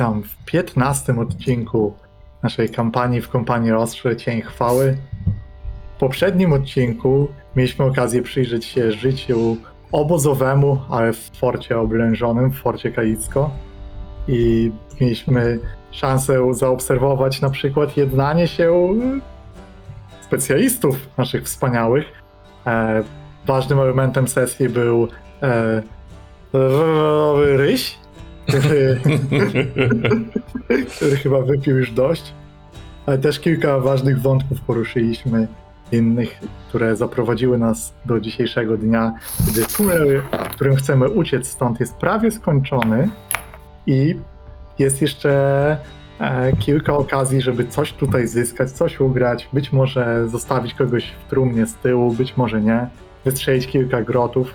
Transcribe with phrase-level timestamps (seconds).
[0.00, 1.94] Witam w 15 odcinku
[2.42, 4.96] naszej kampanii w kompanii Ostrze Cień Chwały.
[5.96, 9.56] W poprzednim odcinku mieliśmy okazję przyjrzeć się życiu
[9.92, 13.50] obozowemu, ale w forcie oblężonym, w forcie Kalicko.
[14.28, 15.58] I mieliśmy
[15.90, 18.94] szansę zaobserwować na przykład jednanie się
[20.20, 22.04] specjalistów naszych wspaniałych.
[22.66, 23.02] E,
[23.46, 25.08] ważnym elementem sesji był
[25.42, 25.82] e,
[27.56, 27.98] ryś,
[28.58, 29.00] który,
[30.96, 32.34] który chyba wypił już dość.
[33.06, 35.48] Ale też kilka ważnych wątków poruszyliśmy,
[35.92, 39.14] innych, które zaprowadziły nas do dzisiejszego dnia,
[39.48, 43.08] gdy tunel, którym chcemy uciec stąd, jest prawie skończony
[43.86, 44.16] i
[44.78, 45.76] jest jeszcze
[46.20, 51.66] e, kilka okazji, żeby coś tutaj zyskać, coś ugrać, być może zostawić kogoś w trumnie
[51.66, 52.86] z tyłu, być może nie,
[53.24, 54.54] wystrzelić kilka grotów.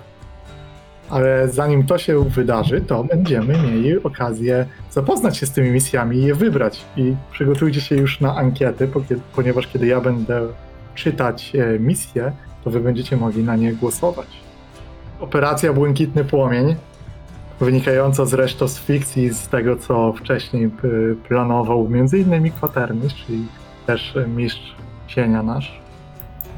[1.10, 6.22] Ale zanim to się wydarzy, to będziemy mieli okazję zapoznać się z tymi misjami i
[6.22, 6.84] je wybrać.
[6.96, 8.88] I przygotujcie się już na ankiety,
[9.34, 10.40] ponieważ kiedy ja będę
[10.94, 12.32] czytać e, misje,
[12.64, 14.26] to wy będziecie mogli na nie głosować.
[15.20, 16.76] Operacja Błękitny Płomień,
[17.60, 20.88] wynikająca zresztą z fikcji, z tego co wcześniej p-
[21.28, 23.46] planował innymi Kwatermistrz, czyli
[23.86, 24.74] też e, mistrz
[25.06, 25.80] cienia nasz.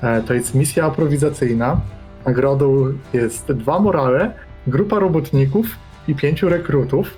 [0.02, 1.80] E, To jest misja aprowizacyjna,
[2.27, 4.33] Nagrodą jest dwa morale,
[4.67, 5.67] grupa robotników
[6.08, 7.11] i pięciu rekrutów.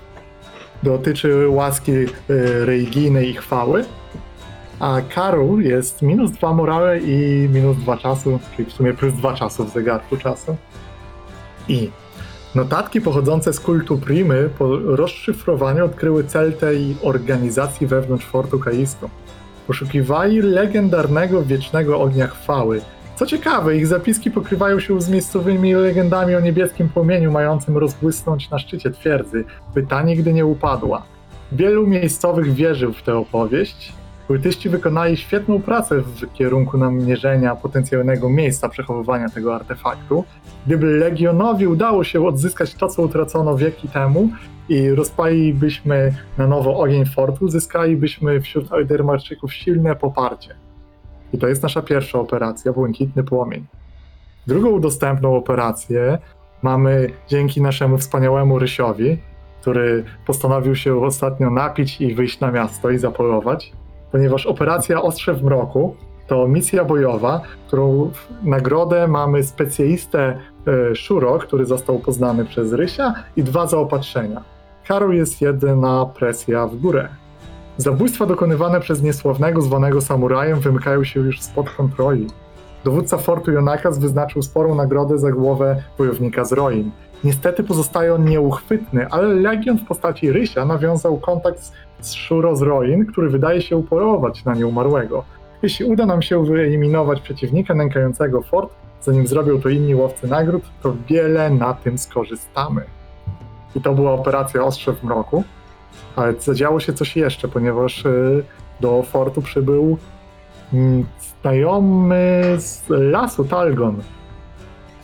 [0.83, 2.07] Dotyczy łaski y,
[2.65, 3.85] religijnej i chwały.
[4.79, 9.33] A karą jest minus dwa morale i minus dwa czasu, czyli w sumie plus dwa
[9.33, 10.55] czasu w zegarku czasu.
[11.67, 11.89] I
[12.55, 19.09] notatki pochodzące z kultu Primy po rozszyfrowaniu odkryły cel tej organizacji wewnątrz Fortu Kaisko.
[19.67, 22.81] Poszukiwali legendarnego wiecznego ognia chwały,
[23.21, 28.59] co ciekawe, ich zapiski pokrywają się z miejscowymi legendami o niebieskim płomieniu mającym rozbłysnąć na
[28.59, 31.03] szczycie twierdzy, by ta nigdy nie upadła.
[31.51, 33.93] Wielu miejscowych wierzył w tę opowieść.
[34.27, 40.23] Kultyści wykonali świetną pracę w kierunku namierzenia potencjalnego miejsca przechowywania tego artefaktu.
[40.65, 44.29] Gdyby Legionowi udało się odzyskać to, co utracono wieki temu
[44.69, 50.60] i rozpalilibyśmy na nowo ogień fortu, zyskalibyśmy wśród Eldermarczyków silne poparcie.
[51.33, 53.65] I to jest nasza pierwsza operacja, Błękitny Płomień.
[54.47, 56.17] Drugą dostępną operację
[56.61, 59.17] mamy dzięki naszemu wspaniałemu Rysiowi,
[59.61, 63.73] który postanowił się ostatnio napić i wyjść na miasto i zapolować,
[64.11, 65.95] ponieważ operacja Ostrze w Mroku
[66.27, 70.37] to misja bojowa, którą w nagrodę mamy specjalistę
[70.67, 74.43] e, Shuro, który został poznany przez Rysia i dwa zaopatrzenia.
[74.87, 77.09] Karą jest jedyna presja w górę.
[77.77, 82.27] Zabójstwa dokonywane przez niesławnego zwanego samurajem wymykają się już spod kontroli.
[82.83, 86.91] Dowódca fortu Jonakas wyznaczył sporą nagrodę za głowę wojownika z Roin.
[87.23, 91.71] Niestety pozostaje on nieuchwytny, ale Legion w postaci Rysia nawiązał kontakt
[92.01, 95.23] z, Shuro z Roin, który wydaje się upolować na nieumarłego.
[95.61, 100.93] Jeśli uda nam się wyeliminować przeciwnika nękającego fort, zanim zrobią to inni łowcy nagród, to
[101.09, 102.81] wiele na tym skorzystamy.
[103.75, 105.43] I to była operacja Ostrze w Mroku.
[106.15, 108.43] Ale zadziało się coś jeszcze, ponieważ y,
[108.79, 109.97] do fortu przybył
[110.73, 111.05] mm,
[111.41, 114.01] znajomy z lasu Talgon.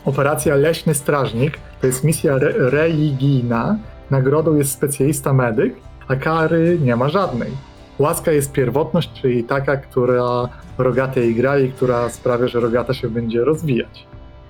[0.04, 3.78] Operacja Leśny Strażnik to jest misja re- religijna.
[4.10, 5.74] Nagrodą jest specjalista medyk,
[6.08, 7.50] a kary nie ma żadnej.
[7.98, 10.48] Łaska jest pierwotność, czyli taka, która
[10.78, 14.06] rogatej gra i która sprawia, że rogata się będzie rozwijać.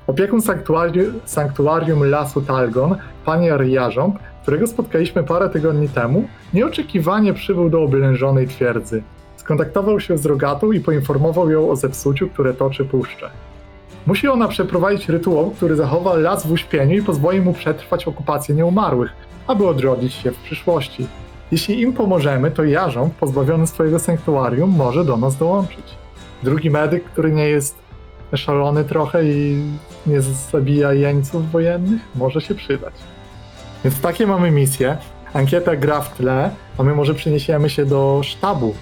[0.07, 4.19] Opiekun sanktuarium, sanktuarium Lasu Talgon, pani Jarząb,
[4.49, 9.03] którego spotkaliśmy parę tygodni temu, nieoczekiwanie przybył do oblężonej twierdzy.
[9.37, 13.31] Skontaktował się z rogatą i poinformował ją o zepsuciu, które toczy puszczę.
[14.07, 19.13] Musi ona przeprowadzić rytuał, który zachowa las w uśpieniu i pozwoli mu przetrwać okupację nieumarłych,
[19.47, 21.07] aby odrodzić się w przyszłości.
[21.53, 25.95] Jeśli im pomożemy, to Jarząb, pozbawiony swojego sanktuarium, może do nas dołączyć.
[26.43, 27.79] Drugi medyk, który nie jest
[28.35, 29.63] szalony trochę i
[30.07, 32.95] nie zabija jeńców wojennych, może się przydać.
[33.85, 34.97] Więc takie mamy misje.
[35.33, 38.75] Ankieta gra w tle, a my może przeniesiemy się do sztabu,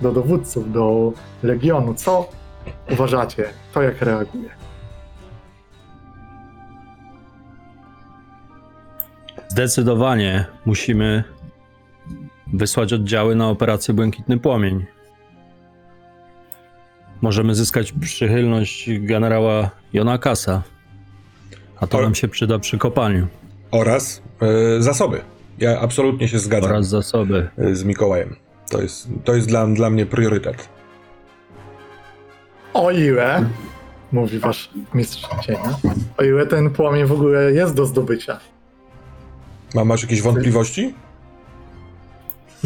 [0.00, 1.12] do dowódców, do
[1.42, 1.94] legionu.
[1.94, 2.28] Co
[2.90, 3.44] uważacie?
[3.74, 4.48] To jak reaguje?
[9.48, 11.24] Zdecydowanie musimy
[12.52, 14.86] wysłać oddziały na operację Błękitny Płomień.
[17.20, 20.62] Możemy zyskać przychylność generała Jonakasa,
[21.80, 23.26] a to O- nam się przyda przy kopaniu
[23.70, 25.20] Oraz e, zasoby.
[25.58, 27.48] Ja absolutnie się zgadzam oraz zasoby.
[27.58, 28.36] e, z Mikołajem.
[28.70, 30.68] To jest, to jest dla, dla mnie priorytet.
[32.74, 33.44] O ile,
[34.12, 35.78] mówi wasz mistrz cienia,
[36.16, 38.40] o ile ten płomień w ogóle jest do zdobycia.
[39.74, 40.94] Ma, masz jakieś wątpliwości?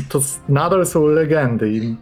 [0.08, 1.96] to nadal są legendy i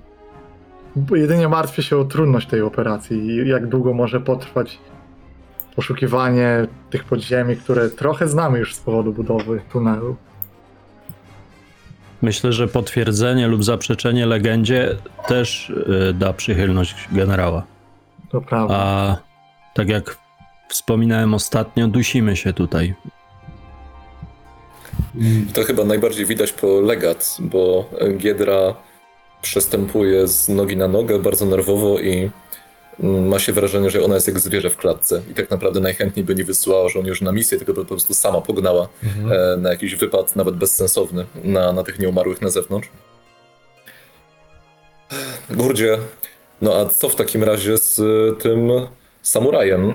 [1.14, 4.78] jedynie martwię się o trudność tej operacji i jak długo może potrwać
[5.76, 10.16] poszukiwanie tych podziemi, które trochę znamy już z powodu budowy tunelu.
[12.22, 14.96] Myślę, że potwierdzenie lub zaprzeczenie legendzie
[15.28, 17.62] też y, da przychylność generała.
[18.30, 18.74] To prawda.
[18.74, 19.16] A
[19.74, 20.16] tak jak
[20.68, 22.94] wspominałem ostatnio, dusimy się tutaj.
[25.54, 28.74] To chyba najbardziej widać po legat, bo Giedra
[29.42, 32.30] przestępuje z nogi na nogę bardzo nerwowo i mm,
[33.02, 36.34] ma się wrażenie, że ona jest jak zwierzę w klatce i tak naprawdę najchętniej by
[36.34, 38.88] nie wysyłała żołnierzy na misję, tylko by po prostu sama pognała
[39.30, 42.88] e, na jakiś wypad, nawet bezsensowny, na, na tych nieumarłych na zewnątrz.
[45.50, 45.98] Gurdzie,
[46.62, 48.70] no a co w takim razie z y, tym
[49.22, 49.94] samurajem?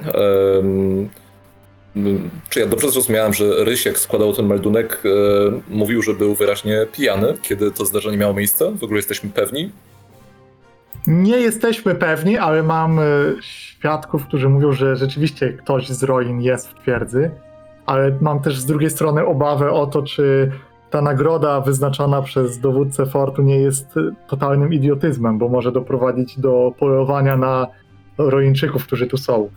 [2.49, 5.09] Czy ja dobrze zrozumiałem, że Ryś, jak składał ten meldunek, e,
[5.69, 8.71] mówił, że był wyraźnie pijany, kiedy to zdarzenie miało miejsce?
[8.71, 9.71] W ogóle jesteśmy pewni?
[11.07, 13.03] Nie jesteśmy pewni, ale mam e,
[13.41, 17.31] świadków, którzy mówią, że rzeczywiście ktoś z Roin jest w twierdzy,
[17.85, 20.51] ale mam też z drugiej strony obawę o to, czy
[20.89, 26.71] ta nagroda wyznaczona przez dowódcę fortu nie jest e, totalnym idiotyzmem, bo może doprowadzić do
[26.79, 27.67] polowania na
[28.17, 29.49] Roińczyków, którzy tu są.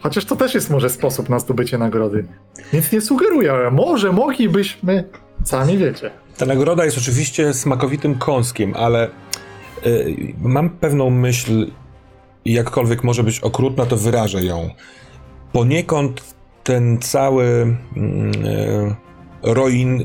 [0.00, 2.24] Chociaż to też jest może sposób na zdobycie nagrody.
[2.72, 5.04] Więc nie sugeruję, ale może moglibyśmy,
[5.44, 6.10] sami wiecie.
[6.36, 9.08] Ta nagroda jest oczywiście smakowitym kąskiem, ale
[9.86, 11.70] y, mam pewną myśl,
[12.44, 14.70] jakkolwiek może być okrutna, to wyrażę ją.
[15.52, 16.34] Poniekąd
[16.64, 18.94] ten cały mm, y,
[19.42, 20.04] Roin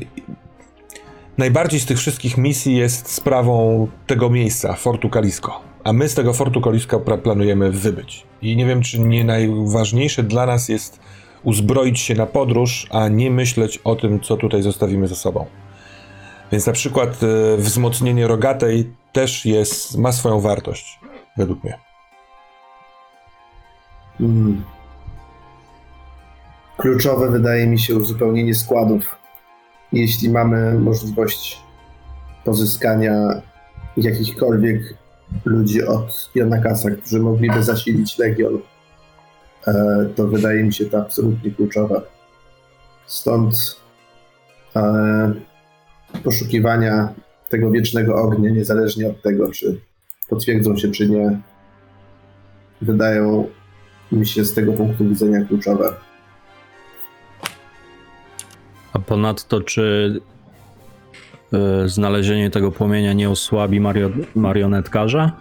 [1.38, 5.60] najbardziej z tych wszystkich misji jest sprawą tego miejsca, Fortu Kalisko.
[5.84, 8.26] A my z tego Fortu Kaliska pra- planujemy wybyć.
[8.42, 11.00] I nie wiem, czy nie najważniejsze dla nas jest
[11.42, 15.46] uzbroić się na podróż, a nie myśleć o tym, co tutaj zostawimy za sobą.
[16.52, 21.00] Więc na przykład e, wzmocnienie rogatej też jest, ma swoją wartość,
[21.36, 21.78] według mnie.
[24.20, 24.64] Mm.
[26.76, 29.16] Kluczowe wydaje mi się uzupełnienie składów.
[29.92, 31.62] Jeśli mamy możliwość
[32.44, 33.42] pozyskania
[33.96, 34.94] jakichkolwiek
[35.44, 38.58] ludzi od Janakasa, którzy mogliby zasilić Legion,
[39.66, 42.02] e, to wydaje mi się to absolutnie kluczowe.
[43.06, 43.80] Stąd
[44.76, 45.32] e,
[46.24, 47.08] poszukiwania
[47.48, 49.80] tego wiecznego ognia, niezależnie od tego, czy
[50.28, 51.40] potwierdzą się, czy nie,
[52.80, 53.48] wydają
[54.12, 55.94] mi się z tego punktu widzenia kluczowe.
[58.92, 60.20] A ponadto, czy
[61.84, 65.32] y, znalezienie tego płomienia nie osłabi mario, marionetkarza?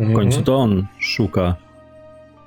[0.00, 1.56] W końcu to on szuka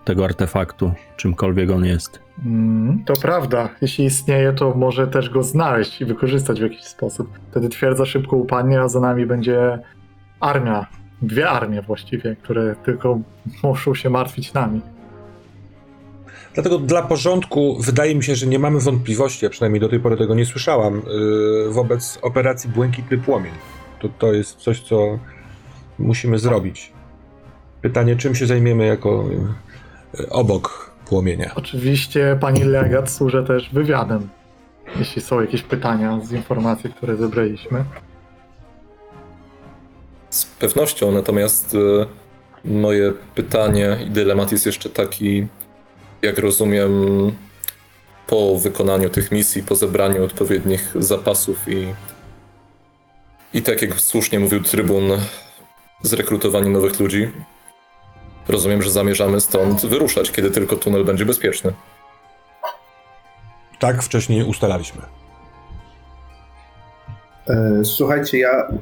[0.05, 2.24] tego artefaktu, czymkolwiek on jest.
[2.45, 3.69] Mm, to prawda.
[3.81, 7.39] Jeśli istnieje, to może też go znaleźć i wykorzystać w jakiś sposób.
[7.51, 9.79] Wtedy twierdza szybko upadnie, a za nami będzie
[10.39, 10.87] armia.
[11.21, 13.19] Dwie armie właściwie, które tylko
[13.63, 14.81] muszą się martwić nami.
[16.53, 20.17] Dlatego dla porządku wydaje mi się, że nie mamy wątpliwości, a przynajmniej do tej pory
[20.17, 21.01] tego nie słyszałam,
[21.65, 23.53] yy, wobec operacji Błękitny Płomień.
[23.99, 25.19] To, to jest coś, co
[25.99, 26.93] musimy zrobić.
[27.81, 29.25] Pytanie, czym się zajmiemy jako
[30.19, 31.51] yy, obok płomienia?
[31.55, 34.29] Oczywiście pani legat służy też wywiadem.
[34.99, 37.83] Jeśli są jakieś pytania z informacji, które zebraliśmy.
[40.29, 42.05] Z pewnością, natomiast e,
[42.71, 45.47] moje pytanie i dylemat jest jeszcze taki,
[46.21, 46.91] jak rozumiem,
[48.27, 51.87] po wykonaniu tych misji, po zebraniu odpowiednich zapasów i,
[53.53, 55.03] i tak jak słusznie mówił trybun,
[56.01, 57.31] zrekrutowaniu nowych ludzi,
[58.47, 61.73] rozumiem, że zamierzamy stąd wyruszać, kiedy tylko tunel będzie bezpieczny.
[63.79, 65.01] Tak wcześniej ustalaliśmy.
[67.49, 68.73] E, Słuchajcie, ja e,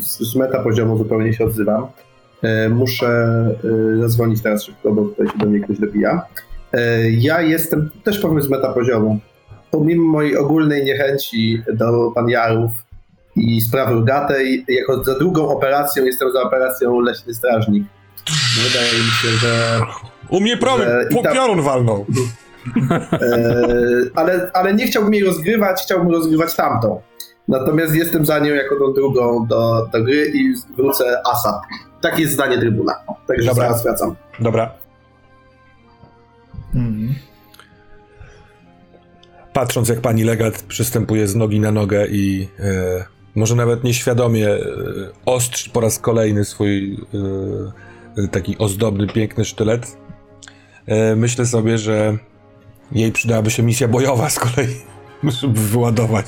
[0.00, 1.86] z meta poziomu zupełnie się odzywam.
[2.42, 3.36] E, Muszę
[4.00, 6.22] zadzwonić teraz szybko, bo tutaj się do mnie ktoś dobija.
[7.10, 9.18] Ja jestem też powiem z meta poziomu.
[9.70, 12.70] Pomimo mojej ogólnej niechęci do panjarów
[13.36, 17.84] i sprawy rogatej, jako za drugą operacją jestem za operacją Leśny Strażnik.
[18.64, 19.80] Wydaje mi się, że
[20.28, 22.06] U mnie i po- tam- piorun walnął.
[23.12, 23.20] E,
[24.14, 27.00] ale, ale nie chciałbym jej rozgrywać, chciałbym rozgrywać tamtą.
[27.48, 31.54] Natomiast jestem za nią jako tą drugą do, do gry i wrócę ASAP.
[32.00, 32.94] Takie jest zdanie trybuna.
[33.26, 33.64] Także Dobra.
[33.68, 34.16] zaraz wracam.
[34.40, 34.70] Dobra.
[36.74, 37.14] Mhm.
[39.52, 44.58] patrząc jak pani legat przystępuje z nogi na nogę i e, może nawet nieświadomie e,
[45.26, 47.16] ostrzy po raz kolejny swój e,
[48.30, 49.96] taki ozdobny, piękny sztylet,
[50.86, 52.18] e, myślę sobie, że
[52.92, 54.76] jej przydałaby się misja bojowa z kolei,
[55.40, 56.26] żeby wyładować.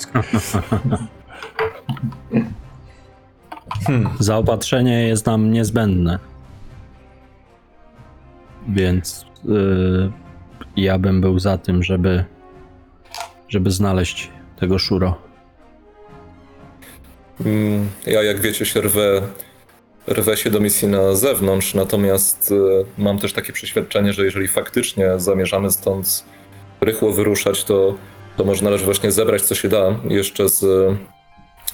[3.86, 4.08] Hmm.
[4.18, 6.18] Zaopatrzenie jest nam niezbędne.
[8.68, 10.10] Więc y,
[10.76, 12.24] ja bym był za tym, żeby,
[13.48, 15.18] żeby znaleźć tego szuro.
[17.46, 19.22] Mm, Ja, jak wiecie, się rwę,
[20.08, 25.10] rwę się do misji na zewnątrz, natomiast e, mam też takie przeświadczenie, że jeżeli faktycznie
[25.16, 26.24] zamierzamy stąd
[26.80, 27.94] rychło wyruszać, to,
[28.36, 30.64] to może należy właśnie zebrać, co się da jeszcze z,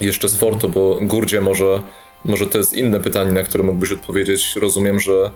[0.00, 1.82] jeszcze z fortu, bo Gurdzie może,
[2.24, 4.56] może to jest inne pytanie, na które mógłbyś odpowiedzieć.
[4.56, 5.30] Rozumiem, że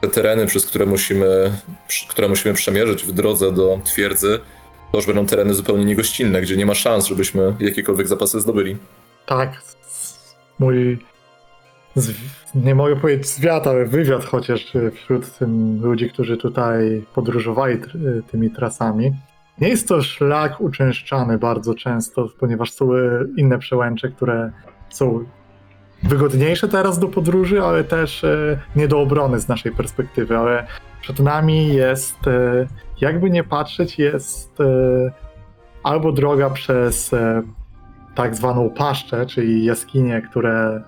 [0.00, 1.52] te tereny, przez które musimy,
[2.08, 4.40] które musimy przemierzyć w drodze do twierdzy,
[4.92, 8.76] to już będą tereny zupełnie niegościnne, gdzie nie ma szans, żebyśmy jakiekolwiek zapasy zdobyli.
[9.26, 9.62] Tak,
[10.58, 10.98] mój,
[11.96, 12.14] z,
[12.54, 18.22] nie mogę powiedzieć zwiat, ale wywiad chociaż y, wśród tym ludzi, którzy tutaj podróżowali y,
[18.30, 19.12] tymi trasami.
[19.60, 24.52] Nie jest to szlak uczęszczany bardzo często, ponieważ są y, inne przełęcze, które
[24.90, 25.24] są
[26.02, 28.24] wygodniejsze teraz do podróży, ale też
[28.76, 30.66] nie do obrony z naszej perspektywy, ale
[31.00, 32.18] przed nami jest,
[33.00, 34.58] jakby nie patrzeć, jest
[35.82, 37.10] albo droga przez
[38.14, 40.82] tak zwaną paszczę, czyli jaskinie, które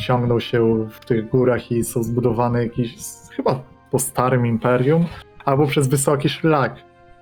[0.00, 2.94] ciągną się w tych górach i są zbudowane jakiś,
[3.36, 5.06] chyba po starym imperium,
[5.44, 6.76] albo przez wysoki szlak.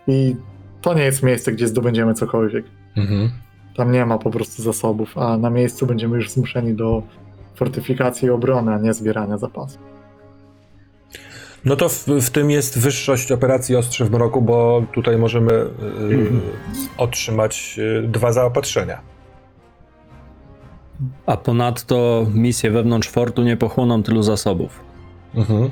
[0.07, 0.37] I
[0.81, 2.65] to nie jest miejsce, gdzie zdobędziemy cokolwiek.
[2.97, 3.31] Mhm.
[3.77, 7.03] Tam nie ma po prostu zasobów, a na miejscu będziemy już zmuszeni do
[7.55, 9.95] fortyfikacji i obrony, a nie zbierania zapasów.
[11.65, 15.71] No to w, w tym jest wyższość operacji Ostrze w Mroku, bo tutaj możemy y,
[16.97, 19.14] otrzymać y, dwa zaopatrzenia.
[21.27, 24.81] A ponadto misje wewnątrz fortu nie pochłoną tylu zasobów.
[25.35, 25.71] Mhm.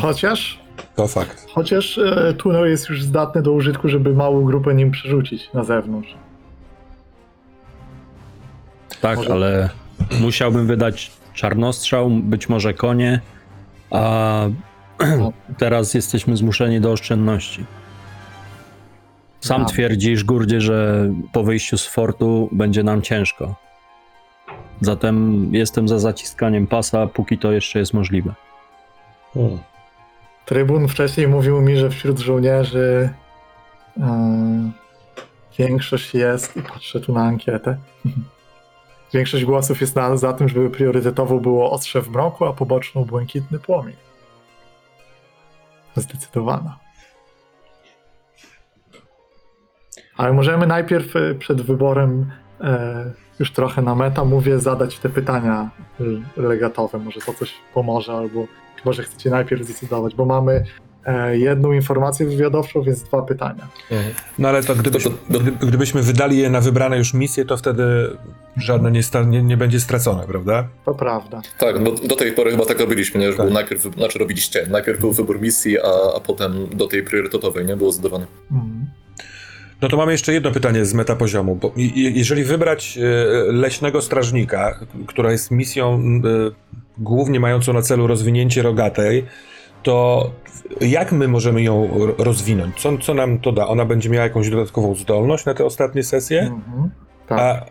[0.00, 0.60] Chociaż,
[0.96, 1.46] To fakt.
[1.54, 6.14] chociaż e, tunel jest już zdatny do użytku, żeby małą grupę nim przerzucić na zewnątrz.
[9.00, 9.70] Tak, Może- ale
[10.20, 13.20] musiałbym wydać czarnostrzał, być może konie,
[13.90, 14.46] a
[15.58, 17.64] teraz jesteśmy zmuszeni do oszczędności.
[19.40, 19.64] Sam A.
[19.64, 23.54] twierdzisz, Gurdzie, że po wyjściu z fortu będzie nam ciężko.
[24.80, 28.34] Zatem jestem za zaciskaniem pasa, póki to jeszcze jest możliwe.
[29.34, 29.58] Hmm.
[30.46, 33.10] Trybun wcześniej mówił mi, że wśród żołnierzy
[34.00, 34.70] e,
[35.58, 37.76] większość jest, i patrzę tu na ankietę,
[39.14, 43.58] większość głosów jest na, za tym, żeby priorytetowo było ostrze w mroku, a poboczną błękitny
[43.58, 43.96] płomień.
[45.96, 46.78] Zdecydowana.
[50.16, 52.30] Ale możemy najpierw e, przed wyborem
[52.60, 55.70] e, już trochę na meta mówię zadać te pytania
[56.36, 56.98] legatowe.
[56.98, 60.64] Może to coś pomoże, albo chyba, że chcecie najpierw zdecydować, bo mamy
[61.06, 63.68] e, jedną informację wywiadowczą, więc dwa pytania.
[64.38, 65.10] No ale to, gdybyśmy,
[65.60, 68.10] gdybyśmy wydali je na wybrane już misje, to wtedy
[68.56, 70.68] żadne nie, sta, nie, nie będzie stracone, prawda?
[70.84, 71.42] To prawda.
[71.58, 73.30] Tak, bo do tej pory chyba tak robiliśmy, nie?
[73.30, 73.46] Że Tak.
[73.46, 77.76] był najpierw, znaczy robiliście, najpierw był wybór misji, a, a potem do tej priorytetowej, nie?
[77.76, 78.26] Było zadawane.
[78.52, 78.86] Mhm.
[79.82, 83.02] No to mamy jeszcze jedno pytanie z metapoziomu, bo jeżeli wybrać e,
[83.52, 86.00] leśnego strażnika, która jest misją e,
[86.98, 89.24] głównie mającą na celu rozwinięcie rogatej,
[89.82, 90.30] to
[90.80, 92.76] jak my możemy ją ro- rozwinąć?
[92.80, 93.66] Co, co nam to da?
[93.68, 96.40] Ona będzie miała jakąś dodatkową zdolność na te ostatnie sesje?
[96.40, 96.90] Mhm.
[97.26, 97.66] Tak, A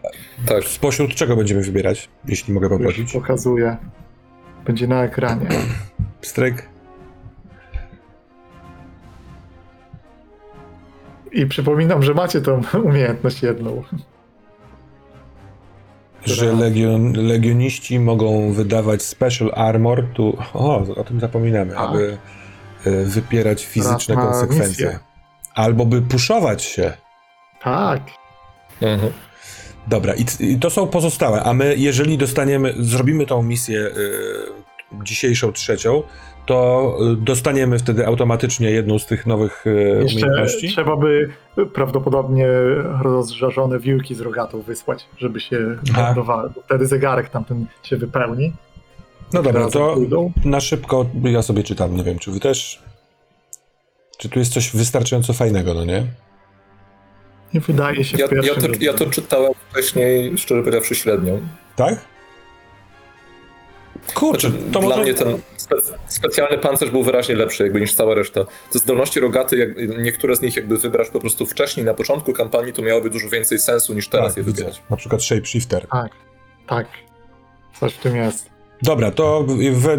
[0.48, 3.14] Tak, spośród czego będziemy wybierać, jeśli mogę już poprosić?
[3.14, 3.78] pokazuję.
[4.66, 5.48] Będzie na ekranie.
[6.22, 6.70] Stryk?
[11.36, 13.84] I przypominam, że macie tą umiejętność jedną.
[16.26, 21.90] Że legion, legioniści mogą wydawać special armor, tu, o, o tym zapominamy, Tak.
[21.90, 22.18] aby
[22.86, 24.68] e, wypierać fizyczne konsekwencje.
[24.68, 25.00] misję.
[25.56, 26.94] Albo by puszować się.
[27.62, 28.02] Tak.
[28.82, 29.12] mhm.
[29.88, 35.52] Dobra, i, i to są pozostałe, a my, jeżeli dostaniemy, zrobimy tą misję y, dzisiejszą,
[35.52, 36.04] trzecią,
[36.46, 40.68] to y, dostaniemy wtedy automatycznie jedną z tych nowych y, Jeszcze umiejętności.
[40.70, 41.30] trzeba by
[41.74, 42.48] prawdopodobnie
[43.04, 45.58] rozżarzone wiłki z rogatą wysłać, żeby się
[45.98, 48.54] ładowały, bo wtedy zegarek tamten się wypełni.
[49.34, 50.32] No dobra, to pójdą.
[50.46, 52.84] na szybko ja sobie czytam, nie wiem, czy wy też...
[54.18, 56.06] Czy tu jest coś wystarczająco fajnego, no nie?
[57.54, 61.34] Nie wydaje się Ja, w ja, to, ja to czytałem wcześniej, szczerze powiedziawszy, średnio.
[61.76, 62.06] Tak?
[64.14, 65.02] Kurczę, Znaczy, to dla może...
[65.02, 65.76] mnie ten spe,
[66.08, 68.46] specjalny pancerz był wyraźnie lepszy jakby niż cała reszta.
[68.72, 72.74] Te zdolności rogaty, jak, niektóre z nich jakby wybrać po prostu wcześniej, na początku kampanii,
[72.74, 74.56] to miałoby dużo więcej sensu niż teraz tak, je widzę.
[74.56, 74.82] wybierać.
[74.90, 75.88] Na przykład shapeshifter.
[75.88, 76.12] Tak,
[76.68, 76.88] tak.
[77.80, 78.50] Coś w tym jest.
[78.82, 79.44] Dobra, to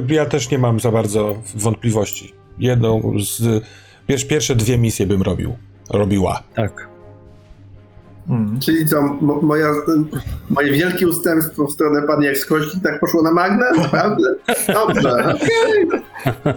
[0.05, 2.35] w- ja też nie mam za bardzo wątpliwości.
[2.59, 3.65] Jedną z...
[4.07, 5.57] Pierwsze, pierwsze dwie misje bym robił.
[5.91, 6.43] Robiła.
[6.55, 6.89] Tak.
[8.31, 8.61] Mm.
[8.61, 9.69] Czyli co, mo, moja,
[10.51, 13.67] moje wielkie ustępstwo w stronę pani Ekskości tak poszło na magnę?
[13.77, 14.35] Naprawdę?
[14.73, 15.35] Dobrze.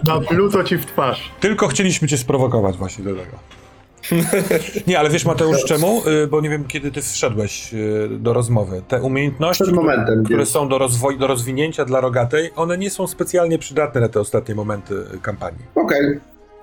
[0.06, 1.30] No, pluto ci w twarz.
[1.40, 3.36] Tylko chcieliśmy cię sprowokować właśnie do tego.
[4.86, 6.02] Nie, ale wiesz Mateusz czemu?
[6.24, 8.82] Y, Bo nie wiem kiedy ty wszedłeś y, do rozmowy.
[8.88, 9.64] Te umiejętności,
[10.24, 14.08] które więc- są do, rozwoju, do rozwinięcia dla rogatej, one nie są specjalnie przydatne na
[14.08, 15.62] te ostatnie momenty kampanii.
[15.74, 16.20] Okej.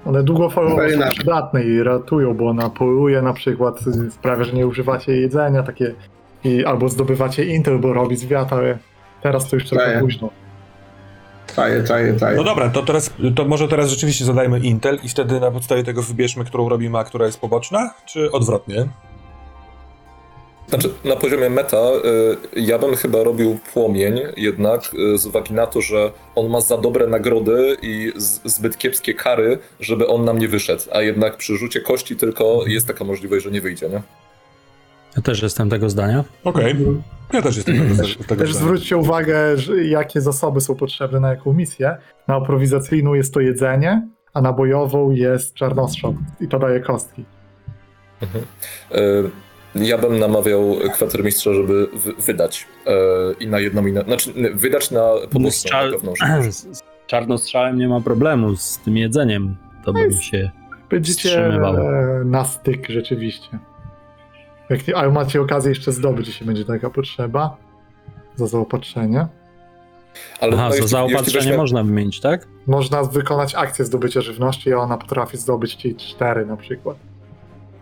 [0.07, 1.09] One długofalowo Fair są enough.
[1.13, 3.79] przydatne i ratują, bo ona poluje na przykład,
[4.11, 5.93] sprawia, że nie używacie jedzenia takie
[6.43, 8.77] i albo zdobywacie intel, bo robi zwiat, ale
[9.21, 9.99] teraz to już trochę Czaję.
[9.99, 10.29] późno.
[11.55, 12.37] Czaję, czaję, czaję.
[12.37, 16.01] No dobra, to teraz, to może teraz rzeczywiście zadajmy Intel i wtedy na podstawie tego
[16.01, 18.87] wybierzmy, którą robimy, a która jest poboczna, czy odwrotnie?
[20.67, 21.77] Znaczy, na poziomie meta
[22.55, 24.81] y, ja bym chyba robił płomień jednak
[25.13, 29.13] y, z uwagi na to, że on ma za dobre nagrody i z, zbyt kiepskie
[29.13, 33.43] kary, żeby on nam nie wyszedł, a jednak przy rzucie kości tylko jest taka możliwość,
[33.45, 34.01] że nie wyjdzie, nie?
[35.15, 36.24] Ja też jestem tego zdania.
[36.43, 36.75] Okej,
[37.33, 38.65] ja też jestem tego, tego Też zdania.
[38.65, 41.97] zwróćcie uwagę, że jakie zasoby są potrzebne na jaką misję.
[42.27, 47.25] Na improwizacyjną jest to jedzenie, a na bojową jest czarnostrzał i to daje kostki.
[48.95, 49.29] Y,
[49.81, 52.91] Ja bym namawiał kwatermistrza, żeby wy, wydać y,
[53.39, 56.51] i na jedną i na, znaczy wydać na pomocną na pewną rzecz.
[56.53, 59.55] z czarnostrzałem nie ma problemu z tym jedzeniem.
[59.85, 60.51] To bym się.
[60.90, 63.59] Będziecie e, na styk rzeczywiście.
[64.70, 67.57] Jak, ale macie okazję jeszcze zdobyć, jeśli będzie taka potrzeba.
[68.35, 69.27] Za zaopatrzenie.
[70.40, 72.48] Ale Aha, no, za zaopatrzenie weźmie- można wymienić, tak?
[72.68, 76.98] Można wykonać akcję zdobycia żywności, a ona potrafi zdobyć ci cztery na przykład.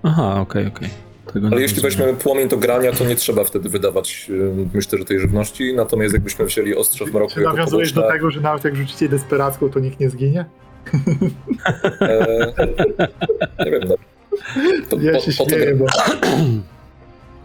[0.04, 0.90] Aha, okej, okej.
[1.34, 5.06] Tego Ale jeśli weźmiemy płomień do grania, to nie trzeba wtedy wydawać, y, myślę, że
[5.06, 5.74] tej żywności.
[5.74, 9.70] Natomiast jakbyśmy wzięli ostrze w mroku Czy nawiązujesz do tego, że nawet jak rzucicie desperacką,
[9.70, 10.46] to nikt nie zginie?
[12.02, 12.54] e,
[13.66, 13.96] nie wiem, no.
[14.90, 15.86] To, Ja po, się po śmieję, bo...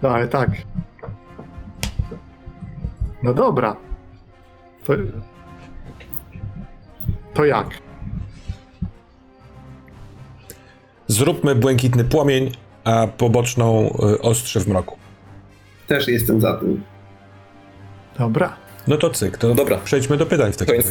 [0.02, 0.50] No ale tak.
[3.22, 3.76] No dobra.
[4.84, 4.92] To...
[7.34, 7.66] To jak?
[11.06, 12.50] Zróbmy błękitny płomień,
[12.84, 14.96] a poboczną y, ostrze w mroku.
[15.86, 16.82] Też jestem za tym.
[18.18, 18.56] Dobra.
[18.88, 19.78] No to cyk, to No dobra.
[19.84, 20.88] przejdźmy do pytań w takim razie.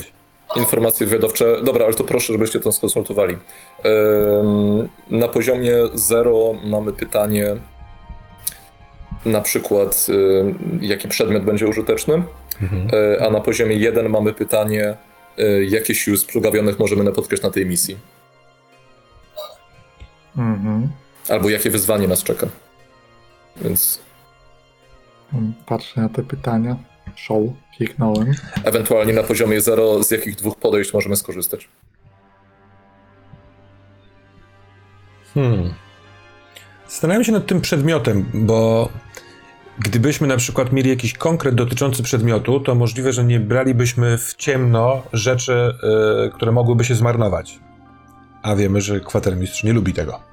[0.56, 1.62] informacje wywiadowcze.
[1.64, 3.38] Dobra, ale to proszę, żebyście to skonsultowali.
[5.10, 7.56] Na poziomie 0 mamy pytanie
[9.26, 10.08] na przykład,
[10.82, 12.24] jaki przedmiot będzie użyteczny,
[12.62, 12.88] Mhm.
[13.14, 14.98] Y, a na poziomie 1 mamy pytanie,
[15.40, 17.98] y, jakie sił splugawionych możemy napotkać na tej misji,
[20.38, 20.90] Mhm.
[21.30, 22.48] Albo jakie wyzwanie nas czeka.
[23.62, 24.00] Więc
[25.34, 26.76] Mm, Patrzę na te pytania.
[27.16, 27.42] Show.
[27.78, 28.32] Kliknąłem.
[28.64, 31.70] ewentualnie na poziomie 0 z jakich dwóch podejść możemy skorzystać.
[35.34, 35.74] Hmm.
[36.88, 38.90] Zastanawiam się nad tym przedmiotem, bo
[39.80, 45.04] gdybyśmy na przykład mieli jakiś konkret dotyczący przedmiotu, to możliwe, że nie bralibyśmy w ciemno
[45.14, 45.74] rzeczy,
[46.28, 47.60] y, które mogłyby się zmarnować.
[48.44, 50.29] A wiemy, że kwatermistrz nie lubi tego.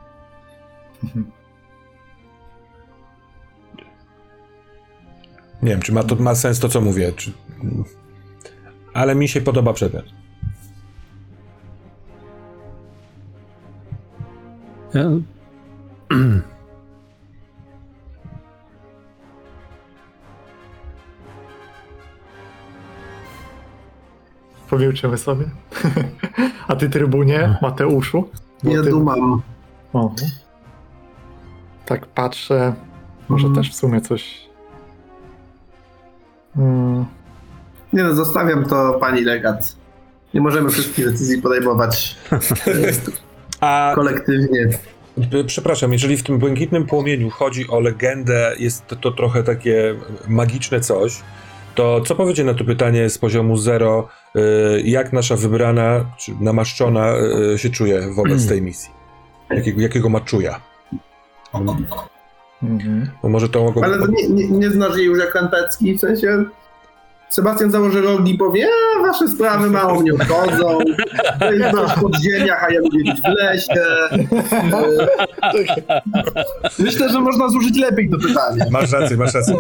[5.63, 7.13] Nie wiem, czy ma, to ma sens to, co mówię.
[7.13, 7.33] Czy...
[8.95, 10.05] Ale mi się podoba przedmiot.
[14.95, 15.11] Ja...
[24.71, 25.45] Powiełczymy sobie.
[26.69, 28.31] A ty, trybunie, Mateuszu?
[28.65, 28.91] Bo Nie ty...
[28.91, 29.43] dumam.
[29.93, 30.15] O.
[31.87, 32.75] Tak patrzę.
[33.29, 33.65] Może Mhm.
[33.65, 34.47] też w sumie coś.
[36.57, 37.05] Mm,
[37.93, 39.77] Nie no, zostawiam to pani legat.
[40.35, 42.17] Nie możemy wszystkich decyzji podejmować
[43.61, 44.69] A kolektywnie.
[45.47, 49.95] Przepraszam, jeżeli w tym błękitnym płomieniu chodzi o legendę, jest to, to trochę takie
[50.29, 51.23] magiczne coś,
[51.75, 54.41] to co powiecie na to pytanie z poziomu zero, y,
[54.85, 57.15] jak nasza wybrana, czy namaszczona
[57.55, 58.91] y, się czuje wobec tej misji?
[59.51, 60.61] Jakiego, jakiego ma czuja?
[62.63, 63.11] Mhm.
[63.23, 63.85] Bo może to mogło...
[63.85, 66.45] Ale to nie, nie, nie znasz jej już jak Kantecki, w sensie
[67.29, 70.79] Sebastian założy rogi i powie, a wasze sprawy mało mnie obchodzą,
[71.39, 73.83] to jest w podziemiach, a ja lubię być w lesie.
[76.79, 78.67] Myślę, że można zużyć lepiej to pytanie.
[78.71, 79.55] Masz rację, masz rację.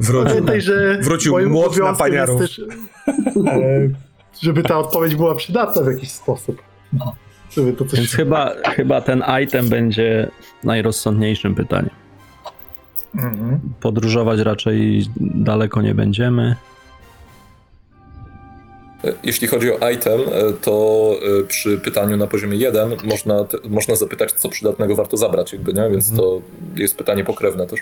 [0.00, 0.28] Wróć.
[0.28, 2.40] Pamiętaj, że Wrócił młot na paniarów.
[2.40, 2.64] też, e,
[4.42, 6.62] żeby ta odpowiedź była przydatna w jakiś sposób.
[7.56, 7.98] Żeby to coś...
[7.98, 10.30] Więc chyba, chyba ten item będzie
[10.64, 11.90] najrozsądniejszym pytaniem.
[13.14, 13.60] Mhm.
[13.80, 16.56] Podróżować raczej daleko nie będziemy.
[19.22, 24.32] Jeśli chodzi o item, e, to e, przy pytaniu na poziomie 1 można, można zapytać,
[24.32, 25.90] co przydatnego warto zabrać, jakby, nie?
[25.90, 26.40] Więc to
[26.76, 27.80] jest pytanie pokrewne też.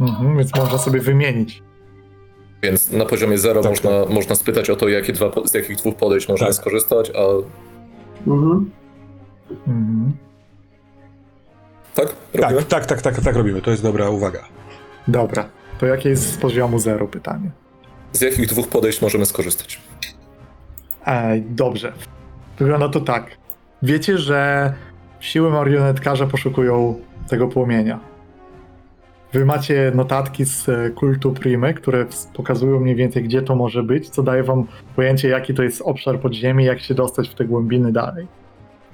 [0.00, 1.62] Mhm, więc można sobie wymienić.
[2.62, 5.96] Więc na poziomie 0 Tak, można, można spytać o to, jakie dwa, z jakich dwóch
[5.96, 6.60] podejść możemy Tak.
[6.60, 7.22] skorzystać, a
[8.26, 8.70] Mhm.
[9.66, 10.12] Mhm.
[11.94, 12.06] tak?
[12.34, 12.62] Robimy?
[12.62, 13.62] Tak, tak, tak, tak, tak robimy.
[13.62, 14.44] To jest dobra uwaga.
[15.08, 17.50] Dobra, to jakie jest z poziomu 0 pytanie?
[18.12, 19.80] Z jakich dwóch podejść możemy skorzystać?
[21.06, 21.92] Ej, dobrze.
[22.58, 23.26] Wygląda to tak.
[23.82, 24.72] Wiecie, że
[25.20, 28.00] siły marionetkarza poszukują tego płomienia.
[29.32, 34.10] Wy macie notatki z e, kultu Primy, które pokazują mniej więcej, gdzie to może być,
[34.10, 34.64] co daje wam
[34.96, 38.26] pojęcie, jaki to jest obszar podziemi, jak się dostać w te głębiny dalej.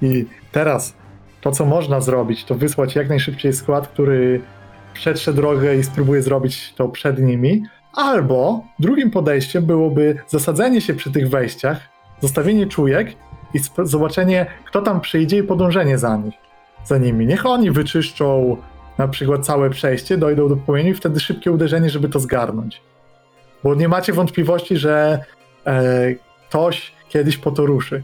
[0.01, 0.93] I teraz
[1.41, 4.41] to, co można zrobić, to wysłać jak najszybciej skład, który
[4.93, 11.11] przetrze drogę i spróbuje zrobić to przed nimi, albo drugim podejściem byłoby zasadzenie się przy
[11.11, 11.79] tych wejściach,
[12.21, 13.15] zostawienie czujek
[13.53, 16.35] i zobaczenie, kto tam przyjdzie i podążenie za nich,
[16.85, 17.25] za nimi.
[17.25, 18.57] Niech oni wyczyszczą
[18.99, 22.81] na przykład całe przejście, dojdą do płomieni i wtedy szybkie uderzenie, żeby to zgarnąć.
[23.63, 25.23] Bo nie macie wątpliwości, że
[25.65, 26.15] e,
[26.49, 28.03] ktoś kiedyś po to ruszy.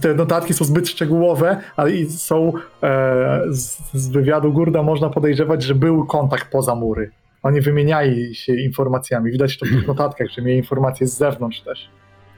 [0.00, 5.62] Te notatki są zbyt szczegółowe, ale i są e, z, z wywiadu Gurda można podejrzewać,
[5.62, 7.10] że był kontakt poza mury.
[7.42, 9.30] Oni wymieniali się informacjami.
[9.30, 11.88] Widać to w tych notatkach, że mieli informacje z zewnątrz też.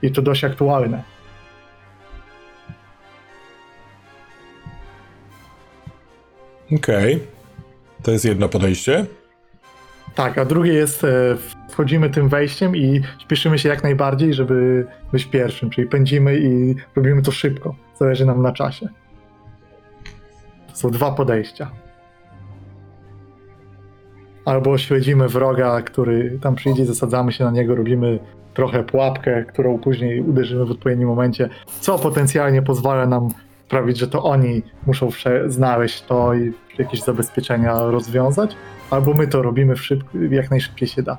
[0.03, 1.03] I to dość aktualne.
[6.77, 7.32] Okej.
[8.03, 9.07] To jest jedno podejście.
[10.15, 11.37] Tak, a drugie jest, e,
[11.69, 17.23] wchodzimy tym wejściem i śpieszymy się jak najbardziej, żeby być pierwszym, czyli pędzimy i robimy
[17.23, 17.75] to szybko.
[17.99, 18.88] Zależy nam na czasie.
[20.71, 21.71] To są dwa podejścia.
[24.45, 28.19] Albo śledzimy wroga, który tam przyjdzie, zasadzamy się na niego, robimy
[28.55, 31.49] trochę pułapkę, którą później uderzymy w odpowiednim momencie,
[31.81, 33.29] co potencjalnie pozwala nam
[33.73, 35.09] sprawić, że to oni muszą
[35.47, 38.57] znaleźć to i jakieś zabezpieczenia rozwiązać,
[38.91, 41.19] albo my to robimy w szyb- jak najszybciej się da.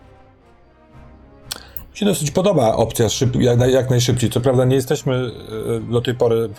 [1.92, 4.30] Mi się dosyć podoba opcja szyb, jak, jak najszybciej.
[4.30, 6.50] Co prawda nie jesteśmy e, do tej pory.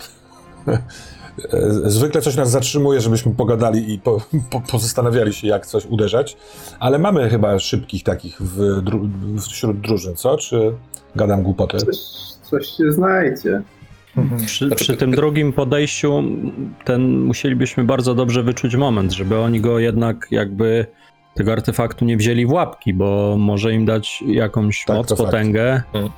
[0.67, 0.77] e,
[1.85, 6.37] Zwykle coś nas zatrzymuje, żebyśmy pogadali i po, po, pozastanawiali się, jak coś uderzać,
[6.79, 9.09] ale mamy chyba szybkich takich w, dru,
[9.49, 10.37] wśród drużyn, co?
[10.37, 10.73] Czy
[11.15, 11.77] gadam głupoty?
[11.77, 11.97] Coś,
[12.41, 13.61] coś się znajdzie.
[14.45, 16.23] Przy, przy tym drugim podejściu
[16.85, 20.85] ten musielibyśmy bardzo dobrze wyczuć moment, żeby oni go jednak jakby
[21.35, 26.11] tego artefaktu nie wzięli w łapki, bo może im dać jakąś Tak, moc, potęgę, Mhm.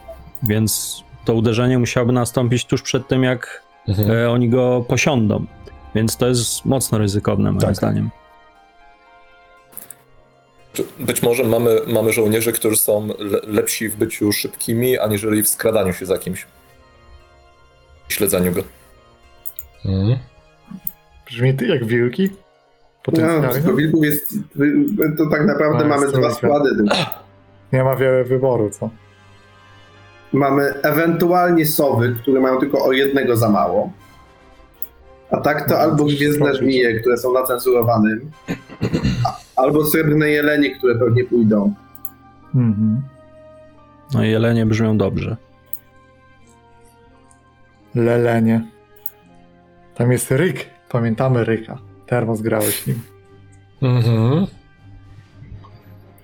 [0.44, 4.12] więc to uderzenie musiałoby nastąpić tuż przed tym, jak Mhm.
[4.12, 5.46] e, oni go posiądą.
[5.96, 7.76] Więc to jest mocno ryzykowne moim Tak.
[7.76, 8.10] zdaniem.
[11.00, 15.94] Być może mamy, mamy żołnierzy, którzy są le, lepsi w byciu szybkimi, aniżeli w skradaniu
[15.94, 16.46] się za kimś.
[18.08, 18.62] Śledzeniu go.
[19.86, 20.17] Mhm.
[21.28, 22.30] Brzmi ty jak wilki?
[22.30, 22.38] No,
[23.04, 23.50] Potencjalnie.
[23.50, 24.34] tylko wilków jest.
[25.17, 26.70] To tak naprawdę No, mamy dwa składy.
[27.74, 28.89] Nie ma wiele wyboru, co?
[30.34, 33.91] Mamy ewentualnie sowy, które mają tylko o jednego za mało.
[35.32, 38.32] A tak to No, albo gwiezdne żmije, które są na cenzurowanym,
[39.26, 41.74] a- albo srebrne jelenie, które pewnie pójdą.
[42.56, 43.02] Mhm.
[44.13, 45.38] No i jelenie brzmią dobrze.
[47.95, 48.65] Lelenie.
[49.95, 50.65] Tam jest Ryk.
[50.89, 51.78] Pamiętamy Ryka.
[52.06, 53.02] Termos grałeś nim.
[53.82, 54.47] Mhm.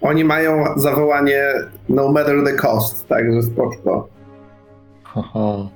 [0.02, 1.44] Oni mają zawołanie
[1.90, 4.08] no matter the cost, także spoczko.
[5.04, 5.70] Haha.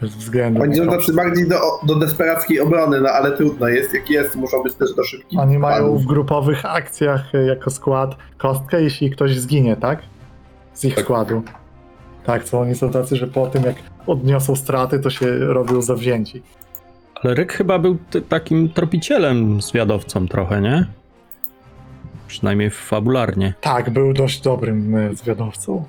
[0.00, 0.62] Bez względu.
[0.62, 4.62] Oni są tacy bardziej do, do desperackiej obrony, no ale trudno jest, jak jest, muszą
[4.62, 9.38] być też do szybkich Oni mają w grupowych akcjach e, jako skład kostkę, jeśli ktoś
[9.38, 10.02] zginie, tak?
[10.74, 11.04] Z ich Tak.
[11.04, 11.42] składu.
[12.24, 13.76] Tak, co oni są tacy, że po tym jak
[14.06, 16.42] odniosą straty, to się robią zawzięci.
[17.22, 20.86] Ale Ryk chyba był takim tropicielem, zwiadowcą trochę, nie?
[22.28, 23.54] Przynajmniej fabularnie.
[23.60, 25.84] Tak, był dość dobrym e, zwiadowcą.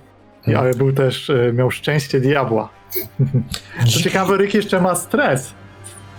[0.47, 2.69] I, ale był też, e, miał szczęście diabła.
[3.93, 5.53] Co ciekawe, Ryk jeszcze ma stres.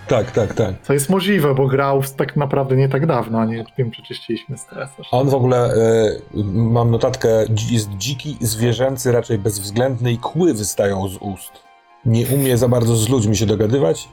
[0.07, 0.75] Tak, tak, tak.
[0.83, 4.57] Co jest możliwe, bo grał tak naprawdę nie tak dawno, a nie wiem, czy czyściliśmy
[4.57, 4.89] stres.
[5.11, 6.11] A on w ogóle, e,
[6.53, 7.29] mam notatkę,
[7.71, 11.68] jest dziki, zwierzęcy, raczej bezwzględny i kły wystają z ust.
[12.05, 14.09] Nie umie za bardzo z ludźmi się dogadywać,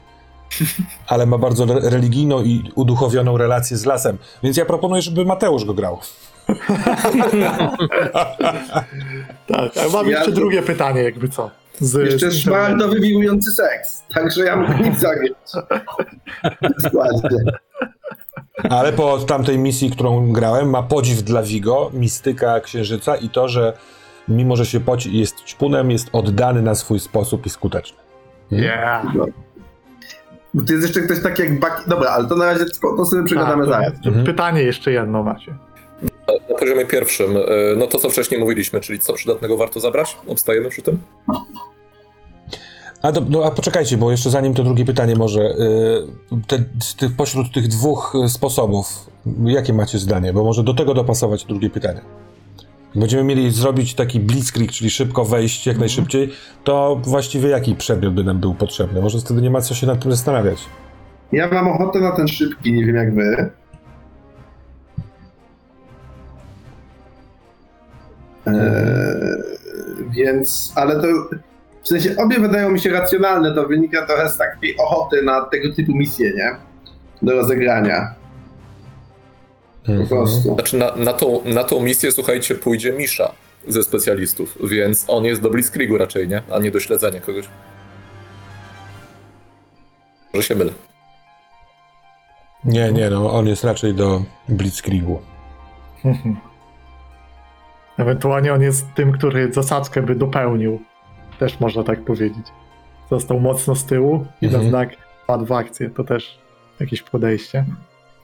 [1.07, 4.17] ale ma bardzo re- religijną i uduchowioną relację z lasem.
[4.43, 5.99] Więc ja proponuję, żeby Mateusz go grał.
[9.47, 11.51] Tak, ale mam Ja jeszcze to- drugie pytanie, jakby co.
[11.79, 15.31] Z, Jeszcze z szmaragdowy wirujący seks, także ja mogę nim zagrać.
[18.69, 23.73] Ale po tamtej misji, którą grałem, ma podziw dla Vigo, mistyka księżyca i to, że
[24.29, 27.97] mimo, że się poci jest ćpunem, jest oddany na swój sposób i skuteczny.
[28.51, 29.05] Yeah.
[30.53, 31.83] Bo to jest jeszcze ktoś taki jak Baki.
[31.89, 32.65] Dobra, ale to na razie
[32.97, 33.93] to sobie przegadamy to zaraz.
[33.93, 34.25] jest- Mhm.
[34.25, 35.55] Pytanie jeszcze jedno macie.
[36.49, 37.41] na poziomie pierwszym, e,
[37.77, 40.17] no to co wcześniej mówiliśmy, czyli co przydatnego warto zabrać?
[40.27, 40.99] Obstajemy przy tym?
[43.01, 45.41] A, do, no, a poczekajcie, bo jeszcze zanim to drugie pytanie może.
[45.41, 46.07] y,
[46.47, 49.09] Te, z tych, pośród tych dwóch y, sposobów,
[49.45, 50.33] jakie macie zdanie?
[50.33, 52.01] Bo może do tego dopasować drugie pytanie.
[52.95, 58.23] Będziemy mieli zrobić taki blitzkrieg, czyli szybko wejść jak najszybciej, to właściwie jaki przedmiot by
[58.23, 59.01] nam był potrzebny?
[59.01, 60.65] Może wtedy nie ma co się nad tym zastanawiać.
[61.31, 63.49] Ja mam ochotę na ten szybki, nie wiem jak wy.
[68.45, 68.53] Eee,
[70.09, 71.07] więc, ale to
[71.83, 75.73] w sensie obie wydają mi się racjonalne, to wynika trochę z takiej ochoty na tego
[75.73, 76.55] typu misje, nie?
[77.21, 78.15] Do rozegrania,
[79.87, 80.53] po prostu.
[80.53, 83.31] Znaczy na, na, tą, na tą misję, słuchajcie, pójdzie Misza
[83.67, 86.41] ze specjalistów, więc on jest do Blitzkriegu raczej, nie?
[86.51, 87.45] A nie do śledzenia kogoś.
[90.33, 90.71] Może się mylę.
[92.65, 95.21] Nie, nie, no on jest raczej do blitzkriegu.
[97.97, 100.81] Ewentualnie on jest tym, który zasadzkę by dopełnił.
[101.39, 102.47] Też można tak powiedzieć.
[103.09, 104.63] Został mocno z tyłu i Mhm.
[104.63, 104.89] na znak
[105.27, 105.89] padł w akcję.
[105.89, 106.39] To też
[106.79, 107.65] jakieś podejście.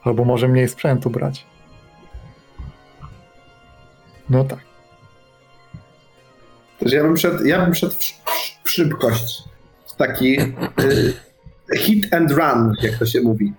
[0.04, 1.46] Albo może mniej sprzętu brać.
[4.30, 4.58] No tak.
[6.78, 8.20] Też ja bym szedł, ja bym szedł w, sz-
[8.64, 9.42] w szybkość.
[9.96, 13.52] Taki y, hit and run, jak to się mówi.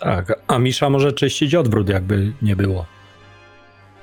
[0.00, 2.86] Tak, a Misza może czyścić odwrót, jakby nie było.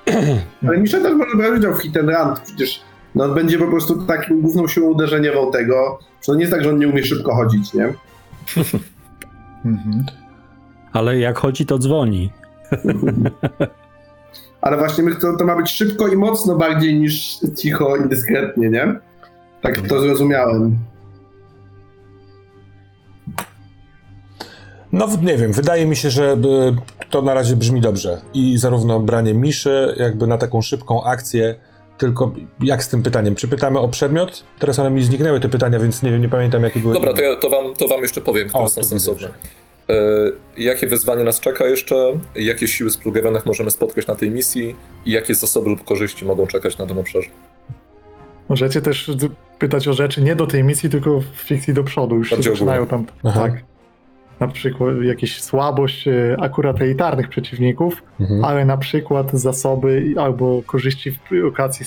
[0.67, 2.81] Ale Misza też może brać udział w hit and run, przecież
[3.15, 6.63] no, on będzie po prostu takim główną siłą uderzeniową tego, że to nie jest tak,
[6.63, 7.93] że on nie umie szybko chodzić, nie?
[9.65, 10.05] Mhm.
[10.93, 12.31] Ale jak chodzi, to dzwoni.
[14.63, 18.69] Ale właśnie my to, to ma być szybko i mocno bardziej niż cicho i dyskretnie,
[18.69, 18.95] nie?
[19.61, 20.77] Tak to zrozumiałem.
[24.91, 28.21] No nie wiem, wydaje mi się, że y, to na razie brzmi dobrze.
[28.33, 31.55] I zarówno branie miszy, jakby na taką szybką akcję,
[31.97, 33.35] tylko jak z tym pytaniem?
[33.35, 34.43] Czy pytamy o przedmiot?
[34.59, 36.93] Teraz one mi zniknęły te pytania, więc nie wiem, nie pamiętam jakie były.
[36.93, 39.21] Dobra, to, ja, to, wam, to wam jeszcze powiem, które O, są to sensowne.
[39.27, 39.39] dobrze.
[39.89, 39.93] E,
[40.57, 41.95] jakie wyzwanie nas czeka jeszcze?
[42.35, 44.75] Jakie siły splugiewanych możemy spotkać na tej misji?
[45.05, 47.29] I jakie zasoby lub korzyści mogą czekać na tym obszarze?
[48.49, 49.11] Możecie też
[49.59, 52.15] pytać o rzeczy nie do tej misji, tylko w fikcji do przodu.
[52.15, 53.05] Już się zaczynają tam.
[53.23, 53.39] Aha.
[53.41, 53.63] Tak.
[54.39, 58.45] Na przykład jakieś słabość e, akurat elitarnych przeciwników, Mhm.
[58.45, 61.17] ale na przykład zasoby albo korzyści w
[61.47, 61.85] okazji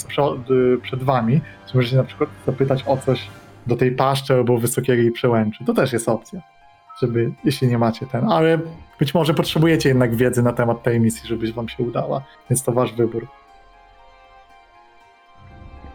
[0.83, 1.41] przed wami.
[1.71, 3.29] Czy możecie na przykład zapytać o coś
[3.67, 5.65] do tej paszczy albo wysokiego jej przełęczy.
[5.65, 6.41] To też jest opcja,
[7.01, 8.59] żeby, jeśli nie macie ten, ale
[8.99, 12.73] być może potrzebujecie jednak wiedzy na temat tej misji, żeby wam się udała, więc to
[12.73, 13.27] wasz wybór.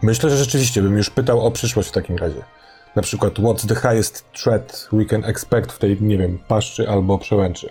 [0.02, 2.42] Myślę, że rzeczywiście bym już pytał o przyszłość w takim razie.
[2.96, 7.18] Na przykład, what's the highest threat we can expect w tej, nie wiem, paszczy albo
[7.18, 7.68] przełęczy.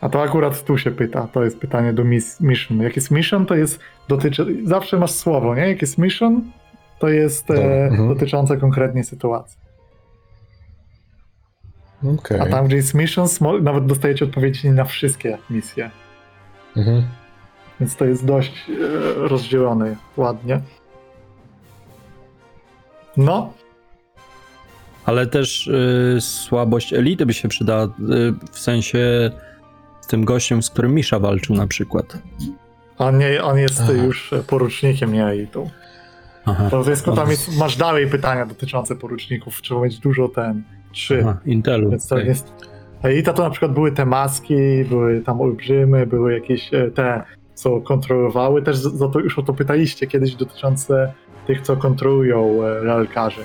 [0.00, 2.80] A to akurat tu się pyta, to jest pytanie do mis- mission.
[2.80, 4.46] Jak jest mission, to jest dotyczy...
[4.64, 5.68] Zawsze masz słowo, nie?
[5.68, 6.42] Jak jest mission,
[6.98, 8.08] to jest e, mhm.
[8.08, 9.58] dotyczące konkretnej sytuacji.
[12.04, 12.40] Okej.
[12.40, 15.90] A tam, gdzie jest missions, nawet dostajecie odpowiedzi na wszystkie misje.
[16.76, 17.02] Mhm.
[17.80, 20.60] Więc to jest dość e, rozdzielone ładnie.
[23.16, 23.52] No,
[25.04, 27.88] Ale też y, słabość elity by się przydała, y,
[28.52, 29.30] w sensie
[30.00, 32.18] z tym gościem, z którym Misza walczył na przykład.
[32.98, 33.92] on, nie, on jest Aha.
[33.92, 35.70] już porucznikiem, nie elitą.
[36.44, 39.62] Aha, To jest, tam jest, masz dalej pytania dotyczące poruczników.
[39.62, 40.62] Trzeba mieć dużo ten.
[40.92, 41.20] Trzy.
[41.22, 41.90] Aha Intelu.
[41.90, 42.28] Więc to okej.
[42.28, 42.52] jest.
[43.02, 47.22] Elita to na przykład były te maski, były tam olbrzymy, były jakieś e, te,
[47.54, 48.62] co kontrolowały.
[48.62, 51.12] Też za to już o to pytaliście kiedyś dotyczące
[51.46, 53.40] tych, co kontrolują e, lalkarzy.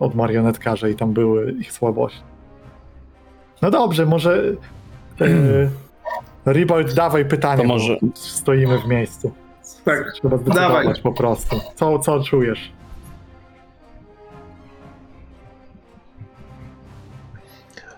[0.00, 2.22] Od marionetkarzy i tam były ich słabości.
[3.62, 4.42] No dobrze, może.
[5.20, 5.68] E,
[6.52, 7.62] Ribold, dawaj pytanie.
[7.62, 9.32] To może- bo Stoimy w miejscu.
[9.84, 11.02] Tak, Trzeba zdecydować dawaj.
[11.02, 11.56] po prostu.
[11.74, 12.72] Co, co czujesz?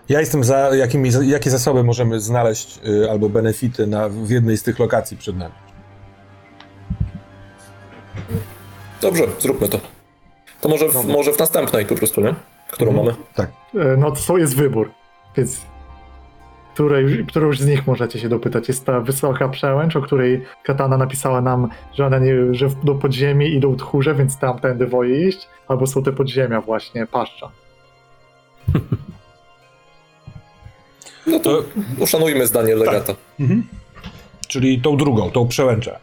[0.09, 4.63] Ja jestem za, jakimi, jakie zasoby możemy znaleźć y, albo benefity na, w jednej z
[4.63, 5.53] tych lokacji przed nami.
[9.01, 9.79] Dobrze, zróbmy to.
[10.61, 12.35] To może w, może w następnej po prostu, nie?
[12.71, 13.15] Którą mamy?
[13.35, 13.51] Tak.
[13.75, 14.91] E, No to jest wybór,
[15.37, 15.61] więc
[16.73, 18.67] której, którąś z nich możecie się dopytać.
[18.67, 23.53] Jest ta wysoka przełęcz, o której Katana napisała nam, że ona nie, że do podziemi
[23.55, 27.51] idą tchórze, więc tamtędy woli iść, albo są te podziemia właśnie, paszcza.
[31.29, 31.63] No to
[31.99, 33.15] uszanujmy zdanie legata.
[34.47, 35.99] Czyli tą drugą, tą przełęczę.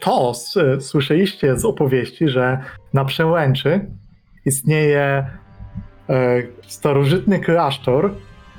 [0.00, 0.32] To
[0.80, 2.58] słyszeliście z opowieści, że
[2.92, 3.86] na przełęczy
[4.44, 5.26] istnieje
[6.08, 8.10] e, starożytny klasztor,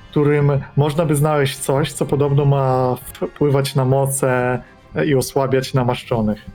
[0.08, 4.62] w którym można by znaleźć coś, co podobno ma wpływać na moce
[5.06, 6.46] i osłabiać namaszczonych.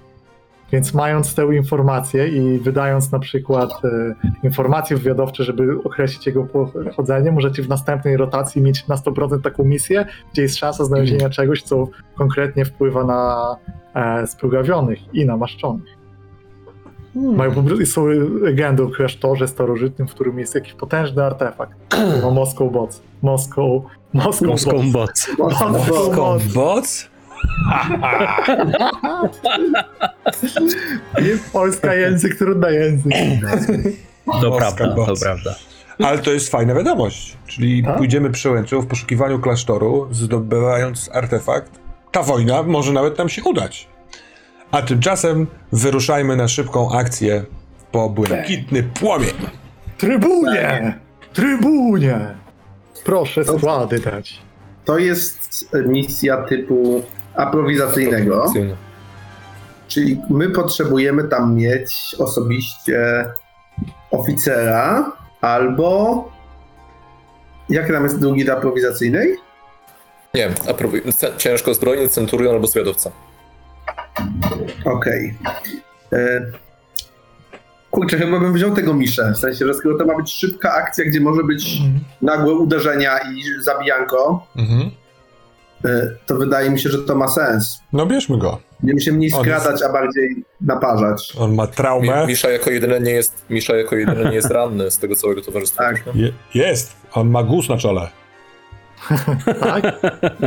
[0.72, 7.32] Więc mając tę informację i wydając na przykład e, informacje wywiadowcze, żeby określić jego pochodzenie,
[7.32, 11.88] możecie w następnej rotacji mieć na 100% taką misję, gdzie jest szansa znalezienia czegoś, co
[12.14, 13.56] konkretnie wpływa na
[13.94, 16.02] e, spługawionych i namaszczonych.
[17.14, 18.06] Mają po prostu, są
[18.40, 21.78] legendy o klasztorze starożytnym, w którym jest jakiś potężny artefakt.
[22.22, 23.02] No, Moscow Bots.
[23.22, 23.82] Moscow,
[24.12, 25.30] Moscow, Moską boc.
[25.38, 27.12] Moscow Bots.
[29.02, 29.40] Boc?
[31.52, 33.12] Polska język, trudny język.
[34.26, 35.55] To Moska prawda, to prawda.
[35.98, 37.37] Ale to jest fajna wiadomość.
[37.46, 37.96] Czyli Tak?
[37.96, 41.72] pójdziemy przełęczą w poszukiwaniu klasztoru, zdobywając artefakt.
[42.11, 43.88] Ta wojna może nawet nam się udać.
[44.70, 47.44] A tymczasem wyruszajmy na szybką akcję
[47.92, 49.35] po błękitny płomień.
[49.98, 50.98] Trybunie!
[51.33, 52.18] Trybunie!
[53.05, 54.38] Proszę składy dać.
[54.85, 57.02] To jest misja typu
[57.36, 58.52] aprowizacyjnego,
[59.88, 63.26] czyli my potrzebujemy tam mieć osobiście
[64.10, 66.24] oficera albo
[67.68, 69.36] jak tam jest drugi do aprowizacyjnej?
[70.34, 71.02] Nie, a próbuj.
[71.12, 73.10] C- Ciężko zbrojny, centurion albo zwiadowca.
[74.84, 75.38] Okej.
[76.12, 76.46] E,
[77.90, 81.04] Kurczę, chyba bym wziął tego miszę, w sensie, że skoro to ma być szybka akcja,
[81.04, 81.78] gdzie może być
[82.22, 84.90] nagłe uderzenia i zabijanko, Mhm.
[85.84, 87.80] E, to wydaje mi się, że to ma sens.
[87.92, 88.58] No bierzmy go.
[88.80, 91.32] Będziemy się mniej On skradać, a bardziej naparzać.
[91.38, 92.26] On ma Mi, traumę.
[92.26, 95.82] Misza jako jedyny nie jest, Misza jako jedyny nie jest ranny z tego całego towarzystwa.
[95.84, 96.04] Tak.
[96.14, 96.96] Je, jest.
[97.14, 98.08] On ma guz na czole.
[99.60, 100.00] Tak?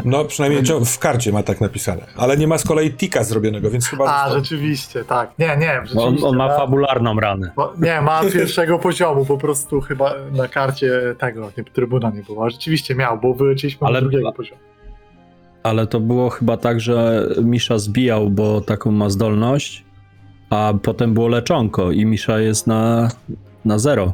[0.05, 2.01] No przynajmniej w karcie ma tak napisane.
[2.17, 4.05] Ale nie ma z kolei tika zrobionego, więc chyba...
[4.05, 4.43] A, został.
[4.43, 5.31] rzeczywiście, tak.
[5.39, 6.27] Nie, nie, On, rzeczywiście.
[6.27, 6.57] on ma tak.
[6.57, 7.51] fabularną ranę.
[7.55, 12.45] Bo- Nie, ma pierwszego poziomu, po prostu chyba na karcie tego, nie, trybuna nie było.
[12.45, 14.61] A rzeczywiście miał, bo wyleciliśmy Ale- drugiego poziomu.
[15.65, 19.86] Ale to było chyba tak, że Misza zbijał, bo taką ma zdolność,
[20.49, 23.10] a potem było leczonko i Misza jest na,
[23.65, 24.13] na zero.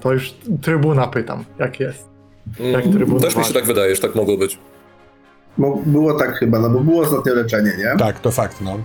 [0.00, 2.08] To już trybuna pytam, jak jest.
[2.72, 4.58] Jak Mm, trybun Też mi się tak wydaje, że tak mogło być.
[5.58, 7.98] Bo było tak chyba, no bo było ostatnio leczenie, nie?
[7.98, 8.78] Tak, to fakt, no.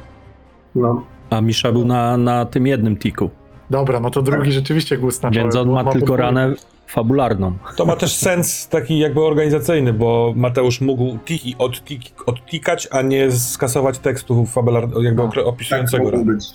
[0.76, 1.04] No.
[1.30, 3.30] A Misza był na, na tym jednym tiku,
[3.70, 6.24] Dobra, no to drugi rzeczywiście głos na więc on bo ma tylko podwójny.
[6.24, 6.54] ranę
[6.88, 7.58] fabularną.
[7.78, 13.02] To ma też sens taki jakby organizacyjny, bo Mateusz mógł tiki od, tiki, odtikać, a
[13.02, 16.34] nie skasować tekstu fabular, jakby No, Tak opisującego mogło ranę.
[16.34, 16.45] być.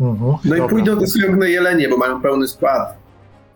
[0.00, 0.68] Mhm, No i dobra.
[0.68, 2.96] pójdą te srebrne jelenie, bo mają pełny skład.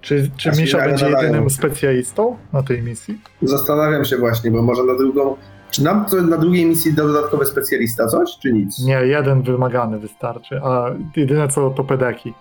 [0.00, 1.26] Czy, czy Znaczy, Misza będzie nadają.
[1.26, 3.20] jedynym specjalistą na tej misji?
[3.42, 5.36] Zastanawiam się właśnie, bo może na drugą...
[5.70, 8.78] Czy nam to na drugiej misji da dodatkowy specjalista coś, czy nic?
[8.78, 10.84] Nie, jeden wymagany wystarczy, a
[11.16, 12.34] jedyne co to pedeki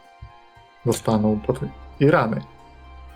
[0.85, 2.41] dostaną po tej- i rany.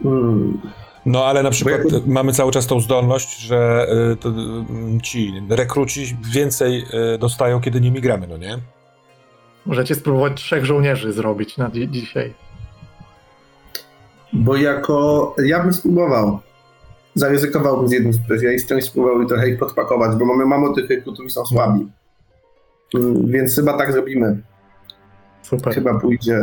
[0.03, 0.61] Hmm.
[1.05, 6.17] No ale na przykład mamy cały czas tą zdolność, że y, to, y, ci rekruci
[6.33, 6.85] więcej
[7.15, 8.57] y, dostają, kiedy nimi gramy, no nie?
[9.65, 12.33] Możecie spróbować trzech żołnierzy zrobić na dzi- dzisiaj.
[14.33, 15.35] Bo jako...
[15.45, 16.39] Ja bym spróbował.
[17.15, 21.29] Zaryzykowałbym z jednym specjalistą i spróbował trochę ich podpakować, bo mamy mało tych rekrutów i
[21.29, 21.87] są słabi.
[22.93, 24.41] Hmm, Więc chyba tak zrobimy.
[25.41, 25.73] Super.
[25.73, 26.41] Chyba pójdzie...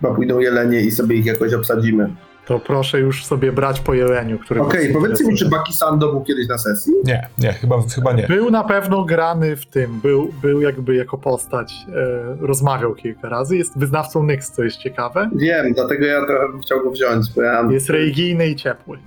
[0.00, 2.14] Chyba pójdą jelenie i sobie ich jakoś obsadzimy.
[2.50, 5.48] To proszę już sobie brać po jeleniu, który Okej, was powiedzcie mi, czy.
[5.48, 6.92] Baki Sando był kiedyś na sesji?
[7.04, 8.26] Nie, nie, chyba, chyba nie.
[8.26, 13.56] Był na pewno grany w tym, był, był jakby jako postać, e, rozmawiał kilka razy,
[13.56, 15.30] jest wyznawcą Nyx, co jest ciekawe.
[15.34, 17.68] Wiem, dlatego ja trochę bym chciał go wziąć, bo ja...
[17.70, 18.98] Jest religijny i ciepły.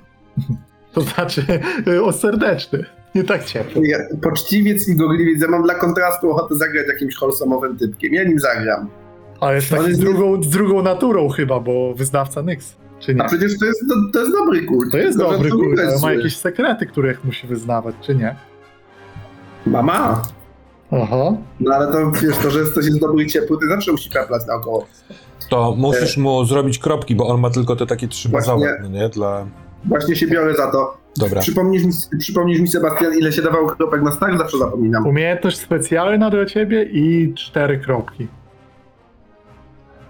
[0.94, 1.46] To znaczy
[1.88, 3.88] e, oserdeczny, nie tak ciepły.
[3.88, 8.14] Ja, poczciwiec i gorliwiec, ja mam dla kontrastu ochotę zagrać jakimś wholesomowym typkiem.
[8.14, 8.90] Ja nim zagram.
[9.40, 12.76] Ale jest On taki z jest drugą, z drugą naturą chyba, bo wyznawca Nyx,
[13.06, 13.24] czy nie?
[13.24, 14.92] A przecież to jest, to, to jest dobry kult.
[14.92, 18.36] To jest dobry jest ale ma jakieś sekrety, których musi wyznawać, czy nie?
[19.66, 20.22] Mama.
[20.92, 21.38] Aha.
[21.60, 24.42] No ale to wiesz, to, że ktoś jest dobry i ciepły, to zawsze musi peplać
[24.48, 24.86] naokoło.
[25.50, 29.10] To musisz mu zrobić kropki, bo on ma tylko te takie trzy bazowe, no nie?
[29.10, 29.46] Dla...
[29.86, 30.98] Właśnie się biorę za to.
[31.18, 31.42] Dobra.
[31.42, 34.38] Przypomnisz mi, przypomnisz mi Sebastian, ile się dawało kropek na start?
[34.38, 35.08] Zawsze zapominam.
[35.08, 38.28] Umiejętność specjalna dla ciebie i cztery kropki.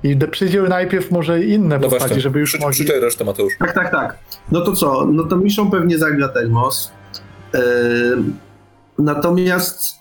[0.04, 2.74] I przyjdzie najpierw może inne No postaci, żeby już przy, mogli...
[2.74, 3.54] przyczaj resztę, Mateusz.
[3.60, 4.18] Tak, tak, tak.
[4.51, 5.06] No to co?
[5.06, 6.91] No to Miszą pewnie zagra Termos.
[7.56, 8.38] Ym,
[8.99, 9.95] natomiast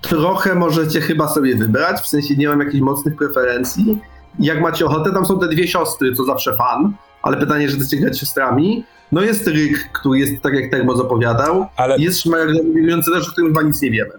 [0.00, 3.98] trochę możecie chyba sobie wybrać, w sensie nie mam jakichś mocnych preferencji.
[4.38, 6.92] Jak macie ochotę, tam są te dwie siostry, co zawsze fan,
[7.22, 8.84] ale pytanie, że chcecie grać siostrami.
[9.12, 11.66] No jest Ryk, który jest tak jak Termos opowiadał.
[11.76, 14.10] Ale Jest Szmaragdowy mówiący też, o którym chyba nic nie wiemy.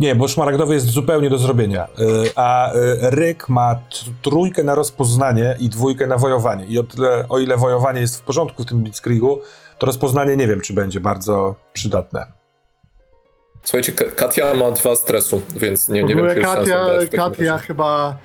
[0.00, 1.84] Nie, bo szmaragdowy jest zupełnie do zrobienia.
[1.98, 3.78] Y, A y, Ryk ma
[4.22, 6.64] trójkę na rozpoznanie i dwójkę na wojowanie.
[6.66, 9.40] I o, tyle, o ile wojowanie jest w porządku w tym Blitzkriegu,
[9.78, 12.26] to rozpoznanie nie wiem, czy będzie bardzo przydatne.
[13.62, 16.86] Słuchajcie, Ka- Katia ma dwa stresu, więc nie, nie wiem, czy Katia,
[17.16, 18.16] Katia chyba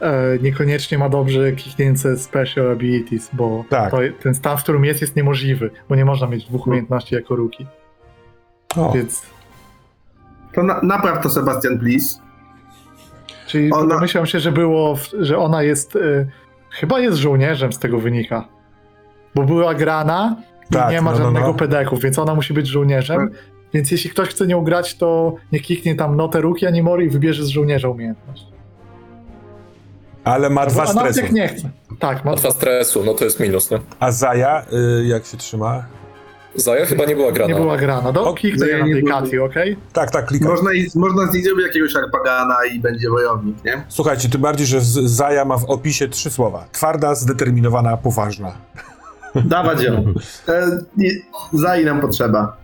[0.00, 3.90] e, niekoniecznie ma dobrze kliknięte special abilities, bo Tak.
[3.90, 7.36] to, ten stan, w którym jest, jest niemożliwy, bo nie można mieć dwóch umiejętności jako
[7.36, 7.66] ruki,
[8.76, 9.22] O, więc...
[10.54, 12.18] To na, napraw to Sebastian, please.
[13.46, 16.26] Czyli Ona- domyślam się, że było, że ona jest, e,
[16.70, 18.44] chyba jest żołnierzem z tego wynika,
[19.34, 20.36] bo była grana
[20.70, 21.54] i Tak, nie ma no, no, żadnego no.
[21.54, 23.30] pedeków, więc ona musi być żołnierzem,
[23.74, 27.44] więc jeśli ktoś chce nią grać, to nie kliknie tam notę ruki Animory i wybierze
[27.44, 28.46] z żołnierza umiejętność.
[30.24, 31.32] ale ma dwa stresy.
[31.32, 31.70] nie chce.
[31.98, 33.78] Tak, ma Ma dwa stresu, no to jest minus, nie?
[34.00, 34.62] A Zaja,
[35.00, 35.84] y, jak się trzyma?
[36.54, 37.54] Zaja chyba nie była grana.
[37.54, 38.12] Nie była grana.
[38.12, 39.10] Do O, kliknę nie, na.
[39.20, 39.76] Kati, okej?
[39.92, 40.48] Tak, tak, klikam.
[40.48, 43.84] Można, i- można z niej zrobić jakiegoś arpagana i będzie wojownik, nie?
[43.88, 46.64] Słuchajcie, tym bardziej, że Zaja ma w opisie trzy słowa.
[46.72, 48.52] Twarda, zdeterminowana, poważna.
[49.34, 49.92] Dawać ją.
[50.48, 51.10] E, nie,
[51.52, 52.56] za nam potrzeba.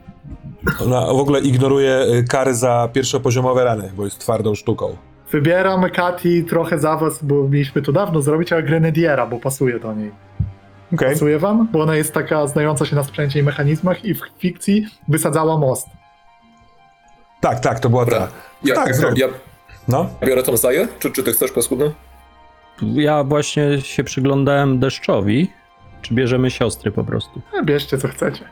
[0.84, 4.96] Ona w ogóle ignoruje y, kary za pierwszopoziomowe rany, bo jest twardą sztuką.
[5.32, 9.94] Wybieram Kati trochę za was, bo mieliśmy to dawno zrobić, ale Grenadiera, bo pasuje do
[9.94, 10.10] niej.
[10.94, 11.12] Okej.
[11.12, 11.68] Pasuje wam?
[11.72, 15.86] Bo ona jest taka znająca się na sprzęcie i mechanizmach i w fikcji wysadzała most.
[17.40, 18.18] Tak, tak, to była Dobra.
[18.20, 18.28] ta.
[18.64, 19.18] Ja, Tak, zrób.
[19.18, 19.26] ja
[19.88, 20.10] No.
[20.26, 20.88] biorę tą Zaję?
[20.98, 21.92] Czy, czy ty chcesz, paskudny?
[22.82, 25.50] Ja właśnie się przyglądałem deszczowi.
[26.02, 27.40] Czy bierzemy siostry po prostu?
[27.60, 28.44] E, Bierzcie co chcecie.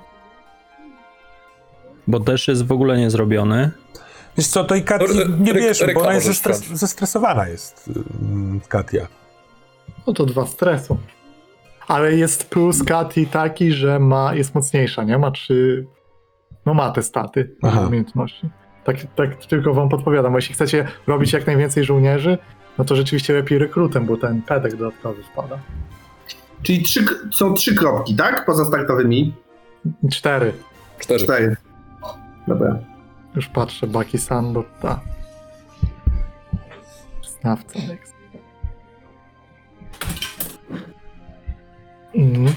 [2.07, 3.70] Bo deszcz jest w ogóle nie zrobiony.
[4.37, 7.91] Wiesz co, tej Kati No, Re- nie Re- bierz, bo ona jest zestres- zestresowana jest,
[8.22, 9.07] mm, Katia.
[10.07, 10.99] No to dwa stresu.
[11.89, 15.18] Ale jest plus Kati taki, że ma, jest mocniejsza, nie?
[15.18, 15.87] Ma trzy...
[16.66, 17.87] No ma te staty Aha.
[17.87, 18.49] umiejętności.
[18.84, 22.39] Tak, tak tylko wam podpowiadam, bo jeśli chcecie robić jak najwięcej żołnierzy,
[22.78, 25.59] no to rzeczywiście lepiej rekrutem, bo ten pedek dodatkowy wpada.
[26.62, 28.47] Czyli trzy, są trzy kropki, tak?
[28.47, 29.34] Poza startowymi.
[30.12, 30.53] Cztery.
[30.99, 31.24] Cztery.
[31.24, 31.57] Cztery.
[32.49, 32.78] Dobra.
[33.37, 35.01] Już patrzę, Baki San, bo ta.
[37.41, 38.16] Znawca next.
[42.17, 42.55] Mhm.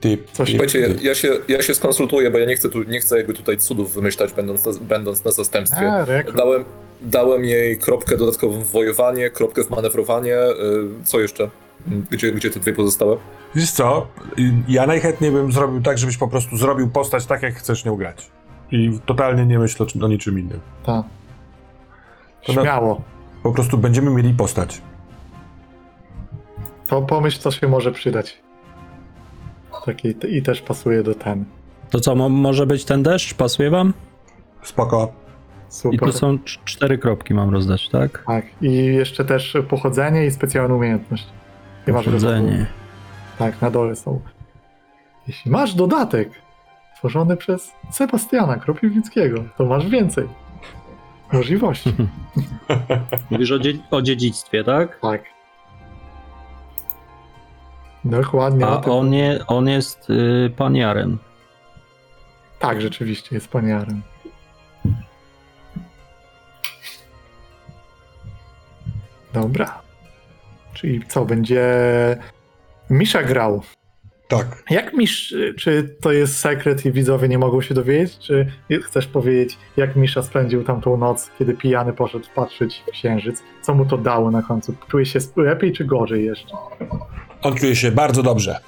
[0.00, 3.00] Ty, Coś- Słuchajcie, ja, ja, się, ja się skonsultuję, bo ja nie chcę, tu, nie
[3.00, 5.92] chcę jakby tutaj cudów wymyślać, będąc na, będąc na zastępstwie.
[5.92, 6.32] A.
[6.36, 6.64] Dałem,
[7.02, 10.36] dałem jej kropkę dodatkową w wojowanie, kropkę w manewrowanie.
[10.38, 11.50] y, Co jeszcze?
[12.10, 13.16] Gdzie, gdzie te dwie pozostałe?
[13.54, 14.06] Wiesz co,
[14.38, 17.96] y, ja najchętniej bym zrobił tak, żebyś po prostu zrobił postać tak, jak chcesz nią
[17.96, 18.30] grać.
[18.72, 20.60] I totalnie nie myślę o czym- o niczym innym.
[20.86, 21.04] Ta.
[22.46, 23.02] To na- Śmiało.
[23.42, 24.82] Po prostu będziemy mieli postać.
[26.92, 28.38] To pomyśl, co się może przydać.
[29.86, 31.44] Taki, I też pasuje do ten.
[31.90, 33.34] To co, mo- może być ten deszcz?
[33.34, 33.92] Pasuje wam?
[34.62, 35.12] Spoko.
[35.68, 35.98] I Super.
[36.00, 38.24] tu są cz- cztery kropki mam rozdać, tak?
[38.26, 38.44] Tak.
[38.62, 41.26] I jeszcze też pochodzenie i specjalna umiejętność.
[41.86, 42.66] Nie masz Pochodzenie.
[43.38, 44.20] Tak, na dole są.
[45.28, 46.30] Jeśli masz dodatek
[46.98, 50.28] tworzony przez Sebastiana Kropiwnickiego, to masz więcej
[51.32, 51.94] możliwości.
[53.30, 54.98] Mówisz o, dzie- o dziedzictwie, tak?
[55.00, 55.31] tak.
[58.04, 58.66] Dokładnie.
[58.66, 58.92] A tym.
[58.92, 61.18] on, nie, on jest y, paniarem.
[62.58, 64.02] Tak, rzeczywiście jest paniarem.
[69.32, 69.82] Dobra.
[70.74, 71.66] Czyli co, będzie
[72.90, 73.62] Misza grał.
[74.28, 74.62] Tak.
[74.70, 79.58] Jak Misz, czy to jest sekret i widzowie nie mogą się dowiedzieć, czy chcesz powiedzieć,
[79.76, 83.42] jak Misza spędził tamtą noc, kiedy pijany poszedł patrzeć w księżyc?
[83.62, 84.74] Co mu to dało na końcu?
[84.88, 86.56] Czuje się lepiej czy gorzej jeszcze?
[87.42, 88.58] On czuje się bardzo dobrze,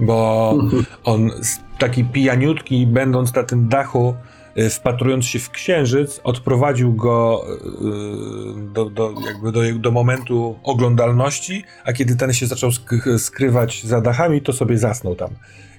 [0.00, 0.54] bo
[1.04, 1.30] on
[1.78, 4.14] taki pijaniutki, będąc na tym dachu,
[4.58, 11.64] y, wpatrując się w księżyc, odprowadził go y, do, do, jakby do, do momentu oglądalności,
[11.84, 15.30] a kiedy ten się zaczął sk- skrywać za dachami, to sobie zasnął tam.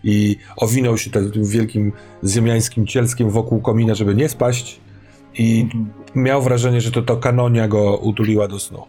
[0.04, 1.92] I owinął się tym wielkim
[2.28, 4.80] ziemiańskim cielskiem wokół komina, żeby nie spaść
[5.34, 5.90] i Mhm.
[6.16, 8.84] miał wrażenie, że to, to kanonia go utuliła do snu.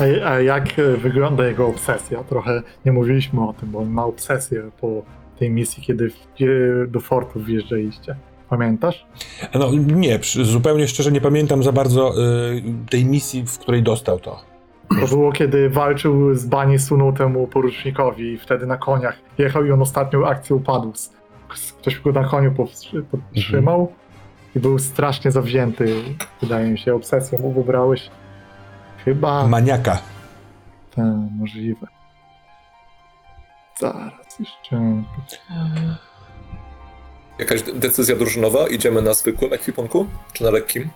[0.01, 2.25] A, a jak e, wygląda jego obsesja?
[2.25, 5.03] Trochę nie mówiliśmy o tym, bo on ma obsesję po
[5.39, 8.17] tej misji, kiedy w- do fortu wjeżdżaliście.
[8.51, 9.07] Pamiętasz?
[9.55, 12.13] No nie, zupełnie szczerze nie pamiętam za bardzo
[12.55, 14.41] y, tej misji, w której dostał to.
[15.01, 19.71] To było, kiedy walczył z Bani Sunu temu porucznikowi i wtedy na koniach jechał i
[19.73, 20.93] on ostatnią akcję upadł.
[21.81, 22.53] Ktoś go na koniu
[23.11, 23.93] podtrzymał
[24.57, 25.95] i był strasznie zawzięty,
[26.43, 28.11] wydaje mi się, obsesją mu wybrałeś.
[29.07, 29.99] Chyba Maniaka.
[30.95, 31.87] te możliwe.
[33.79, 35.03] Zaraz jeszcze.
[37.39, 38.69] Jakaś de- decyzja drużynowa?
[38.69, 40.07] Idziemy na zwykłym ekwipunku?
[40.33, 40.89] Czy na lekkim?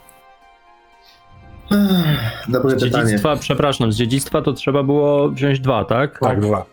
[2.48, 3.04] Dobre Z pytanie.
[3.04, 6.18] dziedzictwa, przepraszam, z dziedzictwa to trzeba było wziąć dwa, tak?
[6.18, 6.64] Tak, dwa.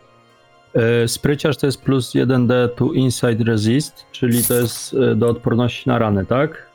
[1.04, 5.90] E, Spryciarz to jest plus 1d to inside resist, czyli to jest e, do odporności
[5.90, 6.67] na rany, tak?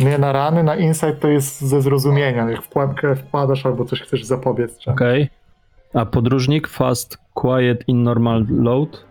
[0.00, 2.50] Nie na rany, na insight to jest ze zrozumienia.
[2.50, 4.78] Jak w pułapkę wpadasz albo coś chcesz zapobiec.
[4.78, 4.90] Czy...
[4.90, 5.28] Okej.
[5.94, 9.04] A podróżnik fast, quiet in normal load?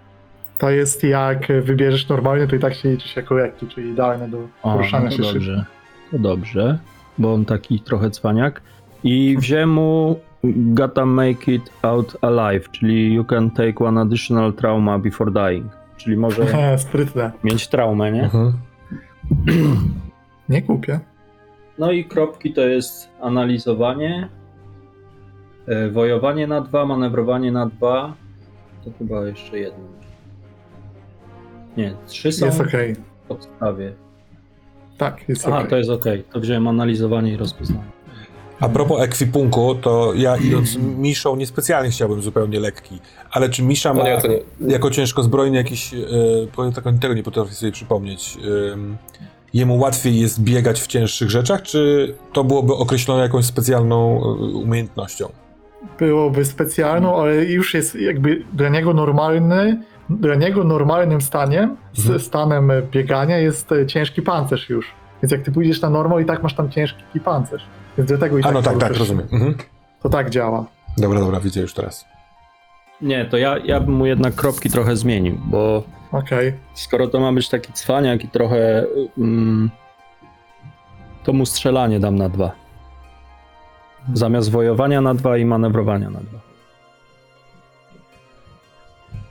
[0.57, 4.27] To jest jak wybierzesz normalnie, to i tak się liczy się jako lekki, czyli idealne
[4.29, 5.33] do O, poruszania no to się szybko.
[5.33, 5.65] dobrze.
[6.11, 6.79] To dobrze,
[7.17, 8.61] bo on taki trochę cwaniak.
[9.03, 10.19] I wziąłem mu
[10.55, 15.65] gotta make it out alive, czyli you can take one additional trauma before dying.
[15.97, 16.45] Czyli może
[16.77, 17.31] Sprytne.
[17.43, 18.23] mieć traumę, nie?
[18.23, 18.53] Mhm.
[20.49, 20.99] Nie kupię.
[21.77, 24.29] No i kropki to jest analizowanie,
[25.67, 28.13] e, wojowanie na dwa, manewrowanie na dwa.
[28.85, 29.83] To chyba jeszcze jedno.
[31.77, 32.95] Nie, trzy są Jest okej.
[32.95, 33.93] w podstawie.
[34.97, 35.69] Tak, jest Aha, okej.
[35.69, 36.23] to jest okej.
[36.33, 37.83] To wziąłem analizowanie i rozpoznanie.
[38.59, 42.99] A propos ekwipunku, to ja idąc Miszą niespecjalnie chciałbym zupełnie lekki,
[43.31, 44.73] ale czy Misza No ma nie, to nie.
[44.73, 45.91] jako ciężko zbrojny jakiś,
[46.75, 48.37] tak, tego nie potrafię sobie przypomnieć,
[48.73, 48.97] em,
[49.53, 54.27] jemu łatwiej jest biegać w cięższych rzeczach, czy to byłoby określone jakąś specjalną e,
[54.57, 55.25] umiejętnością?
[55.99, 62.19] Byłoby specjalną, ale już jest jakby dla niego normalny, dla niego normalnym staniem, Mhm.
[62.19, 64.91] stanem biegania jest e, ciężki pancerz już.
[65.23, 67.63] Więc jak ty pójdziesz na normę i tak masz tam ciężki pancerz.
[67.97, 68.99] Więc dlatego i A tak no tak, tak, poruszasz.
[68.99, 69.27] rozumiem.
[69.31, 69.55] Mhm.
[70.03, 70.65] To tak działa.
[70.97, 72.05] Dobra, dobra, widzę już teraz.
[73.01, 75.83] Nie, to ja, ja bym mu jednak kropki trochę zmienił, bo
[76.13, 76.53] Okej.
[76.73, 78.85] skoro to ma być taki cwaniak i trochę.
[79.17, 79.69] Mm,
[81.23, 82.51] to mu strzelanie dam na dwa.
[84.13, 86.39] Zamiast wojowania na dwa i manewrowania na dwa.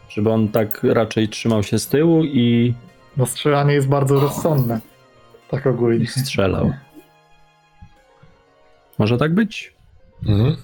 [0.09, 2.75] Żeby on tak raczej trzymał się z tyłu i,
[3.17, 4.81] No strzelanie jest bardzo rozsądne.
[5.51, 6.07] Tak ogólnie.
[6.07, 6.73] strzelał.
[8.99, 9.75] Może tak być?
[10.27, 10.57] Mhm.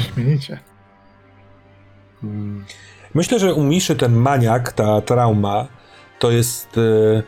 [0.00, 0.58] Śmienicie.
[2.22, 2.64] Mm,
[3.14, 5.66] Myślę, że u Miszy ten maniak, ta trauma,
[6.18, 7.22] to jest e,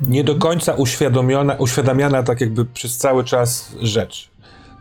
[0.00, 4.30] nie do końca uświadomiona, uświadamiana tak jakby przez cały czas rzecz.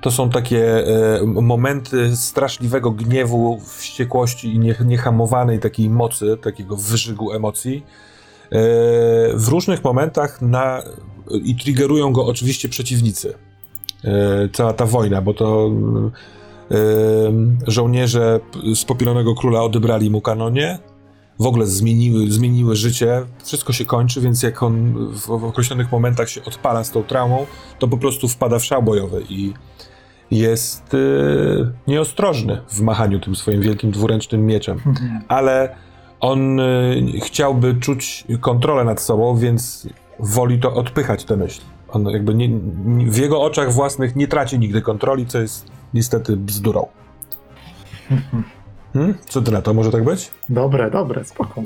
[0.02, 7.34] To są takie e, momenty straszliwego gniewu, wściekłości i nie, niehamowanej takiej mocy, takiego wyżygu
[7.34, 7.84] emocji.
[8.52, 8.60] E,
[9.34, 10.84] w różnych momentach na,
[11.44, 13.34] i triggerują go oczywiście przeciwnicy.
[14.54, 15.72] Cała ta wojna, bo to
[17.68, 18.40] żołnierze
[18.76, 20.80] z Popielonego Króla odebrali mu kanonie,
[21.40, 26.46] w ogóle zmieniły, zmieniły życie, wszystko się kończy, więc jak on w, określonych momentach się
[26.46, 27.46] odpala z tą traumą,
[27.80, 29.54] to po prostu wpada w szał bojowy i
[30.32, 30.98] jest e,
[31.88, 34.80] nieostrożny w machaniu tym swoim wielkim dwuręcznym mieczem.
[35.28, 35.76] Ale
[36.20, 36.64] on e,
[37.24, 39.88] chciałby czuć kontrolę nad sobą, więc
[40.20, 41.62] woli to odpychać tę myśl.
[41.90, 46.38] On jakby nie, nie, w jego oczach własnych nie traci nigdy kontroli, co jest niestety
[46.38, 46.88] bzdurą.
[48.94, 49.14] Hmm?
[49.26, 49.74] Co ty na to?
[49.74, 50.32] Może tak być?
[50.50, 51.64] Dobre, dobre, spoko.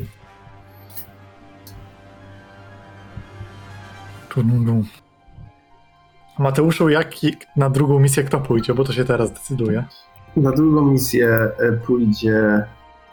[6.39, 7.11] Mateuszu, jak
[7.55, 9.83] na drugą misję kto pójdzie, bo to się teraz decyduje.
[10.35, 11.27] Na drugą misję
[11.59, 12.63] e, pójdzie.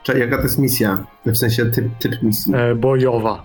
[0.03, 1.05] Czekaj, jaka to jest misja?
[1.27, 2.55] W sensie typ, typ misji.
[2.55, 3.43] E, bojowa.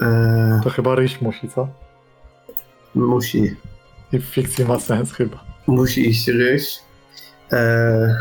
[0.00, 1.68] E, To chyba ryś musi, co?
[2.94, 3.56] musi,
[4.12, 5.44] I w fikcji ma sens chyba.
[5.66, 6.78] musi iść ryś.
[7.52, 8.16] E,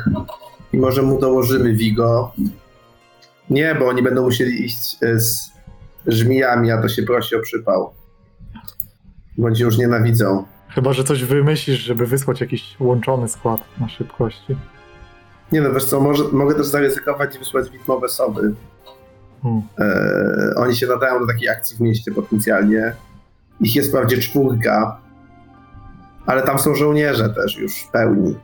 [0.73, 2.33] I może mu dołożymy Vigo.
[3.49, 5.51] Nie, bo oni będą musieli iść e, z
[6.07, 7.93] żmijami, a to się prosi o przypał.
[9.38, 10.45] Bądź już nienawidzą.
[10.69, 14.55] Chyba, że coś wymyślisz, żeby wysłać jakiś łączony skład na szybkości.
[15.51, 18.53] Nie no, wiesz co, może, mogę też zaryzykować i wysłać widmowe soby.
[19.43, 19.61] Hmm.
[19.79, 22.93] E, oni się nadają do takiej akcji w mieście potencjalnie.
[23.59, 25.01] Ich jest wprawdzie czwórka,
[26.28, 28.36] ale tam są żołnierze też już pełni.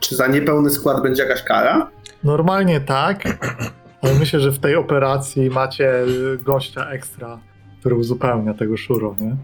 [0.00, 1.90] Czy za niepełny skład będzie jakaś kara?
[2.24, 3.24] Normalnie tak,
[4.02, 5.92] ale myślę, że w tej operacji macie
[6.40, 7.38] gościa ekstra,
[7.80, 9.36] który uzupełnia tego szuro, nie?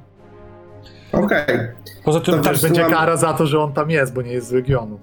[1.12, 1.58] Okej.
[2.04, 4.32] Poza tym To Też będzie wysyłam- kara za to, że on tam jest, bo nie
[4.32, 4.98] jest z regionu.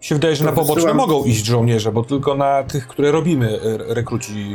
[0.00, 3.12] się wydaje, że to na poboczne wysyłam- mogą iść żołnierze, bo tylko na tych, które
[3.12, 4.52] robimy, e, rekruci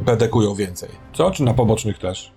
[0.00, 0.88] e, pedekują więcej.
[1.12, 1.30] Co?
[1.30, 2.32] Czy na pobocznych też?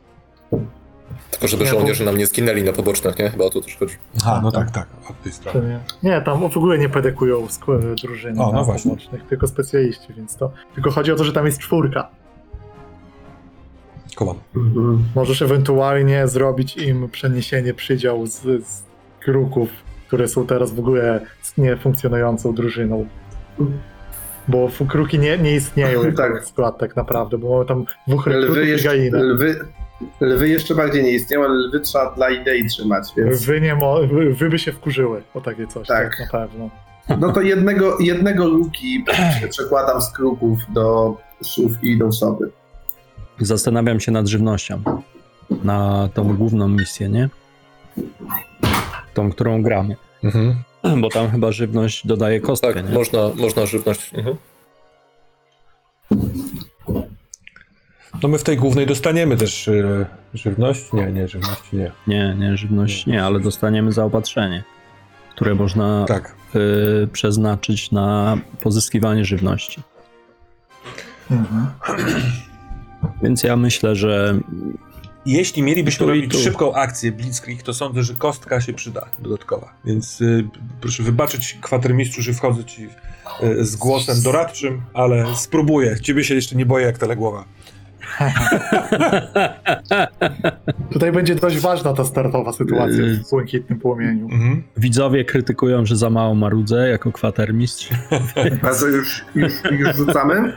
[1.33, 3.29] Tylko żeby Nie, żołnierze nam nie zginęli na pobocznych, nie?
[3.29, 3.95] Chyba o to też chodzi.
[4.21, 5.79] Aha, no tak, tak, od tej strony.
[6.03, 6.09] nie?
[6.09, 7.47] nie, tam w ogóle nie pedekują
[8.01, 8.91] drużyny O, no na właśnie.
[8.91, 10.51] pobocznych, tylko specjaliści, więc to...
[10.73, 12.07] Tylko chodzi o to, że tam jest czwórka.
[14.15, 14.35] Kumam.
[14.55, 15.03] Mhm.
[15.15, 18.83] Możesz ewentualnie zrobić im przeniesienie przydział z, z
[19.19, 19.69] kruków,
[20.07, 21.19] które są teraz w ogóle
[21.57, 23.07] niefunkcjonującą drużyną.
[24.47, 26.45] Bo kruki nie, nie istnieją jako Tak.
[26.45, 29.23] skład tak naprawdę, bo mamy tam dwóch rekrutów Lwy, i jeszcze, gainę.
[29.23, 29.65] lwy,
[30.19, 33.45] Lwy jeszcze bardziej nie istnieją, ale lwy trzeba dla idei trzymać, więc...
[33.45, 36.19] Wy, nie mo- wy, wy by się wkurzyły o takie coś, tak, Tak.
[36.33, 36.69] na pewno.
[37.19, 39.05] No to jednego, jednego luki
[39.49, 42.51] przekładam z kruków do szów i idą soby.
[43.39, 44.81] Zastanawiam się nad żywnością.
[45.63, 47.29] Na tą główną misję, nie?
[49.13, 49.95] Tą, którą gramy.
[50.23, 50.55] Mhm.
[51.01, 52.93] Bo tam chyba żywność dodaje kostkę, Tak, nie?
[52.95, 54.11] można, można żywność.
[54.13, 54.35] Mhm.
[58.23, 60.93] No my w tej głównej dostaniemy też e, żywność?
[60.93, 61.91] Nie, nie, żywności nie.
[62.07, 64.63] Nie, nie, żywność nie, ale dostaniemy zaopatrzenie,
[65.31, 66.35] które można Tak.
[66.55, 69.81] y, przeznaczyć na pozyskiwanie żywności.
[71.31, 71.67] Mhm.
[73.23, 74.39] Więc ja myślę, że
[75.25, 76.37] Jeśli mielibyśmy robić tu.
[76.37, 79.73] szybką akcję Blitzkrieg, to sądzę, że kostka się przyda dodatkowa.
[79.85, 80.47] Więc y,
[80.81, 82.87] proszę wybaczyć kwatermistrzu, że wchodzę ci
[83.43, 85.99] y, z głosem doradczym, ale spróbuję.
[86.01, 87.45] Ciebie się jeszcze nie boję jak teległowa.
[90.93, 93.17] Tutaj będzie dość ważna ta startowa sytuacja Yy.
[93.17, 94.25] w błękitnym płomieniu.
[94.25, 94.63] Mhm.
[94.77, 97.89] widzowie krytykują, że za mało marudzę jako kwatermistrz.
[98.61, 100.53] A to już, już, już rzucamy?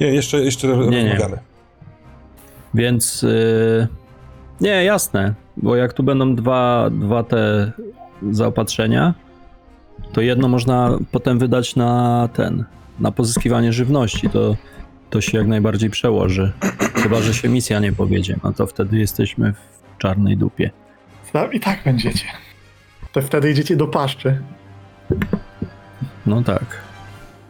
[0.00, 0.74] Nie, jeszcze, jeszcze nie.
[0.74, 1.38] rozmawiamy.
[2.74, 3.88] Więc y,
[4.60, 7.72] nie, jasne, bo jak tu będą dwa, dwa te
[8.30, 9.14] zaopatrzenia,
[10.12, 12.64] to jedno można potem wydać na ten,
[13.00, 14.56] na pozyskiwanie żywności, to,
[15.10, 16.52] to się jak najbardziej przełoży.
[16.94, 20.70] Chyba, że się misja nie powiedzie, no to wtedy jesteśmy w czarnej dupie.
[21.34, 22.24] No, I tak będziecie.
[23.12, 24.42] To wtedy idziecie do paszczy.
[26.26, 26.64] No tak.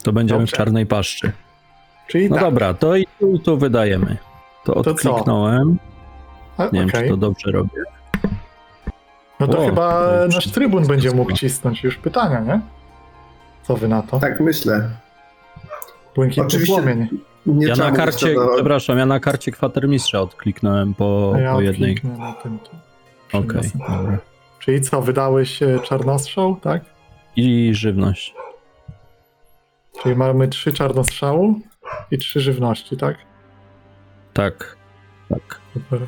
[0.03, 0.55] To będziemy Dobrze.
[0.57, 1.33] w czarnej paszczy.
[2.09, 2.45] Czyli No tak.
[2.45, 4.17] dobra, to i tu, tu wydajemy.
[4.65, 5.79] To To odkliknąłem.
[6.57, 7.03] A, Nie wiem, okej.
[7.03, 7.83] czy to dobrze robię.
[9.41, 12.61] No to O, chyba to nasz trybun będzie mógł cisnąć już pytania, nie?
[13.63, 14.19] Co wy na to?
[14.19, 14.89] Tak myślę.
[16.15, 16.75] Błękitny Oczywiście.
[16.75, 17.09] płomień.
[17.47, 21.97] Nie Ja na karcie, przepraszam, ja na karcie kwatermistrza odkliknąłem po, ja po jednej.
[22.19, 22.59] na tym.
[23.33, 24.19] Okej, dobra.
[24.59, 26.83] Czyli co, wydałeś e, czarnostrzał, tak?
[27.37, 28.35] I żywność.
[30.03, 31.61] Czyli mamy trzy czarnostrzału
[32.11, 33.17] i trzy żywności, tak?
[34.33, 34.77] Tak.
[35.29, 35.61] Tak.
[35.75, 36.01] Super.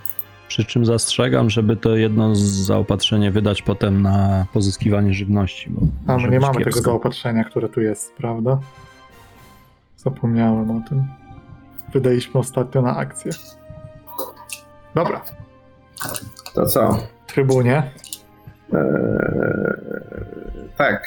[0.48, 5.70] Przy czym zastrzegam, żeby to jedno z zaopatrzenie wydać potem na pozyskiwanie żywności.
[5.70, 6.82] Bo A my nie mamy tego kiepsko.
[6.82, 8.58] zaopatrzenia, które tu jest, prawda?
[9.96, 11.04] Zapomniałem o tym.
[11.92, 13.32] Wydaliśmy ostatnio na akcję.
[14.94, 15.20] Dobra,
[16.54, 16.98] To co?
[17.26, 17.82] trybunie.
[18.72, 18.78] Eee,
[20.76, 21.02] tak.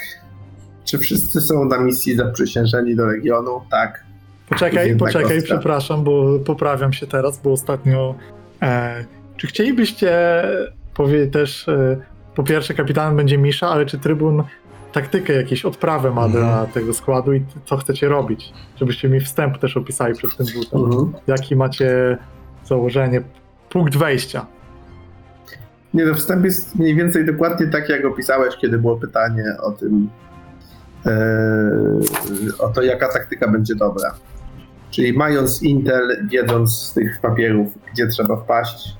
[0.85, 3.61] Czy wszyscy są na misji zaprzysiężeni do Legionu?
[3.71, 4.03] Tak.
[4.49, 5.53] Poczekaj, poczekaj, kostka.
[5.55, 8.15] przepraszam, bo poprawiam się teraz, bo ostatnio.
[8.61, 9.05] E,
[9.37, 10.43] czy chcielibyście
[10.93, 11.97] powiedzieć też, e,
[12.35, 14.43] po pierwsze, kapitanem będzie Misza, ale czy trybun
[14.93, 16.43] taktykę, jakieś odprawę ma Mhm.
[16.45, 18.53] dla tego składu i co chcecie robić?
[18.75, 20.79] Żebyście mi wstęp też opisali przed tym rzutem.
[20.83, 21.13] Mhm.
[21.27, 22.17] Jaki macie
[22.65, 23.21] założenie,
[23.69, 24.45] punkt wejścia?
[25.93, 30.09] Nie, no wstęp jest mniej więcej dokładnie tak, jak opisałeś, kiedy było pytanie o tym,
[31.05, 31.11] eee,
[32.59, 34.13] o to, jaka taktyka będzie dobra.
[34.91, 38.97] Czyli mając Intel, wiedząc z tych papierów, gdzie trzeba wpaść,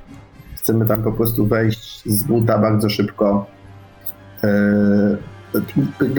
[0.56, 3.46] chcemy tam po prostu wejść z buta bardzo szybko.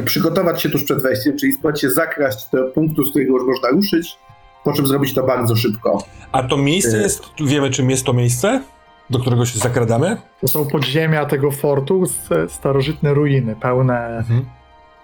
[0.04, 3.68] Przygotować się tuż przed wejściem, czyli spróbować się zakraść do punktu, z którego już można
[3.68, 4.18] ruszyć,
[4.64, 5.98] po czym zrobić to bardzo szybko.
[6.32, 7.02] A to miejsce Y.
[7.02, 8.62] jest, wiemy czym jest to miejsce,
[9.10, 10.16] do którego się zakradamy?
[10.40, 12.02] To są podziemia tego fortu,
[12.48, 14.44] starożytne ruiny, pełne Mhm.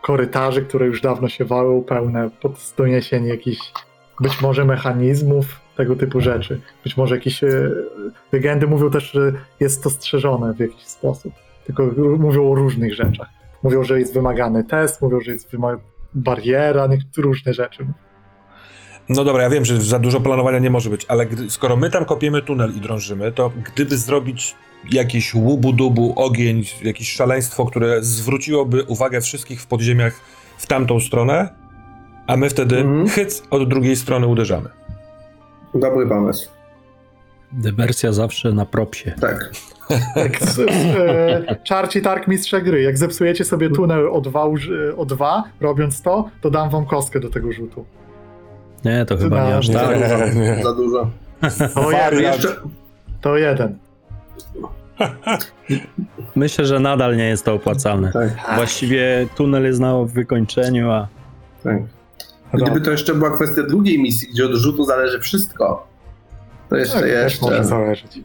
[0.03, 3.73] korytarzy, które już dawno się walą, pełne pod doniesień jakichś
[4.21, 6.61] być może mechanizmów, tego typu rzeczy.
[6.85, 7.71] Być może jakieś e,
[8.33, 11.33] legendy mówią też, że jest to strzeżone w jakiś sposób.
[11.67, 11.83] Tylko
[12.19, 13.29] mówią o różnych rzeczach.
[13.63, 15.79] Mówią, że jest wymagany test, mówią, że jest wyma-
[16.15, 17.87] bariera, niektóre różne rzeczy.
[19.09, 21.91] No dobra, ja wiem, że za dużo planowania nie może być, ale gdy, skoro my
[21.91, 24.55] tam kopiemy tunel i drążymy, to gdyby zrobić
[24.93, 30.21] jakiś łubu-dubu, ogień, jakieś szaleństwo, które zwróciłoby uwagę wszystkich w podziemiach
[30.59, 31.49] w tamtą stronę,
[32.27, 33.09] a my wtedy Mhm.
[33.09, 34.69] hyc od drugiej strony uderzamy.
[35.75, 36.49] Dobry pomysł.
[37.53, 39.13] Dywersja zawsze na propsie.
[39.21, 39.51] Tak.
[40.17, 42.83] Jak z, e, czarci targ mistrza gry.
[42.83, 47.21] Jak zepsujecie sobie tunel o dwa, uży- o dwa, robiąc to, to dam wam kostkę
[47.21, 47.85] do tego rzutu.
[48.85, 49.75] Nie, to chyba nie aż Nie.
[49.75, 50.35] tak.
[50.35, 50.63] Nie, nie.
[50.65, 51.11] Za dużo.
[51.75, 52.21] To jeden.
[52.23, 52.49] Jeszcze,
[53.21, 53.79] To jeden.
[56.37, 58.13] Myślę, że nadal nie jest to opłacalne.
[58.13, 61.09] tak, Właściwie tunel jest na wykończeniu, a
[61.65, 61.77] tak.
[62.55, 65.87] Gdyby to jeszcze była kwestia drugiej misji, gdzie od rzutu zależy wszystko,
[66.69, 67.47] to jeszcze, Tak, też jeszcze.
[67.47, 68.21] może zależeć.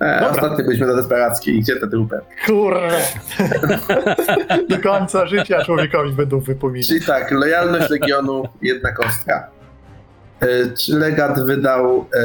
[0.00, 0.30] E, Dobra.
[0.30, 1.60] ostatnio byliśmy na desperackiej.
[1.60, 2.20] Gdzie te trupy?
[2.46, 3.00] Kurde!
[4.68, 6.88] Do końca życia człowiekowi będą wypominać.
[6.88, 9.48] Czyli tak, lojalność Legionu, jedna kostka.
[10.40, 12.06] E, czy legat wydał?
[12.14, 12.20] E,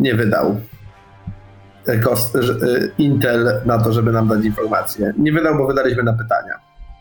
[0.00, 0.60] nie wydał.
[1.86, 2.38] e, kost, e,
[2.98, 5.12] Intel na to, żeby nam dać informacje.
[5.18, 6.54] Nie wydał, bo wydaliśmy na pytania.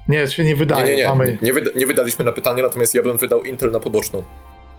[0.07, 0.85] Nie, się nie Nie, wydaje.
[0.85, 1.07] nie, nie.
[1.07, 1.37] Mamy...
[1.41, 4.23] Nie, wyda- nie wydaliśmy na pytanie, natomiast ja bym wydał Intel na poboczną.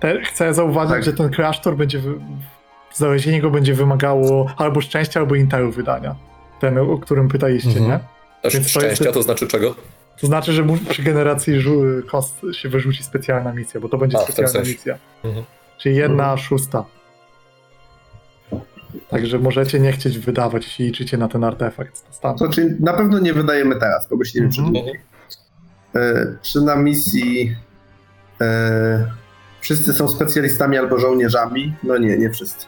[0.01, 1.03] Te, chcę zauważyć, Tak.
[1.05, 2.01] że ten klasztor będzie.
[3.03, 6.15] Znalezienie go będzie wymagało albo szczęścia, albo Intelu wydania.
[6.61, 7.89] Ten, o którym pytaliście, Mhm.
[7.89, 7.99] nie?
[8.51, 9.75] Więc to szczęścia jest- to znaczy czego?
[10.21, 11.55] To znaczy, że przy generacji
[12.11, 14.71] kost się wyrzuci specjalna misja, bo to będzie A, specjalna sensie.
[14.73, 14.99] misja.
[15.25, 15.45] Mhm.
[15.79, 16.85] Czyli jedna szósta.
[19.09, 22.03] Także możecie nie chcieć wydawać, jeśli liczycie na ten artefakt.
[22.39, 24.65] To czyli na pewno nie wydajemy teraz, bo myślimy Mhm.
[24.73, 24.99] przed nimi.
[25.97, 27.57] E, Czy na misji
[28.41, 29.11] e,
[29.61, 31.75] wszyscy są specjalistami albo żołnierzami?
[31.83, 32.67] No nie, nie wszyscy.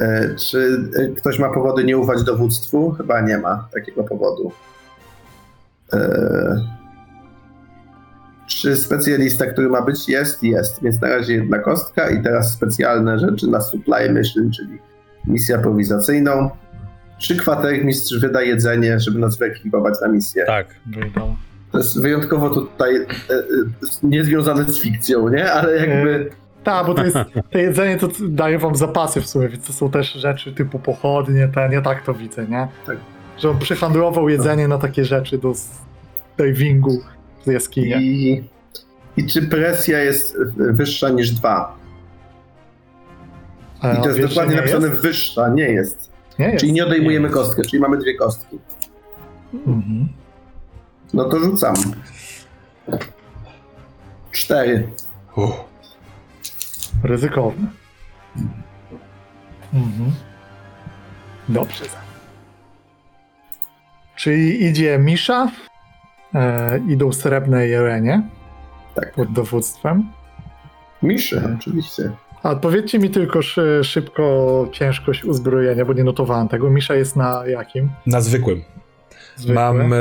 [0.00, 2.90] E, Czy e, ktoś ma powody nie ufać dowództwu?
[2.90, 4.52] Chyba nie ma takiego powodu.
[5.92, 6.00] E,
[8.48, 10.42] Czy specjalista, który ma być, jest?
[10.42, 10.82] Jest.
[10.82, 14.78] Więc na razie jedna kostka i teraz specjalne rzeczy na supply mission, czyli
[15.26, 16.50] misję aprowizacyjną.
[17.18, 20.44] Czy kwatermistrz wyda jedzenie, żeby nas wyekwipować na misję?
[20.46, 20.66] Tak.
[20.86, 21.34] Wydał.
[21.72, 23.06] To jest wyjątkowo tutaj e, e,
[24.02, 25.52] niezwiązane z fikcją, nie?
[25.52, 26.30] Ale jakby.
[26.64, 27.16] Tak, bo to jest,
[27.50, 31.48] to jedzenie to daje wam zapasy w sumie, więc to są też rzeczy typu pochodnie,
[31.48, 32.68] ten, ja tak to widzę, nie?
[32.86, 32.96] Tak.
[33.38, 35.52] Że on przyhandlował jedzenie na takie rzeczy do
[36.38, 36.98] divingu
[37.44, 37.92] z jaskini.
[38.06, 38.44] I,
[39.16, 41.76] I czy presja jest wyższa niż dwa?
[43.82, 45.00] E, I to jest wiesz, dokładnie napisane jest?
[45.00, 46.10] wyższa, nie jest.
[46.38, 46.60] Nie jest.
[46.60, 47.34] Czyli nie odejmujemy Nie.
[47.34, 48.58] kostkę, czyli mamy dwie kostki.
[49.54, 50.08] Mhm.
[51.14, 51.74] No to rzucam.
[54.32, 54.88] Cztery.
[55.36, 55.69] Uff.
[57.04, 57.66] Ryzykowne.
[59.74, 60.12] Mhm.
[61.48, 61.84] Dobrze.
[64.16, 65.50] Czyli idzie Misza,
[66.34, 68.22] e, idą srebrne jelenie
[68.94, 69.14] Tak.
[69.14, 70.08] pod dowództwem.
[71.02, 72.10] Miszy, oczywiście.
[72.42, 76.70] A powiedzcie mi tylko szy, szybko ciężkość uzbrojenia, bo nie notowałem tego.
[76.70, 77.90] Misza jest na jakim?
[78.06, 78.62] Na zwykłym.
[79.48, 79.96] Mam e,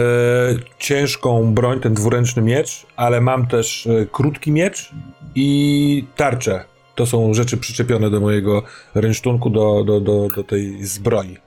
[0.80, 4.92] ciężką broń, ten dwuręczny miecz, ale mam też e, krótki miecz
[5.36, 6.64] i tarczę.
[7.00, 8.64] To są rzeczy przyczepione do mojego
[8.96, 11.38] rynsztunku, do, do, do, do tej zbroi.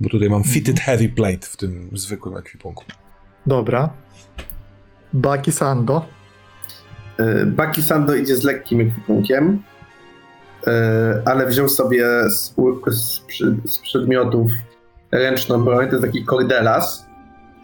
[0.00, 2.84] Bo tutaj mam fitted heavy plate w tym zwykłym ekwipunku.
[3.46, 3.90] Dobra.
[5.12, 6.06] Baki Sando.
[7.18, 9.62] E, Baki Sando idzie z lekkim ekwipunkiem,
[10.66, 12.54] e, ale wziął sobie z,
[12.90, 13.20] z,
[13.64, 14.52] z przedmiotów
[15.10, 17.06] ręczną broń, to jest taki kordelas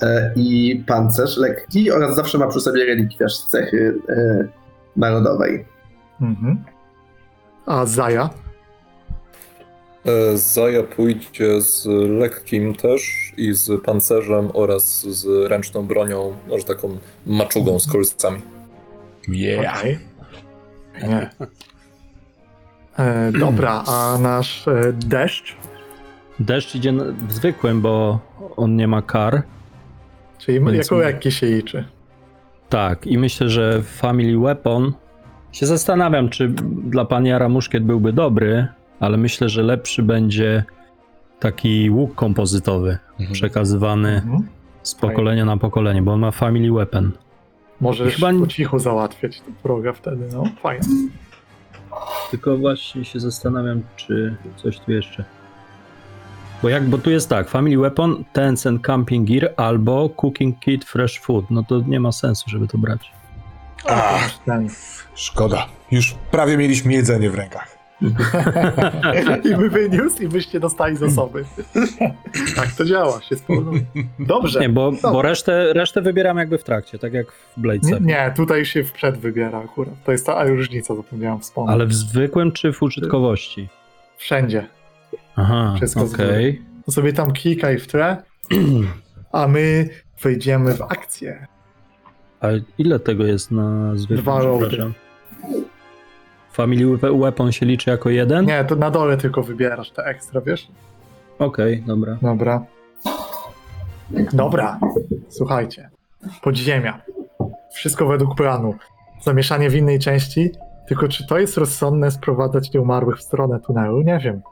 [0.02, 3.94] e, i pancerz lekki oraz zawsze ma przy sobie relikwiarz z cechy
[4.96, 5.64] narodowej.
[6.20, 6.75] Mhm.
[7.66, 8.30] A Zaja?
[10.06, 11.86] E, Zaja pójdzie z
[12.20, 18.40] lekkim też i z pancerzem oraz z ręczną bronią, może taką maczugą z kolcami.
[19.28, 19.78] Yeah.
[19.78, 19.98] Okej.
[21.08, 21.30] Nie.
[22.98, 25.56] E, dobra, a nasz e, deszcz?
[26.40, 26.92] Deszcz idzie
[27.28, 28.20] w zwykłym, bo
[28.56, 29.42] on nie ma kar.
[30.38, 31.84] Czyli Więc- jako lekki się liczy.
[32.68, 34.92] Tak, i myślę, że Family Weapon.
[35.56, 36.48] Się zastanawiam, czy
[36.84, 38.66] dla paniara muszkiet byłby dobry,
[39.00, 40.64] ale myślę, że lepszy będzie
[41.40, 43.32] taki łuk kompozytowy, Mhm.
[43.32, 44.48] przekazywany Mhm.
[44.82, 47.12] z pokolenia na pokolenie, bo on ma Family Weapon.
[47.80, 50.86] Możesz Chyba po cichu załatwiać wroga wtedy, no fajnie.
[52.30, 55.24] Tylko właśnie się zastanawiam, czy coś tu jeszcze.
[56.62, 61.20] Bo jak, bo tu jest tak, Family Weapon, Tencent Camping Gear albo Cooking Kit Fresh
[61.20, 61.50] Food.
[61.50, 63.12] No to nie ma sensu, żeby to brać.
[63.88, 64.68] Ach, Ten.
[65.14, 65.66] szkoda.
[65.90, 67.76] Już prawie mieliśmy jedzenie w rękach.
[69.50, 71.44] I by wyniósł i byście dostali zasoby.
[72.56, 73.80] tak to działa, się spowoduje.
[74.18, 74.60] Dobrze.
[74.60, 78.32] Nie, bo, bo resztę, resztę wybieram jakby w trakcie, tak jak w Blade Nie, nie,
[78.36, 79.94] tutaj się wprzed wybiera akurat.
[80.04, 81.74] To jest ta różnica, zapomniałem wspomnieć.
[81.74, 83.68] Ale w zwykłym czy w użytkowości?
[84.16, 84.66] Wszędzie.
[85.36, 86.62] Aha, Wszystko okej.
[86.86, 88.22] To sobie tam klikaj w tle,
[89.32, 89.88] a my
[90.22, 91.46] wejdziemy w akcję.
[92.40, 92.46] A
[92.78, 94.20] ile tego jest na zwykłym?
[94.20, 94.94] Dwa przepraszam?
[96.52, 98.46] Family Weapon się liczy jako jeden?
[98.46, 100.68] Nie, to na dole tylko wybierasz te ekstra, wiesz?
[101.38, 102.18] Okej, dobra.
[102.22, 102.62] Dobra.
[104.32, 104.78] Dobra,
[105.28, 105.90] słuchajcie.
[106.42, 107.00] Podziemia.
[107.74, 108.74] Wszystko według planu.
[109.22, 110.50] Zamieszanie w innej części.
[110.88, 114.02] Tylko czy to jest rozsądne sprowadzać nieumarłych w stronę tunelu?
[114.02, 114.42] Nie wiem.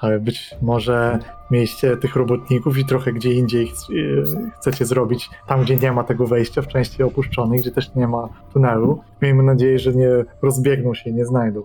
[0.00, 1.18] Ale być może
[1.50, 4.24] mieliście tych robotników i trochę gdzie indziej yy,
[4.60, 8.28] chcecie zrobić, tam gdzie nie ma tego wejścia w części opuszczonej, gdzie też nie ma
[8.52, 9.00] tunelu.
[9.22, 10.08] Miejmy nadzieję, że nie
[10.42, 11.62] rozbiegną się i nie znajdą.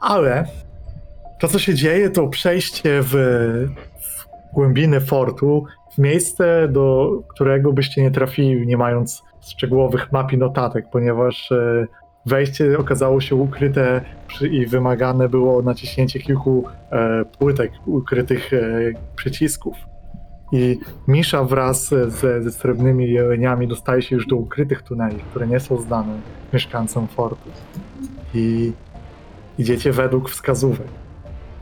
[0.00, 0.44] Ale
[1.40, 3.10] to, co się dzieje, to przejście w,
[4.00, 10.38] w głębiny fortu, w miejsce, do którego byście nie trafili, nie mając szczegółowych map i
[10.38, 11.86] notatek, ponieważ e,
[12.26, 14.00] wejście okazało się ukryte
[14.50, 18.60] i wymagane było naciśnięcie kilku e, płytek ukrytych e,
[19.16, 19.76] przycisków.
[20.52, 25.60] I Misza wraz ze, ze srebrnymi jeleniami dostaje się już do ukrytych tuneli, które nie
[25.60, 26.18] są znane
[26.52, 27.50] mieszkańcom fortu.
[28.34, 28.72] I
[29.58, 30.88] idziecie według wskazówek.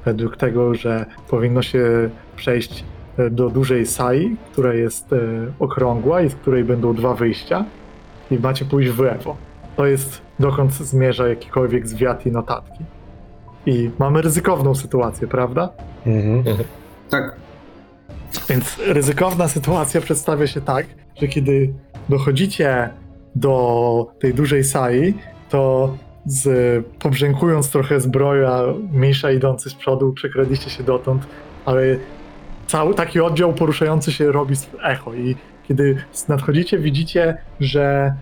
[0.05, 2.85] Według tego, że powinno się przejść
[3.19, 5.19] e, do dużej sali, która jest e,
[5.59, 7.65] okrągła i z której będą dwa wyjścia
[8.31, 9.37] i macie pójść w lewo.
[9.77, 12.85] To jest dokąd zmierza jakikolwiek zwiat i notatki.
[13.67, 15.69] I mamy ryzykowną sytuację, prawda?
[16.07, 16.45] Mhm.
[17.11, 17.37] Tak.
[18.49, 20.87] Więc ryzykowna sytuacja przedstawia się tak,
[21.21, 21.75] że kiedy
[22.09, 22.91] dochodzicie
[23.35, 25.15] do tej dużej sali,
[25.49, 25.95] to
[26.27, 28.63] z, pobrzękując trochę zbroja
[28.93, 31.27] Misza idący z przodu, przekradliście się dotąd,
[31.65, 31.83] ale
[32.67, 35.37] cały taki oddział poruszający się robi echo i
[35.69, 38.15] kiedy nadchodzicie, widzicie, że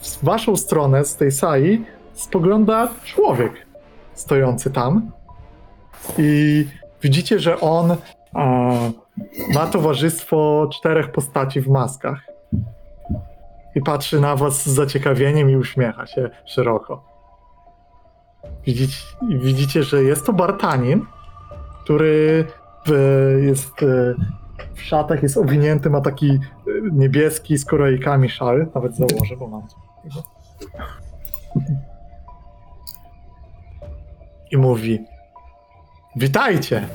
[0.00, 1.84] w waszą stronę z tej sali
[2.14, 3.66] spogląda człowiek
[4.14, 5.10] stojący tam
[6.18, 6.66] i
[7.02, 7.96] widzicie, że on e,
[9.54, 12.20] ma towarzystwo czterech postaci w maskach.
[13.74, 17.04] I patrzy na was z zaciekawieniem i uśmiecha się szeroko.
[18.66, 21.06] Widzicie, widzicie że jest to Bartanin,
[21.84, 22.44] który
[22.86, 22.92] w,
[23.42, 24.14] jest e,
[24.74, 26.38] w szatach, jest owinięty, ma taki e,
[26.92, 28.66] niebieski z korejkami szal.
[28.74, 29.62] Nawet założę, bo mam.
[34.50, 35.04] I mówi:
[36.16, 36.88] Witajcie!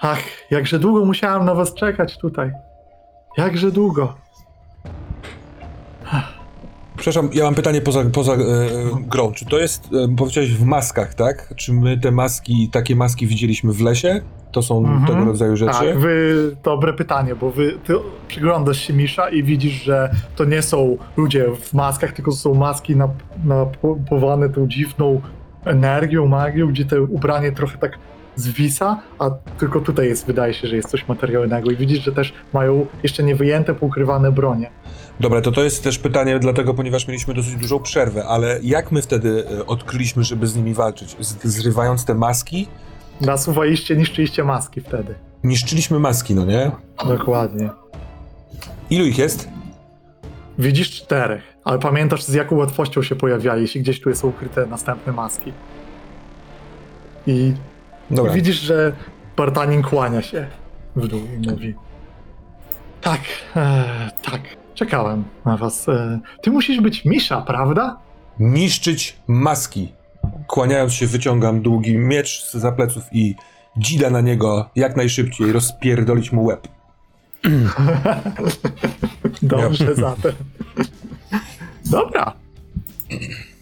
[0.00, 0.20] Ach,
[0.50, 2.52] jakże długo musiałam na was czekać tutaj.
[3.36, 4.14] Jakże długo.
[6.96, 8.38] Przepraszam, ja mam pytanie poza, poza e,
[9.00, 9.32] grą.
[9.32, 11.54] Czy to jest, e, powiedziałeś, w maskach, tak?
[11.56, 14.20] Czy my te maski, takie maski widzieliśmy w lesie?
[14.52, 15.06] To są Mhm.
[15.06, 15.72] tego rodzaju rzeczy?
[15.72, 17.94] Tak, wy, dobre pytanie, bo wy, ty
[18.28, 22.54] przyglądasz się Misza i widzisz, że to nie są ludzie w maskach, tylko to są
[22.54, 23.10] maski nap-
[23.44, 25.20] napowane tą dziwną
[25.64, 27.98] energią, magią, gdzie to ubranie trochę tak
[28.36, 32.32] zwisa, a tylko tutaj jest, wydaje się, że jest coś materialnego i widzisz, że też
[32.52, 34.70] mają jeszcze nie wyjęte, poukrywane bronie.
[35.20, 39.02] Dobra, to to jest też pytanie, dlatego, ponieważ mieliśmy dosyć dużą przerwę, ale jak my
[39.02, 41.16] wtedy e, odkryliśmy, żeby z nimi walczyć?
[41.20, 42.68] Z, zrywając te maski?
[43.20, 45.14] Nasuwaliście, niszczyliście maski wtedy.
[45.44, 46.70] Niszczyliśmy maski, no nie?
[47.08, 47.70] Dokładnie.
[48.90, 49.48] Ilu ich jest?
[50.58, 55.12] Widzisz czterech, ale pamiętasz z jaką łatwością się pojawiali, jeśli gdzieś tu są ukryte następne
[55.12, 55.52] maski.
[57.26, 57.52] I
[58.10, 58.32] Dobra.
[58.32, 58.92] widzisz, że
[59.36, 60.46] Bartanin kłania się
[60.96, 61.74] w dół i mówi
[63.06, 63.20] tak,
[63.56, 64.40] e, tak,
[64.74, 65.88] czekałem na was.
[65.88, 67.98] E, ty musisz być Misza, prawda?
[68.38, 69.92] Niszczyć maski.
[70.46, 73.34] Kłaniając się, wyciągam długi miecz z pleców i
[73.76, 76.68] dzida na niego jak najszybciej, rozpierdolić mu łeb.
[79.42, 80.32] Dobrze, zatem.
[81.84, 82.32] Dobra.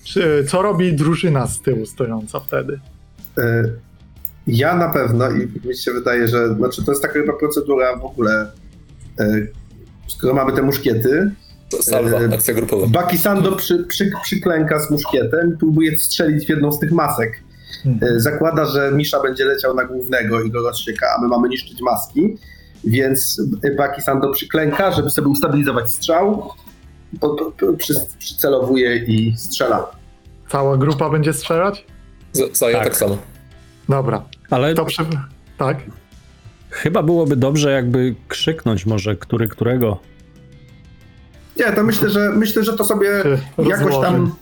[0.05, 2.81] Czy, co robi drużyna z tyłu stojąca wtedy?
[3.39, 3.65] E,
[4.47, 8.05] Ja na pewno i mi się wydaje, że znaczy to jest taka chyba procedura w
[8.05, 8.51] ogóle.
[9.21, 9.47] e,
[10.07, 11.31] Skoro mamy te muszkiety,
[11.81, 12.87] Salwa, E, akcja grupowa.
[12.87, 17.41] Bakisando przy, przy, przyklęka z muszkietem i próbuje strzelić w jedną z tych masek.
[18.03, 21.81] E, Zakłada, że Misza będzie leciał na głównego i go rozsieka, a my mamy niszczyć
[21.81, 22.39] maski.
[22.85, 23.43] Więc
[23.77, 26.51] Bakisando przyklęka, żeby sobie ustabilizować strzał.
[27.21, 29.91] Po, po, po, przy, przycelowuje i strzela.
[30.49, 31.87] Cała grupa będzie strzelać?
[32.33, 32.85] Z- Zaję Tak.
[32.85, 33.19] tak samo.
[33.89, 34.23] Dobra.
[34.51, 35.03] Ale To przy...
[35.59, 35.79] Tak?
[36.71, 39.99] chyba byłoby dobrze jakby krzyknąć może, który którego.
[41.59, 43.09] Nie, to myślę, że myślę, że to sobie
[43.59, 44.35] jakoś tam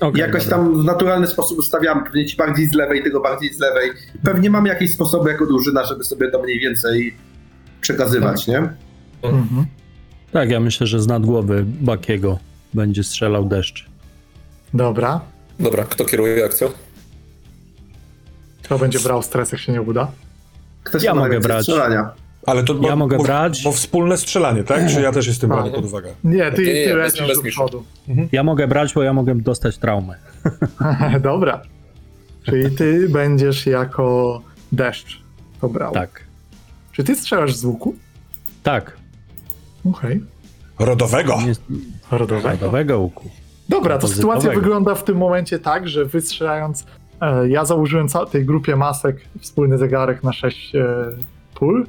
[0.00, 0.58] Okej, Jakoś dobra.
[0.58, 3.90] tam w naturalny sposób ustawiamy, pewnie ci bardziej z lewej, tego bardziej z lewej.
[4.22, 7.14] Pewnie mamy jakieś sposoby jako drużyna, żeby sobie to mniej więcej
[7.80, 8.58] przekazywać, nie?
[9.22, 9.66] Mhm.
[10.32, 12.38] Tak, ja myślę, że z nad głowy Bakiego
[12.74, 13.86] będzie strzelał deszcz.
[14.74, 15.20] Dobra.
[15.60, 16.68] Dobra, kto kieruje akcją?
[18.72, 20.10] Kto będzie brał stres, jak się nie uda?
[20.82, 21.62] Ktoś Ja ma mogę najwięcej brać.
[21.62, 22.10] strzelania.
[22.46, 23.62] Ale to Ja bo, mogę bo, brać.
[23.64, 24.88] Bo wspólne strzelanie, tak?
[24.90, 26.14] Czy ja też jestem brany pod uwagę?
[26.24, 27.84] Nie, ty, Nie, nie, ty bez- lecisz bez do przodu.
[28.32, 30.14] Ja mogę brać, bo ja mogę dostać traumę.
[31.20, 31.62] Dobra.
[32.42, 34.40] Czyli ty będziesz jako
[34.72, 35.22] deszcz
[35.60, 35.92] to brał.
[35.92, 36.20] Tak.
[36.92, 37.94] Czy ty strzelasz z łuku?
[38.62, 38.96] Tak.
[39.90, 40.24] Okej.
[40.78, 41.38] Rodowego!
[41.46, 41.52] Nie
[42.18, 42.48] Rodowego.
[42.50, 43.30] rodowego łuku.
[43.68, 44.60] Dobra, to sytuacja Pozytywnego.
[44.60, 46.84] wygląda w tym momencie tak, że wy strzelając, e,
[47.48, 50.84] ja założyłem tej grupie masek wspólny zegarek na 6 e,
[51.54, 51.86] pól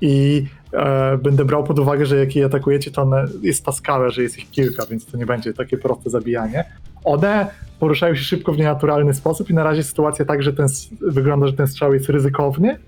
[0.00, 4.10] i e, będę brał pod uwagę, że jak je atakujecie, to one, jest ta skala,
[4.10, 6.64] że jest ich kilka, więc to nie będzie takie proste zabijanie.
[7.04, 7.46] One
[7.78, 10.66] poruszają się szybko w nienaturalny sposób i na razie sytuacja tak, że ten,
[11.00, 12.78] wygląda, że ten strzał jest ryzykowny,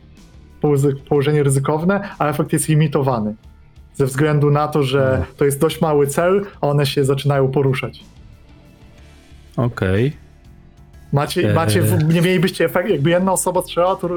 [1.08, 3.34] położenie ryzykowne, a efekt jest limitowany.
[3.94, 8.04] Ze względu na to, że to jest dość mały cel, a one się zaczynają poruszać.
[9.56, 10.21] Okej.
[11.12, 11.54] Macie, Eee.
[11.54, 14.08] macie w- nie mielibyście efekt, jakby jedna osoba strzela, to,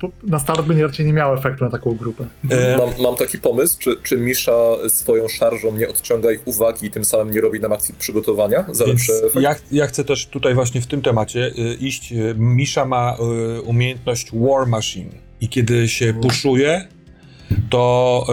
[0.00, 2.24] to na start by nie- raczej nie miało efektu na taką grupę.
[2.50, 4.52] E, Mam, mam taki pomysł, czy, czy Misza
[4.88, 8.84] swoją szarżą nie odciąga ich uwagi i tym samym nie robi nam akcji przygotowania za
[8.84, 9.42] Więc lepszy efekt?
[9.42, 12.12] ja, ja chcę też tutaj właśnie w tym temacie y, iść.
[12.12, 13.16] Y, Misza ma
[13.58, 15.10] y, umiejętność War Machine
[15.40, 16.88] i kiedy się puszuje,
[17.70, 18.26] to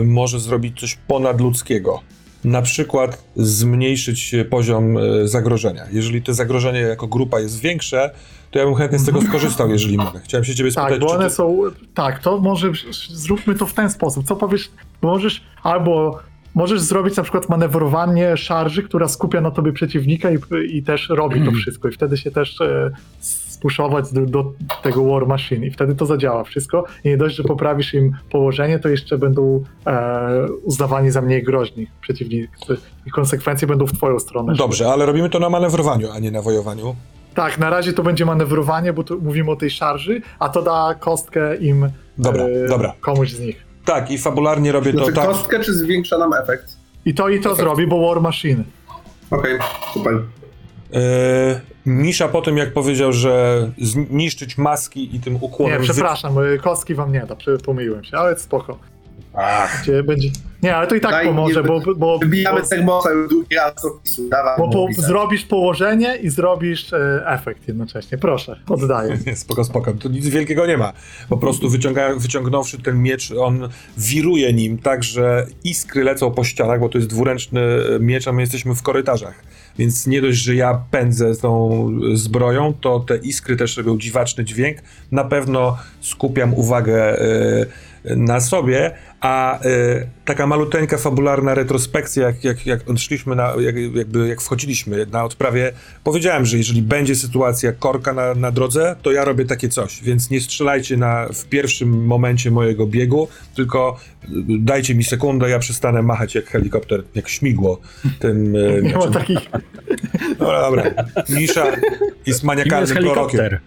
[0.00, 2.00] y, może zrobić coś ponadludzkiego.
[2.44, 5.82] Na przykład zmniejszyć poziom y, zagrożenia.
[5.92, 8.10] Jeżeli to zagrożenie jako grupa jest większe,
[8.50, 10.20] to ja bym chętnie z tego skorzystał, jeżeli mogę.
[10.24, 11.34] Chciałem się ciebie spytać, Tak, bo one ty...
[11.34, 11.60] są.
[11.94, 12.72] Tak, to może
[13.10, 14.26] zróbmy to w ten sposób.
[14.26, 14.70] Co powiesz?
[15.02, 16.18] Możesz albo
[16.54, 20.38] możesz zrobić na przykład manewrowanie szarży, która skupia na tobie przeciwnika i,
[20.76, 21.88] i też robi to wszystko.
[21.88, 22.90] I wtedy się też e,
[23.58, 24.52] spuszować do, do
[24.82, 26.84] tego War Machine i wtedy to zadziała wszystko.
[27.04, 31.86] I nie dość, że poprawisz im położenie, to jeszcze będą e, uznawani za mniej groźni
[32.00, 32.76] przeciwnicy.
[33.06, 34.54] I konsekwencje będą w twoją stronę.
[34.54, 36.96] Dobrze, ale robimy to na manewrowaniu, a nie na wojowaniu.
[37.34, 40.94] Tak, na razie to będzie manewrowanie, bo tu mówimy o tej szarży, a to da
[41.00, 42.92] kostkę im Dobra, e, dobra.
[43.00, 43.64] komuś z nich.
[43.84, 45.26] Tak, i fabularnie robię Znaczy to tak.
[45.28, 46.76] kostkę, czy zwiększa nam efekt?
[47.04, 48.64] I to i to zrobi, bo War Machine.
[49.30, 49.58] Okej,
[49.94, 50.22] super.
[50.94, 55.80] E, Misza po tym, jak powiedział, że zniszczyć maski i tym ukłonem...
[55.82, 58.78] Nie, przepraszam, y, kostki wam nie da, pomyliłem się, ale spoko.
[59.34, 60.28] Ach, Gdzie będzie...
[60.62, 63.84] Nie, ale to i tak Daj, pomoże, nie- bo, bo, Wybijamy termosa już drugi raz
[63.84, 64.28] opisu.
[64.28, 65.04] Dawaj, bo po, opisać.
[65.04, 68.18] zrobisz położenie i zrobisz e, efekt jednocześnie.
[68.18, 69.18] Proszę, oddaję.
[69.36, 69.92] spoko, spoko.
[69.92, 70.92] To nic wielkiego nie ma.
[71.28, 76.80] Po prostu wyciąga, wyciągnąwszy ten miecz, on wiruje nim tak, że iskry lecą po ścianach,
[76.80, 79.42] bo to jest dwuręczny e, miecz, a my jesteśmy w korytarzach.
[79.78, 84.78] Więc nie dość, że ja pędzę tą zbroją, to te iskry też robią dziwaczny dźwięk.
[85.12, 89.64] Na pewno skupiam uwagę e, na sobie, a e,
[90.28, 95.72] taka maluteńka fabularna retrospekcja, jak, jak, jak szliśmy na, jak, jakby jak wchodziliśmy na odprawie,
[96.04, 100.30] powiedziałem, że jeżeli będzie sytuacja korka na, na drodze, to ja robię takie coś, więc
[100.30, 106.02] nie strzelajcie na, w pierwszym momencie mojego biegu, tylko y, dajcie mi sekundę, ja przestanę
[106.02, 107.80] machać jak helikopter, jak śmigło
[108.18, 109.38] tym e, Nie ma takich...
[110.38, 110.84] Dobra, dobra.
[111.28, 113.58] Misza jest Kim jest maniakalnym prorokiem.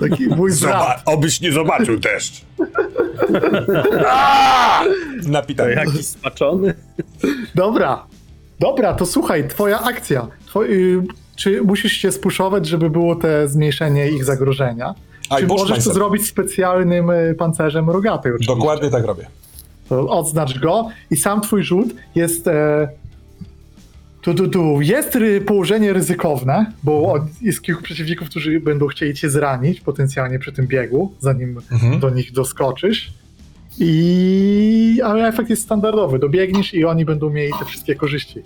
[0.00, 2.40] Taki mój Zoba- obyś nie zobaczył deszcz.
[5.54, 6.74] Na To jakiś spaczony?
[7.54, 8.06] Dobra,
[8.60, 10.26] dobra, to słuchaj, twoja akcja.
[10.46, 11.02] Twoi, y,
[11.36, 14.94] czy musisz się spuszować, żeby było te zmniejszenie ich zagrożenia?
[15.30, 15.94] A, i czy możesz to Meister.
[15.94, 18.54] zrobić specjalnym y, pancerzem rogatej oczywiście?
[18.54, 19.26] Dokładnie tak robię.
[19.88, 22.88] to odznacz go i sam twój rzut jest e,
[24.22, 24.80] tu, tu, tu.
[24.80, 30.38] Jest ry, położenie ryzykowne, bo od- jest kilku przeciwników, którzy będą chcieli cię zranić potencjalnie
[30.38, 32.00] przy tym biegu, zanim Mhm.
[32.00, 33.12] do nich doskoczysz.
[33.80, 36.18] I ale efekt jest standardowy.
[36.18, 38.42] Dobiegniesz i oni będą mieli te wszystkie korzyści.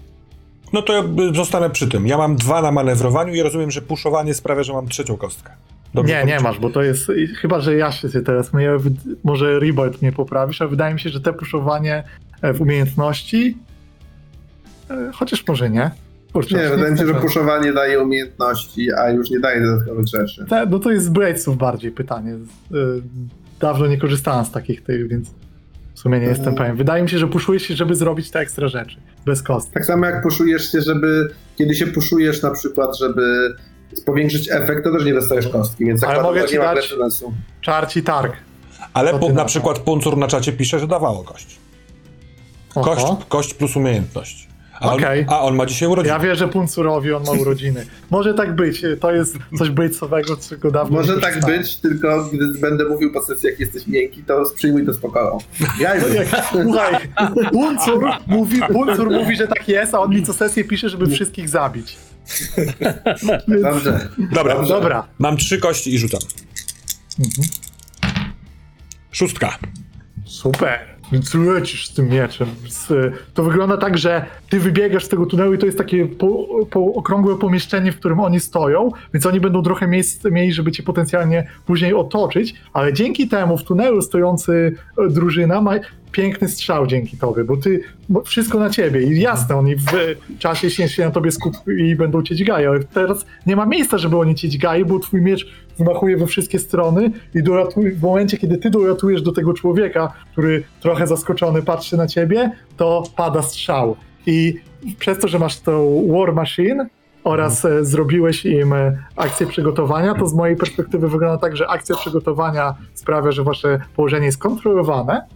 [0.73, 2.07] No to ja y, zostanę przy tym.
[2.07, 5.51] Ja mam dwa na manewrowaniu i rozumiem, że puszowanie sprawia, że mam trzecią kostkę.
[5.95, 7.13] Dobrze nie, nie masz, bo to jest.
[7.41, 8.77] Chyba, że ja się teraz myję,
[9.25, 12.05] może Rebolt mnie poprawisz, ale wydaje mi się, że te puszowanie
[12.43, 13.59] e, w umiejętności.
[14.91, 15.91] e, Chociaż może nie.
[16.33, 20.45] Kurczę, Nie, wydaje mi się, że puszowanie daje umiejętności, a już nie daje dodatkowych rzeczy.
[20.49, 22.33] Te, no to jest z Bladesów bardziej pytanie.
[23.65, 25.29] Dawno nie korzystałem z takich tych, więc
[25.95, 26.57] w sumie nie jestem Mhm.
[26.57, 26.77] pewien.
[26.77, 28.97] Wydaje mi się, że puszujesz się, żeby zrobić te ekstra rzeczy.
[29.27, 29.75] Bez kostek.
[29.75, 31.35] Tak samo jak puszujesz się, żeby.
[31.59, 33.55] Kiedy się puszujesz na przykład, żeby
[34.07, 36.95] powiększyć efekt, to też nie dostajesz kostki, więc Ale mogę że ci dać-.
[37.61, 38.33] Czarci targ.
[38.93, 41.59] Ale ty na przykład Puncur na czacie pisze, że dawało kość.
[42.75, 44.49] Kość, kość plus umiejętność.
[44.81, 46.13] A, on, a on ma dzisiaj urodziny.
[46.15, 47.87] Ja wierzę Puncurowi, on ma urodziny.
[48.11, 48.83] Może tak być.
[49.01, 51.61] To jest coś Bladesowego, czego dawno Może tak korzystałem.
[51.61, 55.39] być, tylko gdy będę mówił po sesji, jak jesteś miękki, to przyjmuj to spokojnie.
[55.81, 56.95] Ja No jak, słuchaj,
[57.53, 61.49] Puncur mówi, Puncur mówi, że tak jest, a on mi co sesję pisze, żeby wszystkich
[61.49, 61.97] zabić.
[63.63, 64.09] Dobrze.
[64.33, 64.75] Dobra, Dobrze.
[64.75, 65.07] Dobra.
[65.19, 66.21] mam trzy kości i rzucam.
[67.19, 67.49] Mhm.
[69.13, 69.59] Szóstka.
[70.25, 70.94] Super.
[71.13, 72.49] Więc lecisz z tym mieczem.
[72.69, 76.47] Z, to wygląda tak, że ty wybiegasz z tego tunelu i to jest takie po,
[76.71, 80.83] po okrągłe pomieszczenie, w którym oni stoją, więc oni będą trochę miejsc mieli, żeby cię
[80.83, 85.75] potencjalnie później otoczyć, ale dzięki temu w tunelu stojący e, drużyna ma
[86.15, 89.85] piękny strzał dzięki tobie, bo ty bo wszystko na ciebie i jasne, oni w
[90.39, 93.99] czasie się, się na tobie skupią i będą cię dźgali, ale teraz nie ma miejsca,
[93.99, 95.47] żeby oni cię dźgali, bo twój miecz
[95.79, 100.65] wymachuje we wszystkie strony i doratuj, w momencie, kiedy ty dolatujesz do tego człowieka, który
[100.81, 103.97] trochę zaskoczony patrzy na ciebie, to pada strzał.
[104.27, 104.61] I
[104.99, 106.87] przez to, że masz tą War Machine
[107.25, 111.97] oraz e, zrobiłeś im e, akcję przygotowania, to z mojej perspektywy wygląda tak, że akcja
[111.97, 115.27] przygotowania sprawia, że wasze położenie jest kontrolowane,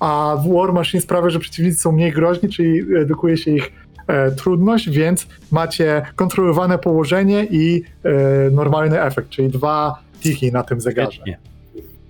[0.00, 3.72] a w War Machine sprawia, że przeciwnicy są mniej groźni, czyli redukuje się ich
[4.06, 8.10] e, trudność, więc macie kontrolowane położenie i e,
[8.50, 11.22] normalny efekt, czyli dwa tiki na tym zegarze.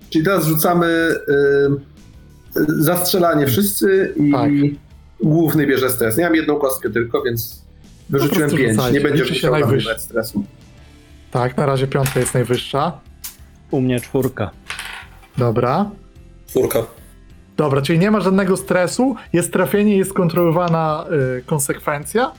[0.09, 4.51] Czyli teraz rzucamy y, zastrzelanie wszyscy i Tak.
[5.23, 6.17] główny bierze stres.
[6.17, 7.63] Ja mam jedną kostkę tylko, więc
[8.09, 8.71] wyrzuciłem pięć.
[8.71, 8.93] rzucajcie.
[8.93, 9.99] Nie będzie Liczy się musiał najwyższy.
[9.99, 10.43] stresu.
[11.31, 12.99] Tak, na razie piątka jest najwyższa.
[13.71, 14.51] U mnie czwórka.
[15.37, 15.89] Dobra.
[16.47, 16.79] Czwórka.
[17.57, 21.05] Dobra, czyli nie ma żadnego stresu, jest trafienie, jest kontrolowana
[21.39, 22.31] y, konsekwencja.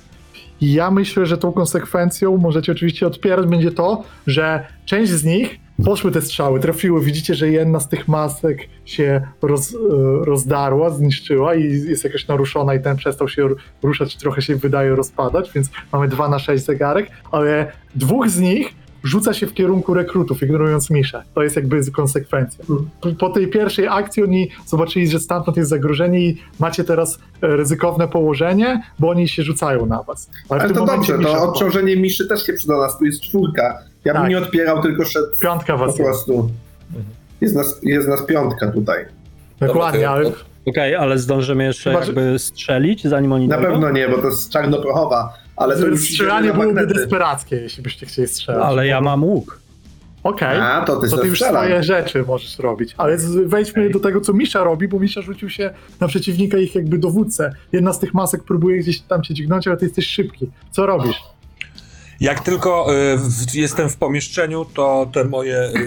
[0.61, 5.59] I ja myślę, że tą konsekwencją możecie oczywiście odpierać będzie to, że część z nich
[5.85, 7.05] poszły te strzały, trafiły.
[7.05, 9.77] Widzicie, że jedna z tych masek się roz, y,
[10.25, 14.91] rozdarła, zniszczyła i jest jakaś naruszona i ten przestał się ru- ruszać, trochę się wydaje
[14.95, 18.75] rozpadać, więc mamy 2 na 6 zegarek, ale dwóch z nich
[19.05, 21.23] rzuca się w kierunku rekrutów, ignorując Miszę.
[21.35, 22.65] To jest jakby konsekwencja.
[23.01, 27.47] Po- Po tej pierwszej akcji oni zobaczyli, że stamtąd jest zagrożenie i macie teraz e,
[27.57, 30.31] ryzykowne położenie, bo oni się rzucają na was.
[30.49, 32.99] Ale, Ale to dobrze, Misza to odciążenie miszy też się przyda nas.
[32.99, 33.79] Tu jest czwórka.
[34.05, 34.31] Ja bym Tak.
[34.31, 35.99] nie odpierał, tylko szedł Piątka po was jest.
[35.99, 36.51] prostu.
[37.41, 39.05] Jest nas, jest nas piątka tutaj.
[39.61, 40.33] Dokładnie, Dobra, ale
[40.67, 43.71] Okej, ale zdążymy jeszcze Chyba, jakby strzelić, zanim oni Na dojdą?
[43.73, 48.29] pewno nie, bo to jest czarnoprochowa, ale to już strzelanie byłoby desperackie, jeśli byście chcieli
[48.29, 48.65] strzelać.
[48.65, 49.61] Ale ja mam łuk.
[50.23, 50.61] Okej.
[50.61, 52.95] A, to ty To ty już swoje rzeczy możesz robić.
[52.97, 53.93] Ale wejdźmy Okej.
[53.93, 57.53] do tego, co Misza robi, bo Misza rzucił się na przeciwnika ich jakby dowódcę.
[57.73, 60.51] Jedna z tych masek próbuje gdzieś tam cię dźgnąć, ale ty jesteś szybki.
[60.71, 61.23] Co robisz?
[62.21, 65.79] Jak tylko y, w, jestem w pomieszczeniu, to te moje, y,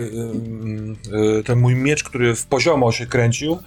[1.13, 3.57] y, y, ten mój miecz, który w poziomo się kręcił,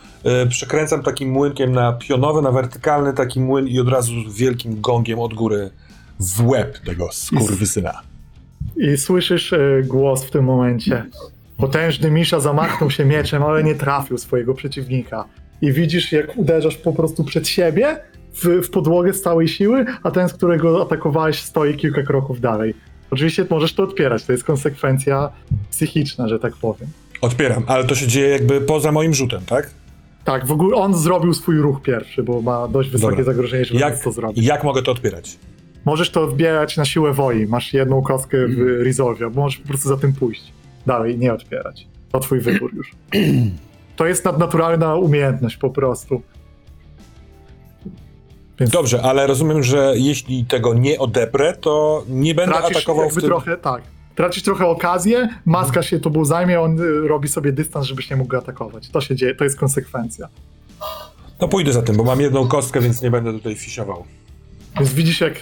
[0.45, 5.19] y, przekręcam takim młynkiem na pionowy, na wertykalny taki młyn i od razu wielkim gongiem
[5.19, 5.71] od góry
[6.21, 8.01] w łeb tego skurwysyna.
[8.77, 11.05] I słyszysz e, głos w tym momencie.
[11.57, 15.25] Potężny Misza zamachnął się mieczem, ale nie trafił swojego przeciwnika.
[15.63, 17.97] I widzisz, jak uderzasz po prostu przed siebie
[18.33, 22.75] w, w podłogę z całej siły, a ten, z którego atakowałeś, stoi kilka kroków dalej.
[23.11, 25.31] Oczywiście możesz to odpierać, to jest konsekwencja
[25.71, 26.89] psychiczna, że tak powiem.
[27.21, 29.71] Odpieram, ale to się dzieje jakby poza moim rzutem, tak?
[30.25, 33.25] Tak, w ogóle on zrobił swój ruch pierwszy, bo ma dość wysokie Dobra.
[33.25, 34.45] zagrożenie, żeby Jak, to zrobić.
[34.47, 35.39] jak mogę to odpierać?
[35.85, 37.47] Możesz to odbierać na siłę woli.
[37.47, 40.53] Masz jedną kostkę w Resolve, bo możesz po prostu za tym pójść.
[40.87, 41.87] Dalej, nie odbierać.
[42.13, 42.93] To twój wybór już.
[43.97, 46.23] To jest nadnaturalna umiejętność po prostu.
[48.61, 53.15] Więc Dobrze, ale rozumiem, że jeśli tego nie odeprę, to nie będę tracisz atakował w
[53.15, 53.23] tym...
[53.23, 53.83] trochę, tak.
[54.15, 58.29] Tracisz trochę okazję, maska się tobą zajmie, on y, robi sobie dystans, żebyś nie mógł
[58.29, 58.89] go atakować.
[58.89, 60.29] To się dzieje, to jest konsekwencja.
[61.41, 64.05] No pójdę za tym, bo mam jedną kostkę, więc nie będę tutaj fisiował.
[64.77, 65.41] Więc widzisz, jak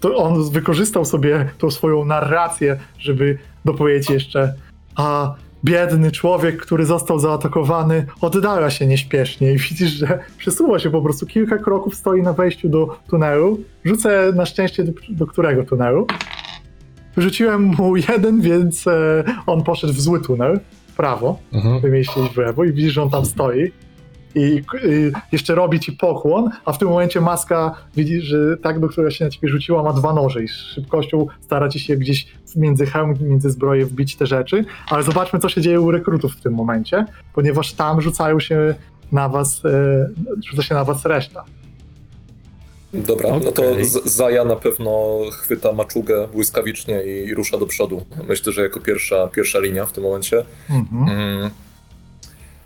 [0.00, 4.54] to on wykorzystał sobie tą swoją narrację, żeby dopowiedzieć jeszcze,
[4.96, 11.02] a biedny człowiek, który został zaatakowany, oddala się nieśpiesznie i widzisz, że przesuwa się po
[11.02, 13.60] prostu kilka kroków, stoi na wejściu do tunelu.
[13.84, 16.06] Rzucę na szczęście do, do którego tunelu.
[17.16, 21.38] Rzuciłem mu jeden, więc e, on poszedł w zły tunel, w prawo.
[21.52, 21.80] Mhm.
[22.34, 23.72] W lewo i widzisz, że on tam stoi
[24.34, 28.88] i y, jeszcze robi ci pokłon, a w tym momencie maska widzi, że tak, do
[28.88, 32.26] której się na ciebie rzuciła, ma dwa noże i z szybkością stara ci się gdzieś
[32.56, 36.40] między hełm, między zbroje wbić te rzeczy, ale zobaczmy, co się dzieje u rekrutów w
[36.40, 38.74] tym momencie, ponieważ tam rzucają się
[39.12, 40.08] na was, e,
[40.50, 41.44] rzuca się na was reszta.
[42.94, 43.62] Dobra, no to
[44.04, 48.04] Zaja na pewno chwyta maczugę błyskawicznie i rusza do przodu.
[48.28, 50.44] Myślę, że jako pierwsza, pierwsza linia w tym momencie.
[50.70, 51.08] Mhm.
[51.18, 51.50] Mm.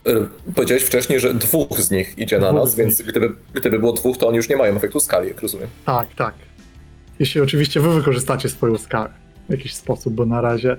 [0.09, 3.93] Y, Powiedziałeś wcześniej, że dwóch z nich idzie na Dwóch nas, więc gdyby, gdyby było
[3.93, 5.69] dwóch, to oni już nie mają efektu skali, jak rozumiem.
[5.87, 6.35] Tak, tak.
[7.19, 9.11] Jeśli oczywiście wy wykorzystacie swoją skalę
[9.49, 10.77] w jakiś sposób, bo na razie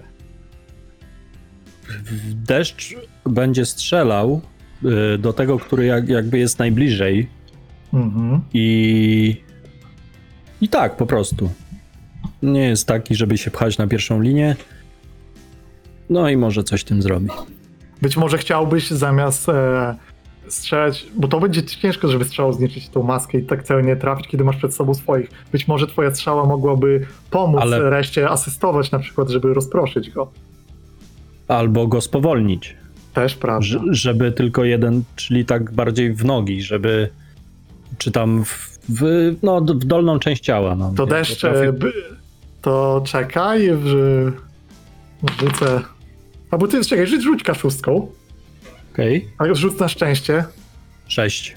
[2.47, 2.95] Deszcz
[3.25, 4.41] będzie strzelał
[5.15, 7.27] y, do tego, który jak, jakby jest najbliżej
[7.93, 8.41] mhm.
[8.53, 9.43] i...
[10.61, 11.49] I tak, po prostu.
[12.43, 14.55] Nie jest taki, żeby się pchać na pierwszą linię.
[16.09, 17.29] No i może coś tym zrobi.
[18.03, 19.95] Być może chciałbyś zamiast e,
[20.47, 24.43] strzelać, bo to będzie ciężko, żeby strzałą zniszczyć tą maskę i tak celnie trafić, kiedy
[24.43, 25.29] masz przed sobą swoich.
[25.51, 30.31] Być może twoja strzała mogłaby pomóc Ale- reszcie asystować na przykład, żeby rozproszyć go.
[31.47, 32.75] Albo go spowolnić.
[33.13, 33.65] Też prawda.
[33.67, 37.09] Ż- żeby tylko jeden, czyli tak bardziej w nogi, żeby
[37.97, 39.01] czy tam w, w,
[39.43, 40.75] no, w dolną część ciała.
[40.75, 41.93] No, To deszcz, potrafię- e, by,
[42.61, 44.31] to czekaj, że
[45.39, 45.81] rzucę...
[46.53, 48.07] Albo ty, czekaj, rzuć, rzuć kaszustką,
[48.93, 50.43] Okej, a rzuć na szczęście.
[51.07, 51.55] sześć.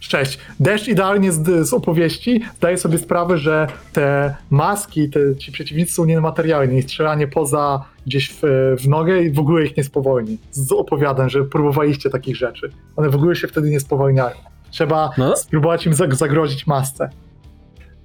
[0.00, 0.38] Cześć.
[0.60, 6.04] Deszcz idealnie z, z opowieści zdaje sobie sprawę, że te maski, te, ci przeciwnicy są
[6.04, 6.82] niematerialni.
[6.82, 8.40] Strzelanie poza gdzieś w,
[8.80, 10.38] w nogę i w ogóle ich nie spowolni.
[10.50, 12.70] Z opowiadań, że próbowaliście takich rzeczy.
[12.96, 14.36] One w ogóle się wtedy nie spowalniają.
[14.70, 15.36] Trzeba No.
[15.36, 17.10] spróbować im zag- zagrozić masce.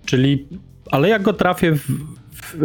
[0.06, 0.48] Czyli,
[0.92, 1.88] ale jak go trafię w,
[2.36, 2.56] w,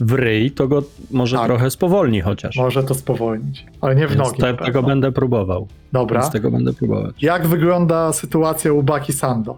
[0.00, 1.46] w ryj, to go może Tak.
[1.46, 2.56] trochę spowolni chociaż.
[2.56, 4.40] Może to spowolnić, ale nie w Więc nogi.
[4.40, 5.68] te, tego będę próbował.
[5.92, 6.20] Dobra.
[6.20, 7.22] Więc tego będę próbować.
[7.22, 9.56] Jak wygląda sytuacja u Baki Sando?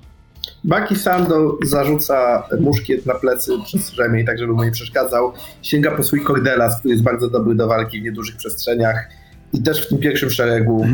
[0.65, 5.33] Baki Sando zarzuca muszkiet na plecy przez rzemień, tak żeby mu nie przeszkadzał.
[5.63, 9.09] Sięga po swój kordelas, który jest bardzo dobry do walki w niedużych przestrzeniach.
[9.53, 10.87] I też w tym pierwszym szeregu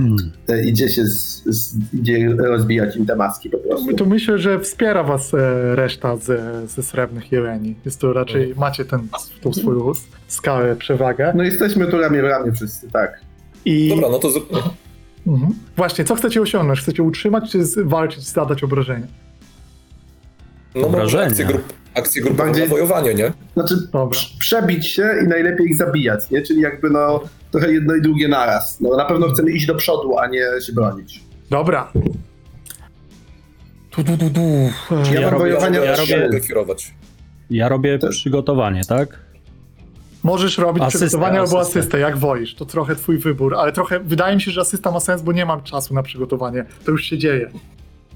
[0.48, 3.94] e, idzie się z, z, idzie rozbijać im te maski po prostu.
[3.94, 5.36] To myślę, że wspiera was e,
[5.76, 7.74] reszta ze, ze srebrnych jeleni.
[7.84, 9.08] Jest to raczej, macie ten,
[9.40, 9.92] tą swoją
[10.28, 11.32] skałę, przewagę.
[11.36, 13.20] No jesteśmy tu ramię w ramię wszyscy, tak.
[13.64, 14.28] I Dobra, no to
[15.26, 15.52] mhm.
[15.76, 16.80] właśnie, co chcecie osiągnąć?
[16.80, 19.06] Chcecie utrzymać, czy z- walczyć, zadać obrażenia?
[20.74, 21.26] no może Obrażenia.
[21.26, 23.32] akcję, grup, akcję grupowe Bardziej- nawojowanie, nie?
[23.54, 24.18] Znaczy Dobra.
[24.18, 26.42] prz- przebić się i najlepiej ich zabijać, nie?
[26.42, 27.20] Czyli jakby no
[27.51, 28.81] trochę jedno i drugie naraz.
[28.81, 31.20] No na pewno chcemy iść do przodu, a nie się bronić.
[31.51, 31.93] Dobra.
[33.90, 34.40] Tu, tu, tu, tu.
[34.40, 34.70] E,
[35.14, 36.94] Ja mam Ja, wojowanie mogę, ja robię- mogę kierować.
[37.51, 39.18] Ja robię przygotowanie, tak?
[40.23, 41.78] Możesz robić Asystę, przygotowanie albo asystę.
[41.81, 42.55] asystę, jak woisz.
[42.55, 45.47] To trochę twój wybór, ale trochę wydaje mi się, że asysta ma sens, bo nie
[45.47, 46.64] mam czasu na przygotowanie.
[46.85, 47.51] To już się dzieje.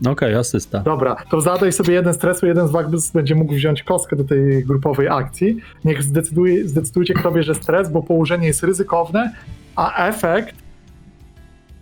[0.07, 0.81] Okej, asysta.
[0.81, 4.65] Dobra, to zadaj sobie jeden stresu, jeden z was będzie mógł wziąć kostkę do tej
[4.65, 5.57] grupowej akcji.
[5.85, 9.33] Niech zdecyduje, zdecydujcie, kto bierze stres, bo położenie jest ryzykowne,
[9.77, 10.55] a efekt.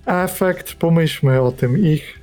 [0.06, 2.18] Efekt, pomyślmy o tym, ich.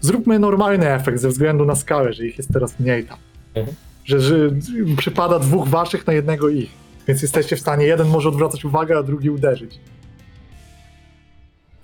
[0.00, 3.18] Zróbmy normalny efekt ze względu na skałę, że ich jest teraz mniej tam.
[3.54, 3.76] Mhm.
[4.04, 4.50] Że, że
[4.96, 6.70] przypada dwóch waszych na jednego ich.
[7.08, 9.80] Więc jesteście w stanie, jeden może odwracać uwagę, a drugi uderzyć.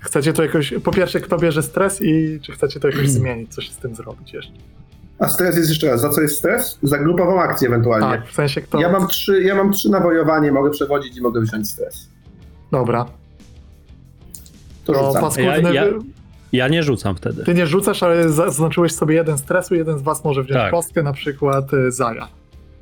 [0.02, 0.74] Chcecie to jakoś.
[0.84, 4.32] Po pierwsze, kto bierze stres i czy chcecie to jakoś zmienić, coś z tym zrobić
[4.32, 4.52] jeszcze?
[5.18, 6.00] A stres jest jeszcze raz.
[6.00, 6.78] Za co jest stres?
[6.82, 8.06] Za grupową akcję ewentualnie.
[8.06, 8.80] Tak, w sensie kto.
[8.80, 12.08] Ja mam trzy, ja mam trzy nawojowanie, mogę przewodzić i mogę wziąć stres.
[12.72, 13.06] Dobra.
[14.84, 15.22] To To rzucam.
[15.22, 15.74] paskudny.
[15.74, 15.92] Ja- ja-
[16.52, 17.44] Ja nie rzucam wtedy.
[17.44, 20.70] Ty nie rzucasz, ale zaznaczyłeś sobie jeden stresu, jeden z was może wziąć Tak.
[20.70, 22.28] kostkę, na przykład y, Zaja.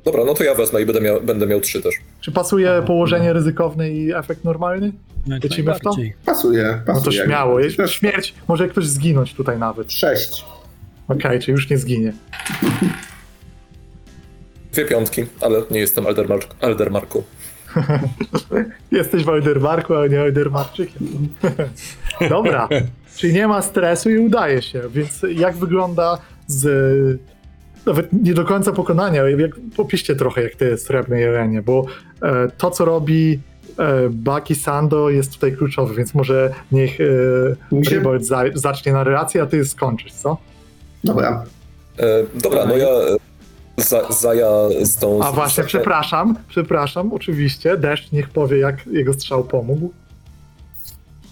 [0.05, 1.95] Dobra, no to ja wezmę i będę miał, będę miał trzy też.
[2.21, 4.91] Czy pasuje położenie ryzykowne i efekt normalny?
[5.27, 5.89] Jak lecimy w to?
[5.89, 6.13] najbardziej.
[6.25, 7.19] Pasuje, No pasuje.
[7.19, 7.59] to śmiało.
[7.87, 9.91] Śmierć, może ktoś zginąć tutaj nawet.
[9.91, 10.45] Sześć.
[11.07, 12.13] Okej, czy już nie zginie.
[14.73, 17.23] Dwie piątki, ale nie jestem Aldermark, Aldermarku.
[18.91, 21.27] Jesteś w Aldermarku, ale nie Aldermarczykiem.
[22.29, 22.69] Dobra,
[23.17, 26.17] czyli nie ma stresu i udaje się, więc jak wygląda
[26.47, 27.19] z...
[27.85, 31.85] Nawet nie do końca pokonania, ale jak, opiszcie trochę jak to jest srebrne jelenie, bo
[32.21, 33.39] e, to co robi
[33.79, 39.41] e, Baki Sando jest tutaj kluczowe, więc może niech e, się- Rybold za, zacznie narrację,
[39.41, 40.37] a ty skończysz, co?
[41.03, 41.45] Dobra.
[41.99, 42.03] E,
[42.41, 43.17] dobra, no ja e,
[43.77, 44.49] za, Zaja
[44.81, 45.23] z tą...
[45.23, 49.91] A właśnie, przepraszam, przepraszam, oczywiście, Deszcz niech powie jak jego strzał pomógł.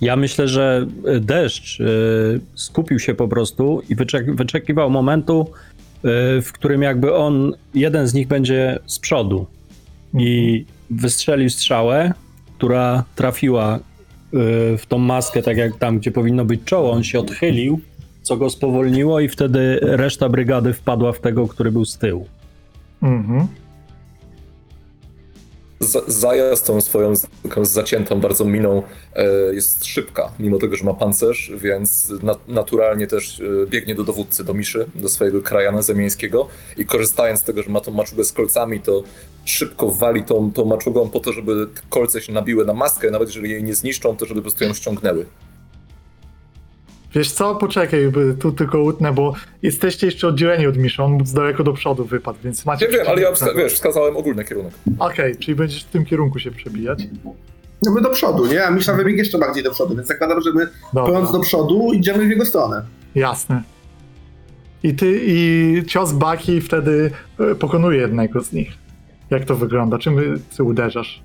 [0.01, 5.68] Ja myślę, że y, deszcz y, skupił się po prostu i wyczek- wyczekiwał momentu, y,
[6.03, 9.45] w którym jakby on, jeden z nich będzie z przodu
[10.13, 12.13] i wystrzelił strzałę,
[12.57, 13.81] która trafiła y,
[14.77, 16.91] w tą maskę, tak jak tam, gdzie powinno być czoło.
[16.91, 17.79] On się odchylił,
[18.21, 22.27] co go spowolniło i wtedy reszta brygady wpadła w tego, który był z tyłu.
[23.03, 23.47] Mhm.
[26.07, 27.13] Zaja z tą swoją
[27.61, 28.83] zaciętą bardzo miną
[29.15, 34.03] e, jest szybka, mimo tego, że ma pancerz, więc na, naturalnie też e, biegnie do
[34.03, 36.47] dowódcy, do Miszy, do swojego krajana zemieńskiego
[36.77, 39.03] i korzystając z tego, że ma tą maczugę z kolcami, to
[39.45, 43.49] szybko wali tą, tą maczugą po to, żeby kolce się nabiły na maskę, nawet jeżeli
[43.49, 45.25] jej nie zniszczą, to żeby po prostu ją ściągnęły.
[47.15, 51.63] Wiesz co, poczekaj, tu tylko utnę, bo jesteście jeszcze oddzieleni od Misza, on z daleko
[51.63, 52.85] do przodu wypadł, więc macie...
[52.85, 54.73] Nie wiem, ale ja wska- wiesz, wskazałem ogólny kierunek.
[54.99, 57.03] Okej, czyli będziesz w tym kierunku się przebijać.
[57.83, 58.65] No my do przodu, nie?
[58.65, 62.25] A Misza wybiegł jeszcze bardziej do przodu, więc zakładam, że my pląc do przodu idziemy
[62.27, 62.81] w jego stronę.
[63.15, 63.63] jasne.
[64.83, 68.71] I ty, i cios Baki wtedy e, pokonuje jednego z nich.
[69.29, 69.97] Jak to wygląda?
[69.99, 71.23] Czym ty uderzasz?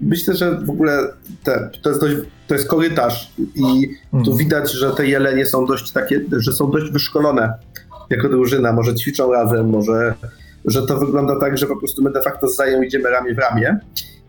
[0.00, 1.08] Myślę, że w ogóle
[1.44, 4.36] te, to, jest dość, to jest korytarz i tu Mhm.
[4.36, 7.52] widać, że te jelenie są dość takie, że są dość wyszkolone
[8.10, 10.14] jako drużyna, może ćwiczą razem, może,
[10.64, 13.38] że to wygląda tak, że po prostu my de facto z Zają idziemy ramię w
[13.38, 13.78] ramię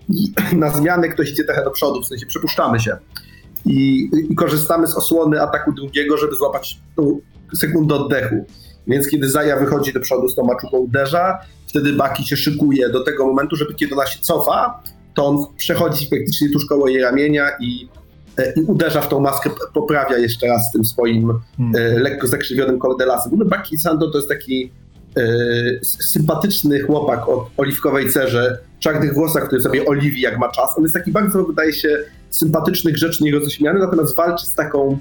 [0.09, 2.97] i na zmianę ktoś idzie trochę do przodu, w sensie przypuszczamy się
[3.65, 7.19] i, i korzystamy z osłony ataku drugiego, żeby złapać tą
[7.55, 8.45] sekundę oddechu.
[8.87, 13.03] Więc kiedy Zaja wychodzi do przodu z tą maczugą uderza, wtedy Baki się szykuje do
[13.03, 14.83] tego momentu, żeby kiedy ona się cofa,
[15.19, 17.87] to on przechodzi praktycznie tuż koło jej ramienia i,
[18.37, 21.75] e, i uderza w tą maskę, poprawia jeszcze raz tym swoim Hmm.
[21.75, 23.31] e, lekko zakrzywionym kordelasem.
[23.37, 24.71] No, Baki Sando to jest taki
[25.17, 25.21] e,
[25.83, 30.77] sympatyczny chłopak o oliwkowej cerze, czarnych włosach, który sobie oliwi jak ma czas.
[30.77, 31.97] On jest taki bardzo, wydaje się,
[32.29, 34.99] sympatyczny, grzeczny i roześmiany, natomiast walczy z taką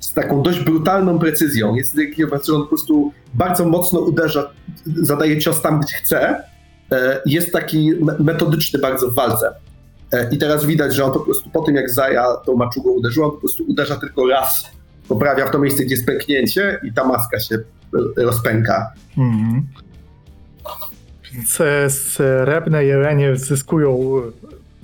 [0.00, 1.74] z taką dość brutalną precyzją.
[1.74, 4.50] Jest taki że on po prostu bardzo mocno uderza,
[5.02, 6.42] zadaje cios tam, gdzie chce.
[6.92, 9.52] E, Jest taki me- metodyczny bardzo w walce.
[10.12, 13.24] E, I teraz widać, że on po prostu po tym, jak Zaja tą maczugą uderzył,
[13.24, 14.70] on po prostu uderza tylko raz.
[15.08, 18.92] Poprawia w to miejsce, gdzie jest pęknięcie i ta maska się e, rozpęka.
[19.18, 19.66] Mhm.
[21.34, 21.58] Więc
[21.92, 23.98] srebrne jelenie zyskują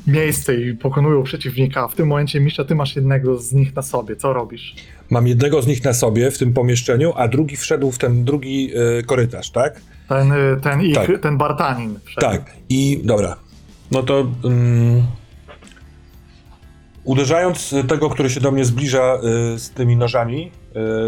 [0.06, 1.88] miejsce i pokonują przeciwnika.
[1.88, 4.16] W tym momencie, Misza, ty masz jednego z nich na sobie.
[4.16, 4.74] Co robisz?
[5.10, 8.70] Mam jednego z nich na sobie w tym pomieszczeniu, a drugi wszedł w ten drugi
[8.98, 9.80] y, korytarz, tak?
[10.08, 11.20] Ten, ten, ich, Tak.
[11.22, 11.98] ten Bartanin.
[12.04, 12.26] wszedł.
[12.26, 12.56] Tak.
[12.68, 13.36] I dobra.
[13.90, 15.02] No to mm,
[17.04, 19.14] uderzając tego, który się do mnie zbliża
[19.54, 20.50] y, z tymi nożami,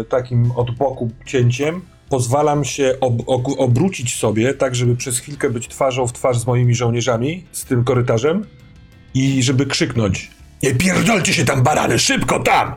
[0.01, 5.49] y, takim od boku cięciem, pozwalam się ob, ob, obrócić sobie, tak żeby przez chwilkę
[5.49, 8.45] być twarzą w twarz z moimi żołnierzami, z tym korytarzem
[9.13, 10.31] i żeby krzyknąć
[10.63, 12.73] Nie pierdolcie się tam barany, szybko tam!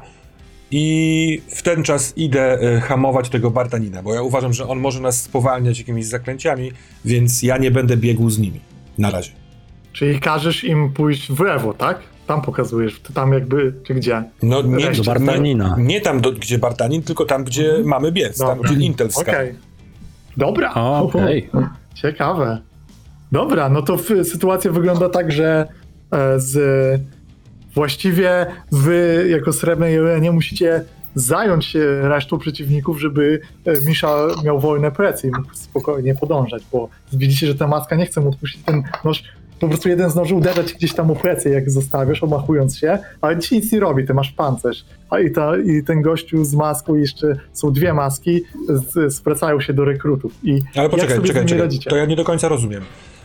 [0.70, 5.01] I w ten czas idę y, hamować tego Bartanina, bo ja uważam, że on może
[5.01, 6.73] nas spowalniać jakimiś zaklęciami,
[7.05, 8.61] więc ja nie będę biegł z nimi.
[8.99, 9.31] Na razie.
[9.93, 11.99] Czyli każesz im pójść w lewo, tak?
[12.27, 14.23] Tam pokazujesz, tam jakby, czy gdzie?
[14.43, 15.74] No nie Do do Bartanina.
[15.78, 18.70] Nie, nie tam, do, gdzie Bartanin, tylko tam, gdzie mamy biec, tam, Dobra.
[18.73, 19.35] gdzie Intel wskazał.
[19.35, 19.55] Okej.
[20.36, 20.74] Dobra.
[20.74, 21.51] Okej.
[21.95, 22.59] Ciekawe.
[23.32, 25.69] Dobra, no to w, sytuacja wygląda tak, że
[26.11, 26.57] e, z
[27.79, 30.85] właściwie wy jako srebrne jelenie musicie
[31.15, 36.89] zająć się resztą przeciwników, żeby e, Misza miał wolne plecy i mógł spokojnie podążać, bo
[37.13, 39.23] widzicie, że ta maska nie chce mu odpuścić ten nóż.
[39.61, 42.99] Po prostu jeden z noży uderza ci gdzieś tam u plecy, jak zostawiasz, omachując się,
[43.21, 44.85] ale ci nic nie robi, ty masz pancerz.
[45.11, 49.73] A i, ta, i ten gościu z maską, jeszcze są dwie maski, z, zwracają się
[49.73, 50.33] do rekrutów.
[50.43, 51.59] I Ale jak poczekaj, czekaj, czekaj.
[51.59, 51.91] radzicie?
[51.91, 52.83] To ja nie do końca rozumiem.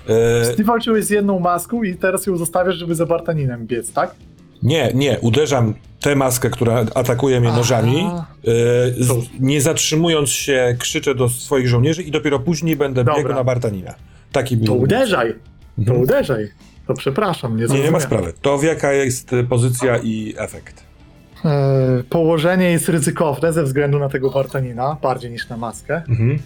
[0.07, 4.15] E, Ty walczyłeś z jedną maską i teraz ją zostawiasz, żeby za Bartaninem biec, tak?
[4.63, 7.57] Nie, nie, uderzam tę maskę, która atakuje mnie Aha.
[7.57, 7.97] nożami.
[7.97, 8.51] E,
[9.03, 9.09] z,
[9.39, 13.15] nie zatrzymując się, krzyczę do swoich żołnierzy i dopiero później będę Dobra.
[13.21, 13.93] biegł na Bartanina.
[14.31, 14.65] Taki był.
[14.67, 15.33] To uderzaj!
[15.33, 16.01] To Mhm.
[16.01, 16.47] uderzaj!
[16.87, 18.33] To przepraszam, nie Nie, nie ma sprawy.
[18.41, 20.83] To jaka jest e, pozycja i efekt.
[21.45, 26.39] E, Położenie jest ryzykowne ze względu na tego Bartanina, bardziej niż na maskę, Mhm.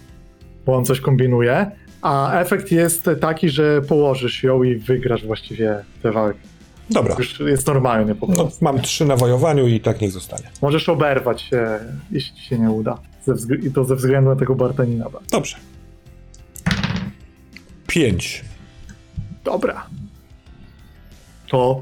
[0.65, 1.71] bo on coś kombinuje,
[2.01, 6.39] a efekt jest taki, że położysz ją i wygrasz właściwie tę walkę.
[6.89, 7.15] Dobra.
[7.17, 8.43] Już jest normalnie po prostu.
[8.61, 10.43] No, mam trzy na wojowaniu i tak niech zostanie.
[10.61, 11.79] Możesz oberwać się,
[12.11, 12.97] jeśli ci się nie uda.
[13.63, 15.05] I to ze względu na tego Bartanina.
[15.31, 15.57] Dobrze.
[17.87, 18.45] Pięć.
[19.43, 19.87] Dobra.
[21.47, 21.81] To.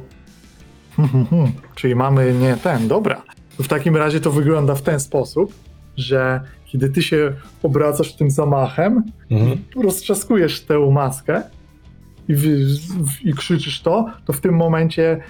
[1.76, 3.22] Czyli mamy nie ten, dobra.
[3.57, 5.53] To w takim razie to wygląda w ten sposób,
[5.98, 7.34] że kiedy ty się
[7.64, 9.57] obracasz tym zamachem, Mhm.
[9.84, 11.41] roztrzaskujesz tę maskę
[12.30, 12.34] i,
[13.23, 15.22] i krzyczysz to, to w tym momencie e,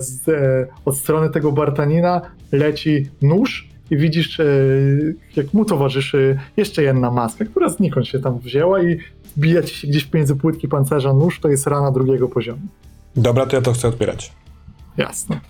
[0.00, 2.20] z, e, od strony tego Bartanina
[2.52, 4.44] leci nóż i widzisz, e,
[5.36, 8.98] jak mu towarzyszy jeszcze jedna maska, która znikąd się tam wzięła i
[9.36, 12.62] wbija ci się gdzieś pomiędzy płytki pancerza nóż, to jest rana drugiego poziomu.
[13.16, 14.32] Dobra, to ja to chcę odbierać.
[14.96, 15.40] Jasne.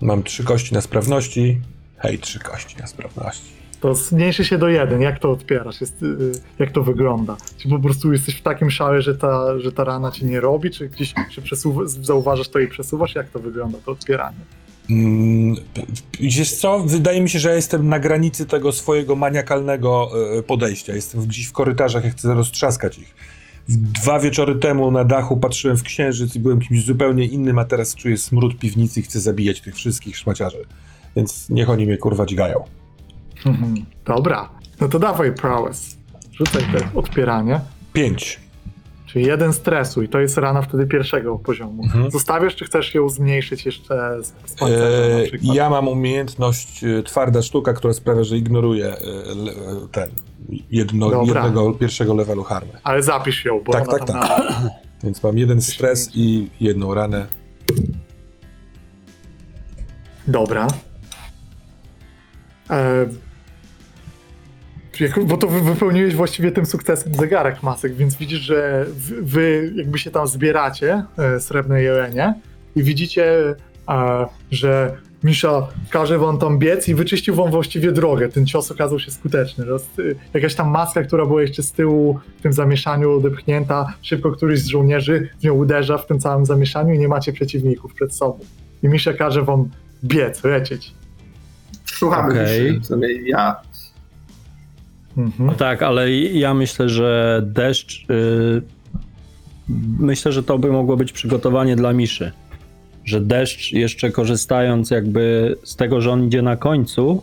[0.00, 1.60] Mam trzy kości na sprawności.
[1.96, 3.59] Hej, trzy kości na sprawności.
[3.80, 5.00] To zmniejszy się do jeden.
[5.00, 5.80] Jak to odpierasz?
[5.80, 7.36] Jest, y, jak to wygląda?
[7.58, 10.70] Czy po prostu jesteś w takim szale, że ta, że ta rana ci nie robi?
[10.70, 11.56] Czy gdzieś się
[12.02, 13.14] zauważasz to i przesuwasz?
[13.14, 14.36] Jak to wygląda, to odpieranie?
[14.90, 15.56] Mm,
[16.20, 16.78] Wiesz co?
[16.80, 20.94] Wydaje mi się, że ja jestem na granicy tego swojego maniakalnego e, podejścia.
[20.94, 23.14] Jestem gdzieś w korytarzach, jak chcę roztrzaskać ich.
[23.68, 27.94] Dwa wieczory temu na dachu patrzyłem w księżyc i byłem kimś zupełnie innym, a teraz
[27.94, 30.64] czuję smród piwnicy i chcę zabijać tych wszystkich szmaciarzy.
[31.16, 32.64] Więc niech oni mnie kurwa dźgają.
[33.46, 33.74] Mhm.
[34.04, 34.48] Dobra.
[34.80, 35.96] No to dawaj prowess.
[36.32, 37.60] Rzucaj te odpieranie.
[37.92, 38.40] Pięć.
[39.06, 41.84] Czyli jeden stresu i to jest rana wtedy pierwszego poziomu.
[41.84, 42.10] Mhm.
[42.10, 45.54] Zostawiasz, czy chcesz ją zmniejszyć jeszcze z, z E, przykład?
[45.56, 48.94] ja mam umiejętność e, twarda sztuka, która sprawia, że ignoruję e,
[49.34, 49.56] le, e,
[49.92, 50.10] ten
[50.70, 51.44] jedno, Dobra.
[51.44, 52.72] jednego pierwszego levelu harmy.
[52.84, 54.38] Ale zapisz ją, bo Tak, ona tak, tam tak.
[54.38, 54.70] na-
[55.04, 57.26] Więc mam jeden stres i jedną ranę.
[60.26, 60.66] Dobra.
[62.70, 63.08] E, jak-
[65.26, 68.86] bo to wy wypełniłeś właściwie tym sukcesem zegarek masek, więc widzisz, że
[69.22, 72.34] wy, jakby się tam zbieracie, e, srebrne jelenie,
[72.76, 73.54] i widzicie,
[73.88, 78.28] e, że Misza każe wam tam biec i wyczyścił wam właściwie drogę.
[78.28, 79.64] Ten cios okazał się skuteczny.
[79.64, 84.32] Roz, y, jakaś tam maska, która była jeszcze z tyłu w tym zamieszaniu odepchnięta, szybko
[84.32, 88.14] któryś z żołnierzy w nią uderza w tym całym zamieszaniu i nie macie przeciwników przed
[88.14, 88.38] sobą.
[88.82, 89.68] I Misza każe wam
[90.04, 90.94] biec, lecieć.
[91.84, 92.80] Słuchamy okay.
[92.82, 93.56] sobie ja.
[95.16, 95.54] Mhm.
[95.54, 98.06] Tak, ale ja myślę, że deszcz.
[98.10, 98.62] y,
[100.00, 102.32] myślę, że to by mogło być przygotowanie dla Miszy.
[103.04, 107.22] że deszcz jeszcze korzystając jakby z tego, że on idzie na końcu,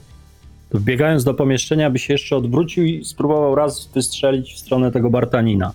[0.70, 5.10] to wbiegając do pomieszczenia by się jeszcze odwrócił i spróbował raz wystrzelić w stronę tego
[5.10, 5.72] Bartanina.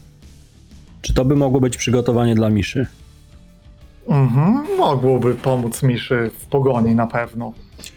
[1.02, 2.86] Czy to by mogło być przygotowanie dla Miszy?
[4.08, 7.52] Mhm, mogłoby pomóc Miszy w pogoni na pewno.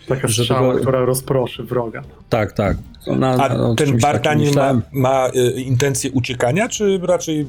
[0.07, 2.03] Taka strzała, która rozproszy wroga.
[2.29, 2.77] Tak, tak.
[3.07, 7.45] Na, A ten Bartanin ma, ma y, intencję uciekania, czy raczej y,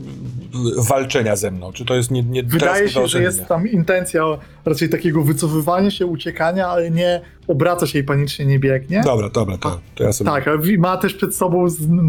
[0.89, 1.73] walczenia ze mną?
[1.73, 4.23] Czy to jest nie, nie Wydaje się, że jest tam intencja
[4.65, 9.03] raczej takiego wycofywania się, uciekania, ale nie obraca się i panicznie nie biegnie.
[9.05, 10.31] Dobra, dobra, to, to ja sobie...
[10.31, 10.47] Tak,
[10.79, 11.67] ma też przed sobą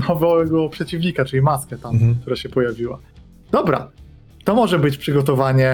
[0.09, 2.15] nowego przeciwnika, czyli maskę tam, Mhm.
[2.21, 2.99] która się pojawiła.
[3.51, 3.91] Dobra,
[4.43, 5.71] to może być przygotowanie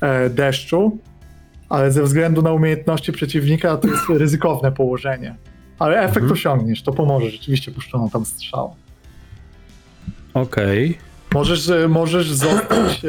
[0.00, 0.98] e, deszczu,
[1.72, 5.34] ale ze względu na umiejętności przeciwnika to jest ryzykowne położenie.
[5.78, 6.32] Ale efekt Mhm.
[6.32, 8.74] osiągniesz, to pomoże, rzeczywiście puszczono tam strzał.
[10.34, 10.98] Okej.
[11.34, 13.08] Możesz, e, możesz zostać e,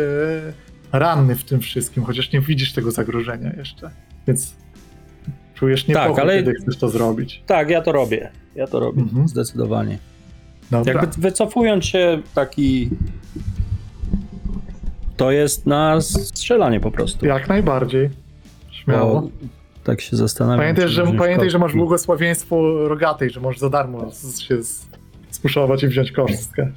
[0.92, 3.90] ranny w tym wszystkim, chociaż nie widzisz tego zagrożenia jeszcze,
[4.28, 4.56] więc
[5.56, 7.44] czujesz niepokój, ale- kiedy chcesz to zrobić.
[7.46, 8.32] Tak, ja to robię.
[8.56, 9.28] Ja to robię, Mhm.
[9.28, 9.98] zdecydowanie.
[10.72, 10.94] Dobra.
[10.94, 12.90] Jakby wycofując się taki...
[15.18, 17.26] To jest na strzelanie po prostu.
[17.26, 18.10] Jak najbardziej.
[18.84, 19.22] Śmiało.
[19.22, 19.30] Bo
[19.84, 20.60] tak się zastanawiam.
[20.60, 24.86] Pamiętaj, że, pamiętaj, że masz błogosławieństwo rogatej, że możesz za darmo z- się z-
[25.32, 26.72] spuszować i wziąć kostkę.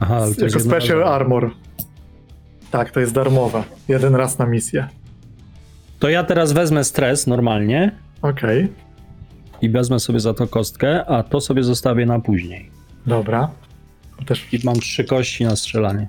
[0.00, 1.14] Aha, ale to Jako special jednorazowe.
[1.14, 1.50] armor.
[2.70, 3.62] Tak, to jest darmowe.
[3.88, 4.88] Jeden raz na misję.
[5.98, 8.68] To ja teraz wezmę stres normalnie Okej,
[9.62, 12.70] i wezmę sobie za to kostkę, a to sobie zostawię na później.
[13.06, 13.50] dobra.
[14.26, 16.08] Też, I mam trzy kości na strzelanie.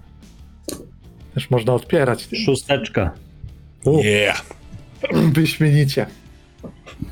[1.34, 2.30] też można odpierać.
[2.46, 3.12] Szósteczka.
[3.86, 4.42] Yeah!
[5.34, 6.06] Wyśmienicie.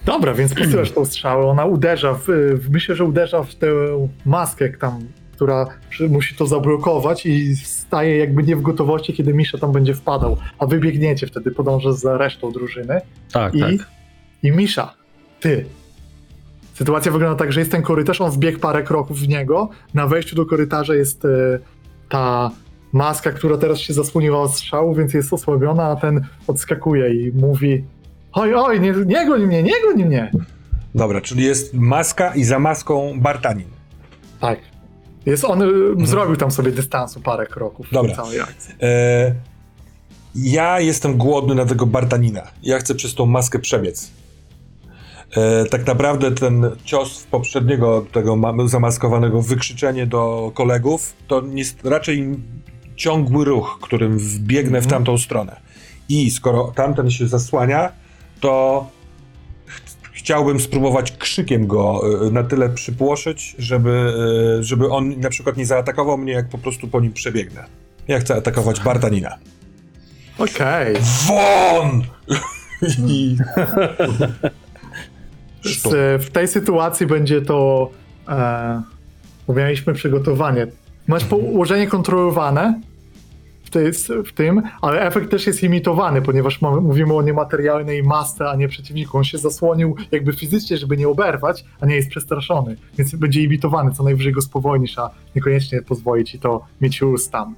[0.05, 2.25] Dobra, więc posyłasz tą strzałę, ona uderza, w,
[2.55, 3.67] w, myślę, że uderza w tę
[4.25, 4.99] maskę tam,
[5.31, 5.67] która
[6.09, 10.65] musi to zablokować i staje jakby nie w gotowości, kiedy Misza tam będzie wpadał, a
[10.65, 13.01] wy biegniecie, wtedy podąża za resztą drużyny.
[13.31, 13.71] Tak, I, tak.
[14.43, 14.93] I Misza,
[15.39, 15.65] ty.
[16.73, 19.69] Sytuacja wygląda tak, że jest ten korytarz, on wbiegł parę kroków w niego.
[19.93, 21.59] Na wejściu do korytarza jest e,
[22.09, 22.51] ta
[22.95, 27.83] maska, która teraz się zasłoniła od strzału, więc jest osłabiona, a ten odskakuje i mówi
[28.33, 30.31] oj, oj, nie, nie goń mnie, nie goń mnie.
[30.95, 33.67] Dobra, czyli jest maska i za maską Bartanin.
[34.39, 34.59] Tak.
[35.25, 35.65] Jest on, e,
[36.05, 38.07] zrobił tam sobie dystansu parę kroków w Mhm.
[38.07, 38.15] Dobra.
[38.15, 38.75] tej całej akcji.
[38.81, 39.35] E,
[40.35, 42.41] ja jestem głodny na tego Bartanina.
[42.63, 44.11] Ja chcę przez tą maskę przebiec.
[45.37, 51.85] E, tak naprawdę ten cios w poprzedniego tego ma- zamaskowanego wykrzyczenie do kolegów to jest
[51.85, 52.37] raczej
[52.95, 54.89] ciągły ruch, którym wbiegnę w Mhm.
[54.89, 55.55] tamtą stronę.
[56.09, 57.91] I skoro tamten się zasłania,
[58.39, 58.87] to
[59.67, 59.81] ch-
[60.13, 64.13] chciałbym spróbować krzykiem go e, na tyle przypłoszyć, żeby,
[64.59, 67.65] e, żeby on na przykład nie zaatakował mnie, jak po prostu po nim przebiegnę.
[68.07, 69.37] Ja chcę atakować Bartanina.
[70.37, 70.95] Okej.
[71.27, 72.03] Won!
[73.07, 73.37] I...
[76.19, 77.89] W tej sytuacji będzie to.
[78.29, 78.81] E,
[79.47, 80.67] bo mieliśmy przygotowanie.
[81.07, 82.81] Masz położenie kontrolowane
[83.63, 83.91] w, tej,
[84.25, 88.67] w tym, ale efekt też jest imitowany, ponieważ mamy, mówimy o niematerialnej masce, a nie
[88.67, 89.17] przeciwniku.
[89.17, 92.75] On się zasłonił jakby fizycznie, żeby nie oberwać, a nie jest przestraszony.
[92.97, 97.55] Więc będzie imitowany, co najwyżej go spowolnisz, a niekoniecznie pozwoli ci to mieć już tam.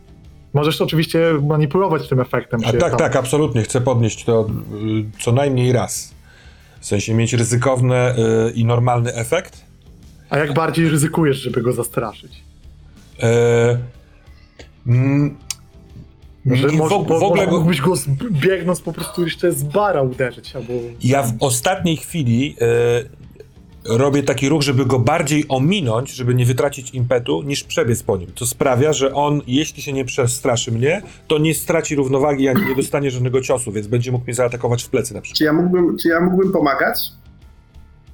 [0.54, 2.62] Możesz oczywiście manipulować tym efektem.
[2.62, 3.64] Tak, tam- tak, absolutnie.
[3.64, 6.14] Chcę podnieść to y, co najmniej raz.
[6.80, 9.66] W sensie mieć ryzykowny y, i normalny efekt.
[10.30, 12.47] A jak bardziej ryzykujesz, żeby go zastraszyć?
[13.24, 13.78] E,
[14.88, 15.38] mm,
[16.46, 19.64] Że nie, może, w, bo, w ogóle mógłbyś go z, biegnąc po prostu jeszcze z
[19.64, 20.74] bara uderzyć, albo...
[21.04, 26.92] ja w ostatniej chwili e, robię taki ruch, żeby go bardziej ominąć, żeby nie wytracić
[26.92, 28.32] impetu, niż przebiec po nim.
[28.36, 32.76] To sprawia, że on, jeśli się nie przestraszy mnie, to nie straci równowagi, ani nie
[32.76, 35.38] dostanie żadnego ciosu, więc będzie mógł mnie zaatakować w plecy na przykład.
[35.38, 37.00] Czy ja mógłbym, czy ja mógłbym pomagać?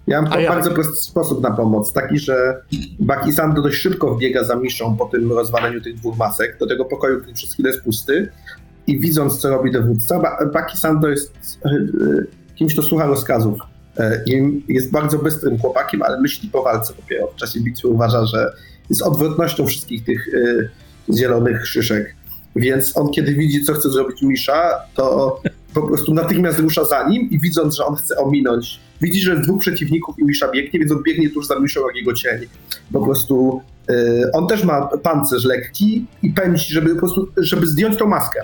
[0.08, 0.52] Ja mam A jak?
[0.52, 2.62] bardzo prosty sposób na pomoc, taki, że
[3.00, 7.20] Bakisando dość szybko wbiega za Miszą po tym rozwaleniu tych dwóch masek do tego pokoju,
[7.20, 8.30] który przez chwilę jest pusty
[8.88, 11.76] i widząc, co robi dowódca, ba Bakisando jest e, e,
[12.56, 13.60] kimś, kto słucha rozkazów.
[13.98, 17.28] E, i jest bardzo bystrym chłopakiem, ale myśli po walce dopiero.
[17.28, 18.54] W czasie bitwy uważa, że
[18.90, 20.28] jest odwrotnością wszystkich tych
[21.14, 22.16] zielonych szyszek.
[22.56, 25.42] Więc on, kiedy widzi, co chce zrobić Misza, to
[25.74, 29.44] po prostu natychmiast rusza za nim i widząc, że on chce ominąć, widzi, że jest
[29.44, 32.40] dwóch przeciwników i Misza biegnie, więc on biegnie tuż za Miszą jak jego cień.
[32.94, 37.98] Po prostu y, on też ma pancerz lekki i pędzi, żeby po prostu, żeby zdjąć
[37.98, 38.42] tą maskę.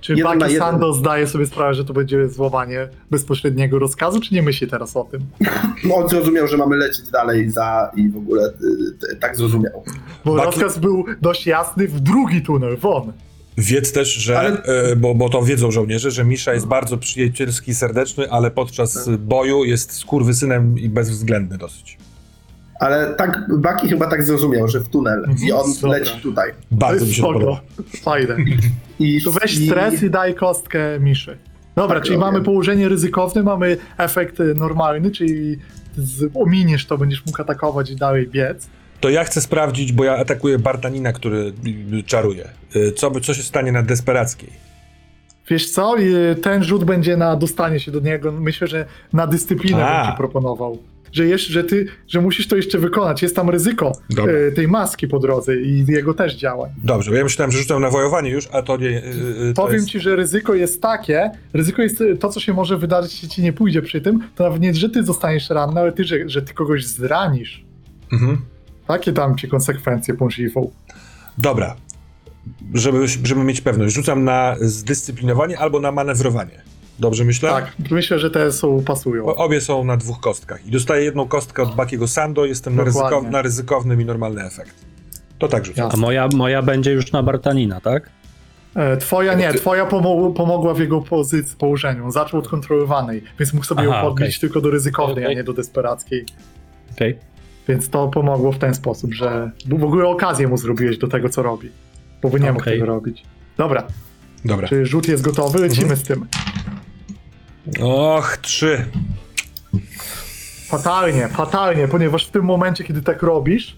[0.00, 0.56] Czy jeden Baki.
[0.56, 5.04] Sando zdaje sobie sprawę, że to będzie złamanie bezpośredniego rozkazu, czy nie myśli teraz o
[5.04, 5.20] tym?
[5.84, 9.84] No, on zrozumiał, że mamy lecieć dalej za i w ogóle y, y, tak zrozumiał.
[10.24, 13.12] Bo Baki- rozkaz był dość jasny w drugi tunel, won.
[13.58, 17.70] Wiedz też, że, Ale- e, bo, bo to wiedzą żołnierze, że Misza jest bardzo przyjacielski
[17.70, 21.98] i serdeczny, ale podczas boju jest skurwysynem i bezwzględny dosyć.
[22.80, 25.98] Ale tak, Baki chyba tak zrozumiał, że w tunel i on Dobra.
[25.98, 26.50] leci tutaj.
[26.70, 27.60] Bardzo mi się podoba.
[28.02, 28.36] Fajne.
[28.98, 31.38] I, To weź i- stres i daj kostkę miszy.
[31.76, 32.26] Dobra, Tak czyli robię.
[32.32, 35.56] mamy położenie ryzykowne, mamy efekt y, normalny, czyli
[35.96, 38.66] z, ominiesz to, będziesz mógł atakować i dalej biec.
[39.02, 41.52] To ja chcę sprawdzić, bo ja atakuję Bartanina, który
[41.92, 42.48] y, czaruje.
[42.76, 44.50] Y, Co, co się stanie na desperackiej?
[45.48, 49.86] Wiesz co, y, ten rzut będzie na dostanie się do niego, myślę, że na dyscyplinę
[49.86, 50.02] A.
[50.02, 50.78] bym ci proponował.
[51.12, 54.32] Że, jeszcze, że ty, że musisz to jeszcze wykonać, jest tam ryzyko Dobra.
[54.34, 56.70] y, tej maski po drodze i jego też działań.
[56.84, 58.88] Dobrze, bo ja myślałem, że rzucam na wojowanie już, a to nie.
[58.88, 59.88] y, y, to Powiem jest...
[59.88, 63.42] ci, że ryzyko jest takie, ryzyko jest y, to, co się może wydarzyć, jeśli ci
[63.42, 66.42] nie pójdzie przy tym, to nawet nie, że ty zostaniesz ranny, ale ty, że, że
[66.42, 67.64] ty kogoś zranisz.
[68.12, 68.38] Mhm.
[68.86, 70.70] Takie tam ci konsekwencje możliwą.
[71.38, 71.76] Dobra.
[72.74, 76.60] Żeby, żeby mieć pewność, rzucam na zdyscyplinowanie albo na manewrowanie.
[76.98, 77.48] Dobrze myślę?
[77.50, 79.24] Tak, myślę, że te są pasują.
[79.24, 80.66] Bo obie są na dwóch kostkach.
[80.66, 84.74] I dostaję jedną kostkę od Bakiego Sando, jestem na, ryzykow- na ryzykownym i normalny efekt.
[85.38, 85.84] To tak rzucam.
[85.84, 85.98] Jasne.
[85.98, 88.10] A moja, moja będzie już na Bartanina, tak?
[88.74, 92.10] E, Twoja nie, twoja pomo- pomogła w jego pozycji, położeniu.
[92.10, 94.40] Zaczął od kontrolowanej, więc mógł sobie ją Aha, podbić okej.
[94.40, 95.36] tylko do ryzykownej, a Okej.
[95.36, 96.26] nie do desperackiej.
[96.92, 97.18] Okej.
[97.68, 101.28] Więc to pomogło w ten sposób, że bo w ogóle okazję mu zrobiłeś do tego,
[101.28, 101.68] co robi.
[102.22, 102.74] Bo by nie mógł Okej.
[102.74, 103.22] tego robić.
[103.56, 103.82] Dobra,
[104.44, 104.68] Dobra.
[104.68, 105.58] czy rzut jest gotowy?
[105.58, 106.00] Lecimy Mhm.
[106.00, 106.26] z tym.
[107.80, 108.84] Och, trzy.
[110.68, 113.76] Fatalnie, fatalnie, ponieważ w tym momencie, kiedy tak robisz,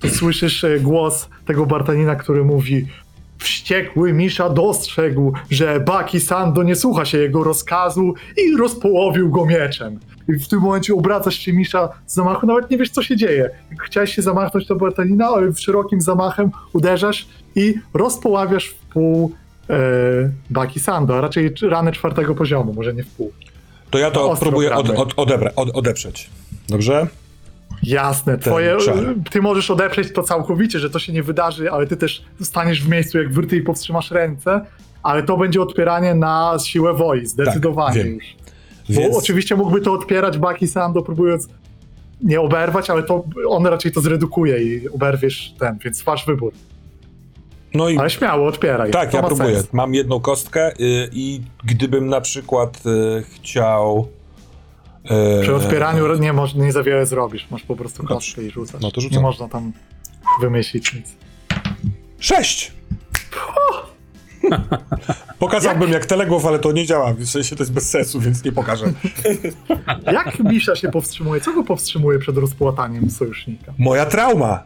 [0.00, 2.86] to słyszysz e, głos tego Bartanina, który mówi
[3.38, 10.00] Wściekły Misza dostrzegł, że Baki Sando nie słucha się jego rozkazu i rozpołowił go mieczem.
[10.36, 13.50] I w tym momencie obracasz się Misza z zamachu, nawet nie wiesz co się dzieje.
[13.84, 19.32] Chciałeś się zamachnąć do Bartanina, ale szerokim zamachem uderzasz i rozpoławiasz w pół
[19.70, 19.74] e,
[20.50, 23.32] Baki Sando, a raczej ranę czwartego poziomu, może nie w pół.
[23.90, 26.30] To ja to Ostro próbuję od, od, odebra, od, odeprzeć.
[26.68, 27.06] Dobrze?
[27.82, 28.76] Jasne, twoje,
[29.30, 32.88] ty możesz odeprzeć to całkowicie, że to się nie wydarzy, ale ty też staniesz w
[32.88, 34.60] miejscu jak wyrty i powstrzymasz ręce,
[35.02, 38.18] ale to będzie odpieranie na siłę woli, zdecydowanie Tak, wiem.
[38.90, 38.96] Już.
[38.96, 41.48] Bo Więc oczywiście mógłby to odpierać Baki Sando, próbując
[42.22, 46.52] nie oberwać, ale to on raczej to zredukuje i oberwiesz ten, więc wasz wybór.
[47.74, 48.90] no i Ale śmiało, odpieraj.
[48.90, 49.54] tak, to ja próbuję.
[49.56, 49.72] Sens.
[49.72, 54.08] Mam jedną kostkę y, i gdybym na przykład y, chciał.
[55.38, 58.14] y, Przy odpieraniu nie, moż, nie za wiele zrobisz, masz po prostu Dobrze.
[58.14, 58.80] kostkę i rzucasz.
[58.82, 59.16] No to rzucam.
[59.16, 59.72] Nie można tam
[60.40, 61.06] wymyślić nic.
[62.18, 62.72] Sześć!
[65.38, 67.12] Pokazałbym jak teległow, ale to nie działa.
[67.14, 68.92] W sensie to jest bez sensu, więc nie pokażę.
[70.12, 71.40] Jak Misza się powstrzymuje?
[71.40, 73.72] Co go powstrzymuje przed rozpłataniem sojusznika?
[73.78, 74.62] Moja trauma.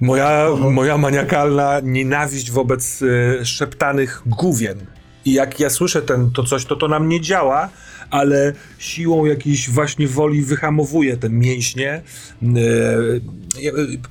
[0.00, 4.78] Moja, moja maniakalna nienawiść wobec y, szeptanych główien.
[5.24, 7.68] I jak ja słyszę ten, to coś, to to na mnie działa,
[8.10, 12.02] ale siłą jakiejś właśnie woli wyhamowuję te mięśnie.
[12.42, 13.20] Y,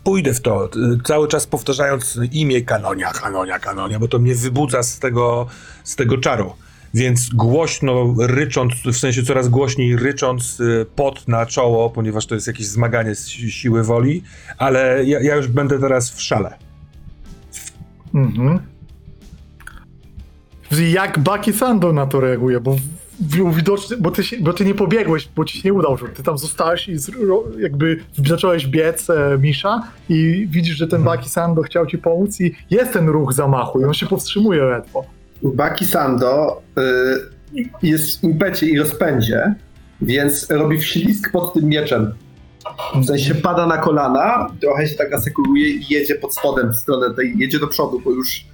[0.03, 0.69] pójdę w to, y,
[1.03, 5.47] cały czas powtarzając imię Kanonia, Kanonia, Kanonia, bo to mnie wybudza z tego,
[5.83, 6.53] z tego czaru.
[6.93, 12.47] Więc głośno rycząc, w sensie coraz głośniej rycząc y, pot na czoło, ponieważ to jest
[12.47, 14.23] jakieś zmaganie z si- siły woli,
[14.57, 16.57] ale ja, ja już będę teraz w szale.
[18.13, 18.59] Mhm.
[20.91, 22.59] Jak Baki Sando na to reaguje?
[22.59, 22.75] Bo
[23.19, 26.13] w- widocznie, bo ty, się, bo ty nie pobiegłeś, bo ci się nie udał rzut.
[26.13, 31.29] Ty tam zostałeś i zro, jakby zacząłeś biec e, Misza i widzisz, że ten Baki
[31.29, 35.05] Sando chciał ci pomóc i jest ten ruch zamachu i on się powstrzymuje ledwo.
[35.43, 39.55] Baki Sando y, jest w impecie i rozpędzie,
[40.01, 42.13] więc robi wślizg pod tym mieczem.
[43.01, 47.13] W sensie pada na kolana, trochę się tak asekuruje i jedzie pod spodem w stronę
[47.15, 48.45] tej, jedzie do przodu, bo już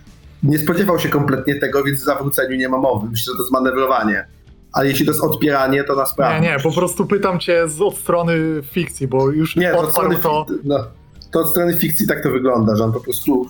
[0.43, 3.07] nie spodziewał się kompletnie tego, więc w zawróceniu nie ma mowy.
[3.11, 4.25] Myślę, że to jest manewrowanie.
[4.73, 6.39] Ale jeśli to jest odpieranie, to na Nie, sprawę.
[6.41, 8.33] nie, po prostu pytam cię z, od strony
[8.71, 10.45] fikcji, bo już Nie, to od, strony, to.
[10.63, 10.87] no,
[11.31, 13.47] to od strony fikcji tak to wygląda, że on po prostu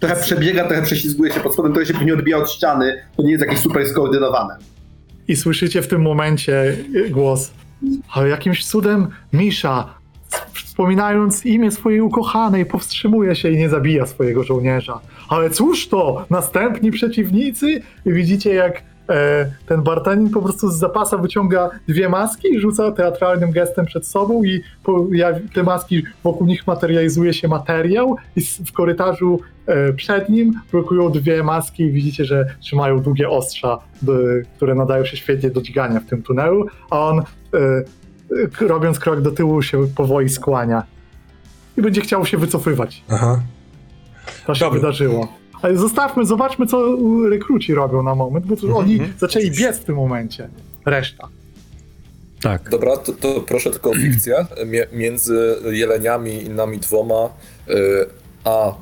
[0.00, 3.30] trochę przebiega, trochę prześlizguje się pod spodem, trochę się nie odbija od ściany, to nie
[3.32, 4.56] jest jakieś super skoordynowane.
[5.28, 6.76] I słyszycie w tym momencie
[7.10, 7.50] głos.
[8.12, 9.94] Ale jakimś cudem Misza,
[10.54, 15.00] wspominając imię swojej ukochanej, powstrzymuje się i nie zabija swojego żołnierza.
[15.28, 16.26] Ale cóż to?
[16.30, 17.82] Następni przeciwnicy?
[18.06, 18.82] I widzicie, jak
[19.66, 24.44] ten Bartanin po prostu z zapasa wyciąga dwie maski i rzuca teatralnym gestem przed sobą
[24.44, 30.28] i po, ja, te maski, wokół nich materializuje się materiał i w korytarzu e, przed
[30.28, 33.78] nim blokują dwie maski i widzicie, że trzymają długie ostrza,
[34.56, 37.22] które nadają się świetnie do dźgania w tym tunelu, a on e,
[38.62, 40.82] e, robiąc krok do tyłu się powoli skłania
[41.76, 43.04] i będzie chciał się wycofywać.
[43.08, 43.40] Aha.
[44.46, 44.80] To się Dobra.
[44.80, 45.39] wydarzyło.
[45.62, 46.96] Ale zostawmy, zobaczmy, co
[47.30, 50.48] rekruci robią na moment, bo to Mhm, oni zaczęli biec w tym momencie.
[50.86, 51.28] Reszta.
[52.42, 52.70] Tak.
[52.70, 54.46] Dobra, to, to proszę tylko o fikcję.
[54.92, 57.28] Między jeleniami i nami dwoma,
[57.68, 57.74] y,
[58.44, 58.72] a y,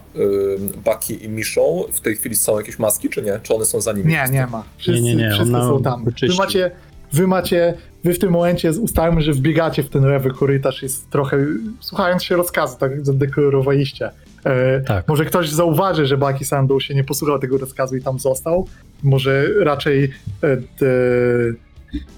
[0.85, 3.41] Baki i Miszą w tej chwili są jakieś maski, czy nie?
[3.43, 4.13] Czy one są za nimi?
[4.13, 4.65] Nie, nie ma.
[4.77, 6.05] Wszyscy, Nie, nie, nie, wszyscy są tam.
[6.05, 6.71] Wy macie,
[7.13, 7.75] wy macie,
[8.05, 11.47] wy w tym momencie ustalmy, że wbiegacie w ten lewy korytarz jest trochę,
[11.81, 14.11] słuchając się rozkazu, tak zadeklarowaliście.
[14.45, 15.09] E, Tak.
[15.09, 18.69] Może ktoś zauważy, że Baki Sandu się nie posłuchał tego rozkazu i tam został.
[19.03, 20.05] Może raczej
[20.43, 20.57] e,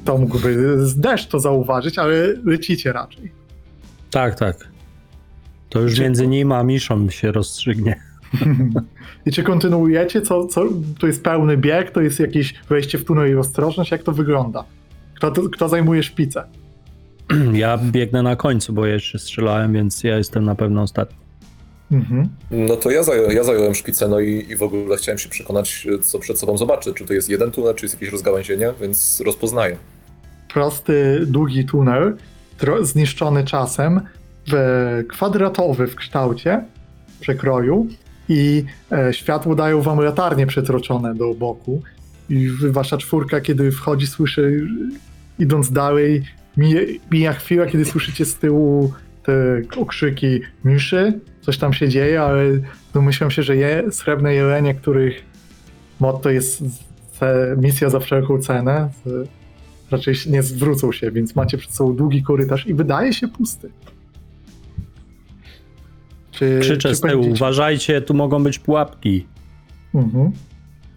[0.05, 2.15] to mógłby deszcz to zauważyć, ale
[2.45, 3.33] lecicie raczej.
[4.11, 4.57] Tak, tak.
[5.69, 8.01] To już Czy- między nim a Miszą się rozstrzygnie.
[9.27, 10.23] I czy kontynuujecie?
[10.23, 10.65] Co, co,
[10.99, 11.91] to jest pełny bieg?
[11.91, 13.91] To jest jakieś wejście w tunel i ostrożność?
[13.91, 14.65] Jak to wygląda?
[15.15, 16.45] Kto, to, kto zajmuje szpicę?
[17.53, 21.17] Ja biegnę na końcu, bo ja jeszcze strzelałem, więc ja jestem na pewno ostatni.
[21.93, 22.29] Mhm.
[22.51, 25.87] No to ja, zająłem, ja zająłem szpicę, no i, i w ogóle chciałem się przekonać,
[26.03, 26.95] co przed sobą zobaczę.
[26.95, 29.77] Czy to jest jeden tunel, czy jest jakieś rozgałęzienie, więc rozpoznaję.
[30.53, 32.17] Prosty, długi tunel,
[32.81, 34.01] zniszczony czasem,
[34.53, 36.65] w, kwadratowy w kształcie,
[37.21, 37.87] przekroju
[38.29, 41.83] i e, światło dają wam latarnie przetroczone do boku
[42.29, 44.67] i wasza czwórka, kiedy wchodzi, słyszy,
[45.39, 46.23] idąc dalej,
[46.57, 46.81] mija,
[47.11, 48.93] mija chwila, kiedy słyszycie z tyłu
[49.23, 52.45] te okrzyki miszy, coś tam się dzieje, ale
[52.95, 55.25] domyślam się, że je, srebrne jelenie, których
[56.01, 56.63] motto jest
[57.57, 58.91] misja za wszelką cenę,
[59.91, 63.71] raczej nie zwrócą się, więc macie przed sobą długi korytarz i wydaje się pusty.
[66.31, 69.27] Czy, Krzyczę czy z tyłu, uważajcie, tu mogą być pułapki.
[69.95, 70.33] Mhm.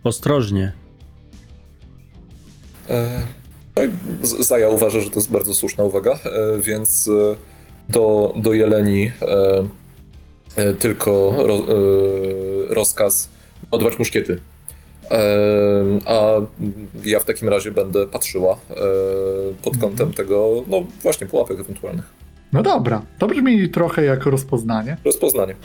[0.04, 0.72] Ostrożnie.
[2.90, 3.26] E,
[3.76, 6.20] no Zaja uważa, że to jest bardzo słuszna uwaga, e,
[6.62, 7.36] więc e,
[7.90, 9.68] do, do Jeleni e,
[10.80, 13.30] tylko ro, e, rozkaz
[13.72, 14.40] odwać muszkiety.
[15.12, 15.18] E,
[16.06, 16.22] A
[17.06, 18.76] ja w takim razie będę patrzyła e,
[19.64, 22.06] pod kątem tego, no właśnie, pułapek ewentualnych.
[22.54, 25.56] No dobra, to brzmi trochę jak rozpoznanie Rozpoznanie.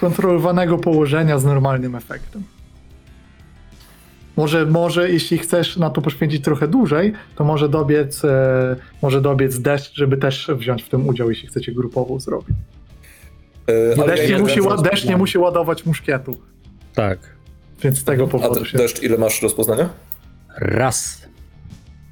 [0.00, 2.42] kontrolowanego położenia z normalnym efektem.
[4.36, 9.58] Może, może jeśli chcesz na to poświęcić trochę dłużej, to może dobiec, e, może dobiec
[9.58, 12.56] deszcz, żeby też wziąć w tym udział, jeśli chcecie grupową zrobić.
[13.98, 16.40] Ale deszcz, ja nie musi, deszcz nie musi ładować muszkietu,
[16.94, 17.18] Tak.
[17.82, 18.78] więc z tego A powodu de- się...
[18.78, 19.88] deszcz, ile masz rozpoznania?
[20.58, 21.22] Raz.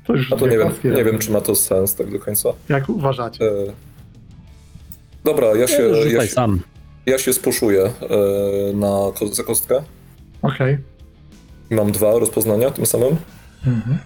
[0.06, 2.48] To już A to nie wiem, nie wiem, czy ma to sens tak do końca.
[2.68, 3.44] Jak uważacie?
[3.44, 3.50] E,
[5.24, 6.60] Dobra, ja się, ja Rzucaj się, sam.
[7.06, 8.88] ja się spuszuję e, na
[9.18, 9.82] ko- za kostkę.
[10.42, 10.78] Okej.
[11.70, 13.16] I Mam dwa rozpoznania tym samym.
[13.66, 13.98] Mhm.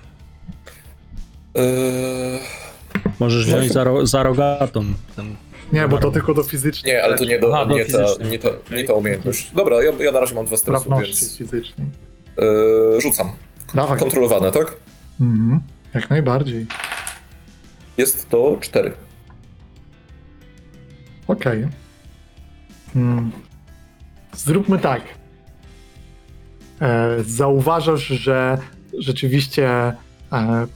[3.20, 4.84] Możesz wziąć za, ro, za rogatą.
[5.16, 5.36] Ten...
[5.72, 8.04] Nie, bo to tylko do fizycznej nie, ale to nie, do, Aha, do nie, ta,
[8.04, 8.30] fizycznej.
[8.30, 9.50] nie, ta, nie ta umiejętność.
[9.54, 11.86] Dobra, ja, ja na razie mam dwa sprawności więc fizycznej.
[12.38, 13.32] eee, rzucam.
[13.74, 13.98] Dawaj.
[13.98, 14.76] Kontrolowane, tak?
[15.20, 15.60] Mhm.
[15.94, 16.66] Jak najbardziej.
[17.96, 18.92] Jest to cztery.
[21.28, 21.68] Okej.
[22.94, 23.30] Hmm.
[24.36, 25.02] Zróbmy tak.
[26.80, 28.58] E, zauważasz, że
[28.98, 29.68] rzeczywiście
[30.32, 30.66] e,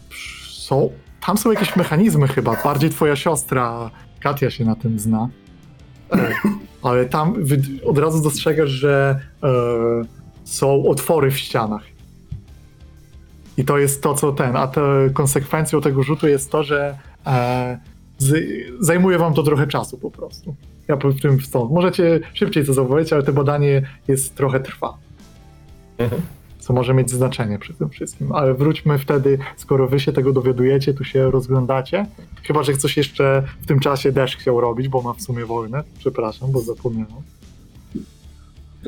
[0.58, 0.90] są.
[1.26, 2.56] Tam są jakieś mechanizmy chyba.
[2.64, 3.90] Bardziej twoja siostra
[4.20, 5.28] Katia się na tym zna.
[6.12, 6.32] E,
[6.82, 7.34] ale tam
[7.84, 9.48] od razu dostrzegasz, że e,
[10.44, 11.82] są otwory w ścianach.
[13.56, 14.56] I to jest to, co ten.
[14.56, 14.80] A te
[15.12, 17.78] konsekwencją tego rzutu jest to, że e,
[18.18, 18.44] z,
[18.80, 20.54] zajmuje wam to trochę czasu po prostu.
[20.88, 21.72] Ja w tym stąd.
[21.72, 24.98] Możecie szybciej to zauważyć, ale to badanie jest trochę trwa.
[25.98, 26.22] Mhm.
[26.66, 28.32] Co może mieć znaczenie przy tym wszystkim.
[28.32, 32.06] Ale wróćmy wtedy, skoro wy się tego dowiadujecie, tu się rozglądacie.
[32.42, 35.82] Chyba, że coś jeszcze w tym czasie Deszcz chciał robić, bo ma w sumie wolne.
[35.98, 37.22] Przepraszam, bo zapomniałem.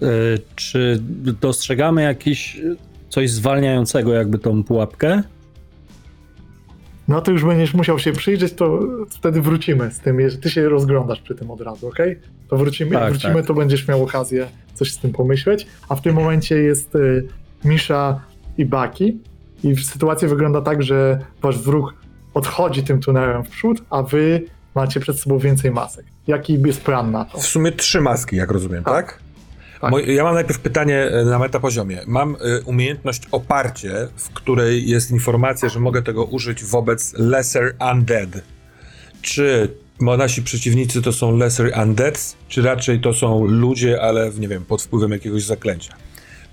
[0.02, 0.08] E,
[0.56, 1.02] czy
[1.40, 2.60] dostrzegamy jakiś
[3.08, 5.22] coś zwalniającego jakby tą pułapkę?
[7.08, 8.80] No to już będziesz musiał się przyjrzeć, to
[9.10, 11.98] wtedy wrócimy z tym, że ty się rozglądasz przy tym od razu, ok?
[12.48, 13.46] To wrócimy, Tak, wrócimy, tak.
[13.46, 17.28] to będziesz miał okazję coś z tym pomyśleć, a w tym momencie jest y,
[17.64, 18.20] Misza
[18.58, 19.18] i Baki
[19.64, 21.94] i sytuacja wygląda tak, że wasz wróg
[22.34, 24.42] odchodzi tym tunelem w przód, a wy
[24.74, 26.04] macie przed sobą więcej masek.
[26.26, 27.38] Jaki jest plan na to?
[27.38, 28.94] W sumie trzy maski, jak rozumiem, Tak.
[28.94, 29.18] tak?
[29.80, 29.90] Tak.
[29.90, 32.00] Moj, ja mam najpierw pytanie e, na metapoziomie.
[32.06, 38.28] Mam y, umiejętność oparcie, w której jest informacja, że mogę tego użyć wobec lesser undead.
[39.22, 39.68] Czy
[40.00, 44.82] nasi przeciwnicy to są lesser undeads, czy raczej to są ludzie, ale nie wiem, pod
[44.82, 45.94] wpływem jakiegoś zaklęcia?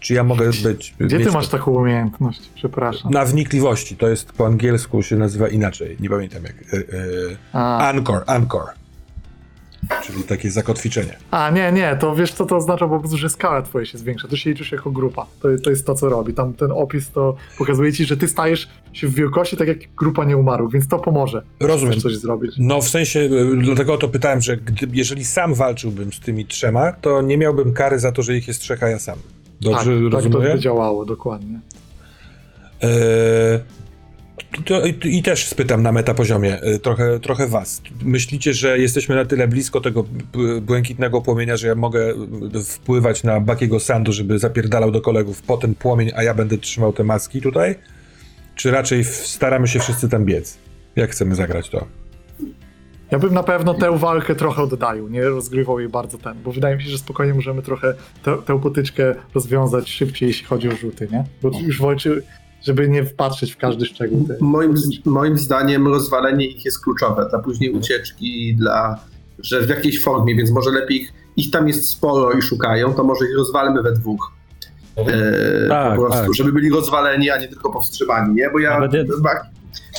[0.06, 0.94] Czy ja mogę być...
[0.99, 2.41] Gdzie ty masz to- taką umiejętność?
[2.56, 3.11] Przepraszam.
[3.11, 6.73] Na wnikliwości, to jest po angielsku się nazywa inaczej, nie pamiętam jak.
[6.73, 8.64] y, y, A, Anchor, Anchor.
[10.03, 11.18] czyli takie zakotwiczenie.
[11.32, 14.27] A, nie, nie, to wiesz co to oznacza po prostu, że skala twoja się zwiększa.
[14.27, 15.26] Tu się liczysz jako grupa.
[15.41, 16.34] To, to jest to, co robi.
[16.34, 20.26] Tam ten opis to pokazuje ci, że ty stajesz się w wielkości tak jak grupa
[20.26, 21.44] nieumarłych, więc to pomoże.
[21.60, 21.99] Rozumiem.
[21.99, 22.52] Coś zrobić.
[22.57, 26.45] No w sensie, y, dlatego o to pytałem, że gdy, jeżeli sam walczyłbym z tymi
[26.45, 29.15] trzema, to nie miałbym kary za to, że ich jest trzech, a ja sam.
[29.61, 31.60] Dobrze tak, tak to by działało, dokładnie.
[34.65, 37.82] To, i, też spytam na metapoziomie e, trochę, trochę was.
[38.03, 40.06] Myślicie, że jesteśmy na tyle blisko tego
[40.61, 42.14] błękitnego płomienia, że ja mogę e,
[42.64, 46.94] wpływać na Bakiego Sandu, żeby zapierdalał do kolegów po ten płomień, a ja będę trzymał
[46.94, 47.76] te maski tutaj?
[48.56, 50.57] Czy raczej staramy się wszyscy tam biec?
[50.95, 51.86] Jak chcemy zagrać to?
[53.11, 56.76] Ja bym na pewno tę walkę trochę oddalił, nie rozgrywał jej bardzo ten, bo wydaje
[56.76, 61.07] mi się, że spokojnie możemy trochę tę, tę potyczkę rozwiązać szybciej, jeśli chodzi o rzuty,
[61.11, 61.23] nie?
[61.41, 62.23] Bo już walczy,
[62.64, 64.27] żeby nie wpatrzeć w każdy szczegół.
[64.27, 64.73] tej Moim,
[65.06, 68.99] moim zdaniem rozwalenie ich jest kluczowe dla później ucieczki, dla,
[69.40, 73.03] że w jakiejś formie, więc może lepiej ich, ich tam jest sporo i szukają, to
[73.03, 74.32] może ich rozwalmy we dwóch.
[74.98, 76.36] E, Tak, po prostu, tak.
[76.36, 78.49] żeby byli rozwaleni, a nie tylko powstrzymani, nie?
[78.49, 79.07] Bo ja, Nawet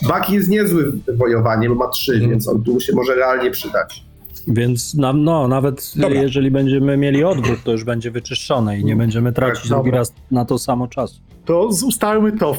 [0.08, 2.30] Baki jest niezły w wojowanie, bo ma trzy, Mhm.
[2.30, 4.04] więc on tu się może realnie przydać.
[4.48, 6.20] Więc nam, no, nawet Dobra.
[6.22, 9.98] jeżeli będziemy mieli odwrót, to już będzie wyczyszczone i nie będziemy tracić Tak, drugi dobra.
[9.98, 11.20] raz na to samo czasu.
[11.44, 12.56] To ustalmy to.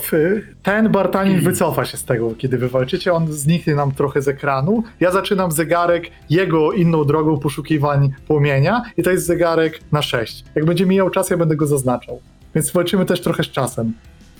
[0.64, 3.14] Ten Bartanin wycofa się z tego, kiedy wy walczycie.
[3.14, 4.84] On zniknie nam trochę z ekranu.
[5.00, 10.44] Ja zaczynam zegarek jego inną drogą poszukiwań płomienia i to jest zegarek na 6.
[10.56, 12.20] Jak będzie mijał czas, ja będę go zaznaczał.
[12.56, 13.94] Więc walczymy też trochę z czasem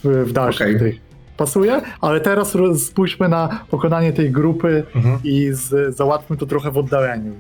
[0.04, 0.80] w, w dalszych Okej.
[0.80, 1.08] tych.
[1.38, 1.82] Pasuje?
[2.02, 2.54] Ale teraz
[2.86, 5.20] spójrzmy na pokonanie tej grupy Mhm.
[5.24, 7.34] i z, załatwmy to trochę w oddaleniu.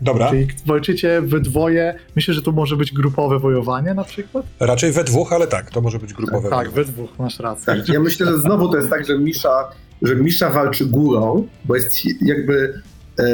[0.00, 1.94] Dobra, Czyli walczycie we dwoje.
[2.16, 4.46] Myślę, że tu może być grupowe wojowanie na przykład?
[4.60, 6.50] raczej we dwóch, ale tak, to może być grupowe.
[6.50, 7.64] Tak, we dwóch, masz rację.
[7.66, 9.68] Tak, ja myślę, że znowu to jest tak, że Misza,
[10.02, 12.82] że Misza walczy górą, bo jest jakby
[13.18, 13.24] e,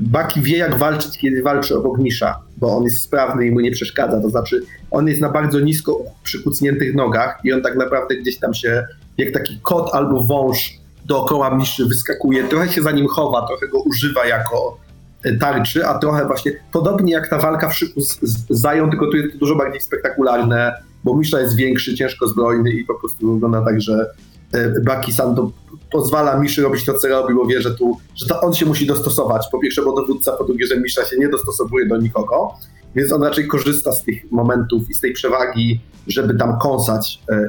[0.00, 3.70] Baki wie jak walczyć, kiedy walczy obok Misza, bo on jest sprawny i mu nie
[3.70, 8.38] przeszkadza, to znaczy on jest na bardzo nisko przykucniętych nogach i on tak naprawdę gdzieś
[8.38, 8.84] tam się,
[9.18, 10.70] jak taki kot albo wąż
[11.04, 14.78] dookoła Miszy wyskakuje, trochę się za nim chowa, trochę go używa jako
[15.22, 19.06] e, tarczy, a trochę właśnie podobnie jak ta walka w szyku z, z Zają, tylko
[19.06, 23.34] tu jest to dużo bardziej spektakularne, bo Misza jest większy, ciężko zbrojny i po prostu
[23.34, 24.10] wygląda tak, że
[24.52, 25.50] e, Baki sam to
[25.92, 28.86] pozwala Miszy robić to, co robi, bo wie, że tu, że to on się musi
[28.86, 29.48] dostosować.
[29.52, 32.54] Po pierwsze, bo dowódca, po drugie, że Misza się nie dostosowuje do nikogo,
[32.96, 37.34] więc on raczej korzysta z tych momentów i z tej przewagi, żeby tam kąsać e,
[37.34, 37.48] e,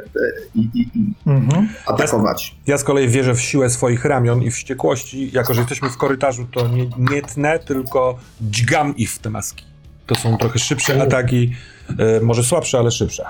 [0.55, 1.69] i, i, i Mhm.
[1.85, 2.55] atakować.
[2.67, 5.29] Ja z kolei wierzę w siłę swoich ramion i wściekłości.
[5.33, 9.65] Jako, że jesteśmy w korytarzu, to nie, nie tnę, tylko dźgam ich w te maski.
[10.05, 11.51] To są trochę szybsze ataki,
[11.99, 13.25] e, może słabsze, ale szybsze.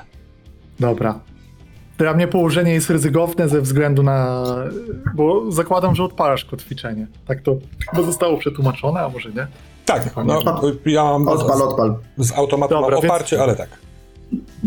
[0.79, 1.19] Dobra.
[1.97, 4.45] Dla mnie położenie jest ryzykowne ze względu na.
[5.15, 7.07] Bo zakładam, że odpalasz kotwiczenie.
[7.27, 7.57] Tak to
[7.91, 9.47] chyba zostało przetłumaczone, a może nie?
[9.85, 10.41] Tak, no,
[10.85, 11.95] ja mam Odpal, odpal.
[12.17, 13.69] z automatu Dobra, mam więc- oparcie, ale tak.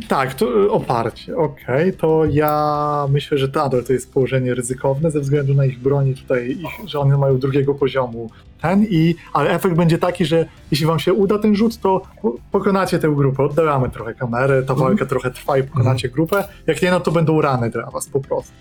[0.09, 1.37] Tak, to y, oparcie.
[1.37, 6.15] Okej, to ja myślę, że nadal to jest położenie ryzykowne ze względu na ich broni
[6.15, 8.31] tutaj, ich, że one mają drugiego poziomu.
[8.63, 9.15] Ten i.
[9.33, 13.09] Ale efekt będzie taki, że jeśli wam się uda ten rzut, to po- pokonacie tę
[13.09, 13.43] grupę.
[13.45, 16.45] Oddalamy trochę kamerę, ta walka trochę trwa i pokonacie grupę.
[16.67, 18.53] Jak nie, no to będą rany dla was po prostu.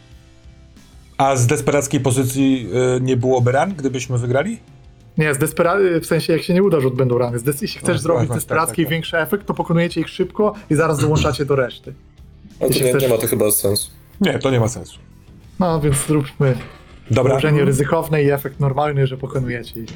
[1.18, 4.60] A z desperackiej pozycji e, nie byłoby ran, gdybyśmy wygrali?
[5.18, 7.38] Nie, z despera- w sensie jak się nie uda, rzut będą rany.
[7.40, 8.92] Des- jeśli chcesz No, zrobić tak, desperacki tak, tak.
[8.92, 11.94] większy efekt, to pokonujecie ich szybko i zaraz dołączacie do reszty.
[12.60, 13.92] Ale to nie, chcesz- nie ma to chyba sensu.
[14.22, 15.00] Nie, to nie ma sensu.
[15.60, 16.58] No więc zróbmy
[17.12, 19.90] Dobra, położenie ryzykowne i efekt normalny, że pokonujecie ich.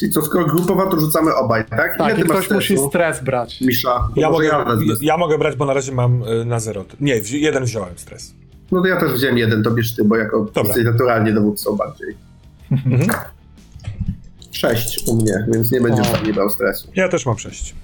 [0.00, 1.98] Czyli co, skoro grupowa, to rzucamy obaj, tak?
[1.98, 3.60] Tak, Ile i ty masz ktoś musi stres brać.
[3.60, 4.66] Misza, ja mogę, ja
[5.00, 6.84] ja mogę brać, bo na razie mam e, na zero.
[7.00, 8.34] Nie, wzi- jeden wziąłem stres.
[8.72, 10.74] No to ja też wziąłem jeden, to bierz ty, bo jako Dobra.
[10.84, 12.08] naturalnie dowódcą bardziej.
[12.72, 13.08] Mhm.
[14.52, 16.12] Sześć u mnie, więc nie będziesz O.
[16.12, 16.88] tam nie brał stresu.
[16.94, 17.74] Ja też mam sześć.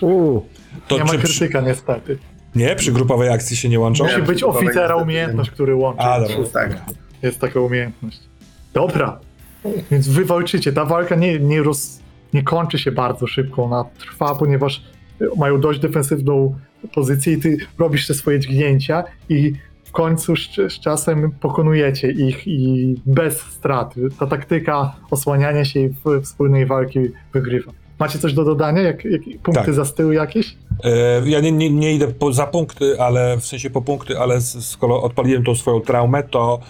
[0.00, 0.46] Uuu,
[0.88, 2.18] To nie ma czy przy, krytyka niestety.
[2.54, 4.04] nie, przy grupowej akcji się nie łączą?
[4.04, 6.00] Musi być to oficera niestety umiejętność, który łączy.
[6.02, 6.36] A, dobra.
[6.52, 6.76] Tak.
[7.22, 8.20] Jest taka umiejętność.
[8.74, 9.20] Dobra,
[9.90, 10.72] więc wy walczycie.
[10.72, 11.98] Ta walka nie, nie, roz,
[12.34, 13.64] nie kończy się bardzo szybko.
[13.64, 14.82] Ona trwa, ponieważ
[15.36, 16.54] mają dość defensywną
[16.94, 19.52] pozycję i ty robisz te swoje dźgnięcia i
[19.96, 23.94] końcu z, z czasem pokonujecie ich i bez strat.
[24.18, 25.90] Ta taktyka osłaniania się i
[26.22, 26.98] wspólnej walki
[27.32, 27.72] wygrywa.
[27.98, 28.82] Macie coś do dodania?
[28.82, 29.74] Jak, jak, punkty Tak.
[29.74, 30.56] za jakieś?
[30.84, 34.40] E, Ja nie, nie, nie idę po, za punkty, ale w sensie po punkty, ale
[34.40, 36.60] skoro odpaliłem tą swoją traumę, to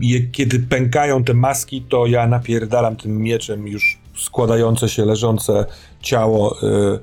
[0.00, 5.66] je, kiedy pękają te maski, to ja napierdalam tym mieczem już składające się, leżące
[6.00, 6.56] ciało.
[6.62, 6.98] y,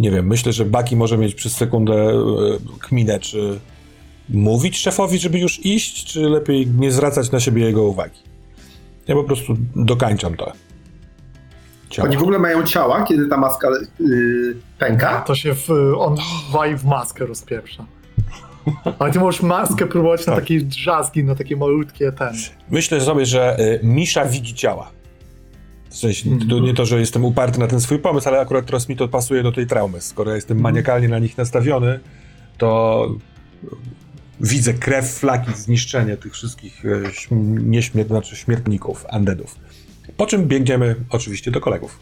[0.00, 2.12] nie wiem, myślę, że Baki może mieć przez sekundę
[2.80, 3.58] kminę, czy
[4.28, 8.20] mówić szefowi, żeby już iść, czy lepiej nie zwracać na siebie jego uwagi.
[9.08, 10.52] Ja po prostu dokańczam to.
[11.90, 12.08] Ciała.
[12.08, 13.68] Oni w ogóle mają ciała, kiedy ta maska
[14.00, 15.20] yy, pęka?
[15.20, 15.68] To się w,
[15.98, 16.16] on
[16.52, 17.84] wali w maskę rozpieprza.
[18.98, 20.44] Ale ty możesz maskę próbować na Tak.
[20.44, 22.34] takie drzazgi, na takie malutkie ten.
[22.70, 24.90] Myślę sobie, że y, Misza widzi ciała.
[25.90, 28.88] W sensie, to nie to, że jestem uparty na ten swój pomysł, ale akurat teraz
[28.88, 30.00] mi to pasuje do tej traumy.
[30.00, 32.00] Skoro ja jestem maniakalnie na nich nastawiony,
[32.58, 33.08] to
[34.40, 39.54] widzę krew, flaki, zniszczenie tych wszystkich e, śm- nieśmier- znaczy śmiertników, undeadów.
[40.16, 41.98] Po czym biegniemy oczywiście do kolegów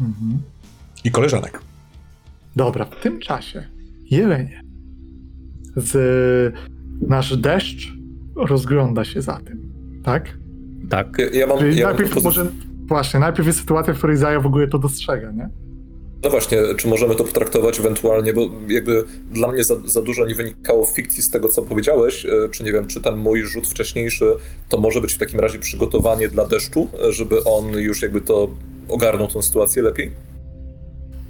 [0.00, 0.42] Mhm.
[1.04, 1.60] i koleżanek.
[2.56, 3.66] Dobra, w tym czasie
[4.10, 4.62] Jelenie
[5.76, 6.54] z
[7.08, 7.92] nasz deszcz
[8.36, 9.72] rozgląda się za tym,
[10.04, 10.38] tak?
[10.90, 11.16] Tak.
[11.18, 12.50] Ja, ja mam, ja mam najpierw propozycję- może,
[12.88, 15.48] właśnie, najpierw jest sytuacja, w której Zaja w ogóle to dostrzega, nie?
[16.24, 20.34] No właśnie, czy możemy to potraktować ewentualnie, bo jakby dla mnie za, za dużo nie
[20.34, 23.66] wynikało w fikcji z tego, co powiedziałeś, e, czy nie wiem, czy ten mój rzut
[23.66, 24.24] wcześniejszy
[24.68, 28.48] to może być w takim razie przygotowanie dla deszczu, e, żeby on już jakby to
[28.88, 30.10] ogarnął tą sytuację lepiej?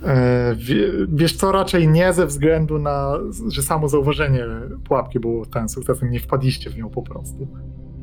[0.05, 4.47] E, wie, wiesz co, raczej nie ze względu na, że samo zauważenie
[4.85, 7.49] pułapki było ten sukcesem, nie wpadliście w nią po prostu.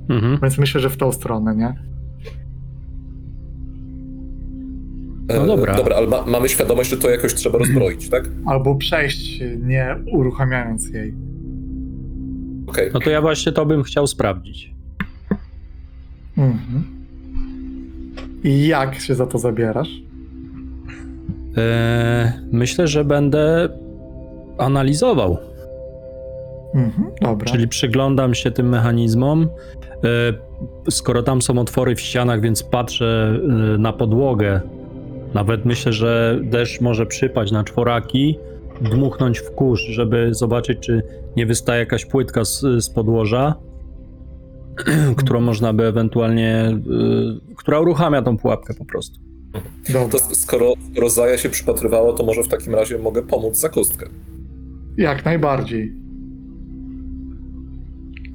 [0.09, 0.39] Mhm.
[0.41, 1.98] Więc myślę, że w tą stronę, nie?
[5.35, 5.76] No dobra.
[5.76, 8.30] Dobra, ale ma, mamy świadomość, że to jakoś trzeba rozbroić, tak?
[8.45, 11.14] Albo przejść, nie uruchamiając jej.
[12.68, 12.89] Okej.
[12.93, 14.73] No to ja właśnie to bym chciał sprawdzić.
[16.38, 16.84] Mhm.
[18.43, 19.89] I jak się za to zabierasz?
[21.57, 23.69] Eee, myślę, że będę
[24.57, 25.38] analizował.
[26.76, 27.45] Mhm, dobra.
[27.51, 29.43] Czyli przyglądam się tym mechanizmom.
[30.03, 33.39] E, Skoro tam są otwory w ścianach, więc patrzę
[33.76, 34.61] e, na podłogę.
[35.34, 38.38] Nawet myślę, że deszcz może przypaść na czworaki,
[38.81, 41.03] dmuchnąć w kurz, żeby zobaczyć, czy
[41.38, 43.56] nie wystaje jakaś płytka z, z podłoża,
[45.18, 49.19] którą można by ewentualnie, e, która uruchamia tą pułapkę po prostu.
[49.89, 50.10] Dobra.
[50.10, 54.10] To skoro, skoro Zaja się przypatrywała, to może w takim razie mogę pomóc za kostkę.
[54.97, 55.93] Jak najbardziej.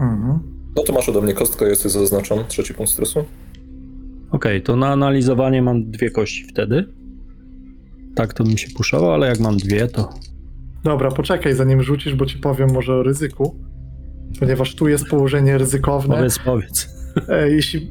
[0.00, 0.38] Mhm.
[0.76, 3.24] No to masz ode mnie kostkę, ja sobie zaznaczam trzeci punkt stresu.
[4.34, 6.84] Okej, to na analizowanie mam dwie kości wtedy.
[8.14, 10.14] Tak to bym się puszował, ale jak mam dwie, to
[10.84, 13.56] Dobra, poczekaj zanim rzucisz, bo ci powiem może o ryzyku.
[14.40, 16.16] Ponieważ tu jest położenie ryzykowne.
[16.16, 16.88] powiedz, powiedz.
[17.28, 17.90] E, jeśli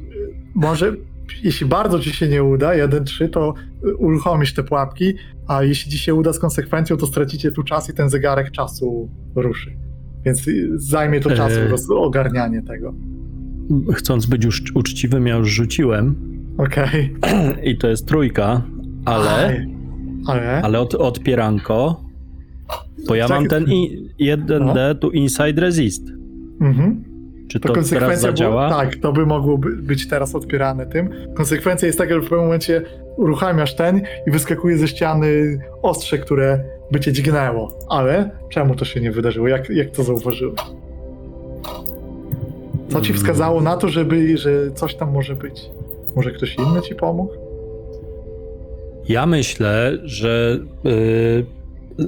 [0.54, 0.96] może,
[1.42, 3.54] jeśli bardzo ci się nie uda, 1-3, to
[3.98, 5.14] uruchomisz te pułapki,
[5.48, 9.08] a jeśli ci się uda z konsekwencją, to stracicie tu czas i ten zegarek czasu
[9.34, 9.76] ruszy.
[10.24, 10.46] Więc
[10.76, 11.68] zajmie to czasu E.
[11.68, 12.94] roz- ogarnianie tego.
[13.94, 17.14] Chcąc być już uczciwym, ja już rzuciłem Okej.
[17.62, 18.62] i to jest trójka,
[19.04, 19.66] ale, Aj.
[20.26, 20.62] Ale?
[20.62, 22.00] ale od, odpieranko,
[23.08, 23.40] bo ja Czekaj.
[23.40, 26.02] mam ten i, 1D tu inside resist.
[26.60, 27.04] Mhm.
[27.48, 28.68] Czy To, to, teraz konsekwencja zadziała?
[28.68, 31.08] Była, tak, to by mogło by- być teraz odpierane tym.
[31.34, 32.82] Konsekwencja jest taka, że w pewnym momencie
[33.16, 37.78] uruchamiasz ten i wyskakuje ze ściany ostrze, które by cię dźgnęło.
[37.88, 39.48] Ale czemu to się nie wydarzyło?
[39.48, 40.60] Jak, jak to zauważyłeś?
[42.88, 45.70] Co ci wskazało na to, żeby, że coś tam może być?
[46.16, 47.32] Może ktoś inny ci pomógł?
[49.08, 51.44] Ja myślę, że y,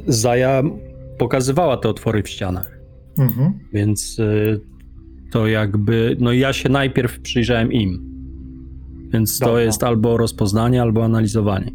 [0.06, 0.62] Zaja
[1.18, 2.78] pokazywała te otwory w ścianach,
[3.18, 3.52] Mhm.
[3.72, 4.60] więc y,
[5.32, 8.06] to jakby, no ja się najpierw przyjrzałem im.
[9.12, 9.60] Więc to Dobra.
[9.62, 11.70] jest albo rozpoznanie, albo analizowanie.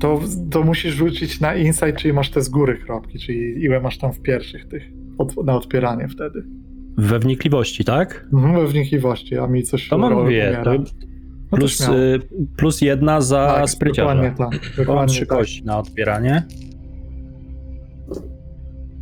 [0.00, 0.20] To,
[0.50, 4.12] to musisz rzucić na insight, czyli masz te z góry kropki, czyli ile masz tam
[4.12, 4.82] w pierwszych tych
[5.18, 6.42] od, na odpieranie wtedy.
[6.98, 8.28] We wnikliwości, tak?
[8.34, 10.64] Mhm, we wnikliwości, a mi coś To mam umiera.
[10.64, 10.70] To
[11.52, 12.20] No plus, y,
[12.56, 14.14] plus jedna za Tak, spryciarza.
[14.14, 14.76] Dokładnie tak.
[14.76, 15.38] Dokładnie trzy tak.
[15.38, 16.42] kości na odpieranie.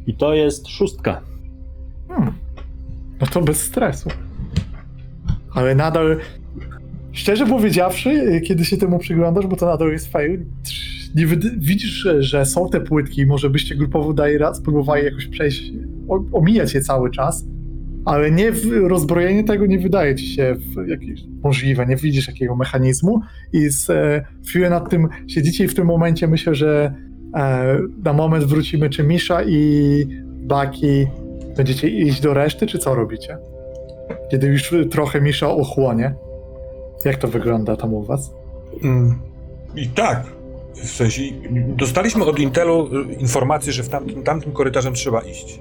[0.06, 1.20] I to jest szóstka.
[2.08, 2.32] Hmm.
[3.20, 4.10] No to bez stresu.
[5.54, 6.16] Ale nadal,
[7.12, 10.44] szczerze powiedziawszy, kiedy się temu przyglądasz, bo to nadal jest fail,
[11.14, 11.26] nie
[11.56, 15.72] widzisz, że, są te płytki, może byście grupowo daj raz spróbowali jakoś przejść,
[16.32, 17.44] omijać je cały czas,
[18.04, 18.52] ale nie
[18.82, 20.56] rozbrojenie tego nie wydaje ci się
[20.86, 23.20] jakieś możliwe, nie widzisz jakiego mechanizmu
[23.52, 26.94] i z e, chwilę nad tym siedzicie i w tym momencie myślę, że
[27.34, 31.06] e, na moment wrócimy, czy Misza i Baki
[31.56, 33.38] będziecie iść do reszty, czy co robicie?
[34.30, 36.14] Kiedy już trochę Misza ochłonie.
[37.04, 38.30] Jak to wygląda tam u was?
[38.84, 39.18] Mm,
[39.76, 40.37] I tak.
[40.82, 41.22] W sensie,
[41.76, 45.60] dostaliśmy od Intelu y, informację, że w tamtym, tamtym korytarzem trzeba iść.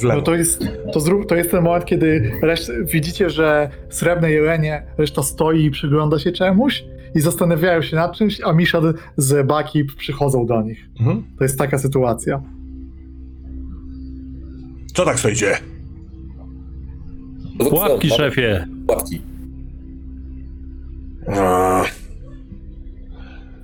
[0.00, 0.18] W lewo.
[0.18, 4.82] No to jest, to, zrób, to jest ten moment, kiedy reszt, widzicie, że srebrne jelenie,
[4.98, 6.84] reszta stoi i przygląda się czemuś
[7.14, 8.80] i zastanawiają się nad czymś, a Misza
[9.16, 10.88] z Baki przychodzą do nich.
[11.00, 11.24] Mhm.
[11.38, 12.42] To jest taka sytuacja.
[14.94, 15.58] Co tak stoicie?
[17.72, 18.66] Łapki, szefie.
[18.88, 19.22] Łapki.
[21.36, 21.84] A,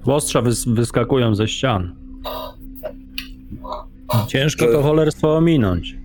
[0.07, 1.95] Ostrza wys- wyskakują ze ścian.
[4.29, 5.97] Ciężko to cholerstwo ominąć.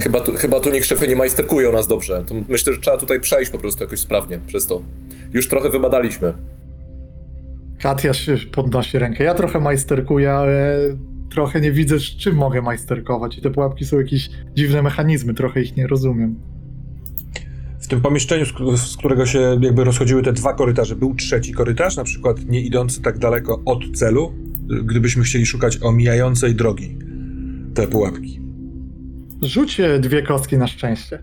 [0.00, 2.24] Chyba tu, chyba tu niech szefy nie majsterkują nas dobrze.
[2.26, 4.82] To myślę, że trzeba tutaj przejść po prostu jakoś sprawnie przez to.
[5.32, 6.32] Już trochę wybadaliśmy.
[7.78, 9.24] Katia się podnosi rękę.
[9.24, 10.78] Ja trochę majsterkuję, ale
[11.30, 13.38] trochę nie widzę, z czym mogę majsterkować.
[13.38, 16.34] I te pułapki są jakieś dziwne mechanizmy, trochę ich nie rozumiem.
[17.82, 18.44] W tym pomieszczeniu,
[18.76, 23.02] z którego się jakby rozchodziły te dwa korytarze, był trzeci korytarz, na przykład nie idący
[23.02, 24.32] tak daleko od celu,
[24.84, 26.98] gdybyśmy chcieli szukać omijającej drogi
[27.74, 28.40] te pułapki.
[29.42, 31.22] Rzuć e, dwie kostki na szczęście.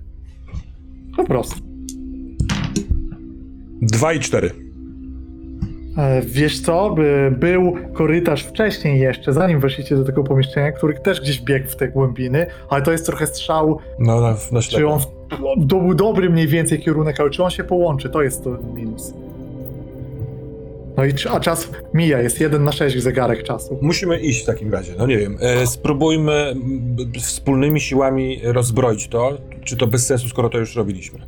[1.18, 1.56] Po prostu.
[3.82, 4.69] Dwa i cztery.
[6.00, 11.22] E, Wiesz co, by- był korytarz wcześniej jeszcze, zanim weszliście do tego pomieszczenia, który też
[11.22, 15.00] gdzieś biegł w te głębiny, ale to jest trochę strzał, No, na, na czy on
[15.70, 19.14] to był dobry mniej więcej kierunek, ale czy on się połączy, to jest to minus.
[20.98, 23.80] No i a czas mija, jest 1 na 6 zegarek czasu.
[23.82, 25.38] Musimy iść w takim razie, no nie wiem.
[25.42, 26.56] E, spróbujmy
[27.20, 31.20] wspólnymi siłami rozbroić to, czy to bez sensu, skoro to już robiliśmy.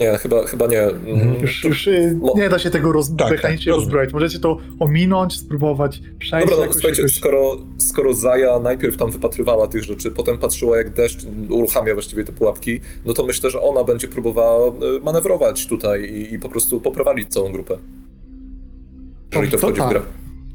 [0.00, 0.80] Nie, chyba, chyba nie.
[0.82, 4.12] Mm, Już, już y, Mo- nie da się tego roz, Tak, mechanicznie tak, rozbroić.
[4.12, 7.16] Możecie to ominąć, spróbować przejść Dobra, no, jakoś, słuchajcie, jakoś...
[7.16, 12.32] skoro, skoro Zaja najpierw tam wypatrywała tych rzeczy, potem patrzyła jak deszcz uruchamia właściwie te
[12.32, 14.72] pułapki, no to myślę, że ona będzie próbowała e,
[15.04, 17.78] manewrować tutaj i, i po prostu poprowadzić całą grupę.
[19.32, 19.90] Jeżeli to To wchodzi w tak.
[19.90, 20.00] grę.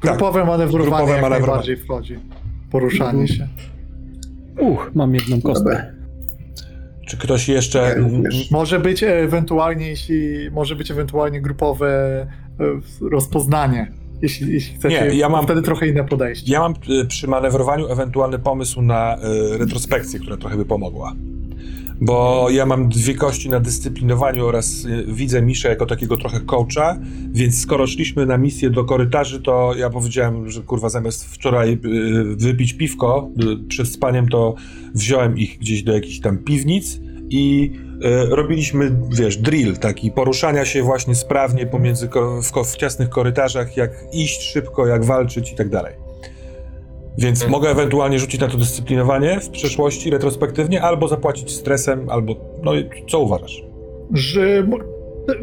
[0.01, 1.39] Grupowe manewrowanie Grupowe jak manewrowanie.
[1.47, 2.19] najbardziej wchodzi.
[2.71, 3.47] Poruszanie się.
[4.59, 5.63] Uch, mam jedną kostkę.
[5.69, 6.04] Dobra.
[7.05, 7.95] Czy ktoś jeszcze...
[8.51, 11.87] Może być ewentualnie, jeśli może być ewentualnie grupowe
[12.59, 12.65] e,
[13.09, 13.91] rozpoznanie.
[14.21, 16.53] Jeśli, jeśli chcecie, Nie, ja mam- wtedy trochę inne podejście.
[16.53, 21.13] Ja mam y, przy manewrowaniu ewentualny pomysł na y, retrospekcję, która trochę by pomogła.
[22.01, 26.97] Bo ja mam dwie kości na dyscyplinowaniu oraz y, widzę Miszę jako takiego trochę coacha,
[27.31, 31.77] więc skoro szliśmy na misję do korytarzy, to ja powiedziałem, że kurwa zamiast wczoraj y,
[32.35, 33.29] wypić piwko
[33.63, 34.55] y, przed spaniem, to
[34.93, 36.99] wziąłem ich gdzieś do jakichś tam piwnic
[37.29, 37.71] i
[38.29, 42.09] robiliśmy, wiesz, drill taki, poruszania się właśnie sprawnie pomiędzy,
[42.41, 46.04] w, w ciasnych korytarzach, jak iść szybko, jak walczyć i tak dalej.
[47.17, 52.75] Więc mogę ewentualnie rzucić na to dyscyplinowanie w przeszłości, retrospektywnie, albo zapłacić stresem, albo, no
[52.75, 53.63] i co uważasz?
[54.13, 54.67] Że,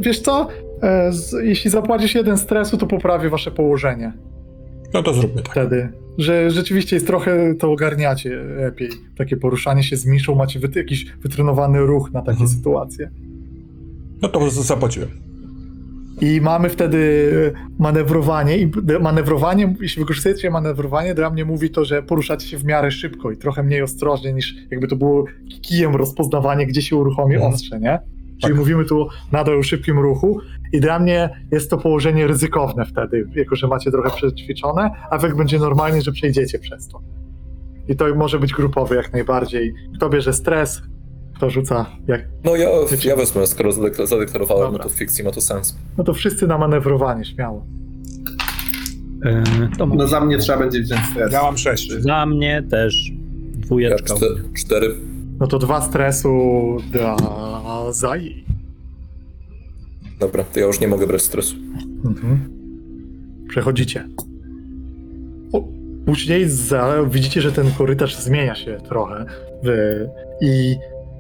[0.01, 0.49] wiesz co?
[0.83, 1.11] E,
[1.43, 4.13] jeśli zapłacisz jeden stresu, to poprawi wasze położenie.
[4.95, 5.53] No to zróbmy tak.
[5.53, 5.89] Wtedy.
[6.19, 8.91] Że rzeczywiście jest trochę to ogarniacie lepiej.
[9.19, 12.49] Takie poruszanie się z miszą, macie wy, jakiś wytrenowany ruch na takie Mhm.
[12.51, 13.11] sytuacje.
[14.23, 15.09] No to zapłaciłem.
[16.23, 18.71] I mamy wtedy manewrowanie i
[19.01, 23.37] manewrowanie, jeśli wykorzystujecie manewrowanie, dla mnie mówi to, że poruszacie się w miarę szybko i
[23.37, 25.25] trochę mniej ostrożnie niż jakby to było
[25.63, 27.53] kijem rozpoznawanie, gdzie się uruchomi Mhm.
[27.55, 27.99] ostrze, nie?
[28.41, 28.57] Czyli Tak.
[28.57, 30.41] mówimy tu nadal o szybkim ruchu
[30.73, 35.37] i dla mnie jest to położenie ryzykowne wtedy, jako że macie trochę przećwiczone, a efekt
[35.37, 37.01] będzie normalnie, że przejdziecie przez to.
[37.89, 39.75] I to może być grupowy jak najbardziej.
[39.97, 40.83] Kto bierze stres,
[41.35, 42.25] kto rzuca jak...
[42.45, 42.69] No ja,
[43.05, 45.77] ja wezmę, skoro zadekla- zadeklarowałem, no to w fikcji ma to sens.
[45.99, 47.65] No to wszyscy na manewrowanie, śmiało.
[49.25, 49.43] E,
[49.79, 51.33] to No za mnie trzeba będzie wziąć stres.
[51.33, 51.93] Ja mam sześć.
[51.93, 53.15] Za mnie też Ja
[53.61, 54.15] dwójeczka.
[54.17, 54.95] cztery, cztery.
[55.41, 56.33] No to dwa stresu
[56.93, 57.17] dla
[57.93, 58.45] Zai.
[60.21, 61.57] Dobra, to ja już nie mogę brać stresu.
[62.05, 62.41] Mhm.
[63.49, 64.09] Przechodzicie.
[65.53, 65.65] O,
[66.07, 69.25] później za, widzicie, że ten korytarz zmienia się trochę.
[69.65, 69.69] W,
[70.41, 70.77] I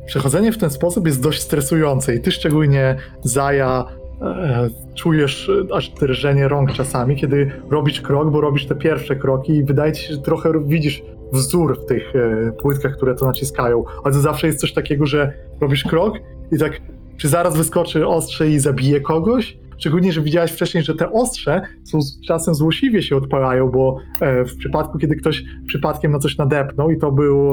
[0.06, 2.14] przechodzenie w ten sposób jest dość stresujące.
[2.14, 3.84] I ty szczególnie, Zaja,
[4.22, 9.52] e, czujesz e, aż drżenie rąk czasami, kiedy robisz krok, bo robisz te pierwsze kroki
[9.52, 11.02] i wydaje ci się, że trochę widzisz
[11.32, 13.84] wzór w tych e, płytkach, które to naciskają.
[14.04, 16.14] Ale to zawsze jest coś takiego, że robisz krok
[16.52, 16.80] i tak
[17.16, 19.58] czy zaraz wyskoczy ostrze i zabije kogoś?
[19.78, 24.56] Szczególnie, że widziałeś wcześniej, że te ostrze są czasem złośliwie się odpalają, bo e, w
[24.56, 27.52] przypadku, kiedy ktoś przypadkiem na coś nadepnął i to był,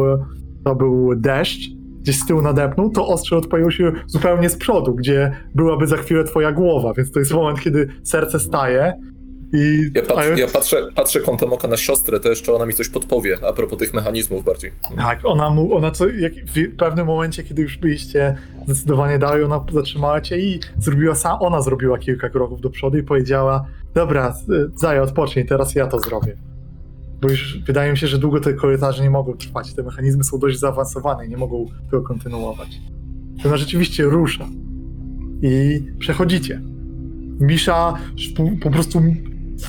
[0.65, 5.31] to był deszcz, gdzieś z tyłu nadepnął, to ostrze odpaliło się zupełnie z przodu, gdzie
[5.55, 8.93] byłaby za chwilę twoja głowa, więc to jest moment, kiedy serce staje
[9.53, 9.91] i...
[9.95, 13.37] Ja, pat, ja patrzę, patrzę kątem oka na siostrę też, czy ona mi coś podpowie,
[13.47, 14.71] a propos tych mechanizmów bardziej.
[14.97, 18.35] Tak, ona, mu, ona co, jak, w pewnym momencie, kiedy już byliście
[18.67, 23.03] zdecydowanie dalej, ona zatrzymała cię i zrobiła sam, ona zrobiła kilka kroków do przodu i
[23.03, 24.33] powiedziała, dobra,
[24.75, 26.37] Zaja, odpocznij, teraz ja to zrobię.
[27.21, 30.39] Bo już wydaje mi się, że długo te korytarze nie mogą trwać, te mechanizmy są
[30.39, 32.81] dość zaawansowane i nie mogą tego kontynuować.
[33.43, 34.47] To ona rzeczywiście rusza
[35.41, 36.61] i przechodzicie.
[37.39, 37.93] Misza
[38.37, 39.01] po- po prostu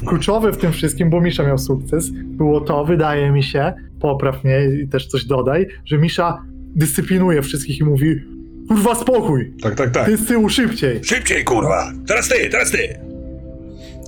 [0.06, 4.58] kluczowe w tym wszystkim, bo Misza miał sukces, było to, wydaje mi się, popraw mnie
[4.84, 6.42] i też coś dodaj, że Misza
[6.76, 8.14] dyscyplinuje wszystkich i mówi
[8.68, 10.06] kurwa spokój, Tak, tak, tak.
[10.06, 11.04] ty z tyłu szybciej.
[11.04, 11.92] Szybciej, kurwa!
[12.06, 12.78] Teraz ty, teraz ty!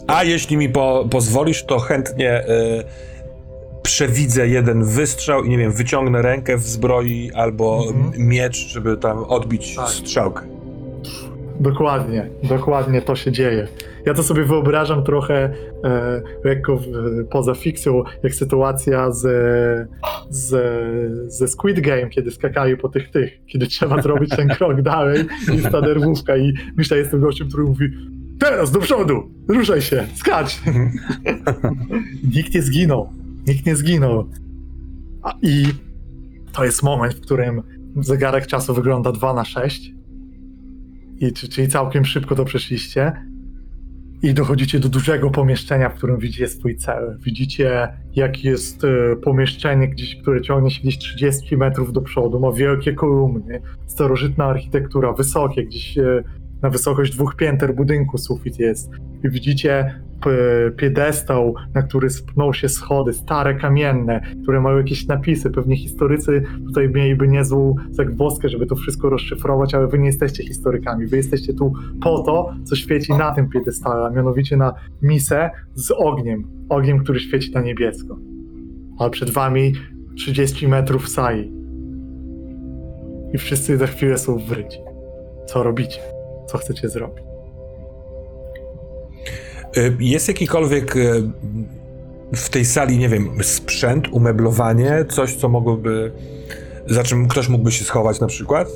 [0.06, 2.84] A jeśli mi po, pozwolisz, to chętnie y,
[3.82, 8.28] przewidzę jeden wystrzał i nie wiem, wyciągnę rękę w zbroi albo Mhm.
[8.28, 9.88] miecz, żeby tam odbić Tak.
[9.88, 10.42] strzałkę.
[11.60, 13.68] Dokładnie, dokładnie to się dzieje.
[14.06, 15.52] Ja to sobie wyobrażam trochę
[15.84, 16.84] e, lekko w,
[17.30, 19.20] poza fikcją, jak sytuacja z,
[20.30, 20.54] z,
[21.32, 25.56] ze Squid Game, kiedy skakali po tych tych, kiedy trzeba zrobić ten krok dalej i
[25.56, 27.86] jest ta nerwówka i myślę, jestem gościem, który mówi
[28.38, 30.60] teraz do przodu, ruszaj się, skacz.
[32.36, 33.08] nikt nie zginął,
[33.46, 34.28] nikt nie zginął.
[35.22, 35.64] A, I
[36.52, 37.62] to jest moment, w którym
[37.96, 39.92] zegarek czasu wygląda 2 na 6
[41.20, 43.12] i, czy- czyli całkiem szybko to przeszliście.
[44.22, 47.18] I dochodzicie do dużego pomieszczenia, w którym widzicie swój cel.
[47.24, 52.52] Widzicie, jak jest e, pomieszczenie gdzieś, które ciągnie się gdzieś 30 metrów do przodu, ma
[52.52, 56.22] wielkie kolumny, starożytna architektura, wysokie, gdzieś e,
[56.62, 58.90] na wysokość dwóch pięter budynku sufit jest.
[59.24, 60.02] I widzicie
[60.76, 65.50] piedestał, na który spną się schody, stare kamienne, które mają jakieś napisy.
[65.50, 71.06] Pewnie historycy tutaj mieliby niezłą zagwozdkę, żeby to wszystko rozszyfrować, ale wy nie jesteście historykami.
[71.06, 71.72] Wy jesteście tu
[72.02, 76.44] po to, co świeci na tym piedestale, a mianowicie na misę z ogniem.
[76.68, 78.18] Ogniem, który świeci na niebiesko.
[78.98, 79.72] Ale przed wami
[80.16, 81.52] 30 metrów sali.
[83.32, 84.78] I wszyscy za chwilę są wryci.
[85.46, 86.11] Co robicie?
[86.46, 87.24] Co chcecie zrobić?
[89.76, 91.22] Y, Jest jakikolwiek y,
[92.36, 96.12] w tej sali, nie wiem, sprzęt, umeblowanie, coś, co mogłoby.
[96.86, 98.68] za czym ktoś mógłby się schować na przykład?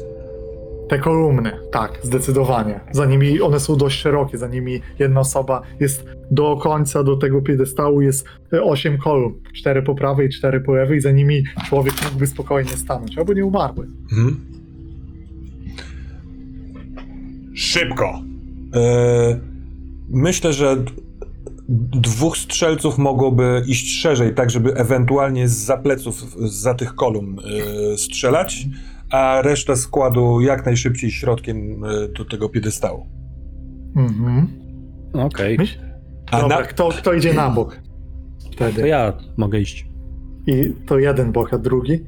[0.88, 2.80] Te kolumny, tak, zdecydowanie.
[2.92, 7.42] Za nimi one są dość szerokie, za nimi jedna osoba jest do końca, do tego
[7.42, 9.34] piedestału jest e, osiem kolumn.
[9.54, 13.86] Cztery po prawej, cztery po lewej, za nimi człowiek mógłby spokojnie stanąć, albo nie umarły.
[14.12, 14.40] Mhm.
[17.56, 18.22] Szybko.
[18.74, 19.40] E,
[20.08, 20.76] myślę, że
[21.92, 28.66] dwóch strzelców mogłoby iść szerzej, tak żeby ewentualnie z pleców, za tych kolumn e, strzelać,
[29.10, 33.06] a reszta składu jak najszybciej środkiem e, do tego piedestału.
[33.96, 34.48] Mhm.
[35.12, 35.78] Okej, Myśl?
[36.30, 37.80] A Dobra, na, kto, kto idzie na bok?
[38.42, 38.88] to Wtedy.
[38.88, 39.86] ja mogę iść.
[40.46, 42.00] I to jeden bok, a drugi?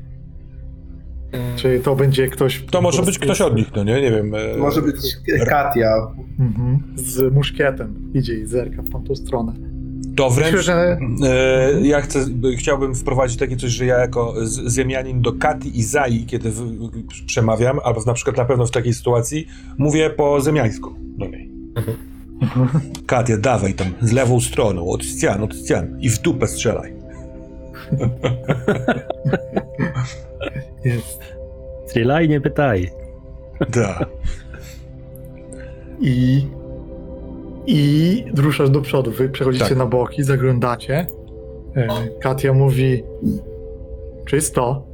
[1.56, 2.64] Czyli to będzie ktoś...
[2.70, 4.02] to może być ktoś od nich, no nie?
[4.02, 4.34] Nie wiem.
[4.34, 4.96] e, Może być
[5.46, 5.94] Katia.
[6.38, 6.78] Mhm.
[6.96, 9.52] Z muszkietem idzie i zerka w tamtą stronę.
[10.16, 10.52] To wręcz.
[10.56, 10.98] Myślę, że...
[11.28, 12.26] E, ja chcę,
[12.56, 14.34] chciałbym wprowadzić takie coś, że ja jako
[14.70, 16.62] ziemianin do Kati i Zai, kiedy w,
[17.26, 19.46] przemawiam, albo na przykład na pewno w takiej sytuacji,
[19.78, 21.50] mówię po zemiańsku do niej.
[23.06, 26.98] Katia, dawaj tam, z lewą stroną, od ścian, od ścian i w dupę strzelaj.
[30.84, 31.22] Jest.
[31.86, 32.90] Strzelaj, nie pytaj.
[33.70, 34.06] Da.
[36.00, 36.46] I,
[37.66, 39.10] I ruszasz do przodu.
[39.10, 39.78] Wy przechodzicie Tak.
[39.78, 41.06] na boki, zaglądacie.
[41.76, 41.88] E,
[42.20, 43.02] Katia mówi:
[44.26, 44.86] Czysto.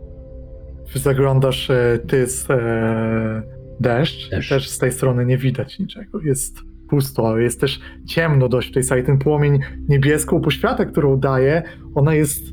[0.95, 3.43] Zaglądasz, e, ty z e,
[3.81, 4.31] deszcz.
[4.31, 4.49] Deszcz.
[4.49, 6.21] Też z tej strony nie widać niczego.
[6.21, 6.57] Jest
[6.89, 9.03] pusto, ale jest też ciemno dość w tej sali.
[9.03, 9.59] Ten płomień
[9.89, 11.63] niebieską poświatę, którą daje,
[11.95, 12.45] ona jest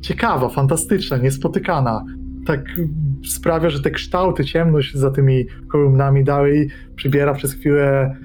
[0.00, 2.04] ciekawa, fantastyczna, niespotykana.
[2.46, 2.64] Tak
[3.26, 8.16] sprawia, że te kształty, ciemność za tymi kolumnami dalej przybiera przez chwilę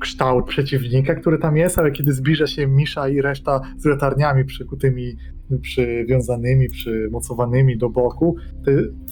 [0.00, 5.16] kształt przeciwnika, który tam jest, ale kiedy zbliża się Misza i reszta z latarniami przykutymi,
[5.62, 8.36] przywiązanymi, przymocowanymi do boku,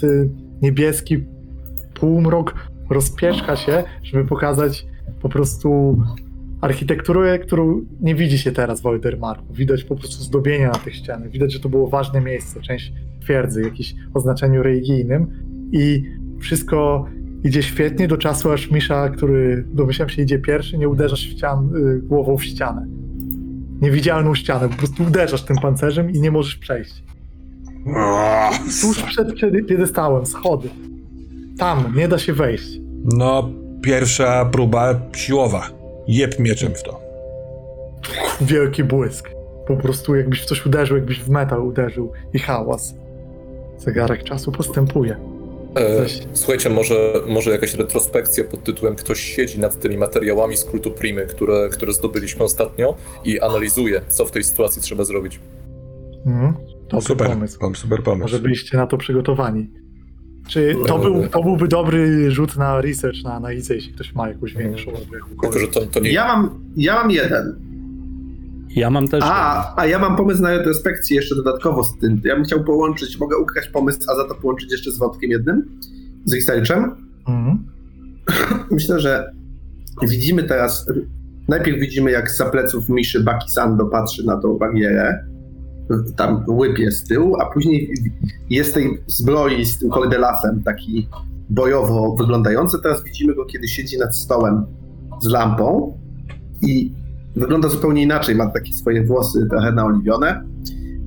[0.00, 0.28] ty
[0.62, 1.24] niebieski
[1.94, 2.54] półmrok
[2.90, 4.86] rozpieszka się, żeby pokazać
[5.22, 5.98] po prostu
[6.60, 9.54] architekturę, którą nie widzi się teraz w Wojdermarku.
[9.54, 11.30] Widać po prostu zdobienia na tych ścianach.
[11.30, 15.26] Widać, że to było ważne miejsce, część twierdzy, jakieś oznaczeniu religijnym
[15.72, 16.02] i
[16.40, 17.06] wszystko
[17.44, 21.70] idzie świetnie do czasu, aż Misza, który domyślam się idzie pierwszy, nie uderzasz w ścian,
[21.76, 22.86] y, głową w ścianę.
[23.80, 27.04] Niewidzialną ścianę, po prostu uderzasz tym pancerzem i nie możesz przejść.
[28.80, 29.34] Tuż przed
[29.68, 30.68] piedestałem, schody.
[31.58, 32.80] Tam, nie da się wejść.
[33.04, 33.50] No,
[33.82, 35.75] pierwsza próba siłowa.
[36.08, 37.00] Jeb mieczem w to.
[38.40, 39.30] Wielki błysk.
[39.66, 42.94] Po prostu jakbyś w coś uderzył, jakbyś w metal uderzył i hałas.
[43.78, 45.16] Zegarek czasu postępuje.
[45.76, 50.90] E, słuchajcie, może, może jakaś retrospekcja pod tytułem Ktoś siedzi nad tymi materiałami z kultu
[50.90, 55.40] Primy, które, które zdobyliśmy ostatnio i analizuje, co w tej sytuacji trzeba zrobić.
[56.88, 57.58] Dobry Super, pomysł.
[57.60, 58.22] pom- super pomysł.
[58.22, 59.70] Może byliście na to przygotowani.
[60.46, 64.54] Czy to, był, to byłby dobry rzut na research, na analizę, jeśli ktoś ma jakąś
[64.54, 67.66] większą albo Tylko, że to, to nie Ja mam, ja mam jeden.
[68.76, 69.24] Ja mam też.
[69.26, 72.20] A, a ja mam pomysł na retrospekcję jeszcze dodatkowo z tym.
[72.24, 75.80] Ja bym chciał połączyć, mogę ukraść pomysł, a za to połączyć jeszcze z wątkiem jednym,
[76.24, 76.96] z researchem.
[77.28, 77.64] Mhm.
[78.70, 79.32] Myślę, że
[80.02, 80.86] widzimy teraz
[81.48, 85.24] najpierw widzimy, jak z pleców Miszy Bakisando patrzy na tą barierę.
[86.16, 86.44] Tam
[86.78, 87.94] jest z tyłu, a później
[88.50, 91.08] jest tej zbroi z tym kordelasem, taki
[91.50, 92.78] bojowo wyglądający.
[92.82, 94.66] Teraz widzimy go, kiedy siedzi nad stołem
[95.22, 95.98] z lampą
[96.62, 96.92] i
[97.36, 98.34] wygląda zupełnie inaczej.
[98.34, 100.42] Ma takie swoje włosy trochę naoliwione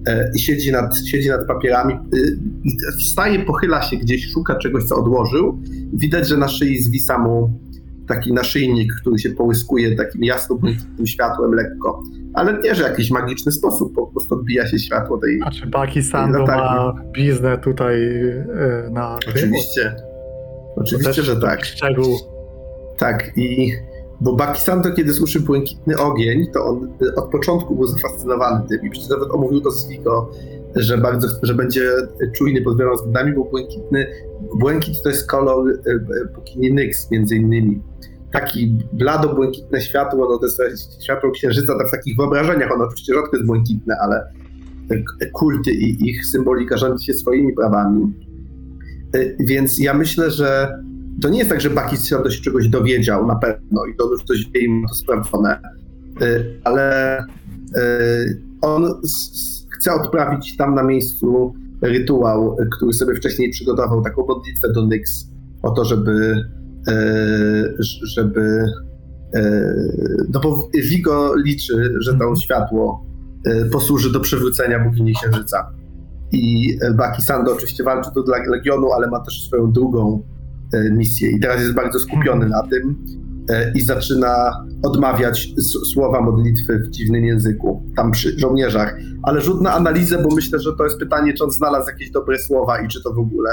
[0.07, 1.93] e, i siedzi nad, siedzi nad papierami.
[1.93, 5.59] y, I wstaje, pochyla się gdzieś, szuka czegoś, co odłożył.
[5.93, 7.59] Widać, że na szyi zwisa mu
[8.09, 12.03] taki naszyjnik, który się połyskuje takim jasno-błękitnym światłem lekko.
[12.33, 15.39] Ale nie, że w jakiś magiczny sposób, po prostu odbija się światło tej...
[15.45, 19.15] A czy Baki Sando ma biznę tutaj e, na?
[19.15, 19.95] Oczywiście.
[20.75, 21.65] Oczywiście, że tak.
[21.65, 22.17] Szczegół.
[22.97, 23.71] Tak, i
[24.21, 28.89] bo Bakisando, kiedy słyszy błękitny ogień, to on y, od początku był zafascynowany tym i
[28.89, 30.31] przecież nawet omówił to z Vigo,
[30.75, 31.91] że bardzo, że będzie
[32.37, 34.07] czujny pod wieloma względami, bo błękitny,
[34.59, 37.81] błękit to jest kolor y, y, bogini Nyx między innymi.
[38.31, 43.37] Taki blado-błękitne światło, no to jest światło księżyca, tak w takich wyobrażeniach, ono oczywiście rzadko
[43.37, 44.23] jest błękitne, ale
[44.91, 48.13] y, kulty i ich symbolika rządzi się swoimi prawami.
[49.15, 50.79] Y, Więc ja myślę, że
[51.21, 54.51] to nie jest tak, że Bakisando się czegoś dowiedział na pewno i to już coś
[54.51, 55.59] wie i ma to sprawdzone,
[56.21, 57.17] Y, ale
[57.77, 59.01] y, on
[59.79, 65.29] chce odprawić tam na miejscu rytuał, który sobie wcześniej przygotował, taką modlitwę do Nyx,
[65.63, 66.43] o to, żeby
[67.79, 68.65] ż- żeby
[69.35, 73.05] y, no bo Vigo liczy, że to światło
[73.47, 75.71] y, posłuży do przywrócenia bogini Księżyca.
[76.31, 80.23] I y, Bakisando oczywiście walczy dla Legionu, ale ma też swoją drugą
[80.73, 81.31] e, misję.
[81.31, 83.28] I teraz jest bardzo skupiony na tym e,
[83.75, 85.47] i zaczyna odmawiać
[85.93, 88.97] słowa modlitwy w dziwnym języku, tam przy żołnierzach.
[89.23, 92.39] Ale rzut na analizę, bo myślę, że to jest pytanie, czy on znalazł jakieś dobre
[92.39, 93.49] słowa i czy to w ogóle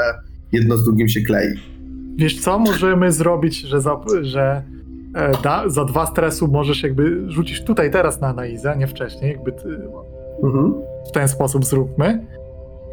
[0.53, 1.49] jedno z drugim się klei.
[2.17, 4.63] Wiesz co, możemy zrobić, że za, że
[5.15, 9.53] e, da, za dwa stresu możesz jakby rzucić tutaj teraz na analizę, nie wcześniej, jakby
[9.53, 9.79] ty,
[10.43, 10.75] Mhm.
[11.09, 12.27] w ten sposób zróbmy.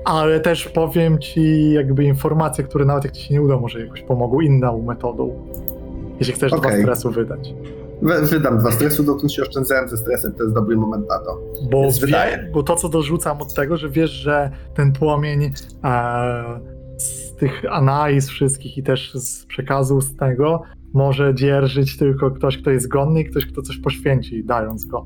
[0.06, 4.02] Ale też powiem ci jakby informacje, które nawet jak ci się nie uda, może jakoś
[4.02, 5.46] pomogą inną metodą.
[6.20, 6.82] Jeśli chcesz dwa Okej.
[6.82, 7.54] stresu wydać.
[8.22, 11.42] Wydam dwa stresu, dotąd się oszczędzałem ze stresem, to jest dobry moment na to.
[11.72, 12.50] Bo, Więc wie, wydaje.
[12.54, 16.60] bo to, co dorzucam od tego, że wiesz, że ten płomień e,
[16.98, 20.62] z tych analiz wszystkich i też z przekazu z tego
[20.94, 25.06] może dzierżyć tylko ktoś, kto jest godny i ktoś, kto coś poświęci, dając go.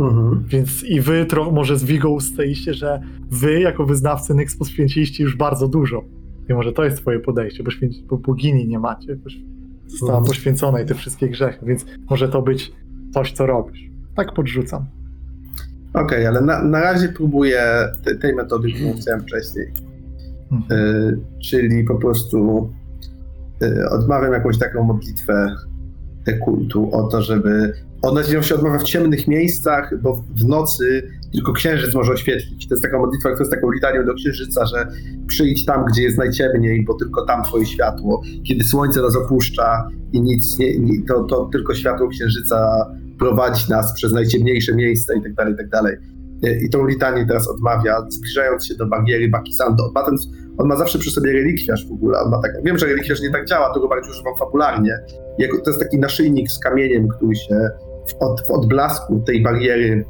[0.00, 0.44] Mhm.
[0.48, 3.00] Więc i wy tro, może z Wigą ustajecie, że
[3.30, 6.04] wy jako wyznawcy Nyx poświęciliście już bardzo dużo.
[6.48, 9.16] I może to jest twoje podejście, bo, święci, bo bogini nie macie.
[9.88, 12.72] Została poświęcona i te wszystkie grzechy, więc może to być
[13.14, 13.90] coś, co robisz.
[14.16, 14.86] Tak podrzucam.
[15.94, 19.72] Okej, ale na, na razie próbuję te, tej metody, którą chciałem wcześniej.
[20.52, 20.80] Mhm.
[20.80, 22.70] Y, czyli po prostu
[23.62, 25.54] y, odmawiam jakąś taką modlitwę
[26.44, 31.94] kultu o to, żeby ona się odmawia w ciemnych miejscach, bo w nocy tylko księżyc
[31.94, 32.68] może oświetlić.
[32.68, 34.88] To jest taka modlitwa, która jest taką litanią do księżyca, że
[35.26, 38.22] przyjdź tam, gdzie jest najciemniej, bo tylko tam twoje światło.
[38.48, 42.86] Kiedy słońce nas opuszcza i nic nie, nie to, to tylko światło księżyca
[43.18, 45.96] prowadzi nas przez najciemniejsze miejsca i tak dalej, i tak dalej.
[46.44, 49.92] Y, I tą litanię teraz odmawia, zbliżając się do bariery Bakisando.
[49.94, 50.04] Ma
[50.58, 52.18] on ma zawsze przy sobie relikwiarz w ogóle.
[52.18, 54.98] On ma tak, wiem, że relikwiarz nie tak działa, to go bardziej używam fabularnie.
[55.64, 57.68] To jest taki naszyjnik z kamieniem, który się
[58.08, 60.04] w, od, w odblasku tej bariery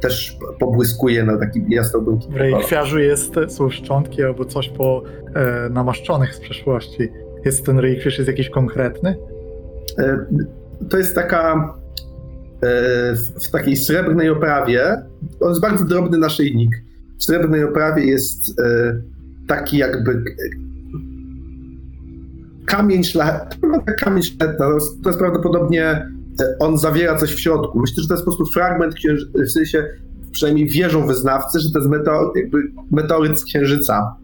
[0.00, 2.52] też pobłyskuje na taki jasno W błękitny kolor.
[2.52, 5.02] relikwiarzu jest, są szczątki albo coś po
[5.34, 7.08] e, namaszczonych z przeszłości.
[7.44, 9.16] Jest ten relikwiarz jest jakiś konkretny?
[9.98, 10.26] E,
[10.90, 11.74] To jest taka
[12.62, 12.66] e,
[13.14, 15.02] w, w takiej srebrnej oprawie,
[15.40, 16.70] on jest bardzo drobny naszyjnik.
[17.18, 18.62] W srebrnej oprawie jest e,
[19.46, 20.22] taki jakby
[22.66, 23.68] kamień szlachetny,
[23.98, 26.06] kamień szlachetny, to jest, prawdopodobnie
[26.58, 27.80] on zawiera coś w środku.
[27.80, 28.94] Myślę, że to jest po prostu fragment
[29.34, 29.86] w sensie
[30.32, 32.58] przynajmniej wierzą wyznawcy, że to jest meteor, jakby
[32.90, 34.16] meteoryt z księżyca,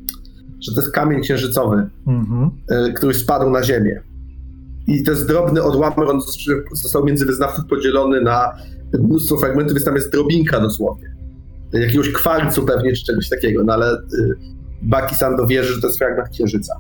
[0.61, 2.51] że to jest kamień księżycowy Mhm.
[2.71, 4.01] e, który spadł na ziemię.
[4.87, 6.21] I to jest drobny odłamek, on
[6.73, 8.53] został między wyznawców podzielony na
[9.01, 11.17] mnóstwo fragmentów, więc tam jest drobinka dosłownie.
[11.73, 13.99] Jakiegoś kwarcu pewnie, czy czegoś takiego, no ale y,
[14.83, 16.75] Baki Sando wierzy, że to jest fragment księżyca.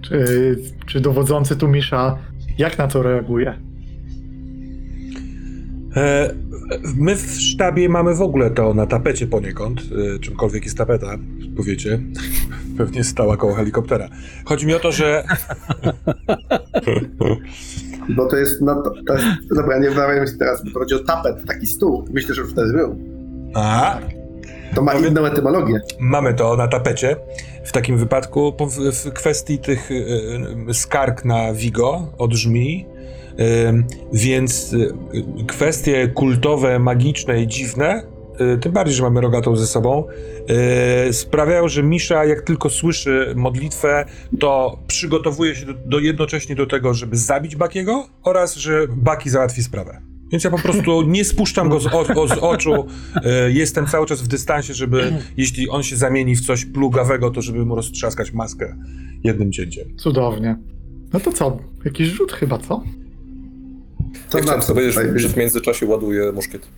[0.00, 0.56] Czy,
[0.86, 2.18] czy dowodzący tu Misza
[2.58, 3.60] jak na to reaguje?
[5.96, 6.34] E,
[6.96, 11.06] My w sztabie mamy w ogóle to na tapecie poniekąd, e, czymkolwiek jest tapeta,
[11.56, 12.00] powiecie.
[12.78, 14.08] Pewnie stała koło helikoptera.
[14.44, 15.24] Chodzi mi o to, że
[18.16, 19.26] Bo to jest, no, to, to jest
[19.56, 22.08] dobra, nie wmawiajmy się teraz, bo chodzi o tapet, taki stół.
[22.12, 22.96] Myślę, że już wtedy był.
[23.54, 23.98] a,
[24.74, 25.80] To ma więc- inną etymologię.
[26.00, 27.16] mamy to na tapecie.
[27.64, 29.90] W takim wypadku w, w kwestii tych
[30.70, 32.93] e, skarg na Vigo od żmi, Ym,
[34.12, 34.94] Więc y,
[35.46, 38.02] kwestie kultowe, magiczne i dziwne,
[38.54, 40.04] y, tym bardziej, że mamy rogatą ze sobą,
[41.08, 44.04] y, sprawiają, że Misza jak tylko słyszy modlitwę,
[44.40, 49.62] to przygotowuje się do, do jednocześnie do tego, żeby zabić Bakiego oraz, że Baki załatwi
[49.62, 50.02] sprawę.
[50.32, 52.86] Więc ja po prostu nie spuszczam go z, o, z oczu,
[53.48, 57.66] jestem cały czas w dystansie, żeby jeśli on się zamieni w coś plugawego, to żeby
[57.66, 58.76] mu roztrzaskać maskę
[59.24, 59.96] jednym cięciem.
[59.96, 60.56] Cudownie.
[61.12, 61.58] No to co?
[61.84, 62.82] Jakiś rzut chyba, co?
[64.30, 66.68] To Ja na chciałem co sobie powiedzieć, że w międzyczasie ładuję muszkiet.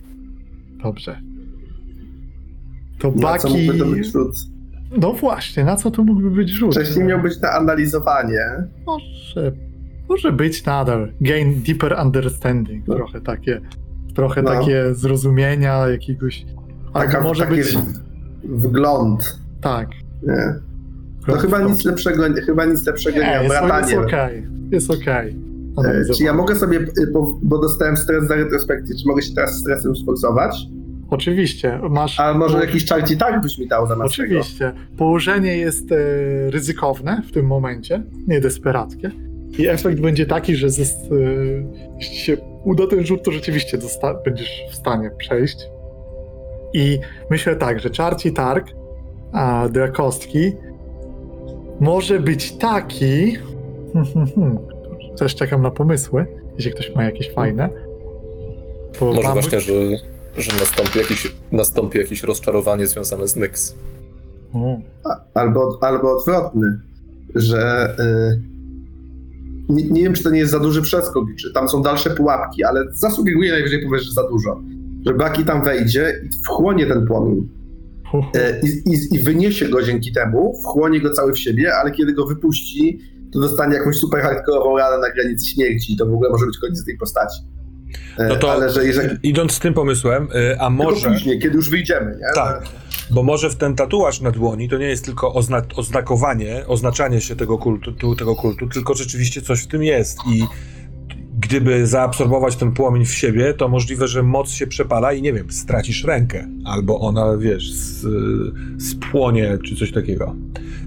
[0.83, 1.21] Dobrze.
[2.99, 3.57] To Na co Baki...
[3.67, 4.35] mógłby to być rzut?
[4.97, 6.71] No właśnie, na co tu mógłby być rzut?
[6.71, 8.39] Wcześniej miał być na analizowanie.
[8.85, 9.51] Może,
[10.09, 11.11] może być nadal.
[11.21, 12.87] Gain deeper understanding.
[12.87, 12.95] No.
[12.95, 13.61] Trochę takie,
[14.15, 14.49] trochę No.
[14.51, 16.45] takie zrozumienia jakiegoś.
[16.93, 17.77] Taka, Albo może taki być.
[18.43, 19.39] wgląd.
[19.61, 19.89] Tak.
[20.23, 20.53] Nie.
[21.25, 23.91] To chyba nic lepszego, chyba nic lepszego nie, Nie, jest, Bratanie.
[23.93, 24.47] jest okej.
[24.71, 25.29] Jest okej.
[25.31, 25.46] E,
[26.17, 27.07] Czy ja mogę sobie, y,
[27.43, 30.57] bo, dostałem stres za retrospekcję, czy mogę się teraz stresem sforsować?
[31.09, 31.79] Oczywiście.
[31.89, 32.19] Masz.
[32.19, 34.73] A może jakiś czarci i tak byś mi dał zamiast Oczywiście.
[34.97, 35.95] Położenie jest e,
[36.51, 39.11] ryzykowne w tym momencie, nie desperackie.
[39.59, 40.85] I efekt będzie taki, że ze, e,
[41.97, 43.77] jeśli się uda ten rzut, to rzeczywiście
[44.25, 45.57] będziesz w stanie przejść.
[46.73, 46.99] I
[47.29, 48.67] myślę tak, że czarci targ
[49.31, 50.51] a, dla kostki
[51.79, 53.37] może być taki.
[55.17, 56.25] Też czekam na pomysły,
[56.57, 57.69] jeśli ktoś ma jakieś fajne.
[58.99, 59.73] Bo Może mam- właśnie, że,
[60.37, 63.75] że nastąpi, jakiś, nastąpi jakieś rozczarowanie związane z Nyx.
[64.53, 64.77] O,
[65.33, 66.79] Albo, albo odwrotny,
[67.35, 68.41] że y,
[69.69, 72.63] nie, nie wiem, czy to nie jest za duży przeskok, czy tam są dalsze pułapki,
[72.63, 74.61] ale zasugeruję najwyżej powiesz, że za dużo.
[75.05, 77.49] Że Baki tam wejdzie i wchłonie ten płomień
[78.35, 82.13] e, i, i, i wyniesie go dzięki temu, wchłonie go cały w siebie, ale kiedy
[82.13, 82.99] go wypuści,
[83.33, 86.57] to dostanie jakąś super hardkorową ranę na granicy śmierci i to w ogóle może być
[86.57, 87.41] koniec tej postaci.
[88.17, 89.17] E, No to ale że jeżeli...
[89.23, 91.09] idąc z tym pomysłem, y, a może...
[91.09, 92.33] później, kiedy już wyjdziemy, nie?
[92.35, 92.63] Tak,
[93.11, 97.35] bo może w ten tatuaż na dłoni to nie jest tylko ozna oznakowanie, oznaczanie się
[97.35, 100.43] tego kultu, tu- tego kultu, tylko rzeczywiście coś w tym jest i
[101.39, 105.51] gdyby zaabsorbować ten płomień w siebie, to możliwe, że moc się przepala i nie wiem,
[105.51, 107.71] stracisz rękę, albo ona, wiesz,
[108.79, 110.35] spłonie, czy coś takiego.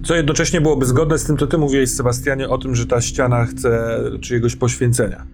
[0.05, 3.45] Co jednocześnie byłoby zgodne z tym, co ty mówiłeś, Sebastianie, o tym, że ta ściana
[3.45, 5.27] chce czyjegoś poświęcenia.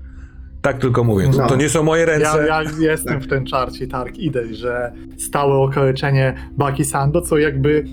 [0.63, 1.29] Tak tylko mówię.
[1.33, 1.47] To, No.
[1.47, 2.47] to nie są moje ręce.
[2.49, 7.85] Ja, ja jestem w ten czarci targ, idę, że stałe okaleczenie Baki Sando, co jakby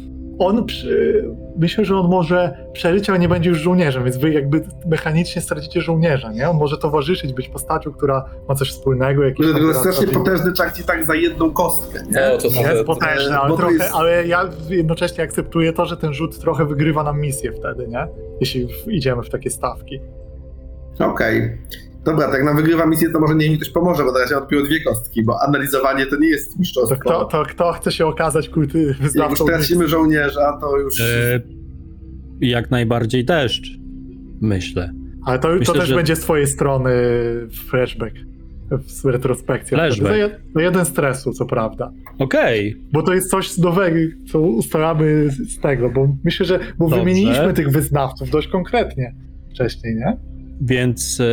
[0.45, 1.23] on przy...
[1.57, 5.81] myślę, że on może przeżyć, ale nie będzie już żołnierzem, więc wy jakby mechanicznie stracicie
[5.81, 6.49] żołnierza, nie?
[6.49, 10.83] On może towarzyszyć, być postacią, która ma coś wspólnego, jakiś to jest strasznie potężny czarci
[10.83, 12.11] tak za jedną kostkę, nie?
[12.31, 16.39] No, to jest potężny, ale, trochę, jest- ale ja jednocześnie akceptuję to, że ten rzut
[16.39, 18.07] trochę wygrywa nam misję wtedy, nie?
[18.39, 19.99] Jeśli idziemy w takie stawki.
[20.99, 21.57] Okej.
[22.05, 24.65] Dobra, tak na wygrywa misję, to może niech mi ktoś pomoże, bo teraz ja odpiłem
[24.65, 26.95] dwie kostki, bo analizowanie to nie jest To mistrzostwo.
[26.95, 31.01] kto, to kto chce się okazać kulty Jak już tracimy żołnierza, to już...
[31.01, 31.41] E,
[32.41, 33.77] jak najbardziej deszcz,
[34.41, 34.89] myślę.
[35.25, 36.91] Ale to, Myślę, to też że- będzie z twojej strony
[37.69, 38.15] flashback,
[38.87, 39.77] z retrospekcja.
[39.77, 40.09] Flashback.
[40.09, 41.91] To, je- to jeden stresu, co prawda.
[42.19, 43.97] Okej, Bo to jest coś nowego,
[44.31, 46.99] co ustalamy z z tego, bo myślę, że bo Dobrze.
[47.03, 49.15] wymieniliśmy tych wyznawców dość konkretnie
[49.53, 50.17] wcześniej, nie?
[50.65, 51.25] Więc e,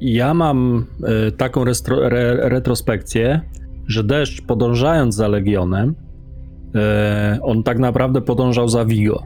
[0.00, 3.40] ja mam e, taką restro, re, retrospekcję,
[3.86, 5.94] że deszcz podążając za Legionem,
[6.74, 9.22] e, on tak naprawdę podążał za Vigo.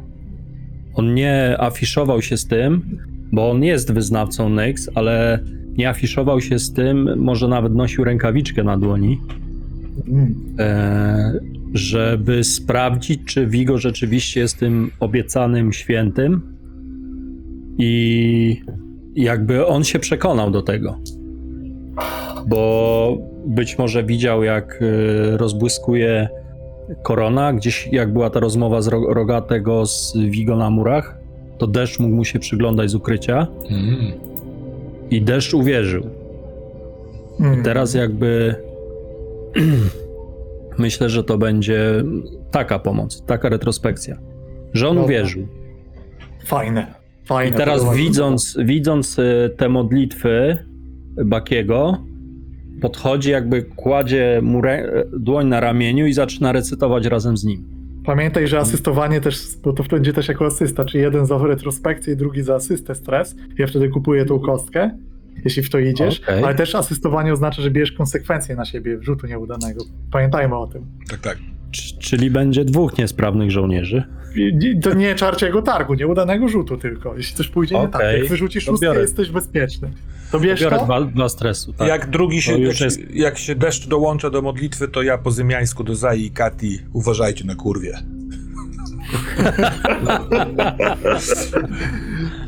[0.94, 2.98] On nie afiszował się z tym,
[3.32, 5.38] bo on jest wyznawcą Nyx, ale
[5.76, 9.20] nie afiszował się z tym, może nawet nosił rękawiczkę na dłoni,
[11.74, 16.51] żeby sprawdzić, czy Vigo rzeczywiście jest tym obiecanym świętym.
[17.78, 18.62] I
[19.16, 20.98] jakby on się przekonał do tego.
[22.46, 23.16] Bo
[23.46, 26.28] być może widział, jak e, rozbłyskuje
[27.02, 31.18] korona, gdzieś jak była ta rozmowa z Ro- Rogatego z Vigo na murach,
[31.58, 34.12] to deszcz mógł mu się przyglądać z ukrycia Mm.
[35.10, 36.02] i deszcz uwierzył.
[37.40, 37.62] Mm.
[37.62, 38.54] Teraz jakby
[40.78, 42.04] myślę, że to będzie
[42.50, 44.18] taka pomoc, taka retrospekcja,
[44.72, 45.04] że on Dobra.
[45.06, 45.46] uwierzył.
[46.46, 47.01] Fajne.
[47.24, 47.56] Fajne.
[47.56, 50.58] I teraz widząc, widząc y, te modlitwy
[51.24, 51.98] Bakiego,
[52.80, 54.62] podchodzi jakby kładzie mu
[55.18, 57.64] dłoń na ramieniu i zaczyna recytować razem z nim.
[58.04, 62.42] Pamiętaj, że asystowanie też, bo to będzie też jako asysta, czyli jeden za retrospekcję, drugi
[62.42, 63.36] za asystę stres.
[63.58, 64.90] Ja wtedy kupuję tą kostkę,
[65.44, 66.44] jeśli w to idziesz, Okej.
[66.44, 69.84] ale też asystowanie oznacza, że bierzesz konsekwencje na siebie wrzutu nieudanego.
[70.12, 70.86] Pamiętajmy o tym.
[71.10, 71.38] Tak, tak.
[71.98, 74.04] Czyli będzie dwóch niesprawnych żołnierzy.
[74.82, 77.16] To nie czarciego targu, nieudanego rzutu tylko.
[77.16, 79.00] Jeśli coś pójdzie nie tak, jak wyrzucisz to szóstkę, biorę.
[79.00, 79.90] jesteś bezpieczny.
[80.32, 80.84] To bierz Biorę to?
[80.84, 81.72] dwa, dwa stresu.
[81.72, 81.88] Tak.
[81.88, 85.84] Jak drugi się, jak, jest- jak się deszcz dołącza do modlitwy, to ja po zymiańsku
[85.84, 87.98] do Zai i Kati uważajcie na kurwie.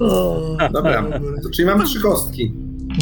[0.01, 1.03] O, Dobra,
[1.43, 2.53] to czyli mamy trzy kostki.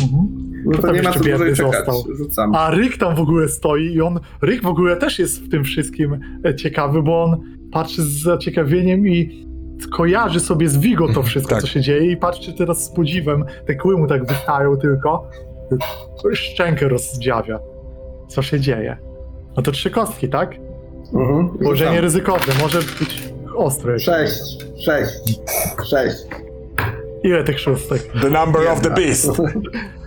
[0.03, 0.42] Mhm.
[0.65, 1.73] No to tam nie ma jeszcze co dłużej biedny czekać.
[2.19, 2.53] został.
[2.55, 5.65] A Ryk tam w ogóle stoi i on, Ryk w ogóle też jest w tym
[5.65, 7.41] wszystkim e, ciekawy, bo on
[7.73, 9.47] patrzy z zaciekawieniem i
[9.93, 11.61] kojarzy sobie z Vigo to wszystko, Tak.
[11.63, 15.31] co się dzieje i patrzy teraz z podziwem, te kły mu tak wystają tylko,
[16.35, 17.59] szczękę rozdziawia.
[18.29, 18.97] Co się dzieje?
[19.57, 20.55] No to trzy kostki, tak?
[21.15, 21.49] Mhm.
[21.49, 22.05] Położenie Rzucam.
[22.05, 23.23] ryzykowne, może być
[23.57, 23.99] ostre.
[23.99, 24.41] Sześć,
[24.85, 25.41] sześć,
[25.91, 26.17] sześć.
[27.23, 28.03] Ile tych szóstek?
[28.23, 29.33] The number of the Jedna.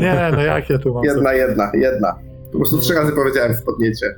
[0.00, 1.04] Nie, no jak ja tu mam?
[1.04, 2.14] Jedna, jedna, jedna.
[2.52, 4.14] Po prostu trzy razy powiedziałem w podniecie.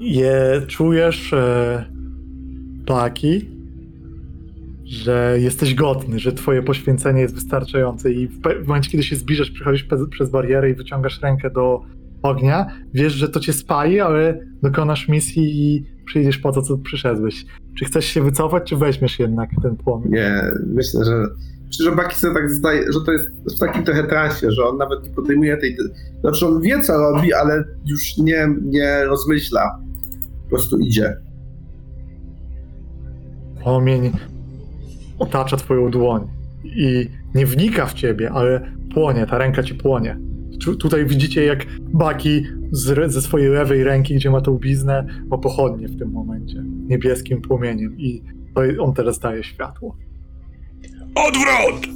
[0.00, 1.84] je czujesz e,
[2.86, 3.50] taki,
[4.84, 9.50] że jesteś godny, że twoje poświęcenie jest wystarczające i w, w momencie, kiedy się zbliżasz,
[9.50, 11.80] przechodzisz pe- przez barierę i wyciągasz rękę do
[12.22, 17.44] ognia, wiesz, że to cię spali, ale dokonasz misji i przyjdziesz po to, co przyszedłeś.
[17.78, 20.12] Czy chcesz się wycofać, czy weźmiesz jednak ten płomień?
[20.12, 21.26] Nie, myślę, że
[21.72, 23.24] Myślę, że Baki sobie tak zdaje, że to jest
[23.56, 25.76] w takim trochę transie, że on nawet nie podejmuje tej...
[26.20, 29.78] Znaczy on wie, co robi, ale już nie, nie rozmyśla.
[30.44, 31.16] Po prostu idzie.
[33.62, 34.10] Płomień
[35.18, 36.28] otacza twoją dłoń
[36.64, 40.18] i nie wnika w ciebie, ale płonie, ta ręka ci płonie.
[40.64, 42.42] Tu- Tutaj widzicie, jak Baki
[42.72, 47.42] z, ze swojej lewej ręki, gdzie ma tą bliznę, ma pochodnie w tym momencie, niebieskim
[47.42, 48.22] płomieniem i
[48.80, 49.96] on teraz daje światło.
[51.14, 51.86] Odwrót!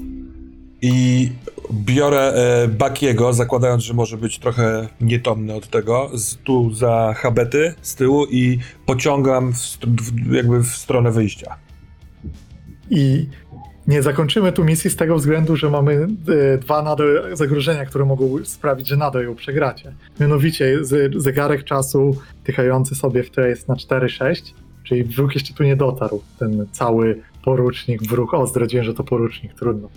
[0.83, 1.29] I
[1.73, 7.75] biorę e, Bakiego, zakładając, że może być trochę nietomny od tego, z, tu za habety
[7.83, 9.57] z tyłu i pociągam w,
[9.87, 11.57] w, jakby w stronę wyjścia.
[12.91, 13.27] I
[13.87, 16.09] nie zakończymy tu misji z tego względu, że mamy
[16.55, 19.93] e, dwa nadal zagrożenia, które mogą sprawić, że nadal ją przegracie.
[20.21, 24.53] Mianowicie z, zegarek czasu tychający sobie w tle jest na 4-6,
[24.85, 26.23] czyli wróg jeszcze tu nie dotarł.
[26.39, 28.35] Ten cały porucznik, wróg.
[28.35, 29.89] O, zdradziłem, że to porucznik, trudno.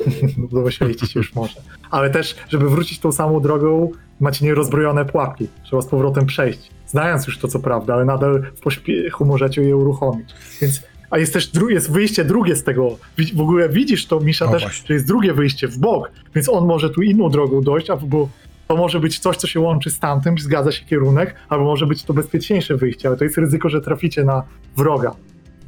[0.52, 1.60] Domyśleliście się już może.
[1.90, 3.90] Ale też, żeby wrócić tą samą drogą,
[4.20, 5.48] macie nierozbrojone pułapki.
[5.64, 6.70] Trzeba z powrotem przejść.
[6.86, 10.28] Znając już to, co prawda, ale nadal w pośpiechu możecie je uruchomić.
[10.62, 12.96] Więc a jest też dru- jest wyjście drugie z tego.
[13.34, 14.86] W ogóle widzisz to, Misza, O, też, właśnie.
[14.88, 18.28] że jest drugie wyjście w bok, więc on może tu inną drogą dojść, albo
[18.68, 22.02] to może być coś, co się łączy z tamtym, zgadza się kierunek, albo może być
[22.02, 24.42] to bezpieczniejsze wyjście, ale to jest ryzyko, że traficie na
[24.76, 25.14] wroga,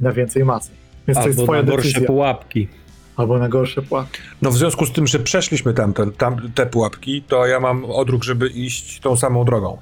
[0.01, 0.71] na więcej masy.
[1.07, 2.07] Więc to jest Albo twoja na gorsze decyzja.
[2.07, 2.67] pułapki.
[3.15, 4.19] Albo na gorsze pułapki.
[4.41, 8.23] No w związku z tym, że przeszliśmy tamte, tam, te pułapki, to ja mam odruch,
[8.23, 9.77] żeby iść tą samą drogą.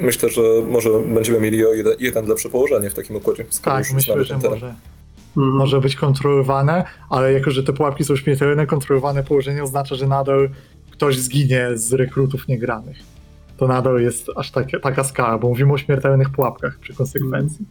[0.00, 3.44] Myślę, że może będziemy mieli o jeden, jeden lepsze położenie w takim układzie.
[3.62, 4.74] Tak, myślę, że może,
[5.36, 10.48] może być kontrolowane, ale jako, że te pułapki są śmiertelne, kontrolowane położenie oznacza, że nadal
[10.90, 12.96] ktoś zginie z rekrutów niegranych.
[13.56, 17.66] To nadal jest aż takie, taka skala, bo mówimy o śmiertelnych pułapkach przy konsekwencji.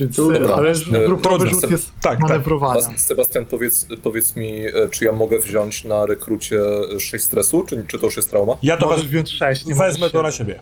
[0.00, 0.54] Więc, dobra.
[0.54, 2.20] ale E, grupowy rzut jest Tak, tak.
[2.20, 2.80] manewrowania.
[2.94, 6.60] A Sebastian, powiedz, powiedz mi, e, czy ja mogę wziąć na rekrucie
[6.98, 8.56] 6 stresu, czy, czy to już jest trauma?
[8.62, 10.60] Ja to Możesz wez, wziąć 6, nie wezmę to na siebie.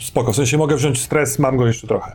[0.00, 2.12] Spoko, w sensie mogę wziąć stres, mam go jeszcze trochę.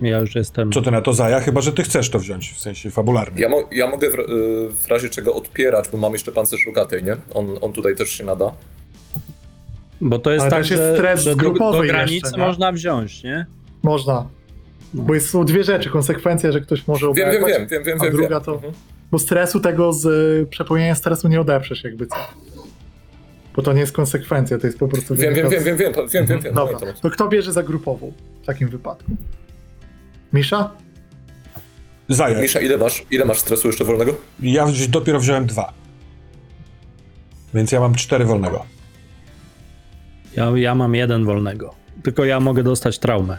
[0.00, 0.72] Ja już jestem.
[0.72, 1.40] Co ty na to Zaja?
[1.40, 3.42] Chyba, że ty chcesz to wziąć, w sensie fabularnie.
[3.42, 4.24] Ja, mo, ja mogę w, e,
[4.68, 7.16] w razie czego odpierać, bo mam jeszcze pancerz rogatej, nie?
[7.34, 8.52] On, on tutaj też się nada.
[10.00, 12.38] Bo to jest Ale tak, jest że, stres że do, grupowy do jeszcze, granicy nie?
[12.46, 13.46] można wziąć, nie?
[13.82, 14.28] Można.
[14.94, 15.02] No.
[15.02, 15.90] Bo jest, są dwie rzeczy.
[15.90, 18.12] Konsekwencja, że ktoś może Wiem, wiem, wiem, wiem, wiem, a wiem.
[18.12, 18.44] druga wiem.
[18.44, 18.72] to- Mhm.
[19.10, 22.16] Bo stresu tego z y, przepełnienia stresu nie odeprzesz jakby co.
[23.56, 25.14] Bo to nie jest konsekwencja, to jest po prostu...
[25.14, 26.54] Wiem, wiem, wiem, wiem, wiem, wiem, wiem, wiem.
[26.54, 29.12] Dobra, to kto bierze za grupową w takim wypadku?
[30.32, 30.70] Misza?
[32.08, 34.14] Zaja, Misza, ile masz, ile masz stresu jeszcze wolnego?
[34.42, 35.72] ja dopiero wziąłem dwa.
[37.54, 38.64] Więc ja mam cztery wolnego.
[40.36, 41.74] Ja, ja mam jeden wolnego.
[42.02, 43.38] Tylko ja mogę dostać traumę.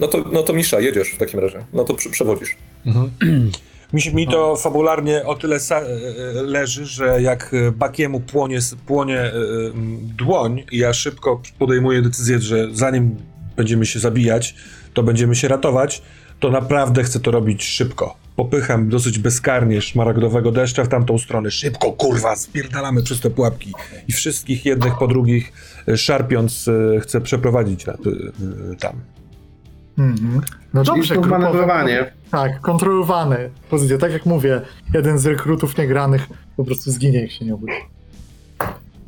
[0.00, 1.64] No to, no to Misza, jedziesz w takim razie.
[1.72, 2.56] No to przy, przewodzisz.
[3.92, 8.58] Mi, się- mi to fabularnie o tyle e, e, leży, że jak e, Bakiemu płonie,
[8.86, 9.32] płonie
[10.16, 13.16] dłoń i ja szybko podejmuję decyzję, że zanim
[13.56, 14.54] będziemy się zabijać,
[14.94, 16.02] to będziemy się ratować,
[16.40, 18.16] to naprawdę chcę to robić szybko.
[18.36, 21.50] Popycham dosyć bezkarnie szmaragdowego deszcza w tamtą stronę.
[21.50, 23.72] Szybko, kurwa, spierdalamy przez te pułapki.
[24.08, 25.52] I wszystkich jednych po drugich
[25.96, 26.66] szarpiąc
[27.02, 27.84] chcę przeprowadzić
[28.80, 29.00] tam.
[29.98, 30.40] Mhm.
[30.72, 32.12] Czyli dobrze, manewrowanie.
[32.30, 33.98] Tak, kontrolowane pozycje.
[33.98, 34.60] Tak jak mówię,
[34.94, 37.72] jeden z rekrutów niegranych po prostu zginie, jak się nie uda.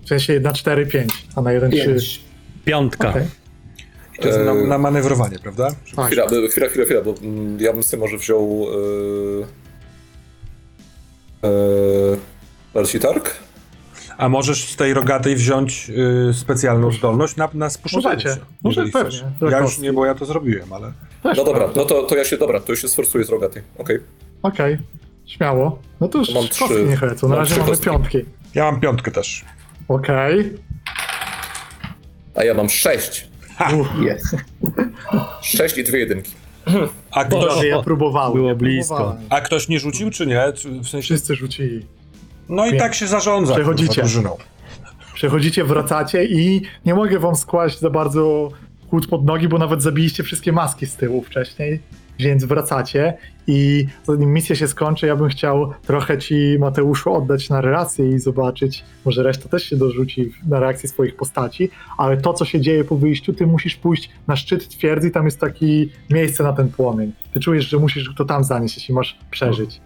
[0.05, 1.85] W sensie na 4, 5, a na 1, 3.
[1.85, 2.21] Pięć.
[2.65, 3.15] Piątka.
[4.19, 4.69] I to jest na, Eee.
[4.69, 5.69] na manewrowanie, prawda?
[5.97, 6.07] Tak.
[6.07, 8.67] Chwila, chwila, chwila, chwila, bo mm, ja bym sobie może wziął...
[11.43, 13.44] Yy, yy, targ?
[14.19, 15.91] A możesz z tej rogatej wziąć
[16.31, 18.35] y, specjalną zdolność na, na spuszowanie Możecie.
[18.35, 19.11] się, Może jeżeli pewnie.
[19.19, 19.25] chcesz.
[19.53, 19.83] Ja już kostki.
[19.83, 20.93] nie, bo ja to zrobiłem, ale...
[21.23, 21.81] Też No dobra, prawda.
[21.81, 23.99] no to, to ja się, dobra, to już się sforsuję z rogatej, okej.
[24.43, 24.79] Okej,
[25.27, 25.79] śmiało.
[26.01, 26.85] No to już Mam kostki trzy.
[26.85, 27.29] niech lecą.
[27.29, 27.91] Na Mam razie trzy mamy kostki.
[27.91, 28.19] piątki.
[28.55, 29.45] Ja mam piątkę też.
[29.89, 30.55] Okej.
[32.35, 33.29] A ja mam sześć.
[34.01, 34.37] Jest.
[35.43, 36.33] Sześć i dwie jedynki.
[37.11, 38.33] A ktoś, Boże, ja próbowałem.
[38.35, 38.95] Było ja blisko.
[38.97, 39.23] próbowałem.
[39.31, 40.53] a ktoś nie rzucił, czy nie?
[40.57, 41.03] Czy w sensie...
[41.07, 41.87] Wszyscy rzucili.
[42.49, 43.89] No i tak się zarządza Przechodzicie.
[43.89, 44.37] kurwa, drużyną.
[45.15, 48.49] Przechodzicie, wracacie i nie mogę wam skłaść za bardzo
[48.91, 51.81] kłód pod nogi, bo nawet zabiliście wszystkie maski z tyłu wcześniej,
[52.19, 53.15] więc wracacie
[53.47, 58.85] i zanim misja się skończy, ja bym chciał trochę ci, Mateuszu, oddać narrację i zobaczyć,
[59.05, 62.97] może reszta też się dorzuci na reakcję swoich postaci, ale to, co się dzieje po
[62.97, 65.67] wyjściu, ty musisz pójść na szczyt twierdzy tam jest takie
[66.11, 67.13] miejsce na ten płomień.
[67.33, 69.81] Ty czujesz, że musisz to tam zanieść, jeśli masz przeżyć.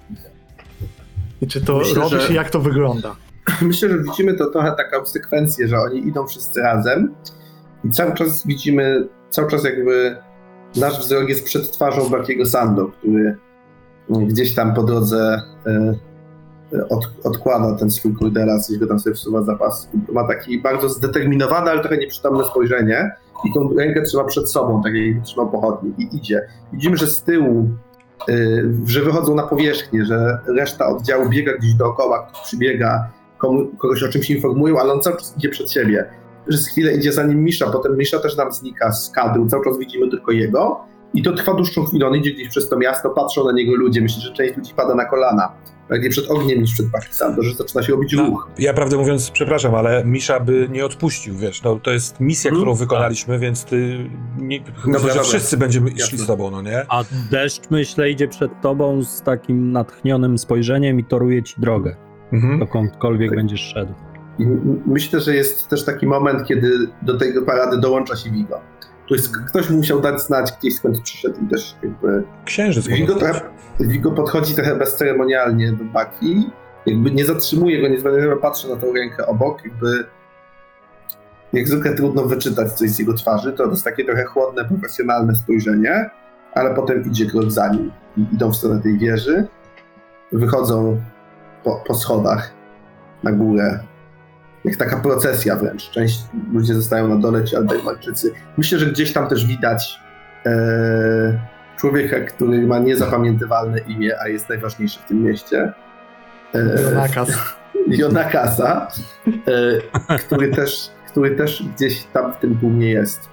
[1.40, 3.16] I czy to Myślę, robisz że- i jak to wygląda?
[3.62, 7.14] Myślę, że widzimy to trochę taką sekwencję, że oni idą wszyscy razem
[7.84, 10.16] i cały czas widzimy, cały czas jakby
[10.76, 13.36] nasz wzrok jest przed twarzą Bakiego Sando, który
[14.10, 15.94] gdzieś tam po drodze e,
[16.88, 19.88] od, odkłada ten swój kurdelas i go tam sobie wsuwa za pas.
[20.12, 23.10] Ma taki bardzo zdeterminowany, ale trochę nieprzytomne spojrzenie
[23.44, 26.48] i tą rękę trzyma przed sobą, tak jakby trzymał pochodnik i idzie.
[26.72, 27.68] Widzimy, że z tyłu
[28.86, 33.08] że wychodzą na powierzchnię, że reszta oddziału biega gdzieś dookoła, ktoś przybiega,
[33.38, 36.04] komu, kogoś o czymś informują, ale on cały czas idzie przed siebie.
[36.48, 39.78] Przez chwilę idzie za nim Misza, potem Misza też nam znika z kadru, cały czas
[39.78, 40.80] widzimy tylko jego
[41.14, 44.00] i to trwa dłuższą chwilę, on idzie gdzieś przez to miasto, patrzą na niego ludzie,
[44.00, 45.52] myślę, że część ludzi pada na kolana,
[45.88, 48.48] bardziej przed ogniem niż przed Pakistan, że zaczyna się robić No, ruch.
[48.58, 52.62] ja prawdę mówiąc, przepraszam, ale Misza by nie odpuścił, wiesz, no to jest misja, Mhm.
[52.62, 55.22] którą wykonaliśmy, więc ty, nie, myślę, że dobra.
[55.22, 56.06] wszyscy będziemy Jasne.
[56.06, 56.86] szli z tobą, no nie?
[56.88, 61.96] A deszcz, myślę, idzie przed tobą z takim natchnionym spojrzeniem i toruje ci drogę,
[62.32, 62.58] Mhm.
[62.58, 63.38] dokądkolwiek Tak.
[63.38, 63.94] będziesz szedł.
[64.86, 66.70] Myślę, że jest też taki moment, kiedy
[67.02, 68.60] do tej parady dołącza się Vigo.
[69.08, 73.14] Tu jest, ktoś musiał dać znać gdzieś skąd przyszedł i też jakby Księżyc Vigo.
[73.80, 76.50] Vigo podchodzi trochę bezceremonialnie do Baki,
[76.86, 80.04] jakby nie zatrzymuje go, nie patrzy na tą rękę obok, jakby
[81.52, 86.10] jak zwykle trudno wyczytać coś z jego twarzy, to jest takie trochę chłodne, profesjonalne spojrzenie,
[86.54, 87.92] ale potem idzie krok za nim
[88.32, 89.46] idą w stronę tej wieży,
[90.32, 91.00] wychodzą
[91.64, 92.52] po, po schodach
[93.22, 93.78] na górę,
[94.64, 95.90] jak taka procesja wręcz.
[95.90, 96.20] Część
[96.52, 98.32] ludzie zostają na dole, ci Albermańczycy.
[98.56, 100.00] Myślę, że gdzieś tam też widać
[100.46, 105.72] e, człowieka, który ma niezapamiętywalne imię, a jest najważniejszy w tym mieście.
[106.54, 107.28] E, Nakaz.
[107.86, 108.88] Jonakasa,
[110.08, 113.28] e, który, też, który też gdzieś tam w tym tłumie jest.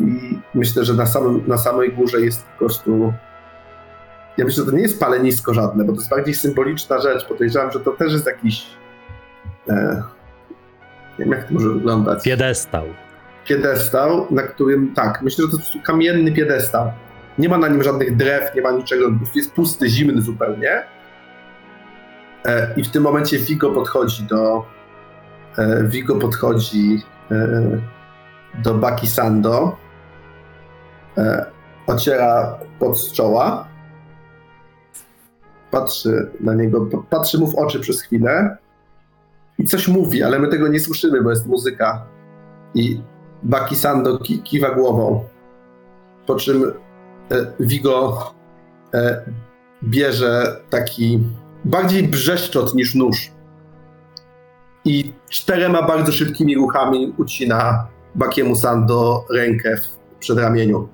[0.00, 3.12] I myślę, że na, samym, na samej górze jest po prostu.
[4.36, 7.24] Ja myślę, że to nie jest palenisko żadne, bo to jest bardziej symboliczna rzecz.
[7.28, 8.66] Podejrzewam, że to też jest jakiś.
[9.68, 10.02] E,
[11.18, 12.84] nie wiem, jak to może wyglądać Piedestał.
[13.44, 16.92] piedestał, na którym, tak, myślę, że to jest kamienny piedestał.
[17.38, 20.82] Nie ma na nim żadnych drew, nie ma niczego, jest pusty, zimny zupełnie.
[22.44, 24.64] E, I w tym momencie Vigo podchodzi do
[25.58, 27.62] e, Vigo podchodzi e,
[28.62, 29.76] do Baki Sando,
[31.86, 33.68] ociera pod z czoła,
[35.70, 38.56] patrzy na niego, patrzy mu w oczy przez chwilę
[39.58, 42.06] i coś mówi, ale my tego nie słyszymy, bo jest muzyka.
[42.74, 43.00] I
[43.42, 45.24] Baki Sando ki kiwa głową,
[46.26, 46.72] po czym
[47.30, 48.32] e, Vigo
[48.94, 49.24] e,
[49.84, 51.20] bierze taki
[51.64, 53.30] bardziej brzeszczot niż nóż
[54.84, 60.88] i czterema bardzo szybkimi ruchami ucina Bakiemu Sando rękę w przedramieniu.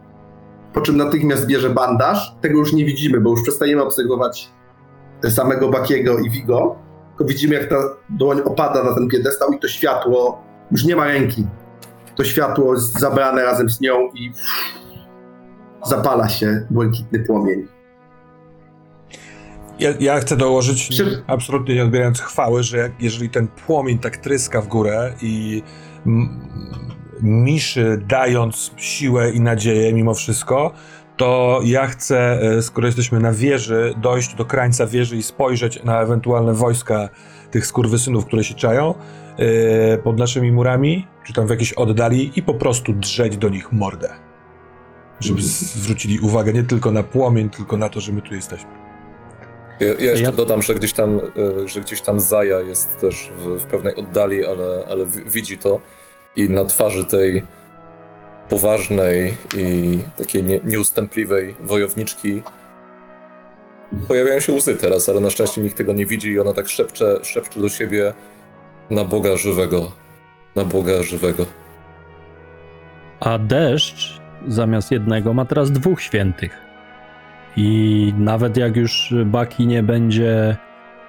[0.73, 2.37] Po czym natychmiast bierze bandaż.
[2.41, 4.51] Tego już nie widzimy, bo już przestajemy obserwować
[5.29, 6.77] samego Bakiego i Vigo.
[7.09, 7.77] Tylko widzimy, jak ta
[8.11, 11.47] dłoń opada na ten piedestał i to światło już nie ma ręki.
[12.17, 14.33] To światło jest zabrane razem z nią i
[15.85, 17.67] zapala się błękitny płomień.
[19.79, 24.17] Ja, ja chcę dołożyć, Czy- absolutnie nie odbierając chwały, że jak, jeżeli ten płomień tak
[24.17, 25.63] tryska w górę i
[27.23, 30.73] miszy dając siłę i nadzieję mimo wszystko,
[31.17, 36.01] to ja chcę, e, skoro jesteśmy na wieży, dojść do krańca wieży i spojrzeć na
[36.01, 37.09] ewentualne wojska
[37.51, 38.95] tych skurwysynów, które się czają
[39.39, 43.73] e, pod naszymi murami, czy tam w jakiejś oddali i po prostu drzeć do nich
[43.73, 44.32] mordę.
[45.23, 48.71] Żeby zwrócili uwagę nie tylko na płomień, tylko na to, że my tu jesteśmy.
[49.81, 51.21] Ja, ja jeszcze Ja- dodam, że gdzieś tam,
[51.65, 55.59] e, że gdzieś tam Zaja jest też w, w pewnej oddali, ale, ale wi- widzi
[55.59, 55.81] to
[56.37, 57.43] i na twarzy tej
[58.49, 62.43] poważnej i takiej nie, nieustępliwej wojowniczki
[64.09, 67.19] pojawiają się łzy teraz, ale na szczęście nikt tego nie widzi i ona tak szepcze,
[67.23, 68.13] szepcze do siebie
[68.91, 69.93] na Boga żywego,
[70.57, 71.47] na Boga żywego.
[73.21, 76.59] A deszcz zamiast jednego ma teraz dwóch świętych.
[77.57, 80.57] I nawet jak już Baki nie będzie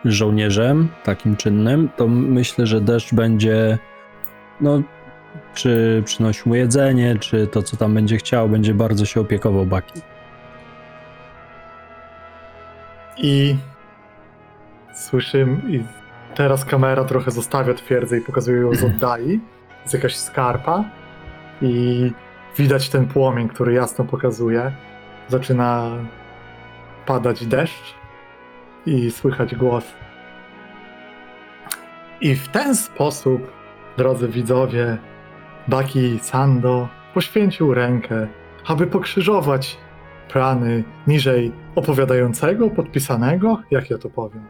[0.06, 3.78] żołnierzem takim czynnym, to myślę, że deszcz będzie,
[4.62, 4.82] no,
[5.54, 10.02] czy przynosił mu jedzenie, czy to, co tam będzie chciał, będzie bardzo się opiekował Baki.
[13.18, 13.56] I
[14.94, 15.84] słyszymy, i
[16.36, 19.40] teraz kamera trochę zostawia twierdzę i pokazuje ją z oddali.
[19.82, 20.84] Jest jakaś skarpa
[21.62, 22.12] i
[22.58, 24.72] widać ten płomień, który jasno pokazuje.
[25.28, 25.92] Zaczyna
[27.06, 27.96] padać deszcz
[28.86, 29.84] i słychać głos.
[32.22, 33.52] I w ten sposób,
[33.98, 34.98] drodzy widzowie,
[35.68, 38.28] Baki Sando poświęcił rękę,
[38.68, 39.78] aby pokrzyżować
[40.30, 44.46] plany niżej opowiadającego, podpisanego, jak ja to powiem,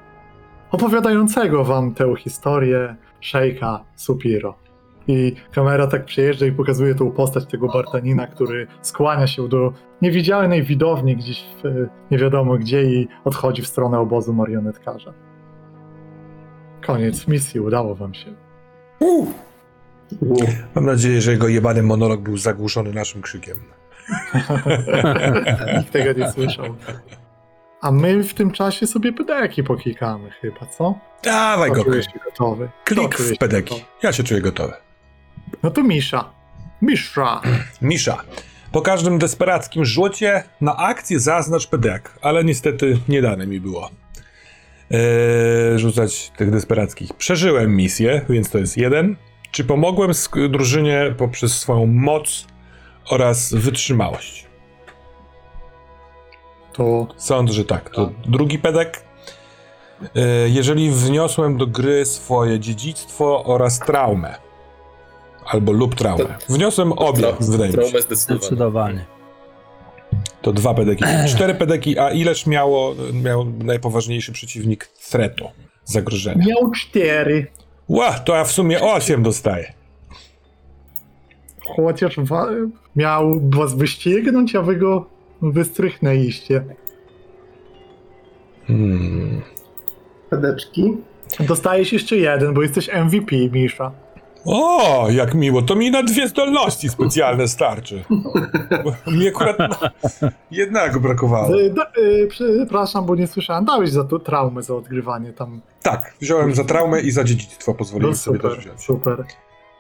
[0.72, 4.63] opowiadającego wam tę historię szejka Supiro.
[5.08, 10.64] I kamera tak przyjeżdża i pokazuje tą postać tego Bartanina, który skłania się do niewidzialnej
[10.64, 15.14] widowni gdzieś w, nie wiadomo gdzie i odchodzi w stronę obozu marionetkarza.
[16.86, 18.34] Koniec misji, udało wam się.
[20.76, 23.58] Mam nadzieję, że jego jebany monolog był zagłuszony naszym krzykiem.
[25.78, 26.66] Nikt tego nie słyszał.
[27.82, 30.96] A my w tym czasie sobie pedeki poklikamy chyba, co?
[31.24, 31.90] Dawaj Kto go.
[31.90, 32.70] czuje się gotowy?
[32.86, 33.70] Kto Klik czuje w pedeki.
[33.70, 33.92] gotowy?
[34.04, 34.74] Ja się czuję gotowy.
[35.64, 36.30] No to Misza.
[36.82, 37.42] Misza.
[37.82, 38.24] Misza.
[38.72, 43.90] Po każdym desperackim rzucie na akcję zaznacz pedek, ale niestety nie dane mi było
[44.92, 47.14] eee, rzucać tych desperackich.
[47.14, 49.16] Przeżyłem misję, więc to jest jeden.
[49.52, 50.12] Czy pomogłem
[50.50, 52.48] drużynie poprzez swoją moc
[53.10, 54.48] oraz wytrzymałość?
[56.74, 57.90] To Sądzę, że tak.
[57.90, 59.04] To drugi pedek.
[60.16, 64.36] E, Jeżeli wniosłem do gry swoje dziedzictwo oraz traumę.
[65.46, 66.36] Albo lub traumę.
[66.50, 67.82] Wniosłem obie, Tra- wydaje mi się.
[67.82, 68.40] Traumę zdecydowanie.
[68.40, 69.06] Zdecydowanie.
[70.42, 71.04] To dwa pedeki.
[71.36, 75.46] Cztery pedeki, a ileż miało, miał najpoważniejszy przeciwnik threatu,
[75.86, 76.46] zagrożenia?
[76.46, 77.48] miał cztery.
[77.88, 79.74] Ła, to ja w sumie osiem dostaję.
[81.76, 82.16] Chociaż
[82.96, 85.06] miał was wyścignąć, a wy go
[85.42, 86.64] wystrychnęliście.
[88.68, 89.42] Hmm.
[90.30, 90.98] Pedeczki.
[91.40, 93.92] Dostajesz jeszcze jeden, bo jesteś MVP, Misza.
[94.46, 95.62] O, jak miło.
[95.62, 98.04] To mi na dwie zdolności specjalne starczy.
[98.84, 99.58] Bo Mi akurat
[100.52, 101.60] jednego brakowało.
[101.60, 103.66] Y, da- y, Przepraszam, bo nie słyszałem.
[103.66, 105.62] Dałeś za to traumę za odgrywanie tam.
[105.82, 108.82] Tak, wziąłem za traumę i za dziedzictwo, No pozwoliłem sobie też wziąć.
[108.82, 109.24] super.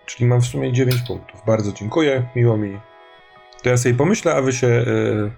[0.06, 1.42] Czyli mam w sumie 9 punktów.
[1.48, 2.80] Bardzo dziękuję, miło mi.
[3.64, 5.32] To ja sobie pomyślę, a wy się y,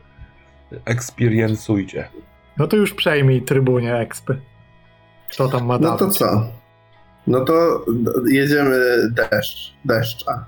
[0.86, 2.10] eksperiencujcie.
[2.58, 4.42] No to już przejmij trybunie expy.
[5.32, 6.18] Kto tam ma No to dawać?
[6.18, 6.48] co?
[7.28, 7.86] No to
[8.28, 8.80] jedziemy
[9.12, 10.46] deszcz, deszcza.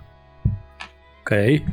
[1.21, 1.65] Okej.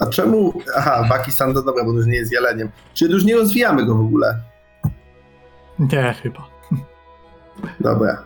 [0.00, 0.52] A czemu...
[0.76, 2.70] Aha, Baki Sando, dobra, bo już nie jest jeleniem.
[2.94, 4.38] Czyli już nie rozwijamy go w ogóle.
[5.78, 6.48] Nie, chyba.
[7.80, 8.24] Dobra.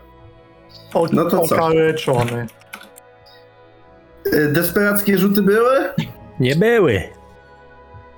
[0.94, 1.55] O, No to co?
[1.57, 2.47] Okaleczony.
[4.34, 5.78] Y, Desperackie rzuty były?
[6.41, 7.02] Nie były.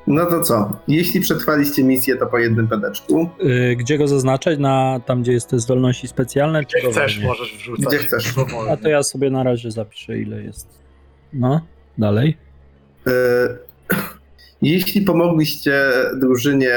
[0.07, 0.77] No to co?
[0.89, 3.29] Jeśli przetrwaliście misję, to po jednym pedeczku.
[3.45, 4.59] Y, gdzie go zaznaczać?
[4.59, 6.65] Na tam, gdzie jest te zdolności specjalne?
[6.65, 7.87] Czy Gdzie chcesz, możesz wrzucać.
[7.87, 8.35] Gdzie chcesz.
[8.71, 10.69] A to ja sobie na razie zapiszę, ile jest.
[11.33, 11.61] No,
[11.99, 12.37] dalej.
[13.07, 13.11] Y,
[14.63, 15.83] Jeśli pomogliście
[16.21, 16.77] drużynie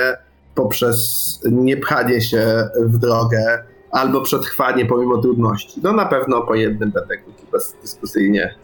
[0.56, 7.32] poprzez niepchanie się w drogę albo przetrwanie pomimo trudności, to na pewno po jednym pedeku,
[7.52, 8.56] bezdyskusyjnie.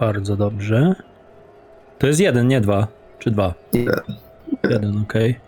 [0.00, 0.94] Bardzo dobrze.
[1.98, 2.95] To jest jeden, nie dwa.
[3.18, 3.54] Czy dwa?
[3.72, 4.00] Jeden.
[4.70, 5.40] Jeden, okej.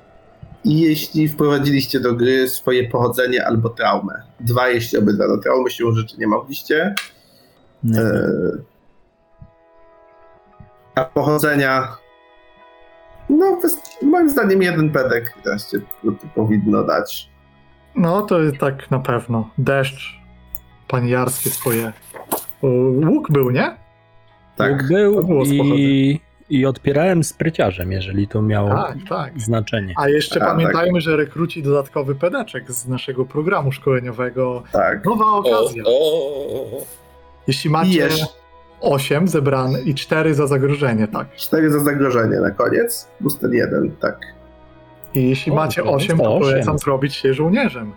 [0.65, 4.23] I jeśli wprowadziliście do gry swoje pochodzenie albo traumę.
[4.41, 5.29] Dwa, jeśli obydwa.
[5.29, 6.95] Do traumy się rzeczy nie mogliście.
[7.85, 8.01] Nie.
[8.01, 8.31] E,
[10.95, 11.97] A pochodzenia.
[13.31, 13.61] No,
[14.03, 15.79] moim zdaniem jeden pedek wreszcie
[16.35, 17.31] powinno dać.
[17.95, 19.51] No to jest tak na pewno.
[19.59, 20.19] Deszcz.
[20.89, 21.93] Paniarskie swoje.
[22.63, 22.67] O,
[23.11, 23.77] Łuk był, nie?
[24.57, 24.83] Tak.
[24.83, 25.79] to Był było z pochodem.
[25.79, 29.41] i, i odpierałem spryciarzem, jeżeli to miało Tak, tak.
[29.41, 29.94] znaczenie.
[29.97, 34.62] A jeszcze A, pamiętajmy, że rekruci dodatkowy pedeczek z naszego programu szkoleniowego.
[34.73, 35.05] Tak.
[35.05, 35.83] Nowa okazja.
[35.86, 36.85] o, o, o.
[37.47, 38.27] Jeśli macie jeszcze
[38.81, 41.35] 8 zebrane i 4 za zagrożenie, tak.
[41.35, 43.09] cztery za zagrożenie na koniec.
[43.18, 44.18] Plus ten jeden, tak.
[45.15, 47.93] I jeśli O, macie to jest 8, to polecam zrobić się żołnierzem.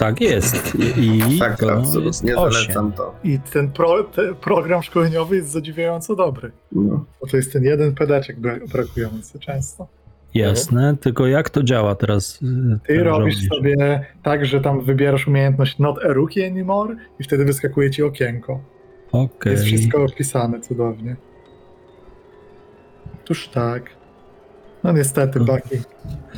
[0.00, 0.74] Tak jest.
[0.96, 2.52] I, Tak, to jest absolutnie 8.
[2.52, 3.14] zalecam to.
[3.24, 6.52] I ten pro, te program szkoleniowy jest zadziwiająco dobry.
[6.72, 7.04] No.
[7.20, 9.86] Bo to jest ten jeden pedeczek bra- brakujący często.
[10.34, 12.42] Jasne, tylko jak to działa teraz?
[12.42, 12.46] y,
[12.86, 13.56] Ty ten robisz żołnierz?
[13.56, 18.60] sobie tak, że tam wybierasz umiejętność not a rookie anymore i wtedy wyskakuje ci okienko.
[19.12, 19.52] Okej.
[19.52, 21.16] Jest wszystko opisane cudownie.
[23.24, 23.82] Tuż tak.
[24.84, 25.76] No niestety, Baki.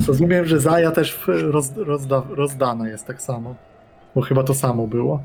[0.07, 3.55] Rozumiem, że Zaja też roz, rozda, rozdane jest tak samo.
[4.15, 5.23] Bo chyba to samo było.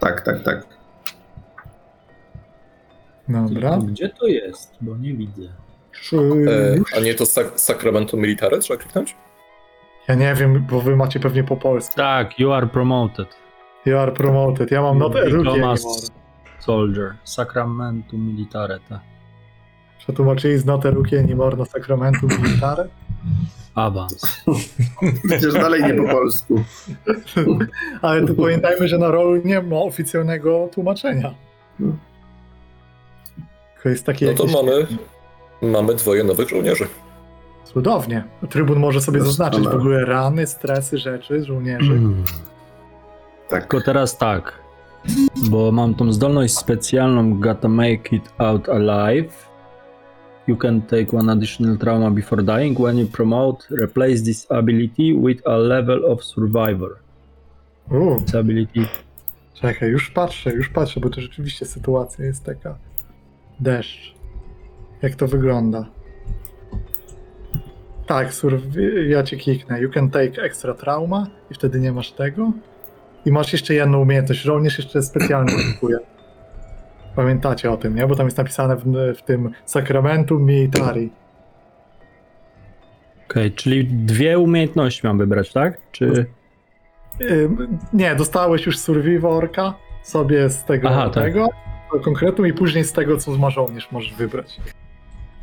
[0.00, 0.66] Tak, tak, tak.
[3.28, 3.78] Dobra.
[3.78, 4.74] Gdzie to jest?
[4.80, 5.42] Bo nie widzę.
[5.92, 6.16] Czy...
[6.92, 9.16] E, a nie to sak- Sacramento Militare trzeba kliknąć?
[10.08, 11.94] Ja nie wiem, bo wy macie pewnie po polsku.
[11.96, 13.28] Tak, you are promoted.
[13.86, 14.70] You are promoted.
[14.70, 15.12] Ja mam not.
[15.44, 16.10] Thomas
[16.58, 17.14] Soldier.
[17.24, 19.00] Sacramento Militare, tak.
[20.06, 22.88] Przetłumaczyli z not a rookie anymore na Sacramento Militare?
[23.74, 24.42] Awans.
[25.28, 26.64] Chociaż dalej nie po polsku.
[28.02, 31.34] Ale to pamiętajmy, że na rolu nie ma oficjalnego tłumaczenia.
[33.82, 34.56] To jest takie No to jakieś...
[34.56, 34.86] mamy,
[35.62, 36.86] mamy dwoje nowych żołnierzy.
[37.64, 38.24] Cudownie.
[38.50, 41.92] Trybun może sobie zaznaczyć w ogóle rany, stresy, rzeczy, żołnierzy.
[41.92, 42.24] Mm.
[43.48, 43.60] Tak.
[43.60, 44.52] Tylko teraz tak,
[45.50, 49.46] bo mam tą zdolność specjalną Gotta make it out alive.
[50.46, 52.78] You can take one additional trauma before dying.
[52.80, 56.90] When you promote, replace this ability with a level of survivor.
[57.90, 58.80] U, This ability
[59.54, 62.78] czekaj, już patrzę, już patrzę, bo to rzeczywiście sytuacja jest taka.
[63.60, 64.14] Deszcz.
[65.02, 65.86] Jak to wygląda?
[68.06, 69.80] Tak, survi- ja cię kliknę.
[69.80, 72.52] You can take extra trauma i wtedy nie masz tego.
[73.24, 74.40] I masz jeszcze jedną umiejętność.
[74.42, 75.98] Żołnierz jeszcze specjalnie kupuje.
[77.16, 78.06] Pamiętacie o tym, nie?
[78.06, 78.84] Bo tam jest napisane w,
[79.18, 81.10] w tym Sacramento Militari.
[83.30, 85.78] Okej, czyli dwie umiejętności mam wybrać, tak?
[85.92, 86.26] Czy.
[87.30, 91.24] Ym, nie, dostałeś już Survivorka sobie z tego, Aha, tak.
[91.24, 91.48] tego
[92.04, 94.60] konkretu i później z tego, co ma żołnierz możesz wybrać.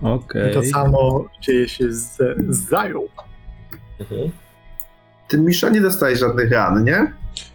[0.02, 0.52] Okej.
[0.52, 2.18] I to samo dzieje się z,
[2.50, 3.02] z Zają.
[4.00, 4.32] Mhm.
[5.28, 7.14] Ty, Misza, nie dostajesz żadnych ran, nie?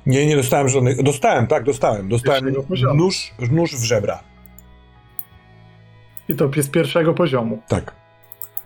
[0.09, 1.03] Nie, nie dostałem żadnych.
[1.03, 2.09] Dostałem, tak, dostałem.
[2.09, 2.95] Dostałem Pierwszego poziomu.
[2.95, 4.21] nóż, nóż w żebra.
[6.29, 7.95] I to jest pierwszego poziomu, Tak.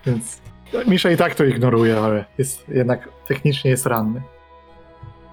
[0.06, 0.40] więc
[0.86, 4.22] Misza i tak to ignoruje, ale jest jednak technicznie jest ranny.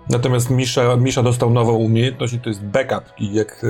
[0.09, 3.03] Natomiast Misza, Misza dostał nową umiejętność i to jest backup.
[3.17, 3.61] I jak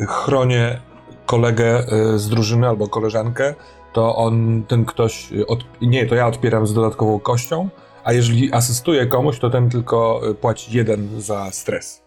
[0.00, 0.80] e, chronię
[1.26, 3.54] kolegę e, z drużyny albo koleżankę,
[3.92, 7.68] to on, ten ktoś, od, nie, to ja odpieram z dodatkową kością,
[8.04, 12.02] a jeżeli asystuję komuś, to ten tylko e, płaci jeden za stres.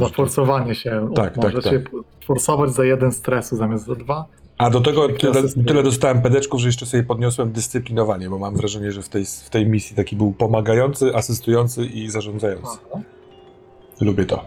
[0.00, 1.08] Za forsowanie się.
[1.14, 1.92] Tak, może tak, się tak.
[2.26, 4.24] forsować za jeden stresu zamiast za dwa.
[4.58, 8.92] A do tego tyle, tyle dostałem pedeczków, że jeszcze sobie podniosłem dyscyplinowanie, bo mam wrażenie,
[8.92, 12.78] że w tej, w tej misji taki był pomagający, asystujący i zarządzający.
[12.92, 13.02] Aha.
[14.00, 14.44] Lubię to.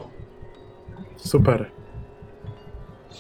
[1.18, 1.72] Super.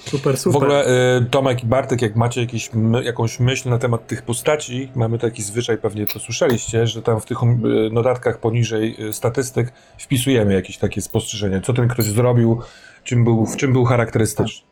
[0.06, 0.54] Super, super.
[0.54, 0.86] W ogóle
[1.22, 5.20] y, Tomek i Bartek, jak macie jakieś my, jakąś myśl na temat tych postaci, mamy
[5.20, 10.54] taki zwyczaj, pewnie to słyszeliście, że tam w tych y, notatkach poniżej y, statystyk wpisujemy
[10.54, 12.62] jakieś takie spostrzeżenia, co ten ktoś zrobił,
[13.04, 14.68] czym był, w czym był charakterystyczny.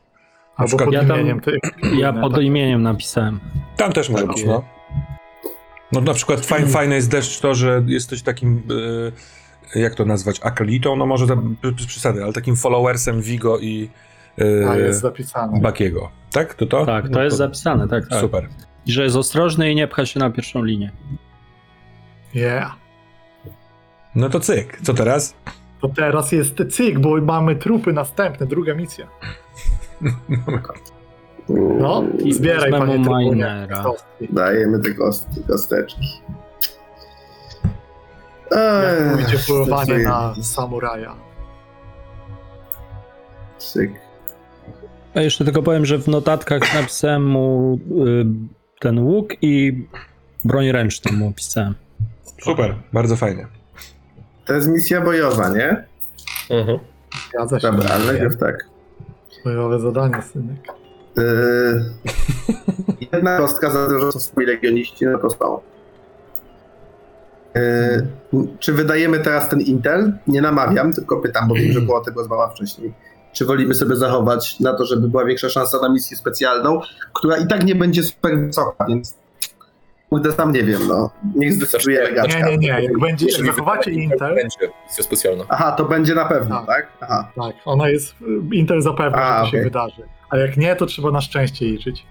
[0.56, 1.40] Albo przykład pod ja tam- imieniem.
[1.42, 1.60] Ty,
[1.98, 2.44] Ja pod tak.
[2.44, 3.40] imieniem napisałem.
[3.78, 4.36] Tam też może Tak.
[4.36, 4.64] być, no.
[5.92, 8.64] No na przykład fajn, fajne jest też to, że jesteś takim,
[9.76, 13.90] jak to nazwać, akelitą, no może tam bez przesady, ale takim followersem Vigo i
[14.70, 15.62] A, jest zapisane.
[15.62, 16.10] Bakiego.
[16.32, 16.54] Tak?
[16.54, 16.86] To to?
[16.86, 18.20] Tak, No to jest zapisane, tak, tak.
[18.20, 18.50] Super.
[18.86, 20.92] I że jest ostrożny i nie pcha się na pierwszą linię.
[22.36, 22.76] Yeah.
[24.16, 24.80] No to cyk.
[24.82, 25.36] Co teraz?
[25.82, 29.08] To teraz jest cyk, bo mamy trupy następne, druga misja.
[31.50, 33.68] No, i zbieraj panie trybunie.
[34.30, 36.22] Dajemy te kosty, kosteczki.
[38.52, 41.16] Jak Ech, pójdzie polowanie na samuraja.
[43.58, 43.92] Cyk.
[45.16, 48.26] A jeszcze tylko powiem, że w notatkach napisałem mu y,
[48.80, 49.84] ten łuk i
[50.46, 51.76] broń ręczną mu opisałem.
[52.44, 52.76] Super.
[52.94, 53.48] Bardzo fajnie.
[54.46, 55.86] To jest misja bojowa, nie?
[56.50, 56.80] Mhm.
[57.30, 57.72] Zgadza się.
[57.72, 58.56] Dobra, ale najpierw tak.
[59.46, 60.58] Bojowe zadanie, synek.
[61.18, 61.84] Yy,
[63.12, 65.60] jedna kostka za że są swoi legioniści, no to są.
[67.56, 70.14] Yy, czy wydajemy teraz ten Intel?
[70.28, 72.94] Nie namawiam, tylko pytam, bo wiem, że była tego zbała wcześniej.
[73.34, 76.82] Czy wolimy sobie zachować na to, żeby była większa szansa na misję specjalną,
[77.14, 79.16] która i tak nie będzie super wysoka, więc
[80.10, 81.10] kurde, sam nie wiem, no.
[81.36, 82.38] Niech zdecyduje elegancko.
[82.40, 82.68] Nie, nie, nie.
[82.68, 84.58] Jak będzie, jak zachowacie Intel, Będzie
[84.90, 85.44] misja specjalna.
[85.50, 86.68] Aha, to będzie na pewno, Tak.
[86.68, 86.88] tak?
[87.02, 87.32] Aha.
[87.36, 88.16] tak, ona jest,
[88.52, 89.64] Intel zapewnia, A, że to się okej.
[89.64, 90.02] wydarzy.
[90.30, 92.06] A jak nie, to trzeba na szczęście liczyć.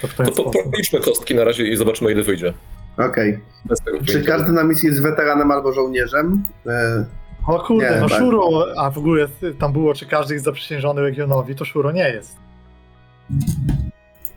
[0.00, 0.62] To w ten To sposób.
[0.70, 2.54] policzmy kostki na razie i zobaczymy ile wyjdzie.
[2.98, 3.38] Okej.
[3.84, 6.44] Tego Czy każdy na misji jest weteranem albo żołnierzem?
[6.66, 7.04] E,
[7.46, 8.18] O kurde, Nie, no tak.
[8.18, 8.48] Szuro,
[8.78, 12.36] a w ogóle tam było, czy każdy jest zaprzysiężony Legionowi, to Szuro nie jest.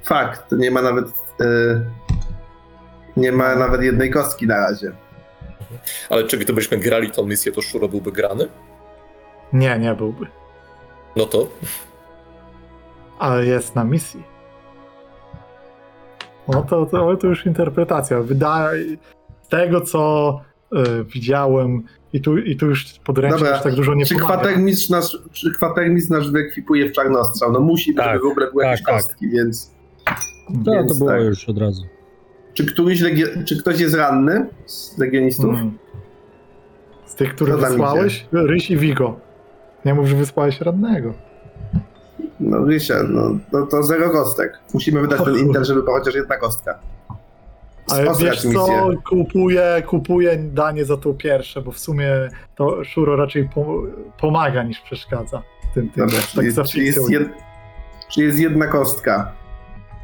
[0.03, 1.05] fakt, to nie ma nawet.
[1.41, 1.81] E,
[3.17, 4.91] nie ma nawet jednej kostki na razie.
[6.09, 8.47] Ale czy gdybyśmy grali tą misję, to Shuro byłby grany?
[9.53, 10.25] Nie, nie byłby.
[11.15, 11.47] No to
[13.19, 14.23] Ale jest na misji.
[16.47, 18.19] No to, to, ale to już interpretacja.
[18.21, 18.85] Wydaje
[19.41, 20.31] z tego, co
[20.73, 21.83] y, widziałem
[22.17, 24.33] i tu, i tu już podręcznik Dobra, już tak dużo nie Czy pomaga.
[24.37, 27.51] kwatermistrz nasz, czy kwatermistrz nasz wyekwipuje w czarnostrzał?
[27.51, 28.95] No musi, Tak, żeby w ogóle były tak, jakieś tak.
[28.95, 29.71] kostki, więc.
[30.65, 31.21] To, Więc to było tak.
[31.21, 31.81] już od razu.
[32.53, 35.45] Czy, któryś legio- czy ktoś jest ranny z legionistów?
[35.55, 35.77] Mm.
[37.05, 38.25] Z tych, tam wysłałeś?
[38.31, 39.19] Ryś i Vigo.
[39.85, 41.13] Nie mów, że wysłałeś radnego.
[42.39, 44.59] No Rysia, no to, to zero kostek.
[44.73, 46.79] Musimy wydać ten intel, żeby była chociaż jedna kostka.
[47.91, 52.09] Ale wiesz co, kupuję, kupuję danie za to pierwsze, bo w sumie
[52.56, 53.83] to Szuro raczej po,
[54.19, 55.43] pomaga niż przeszkadza.
[55.74, 57.30] Tym, tym, Dobra, tak czyli, za czyli, jest jed,
[58.11, 59.32] czyli jest jedna kostka.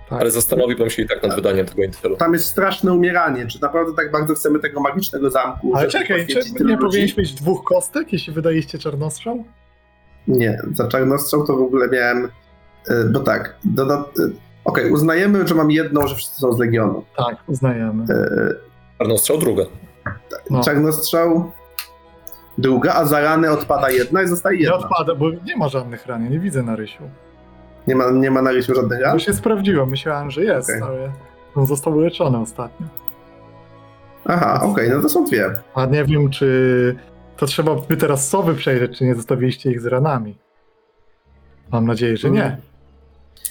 [0.10, 0.22] Tak.
[0.22, 2.16] Ale zastanowiłbym się i tak nad wydaniem tego Intelu.
[2.16, 3.48] Tam jest straszne umieranie.
[3.48, 5.76] Czy naprawdę tak bardzo chcemy tego magicznego zamku?
[5.76, 6.78] Ale czekaj, czy nie ludzi?
[6.78, 9.44] powinniśmy mieć dwóch kostek, jeśli wydaliście czarnostrzał?
[10.28, 12.26] Nie, za czarnostrzał to w ogóle miałem.
[12.26, 14.10] y, Bo tak, dodat...
[14.66, 17.04] Okej, uznajemy, że mam jedną, że wszyscy są z Legionu.
[17.18, 18.04] Tak, uznajemy.
[18.04, 18.56] Y,
[18.98, 19.64] Czarnostrzał druga.
[20.50, 20.64] No.
[20.64, 21.52] Czarnostrzał
[22.58, 24.78] druga, a za ranę odpada jedna i zostaje Nie jedna.
[24.78, 27.04] odpada, bo nie ma żadnych ran, nie widzę na Rysiu.
[27.88, 29.12] Nie ma, nie ma na rysiu żadnych ran?
[29.14, 30.82] To się sprawdziło, myślałem, że jest, Okej.
[30.82, 31.12] ale
[31.56, 32.88] on został uleczony ostatnio.
[34.26, 35.50] Aha, okej, no to są dwie.
[35.76, 36.96] A nie wiem, czy
[37.38, 40.38] to trzeba by teraz sowy przejrzeć, czy nie zostawiliście ich z ranami.
[41.72, 42.58] Mam nadzieję, że nie.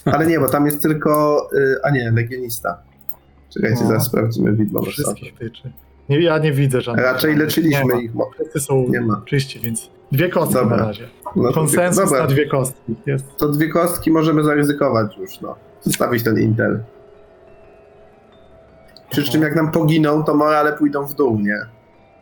[0.05, 1.41] Ale nie, bo tam jest tylko.
[1.57, 2.83] y, A nie, legionista.
[3.55, 3.89] Czekajcie, No.
[3.89, 4.78] zaraz sprawdzimy widmo.
[4.78, 4.93] losowe.
[4.93, 5.73] Wszystkich tyczy.
[6.09, 7.05] Nie, ja nie widzę żadnych.
[7.05, 8.01] Raczej nie leczyliśmy ma.
[8.01, 8.11] ich.
[8.35, 9.23] Wszyscy są Nie ma.
[9.27, 10.77] czyści, więc dwie kostki Dobra.
[10.77, 11.09] na razie.
[11.36, 12.94] No Konsensus dobra, na dwie kostki.
[13.07, 13.25] Jest.
[13.36, 15.57] to dwie kostki możemy zaryzykować już, no.
[15.81, 16.83] Zostawić ten Intel.
[19.11, 21.57] Przy czym jak nam poginą, to morale pójdą w dół, nie?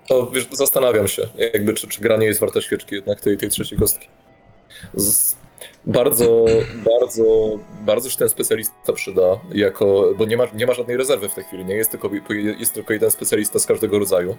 [0.08, 1.22] To wiesz, zastanawiam się,
[1.54, 4.08] jakby czy, czy gra nie jest warta świeczki jednak tej, tej trzeciej kostki.
[4.94, 5.36] Z,
[5.86, 6.44] bardzo,
[6.74, 7.24] bardzo,
[7.86, 9.22] bardzo się ten specjalista przyda,
[9.54, 12.10] jako, bo nie ma, nie ma żadnej rezerwy w tej chwili, nie jest tylko,
[12.58, 14.36] jest tylko jeden specjalista z każdego rodzaju.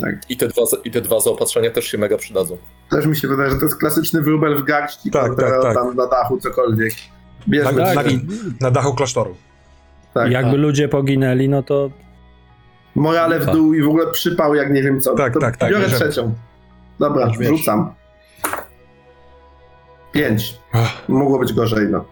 [0.00, 0.14] Tak.
[0.30, 2.56] i, te dwa, I te dwa zaopatrzenia też się mega przydadzą.
[2.90, 5.74] Też mi się wydaje, że to jest klasyczny wróbel w garści, Tak, tak, tak.
[5.74, 6.92] tam na dachu cokolwiek.
[6.92, 8.20] Na, Bierzmy na, trzy.
[8.60, 9.36] na dachu klasztoru.
[10.14, 10.30] tak.
[10.30, 11.90] Jakby ludzie poginęli, no to
[12.94, 15.14] Morale w dół i w ogóle przypał jak nie wiem co.
[15.14, 16.00] Tak, to tak, tak, Biorę bierzemy.
[16.00, 16.34] trzecią.
[16.98, 17.48] Dobra, Bierz, bierz.
[17.58, 17.94] rzucam.
[20.14, 20.58] Pięć.
[20.72, 22.04] Ach, Mogło być gorzej, no.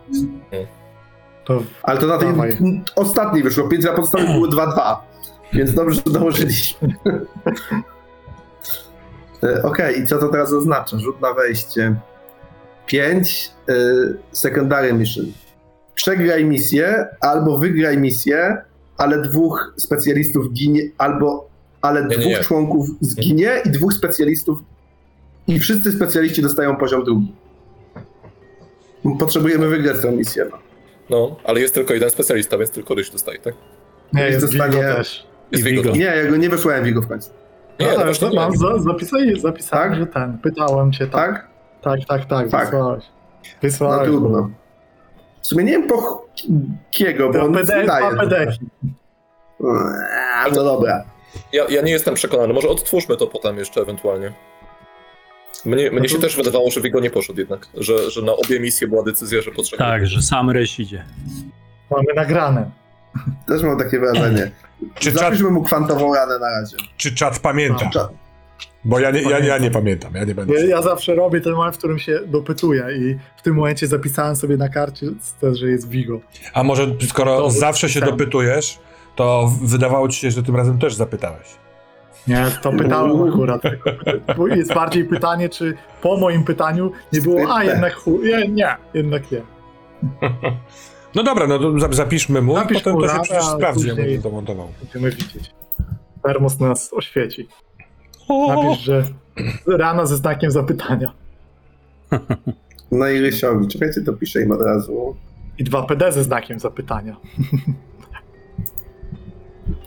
[1.44, 2.58] To Ale to na tej Dawaj.
[2.97, 3.68] ostatniej wyszło.
[3.68, 4.97] Pięć, a pozostałych były 2-2.
[5.52, 6.94] Więc dobrze, że dołożyliśmy.
[9.42, 10.98] E, Okej, i co to teraz oznacza?
[10.98, 11.94] Rzut na wejście.
[12.86, 13.50] 5.
[14.32, 15.26] secondary mission.
[15.94, 18.56] Przegraj misję, albo wygraj misję,
[18.98, 21.48] ale dwóch specjalistów ginie, albo
[21.82, 22.40] ale Nie, dwóch nie, nie.
[22.40, 24.58] członków zginie i dwóch specjalistów
[25.48, 27.32] i wszyscy specjaliści dostają poziom drugi.
[29.18, 30.47] Potrzebujemy wygrać tę misję.
[30.50, 30.58] No.
[31.10, 33.55] No, ale jest tylko jeden specjalista, więc tylko Ryś dostaje, tak?
[34.12, 35.26] nie Jest Vigo dostanie- też.
[35.52, 35.82] Jest I Vigo.
[35.82, 35.94] Vigo.
[35.97, 37.31] Nie, ja go nie wysłałem Wigo w końcu.
[37.81, 38.40] Nie, Nie, no ale właśnie to nie.
[38.40, 39.98] mam za, zapisałem, zapisałem Tak?
[40.00, 40.39] że ten.
[40.39, 41.48] Pytałem cię, tak.
[41.82, 41.98] Tak?
[42.08, 42.64] Tak, tak, tak, Tak.
[42.70, 43.05] wysłałeś.
[43.44, 44.08] No Wysłałeś.
[44.08, 44.50] trudno.
[45.42, 46.26] W sumie nie wiem po
[46.90, 48.47] kiego, bo To on nie daje.
[49.60, 51.05] Eee, No dobra.
[51.52, 54.32] Ja, ja nie jestem przekonany, może odtwórzmy to potem jeszcze ewentualnie.
[55.64, 58.32] Mnie, mnie No się to- też wydawało, że Vigo nie poszedł jednak, że, że na
[58.32, 59.89] obie misje była decyzja, że potrzebuje.
[59.90, 61.05] tak, że sam ryś idzie.
[61.90, 62.70] Mamy nagrane.
[63.47, 64.50] Też mam takie wrażenie.
[65.00, 66.76] Czy czat, Zapiszmy mu kwantową ranę na razie.
[66.97, 67.90] czy czat pamięta?
[68.84, 70.55] Bo ja nie, ja, ja nie pamiętam, ja nie będę.
[70.55, 74.36] Ja, ja zawsze robię ten moment, w którym się dopytuję i w tym momencie zapisałem
[74.36, 75.06] sobie na karcie,
[75.52, 76.20] że jest Vigo.
[76.55, 78.08] A może skoro To- zawsze się tam.
[78.10, 78.78] dopytujesz,
[79.16, 81.47] to wydawało ci się, że tym razem też zapytałeś.
[82.28, 83.62] Nie, to pytałem akurat.
[84.36, 88.20] Bo Jest bardziej pytanie, czy po moim pytaniu nie było, a jednak chu...
[88.25, 89.42] nie, nie, jednak nie.
[91.15, 93.86] No dobra, no to za- zapiszmy mu Zapisz i potem mu to się przecież sprawdzi,
[93.89, 94.68] jak będzie to montował.
[94.83, 95.51] Będziemy widzieć.
[96.23, 97.49] Termos nas oświeci.
[98.49, 99.05] Napisz, że
[99.67, 101.12] rana ze znakiem zapytania.
[102.92, 103.68] No i Rysiowi.
[103.68, 105.17] Czekajcie, to piszę im od razu.
[105.59, 107.17] I dwa PD ze znakiem zapytania.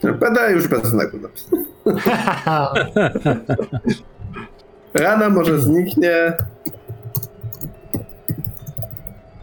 [0.02, 1.18] PD już bez znaku.
[4.94, 6.34] Rana może zniknie.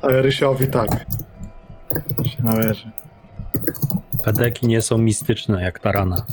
[0.02, 0.90] Ale Rysiowi tak.
[2.24, 2.90] Się należy.
[4.24, 6.26] Pedeki nie są mistyczne jak ta rana.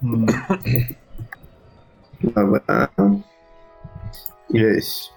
[0.00, 0.26] Hmm.
[2.24, 2.88] Dobra.
[4.50, 5.10] Ileś.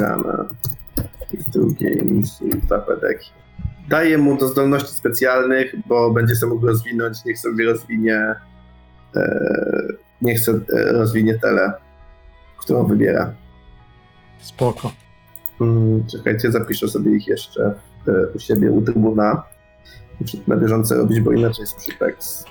[0.00, 0.48] Rana.
[1.38, 3.30] Z drugiej misji dwa pedeki.
[3.90, 7.24] Daję mu do zdolności specjalnych, bo będzie sobie mógł rozwinąć.
[7.24, 8.34] Niech sobie rozwinie.
[9.16, 9.48] E,
[10.22, 11.72] niech sobie e, rozwinie tele,
[12.58, 13.32] którą wybiera.
[14.38, 14.92] Spoko.
[15.60, 17.74] Mm, czekajcie, zapiszę sobie ich jeszcze
[18.08, 19.42] e, u siebie, u trybuna.
[20.20, 22.44] Muszę na bieżąco robić, bo inaczej jest przypeks.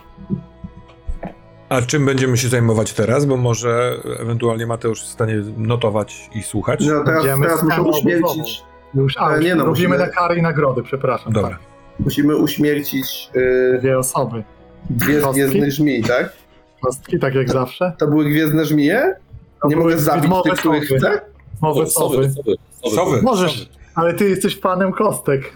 [1.69, 3.25] A czym będziemy się zajmować teraz?
[3.25, 6.85] Bo może ewentualnie Mateusz jest w stanie notować i słuchać.
[6.85, 8.68] No teraz, Będziemy teraz muszę uśmiercić.
[8.93, 11.33] Już, a, E, nie no, robimy musimy- na kary i nagrody, przepraszam.
[11.33, 11.49] Dobra.
[11.49, 11.59] Tak.
[11.99, 14.43] Musimy uśmiercić y, Dwie osoby.
[14.89, 15.41] dwie Kostki?
[15.43, 16.33] gwiezdne żmii, tak?
[16.81, 17.93] Kostki, tak jak zawsze.
[17.97, 19.15] To były gwiezdne żmije?
[19.61, 20.99] To Nie mogę zabić tych, których sowy.
[20.99, 21.21] chcę?
[21.61, 22.29] Mowy sowy.
[22.31, 22.55] sowy.
[22.95, 23.21] Sowy.
[23.21, 25.53] Możesz, ale ty jesteś fanem kostek.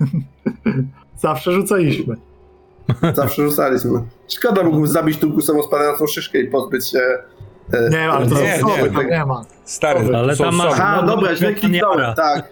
[1.22, 2.16] Zawsze rzucaliśmy.
[3.14, 4.04] Zawsze rzucaliśmy.
[4.30, 7.00] Szkoda, mógłbym zabić tu samą spadającą szyszkę i pozbyć się...
[7.74, 8.96] e, Nie, ale to Nie, są nie, sowy, nie.
[8.98, 9.46] tam nie ma.
[9.66, 10.18] Stary, Sowy.
[10.18, 10.82] Ale tam masz- sowy.
[10.84, 12.50] Aha, dobra, źle kliknąłem, tak.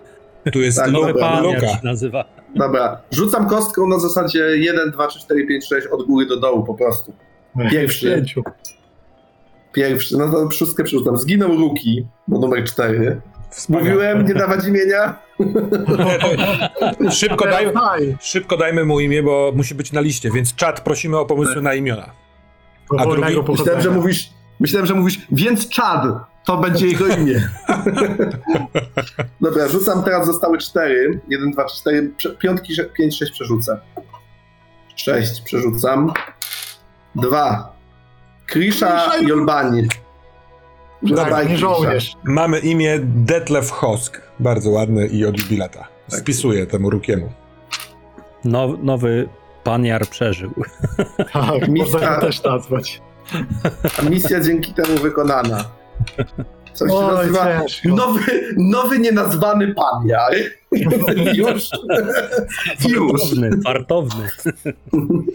[0.54, 1.68] Tu jest Tak, Nowy dobra, paniar luka.
[1.68, 2.26] się nazywa.
[2.56, 6.64] Dobra, rzucam kostką na zasadzie 1, 2, 3, 4, 5, 6 od góry do dołu
[6.64, 7.14] po prostu.
[7.72, 8.26] Pierwszy.
[9.74, 11.18] Pierwszy, no to szóstkę przerzucam.
[11.18, 13.22] Zginął Ruki, bo numer 4.
[13.50, 13.90] Wspaniale.
[13.90, 15.16] Mówiłem, nie dawać imienia?
[17.12, 18.18] Szybko, Teraz daj, daj.
[18.22, 21.74] szybko dajmy mu imię, bo musi być na liście, więc czat prosimy o pomysły na
[21.74, 22.06] imiona.
[22.88, 23.52] Powolnego drugi?
[23.62, 24.30] Myślałem, że mówisz,
[24.60, 26.06] myślałem, że mówisz, więc Chad,
[26.46, 27.50] to będzie jego imię.
[29.42, 31.20] Dobra, rzucam teraz, zostały cztery.
[31.30, 32.14] Jeden, dwa, trzy, cztery.
[32.40, 33.80] Piątki, pięć, sześć przerzucę.
[34.96, 36.14] Sześć przerzucam.
[37.16, 37.76] Dwa.
[38.48, 39.88] Krisha Krisha i- i Olbani.
[41.16, 42.14] Tak, nie żołnierz.
[42.24, 44.22] Mamy imię Detlef Hosk.
[44.40, 45.88] Bardzo ładne i od jubilata.
[46.10, 46.20] Tak.
[46.20, 47.32] Spisuję temu Rukiemu.
[48.46, 49.30] Now, nowy
[49.64, 50.52] paniar przeżył.
[51.34, 53.02] Tak, można go też nazwać.
[54.00, 55.64] A misja dzięki temu wykonana.
[56.74, 57.90] Coś się Oj, nazywa ciężko.
[57.90, 58.22] nowy,
[58.58, 60.32] nowy nienazwany paniar.
[61.34, 61.70] Już.
[62.90, 63.22] Już.
[63.22, 64.28] Fartowny, fartowny.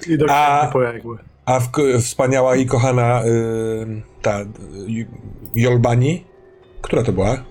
[0.09, 1.19] I do A- poległy.
[1.47, 1.69] A w,
[2.01, 4.47] wspaniała i kochana y, ta y,
[5.55, 6.25] Jolbani?
[6.83, 7.45] Która to była?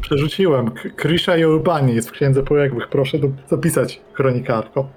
[0.00, 0.70] Przerzuciłem.
[0.70, 2.88] K- Krisha i Urbani jest w księdze poległych.
[2.88, 4.88] Proszę to zapisać, kronikarko.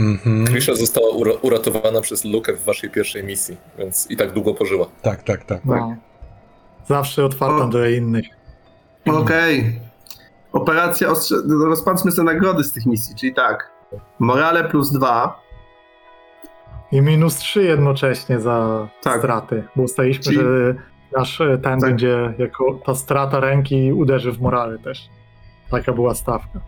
[0.00, 0.46] Mhm.
[0.46, 4.86] Krisha została ura- uratowana przez Lukę w waszej pierwszej misji, więc i tak długo pożyła.
[5.02, 5.64] Tak, tak, tak.
[5.64, 5.96] No.
[6.86, 7.68] Zawsze otwarta O.
[7.68, 8.26] dla innych.
[9.06, 9.80] Okej.
[10.52, 11.36] Operacja ostrze...
[11.66, 13.70] Rozpatrzmy sobie nagrody z tych misji, czyli tak.
[14.18, 15.40] Morale plus dwa.
[16.92, 19.18] I minus trzy jednocześnie za Tak.
[19.18, 19.64] straty.
[19.76, 20.74] Bo ustaliśmy, Czyli- że
[21.16, 21.80] nasz e, ten Tak.
[21.80, 25.08] będzie jako ta strata ręki uderzy w morale też.
[25.70, 26.60] Taka była stawka.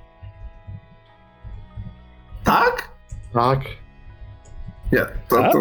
[2.45, 2.89] Tak?
[3.33, 3.61] Tak?
[4.93, 5.07] Nie.
[5.28, 5.53] To, Tak?
[5.53, 5.59] to...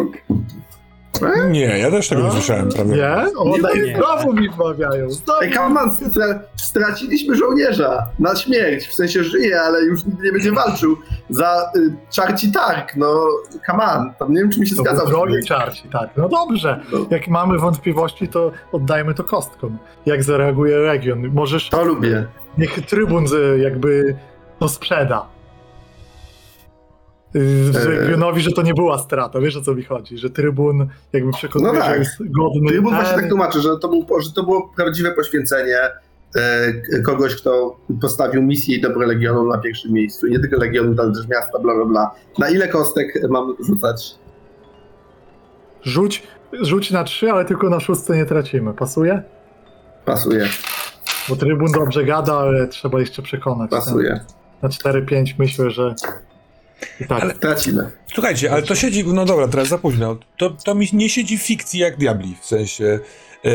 [1.50, 2.94] Nie, ja też tego nie słyszałem, prawda?
[2.96, 3.36] Nie?
[3.38, 3.96] O, Nie, nie.
[3.96, 5.10] znowu mi wmawiają.
[5.10, 5.40] Znowu.
[5.42, 6.40] Ej, come on, stra...
[6.56, 8.86] straciliśmy żołnierza na śmierć.
[8.86, 10.96] W sensie żyje, ale już nigdy nie będzie walczył
[11.30, 12.96] za y, czarci targ.
[12.96, 13.26] No,
[13.66, 14.12] come on.
[14.18, 15.02] Tam nie wiem, czy mi się To zgadza.
[15.02, 16.10] był drogi czarci, tak.
[16.16, 16.80] No dobrze.
[16.92, 16.98] No.
[17.10, 19.78] Jak mamy wątpliwości, to oddajmy to kostkom.
[20.06, 21.28] Jak zareaguje region?
[21.34, 22.26] Możesz, To lubię.
[22.58, 24.16] niech trybun z- jakby
[24.58, 25.26] to sprzeda.
[27.34, 27.72] Eee.
[27.86, 31.72] Regionowi, że to nie była strata, wiesz o co mi chodzi, że trybun jakby przekonuje,
[31.72, 31.90] No tak.
[31.92, 32.68] że jest godny.
[32.68, 35.78] Trybun właśnie ten- tak tłumaczy, że to, był, że to było prawdziwe poświęcenie
[36.36, 40.26] e, kogoś, kto postawił misję i dobro Legionu na pierwszym miejscu.
[40.26, 42.10] I nie tylko Legionu, ale też miasta, bla, bla, bla.
[42.38, 44.14] Na ile kostek mam rzucać?
[45.82, 46.22] Rzuć,
[46.52, 48.74] rzuć na trzy, ale tylko na szóstce nie tracimy.
[48.74, 49.22] Pasuje?
[50.04, 50.46] Pasuje,
[51.28, 53.70] Bo trybun dobrze gada, ale trzeba jeszcze przekonać.
[53.70, 54.20] pasuje.
[54.62, 55.94] Na 4-5 myślę, że
[57.08, 57.38] tak.
[57.38, 57.90] Tracimy.
[58.14, 60.16] Słuchajcie, ale to siedzi, no dobra, teraz za późno.
[60.36, 62.98] To, to mi nie siedzi w fikcji jak diabli, w sensie
[63.44, 63.50] e,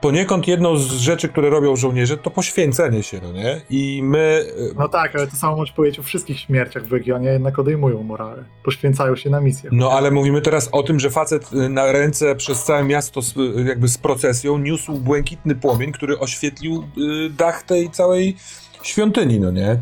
[0.00, 3.60] poniekąd jedną z rzeczy, które robią żołnierze, to poświęcenie się, no nie?
[3.70, 7.28] I my, e, No tak, ale to samo możesz powiedzieć o wszystkich śmierciach w regionie,
[7.28, 8.44] jednak odejmują morale.
[8.64, 9.70] Poświęcają się na misję.
[9.72, 13.34] no ale mówimy teraz o tym, że facet e, na ręce przez całe miasto z,
[13.36, 18.36] e, jakby z procesją niósł błękitny płomień, który oświetlił e, dach tej całej
[18.82, 19.78] świątyni, no nie?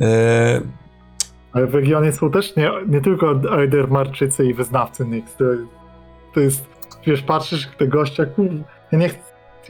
[0.00, 0.60] E,
[1.54, 5.34] Ale w regionie są też nie, nie tylko Eidermarczycy i wyznawcy Nyx.
[5.36, 5.44] To,
[6.34, 6.64] to jest,
[7.06, 9.18] wiesz, patrzysz te gościa, kurde, ja nie chcę,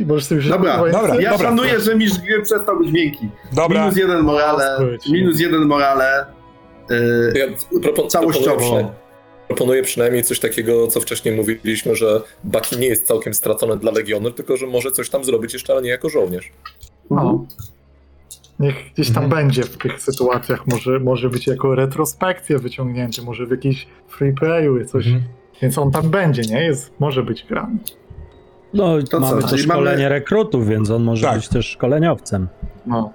[0.01, 1.49] możesz sobie Dobra, dobra, chcę- Ja dobra.
[1.49, 3.29] szanuję, że gry przestał być miękki.
[3.53, 4.79] dobra, Minus jeden morale,
[5.13, 6.27] minus jeden morale.
[6.91, 7.47] Yy, Ja
[7.81, 8.45] propon- Całościowo.
[8.47, 8.95] Proponuję, przynajmniej-
[9.49, 14.31] proponuję przynajmniej coś takiego, co wcześniej mówiliśmy, że Baki nie jest całkiem stracony dla Legionu,
[14.31, 16.53] tylko że może coś tam zrobić jeszcze, ale nie jako żołnierz.
[17.11, 17.45] No.
[18.61, 19.43] Niech gdzieś tam Mhm.
[19.45, 20.67] będzie w tych sytuacjach.
[20.67, 25.07] Może, może być jako retrospekcja wyciągnięty, może w jakiś free playu, coś.
[25.07, 25.25] Mhm.
[25.63, 26.63] Więc on tam będzie, nie?
[26.65, 27.77] Jest, może być grany.
[28.75, 31.37] No, To mamy co, czyli szkolenie mamy- rekrutów, więc on może Tak.
[31.37, 32.49] być też szkoleniowcem.
[32.87, 33.13] No,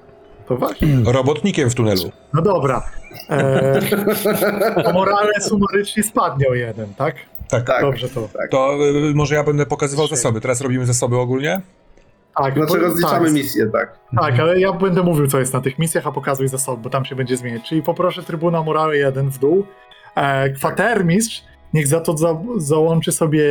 [0.48, 0.88] to właśnie.
[1.14, 2.12] Robotnikiem w tunelu.
[2.34, 2.84] No dobra.
[3.30, 3.80] E,
[4.84, 7.16] to morale sumarycznie spadnie o jeden, tak?
[7.50, 7.64] Tak.
[7.68, 7.82] Tak.
[7.82, 8.30] Dobrze to.
[8.52, 8.78] To
[9.12, 10.42] y, może ja będę pokazywał zasoby.
[10.42, 11.62] Teraz robimy zasoby ogólnie?
[12.44, 14.00] Tak, Znaczy bo- rozliczamy tak, misję, tak.
[14.20, 17.06] Tak, ale ja będę mówił, co jest na tych misjach, a pokazuj zasoby, bo tam
[17.06, 17.70] się będzie zmieniać.
[17.70, 19.66] Czyli poproszę Trybuna Morale 1 w dół.
[20.16, 21.44] E, kwatermistrz
[21.74, 23.46] niech za to za, załączy sobie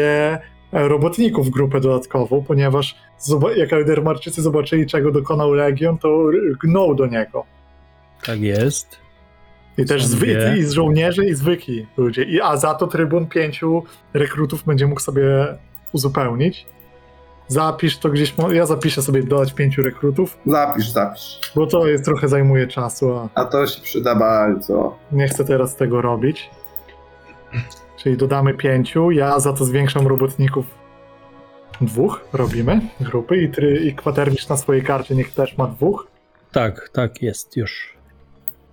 [0.73, 2.97] e, robotników grupę dodatkową, ponieważ
[3.57, 7.44] jak Eldermarczycy zobaczyli, czego dokonał Legion, to r- gną do niego.
[8.26, 8.99] Tak jest.
[9.78, 10.55] I też zwy- dwie.
[10.58, 12.23] i z żołnierzy, i zwykli ludzie.
[12.23, 13.83] I, a za to Trybun pięciu
[14.15, 15.47] rekrutów będzie mógł sobie
[15.92, 16.67] uzupełnić.
[17.49, 21.41] Zapisz to gdzieś, mo- ja zapiszę sobie dodać pięciu rekrutów, Zapisz, zapisz.
[21.55, 24.97] bo to jest trochę zajmuje czasu, a A to się przyda bardzo.
[25.12, 26.51] Nie chcę teraz tego robić.
[27.97, 29.10] Czyli dodamy pięciu.
[29.10, 30.67] Ja za to zwiększam robotników
[31.81, 32.20] dwóch.
[32.33, 36.07] Robimy grupy i, try, i kwatermistrz na swojej karcie niech też ma dwóch.
[36.52, 37.94] Tak, tak jest już.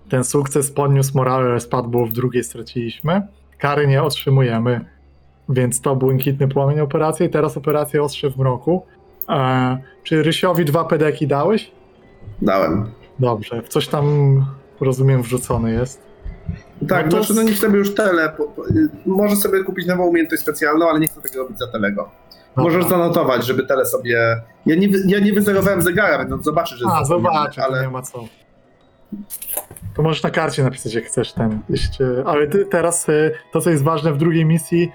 [0.08, 3.22] Ten sukces podniósł morale, spadł, bo w drugiej straciliśmy.
[3.58, 4.84] Kary nie otrzymujemy,
[5.48, 7.30] więc to błękitny płomień operacji.
[7.30, 8.82] Teraz operacja Ostrze w mroku.
[9.28, 11.70] E, czy Rysiowi dwa pedeki dałeś?
[12.42, 12.90] Dałem.
[13.18, 14.06] Dobrze, w coś tam
[14.80, 16.06] rozumiem wrzucony jest.
[16.88, 18.28] Tak, No to znaczy no niech sobie już tele.
[18.36, 18.62] Po, po,
[19.06, 22.10] może sobie kupić nową umiejętność specjalną, ale nie chcę tego robić za telego.
[22.56, 22.98] Możesz Dobra.
[22.98, 24.40] zanotować, żeby tele sobie.
[24.66, 28.02] Ja nie, ja nie wyzerowałem zegara, więc on zobaczy, że A, zobaczę, ale nie ma
[28.02, 28.24] co.
[29.94, 31.60] To możesz na karcie napisać, jak chcesz ten.
[31.68, 34.92] Jeśli, ale ty, teraz y, to, co jest ważne w drugiej misji,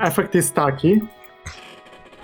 [0.00, 1.00] efekt jest taki,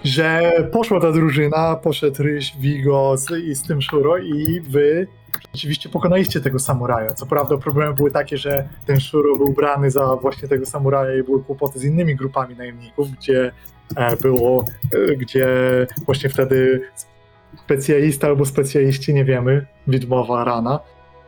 [0.05, 5.07] że poszła ta drużyna, poszedł Ryś, Vigo i z tym Shuro i wy
[5.55, 7.15] rzeczywiście pokonaliście tego samuraja.
[7.15, 11.23] Co prawda problemy były takie, że ten Shuro był brany za właśnie tego samuraja i
[11.23, 13.53] były kłopoty z innymi grupami najemników, gdzie
[13.97, 15.47] e, było, e, gdzie
[16.07, 16.81] właśnie wtedy
[17.65, 20.81] specjalista albo specjaliści, nie wiemy, widmowa rana,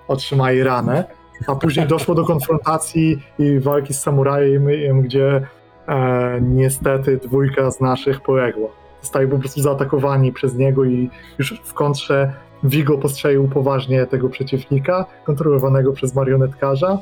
[0.08, 1.04] otrzymali ranę,
[1.46, 5.46] a później doszło do konfrontacji i walki z samurajem, gdzie
[5.88, 8.68] e, niestety dwójka z naszych poległa.
[9.02, 12.32] Zostali po prostu zaatakowani przez niego i już w kontrze
[12.64, 16.98] Vigo postrzelił poważnie tego przeciwnika, kontrolowanego przez marionetkarza,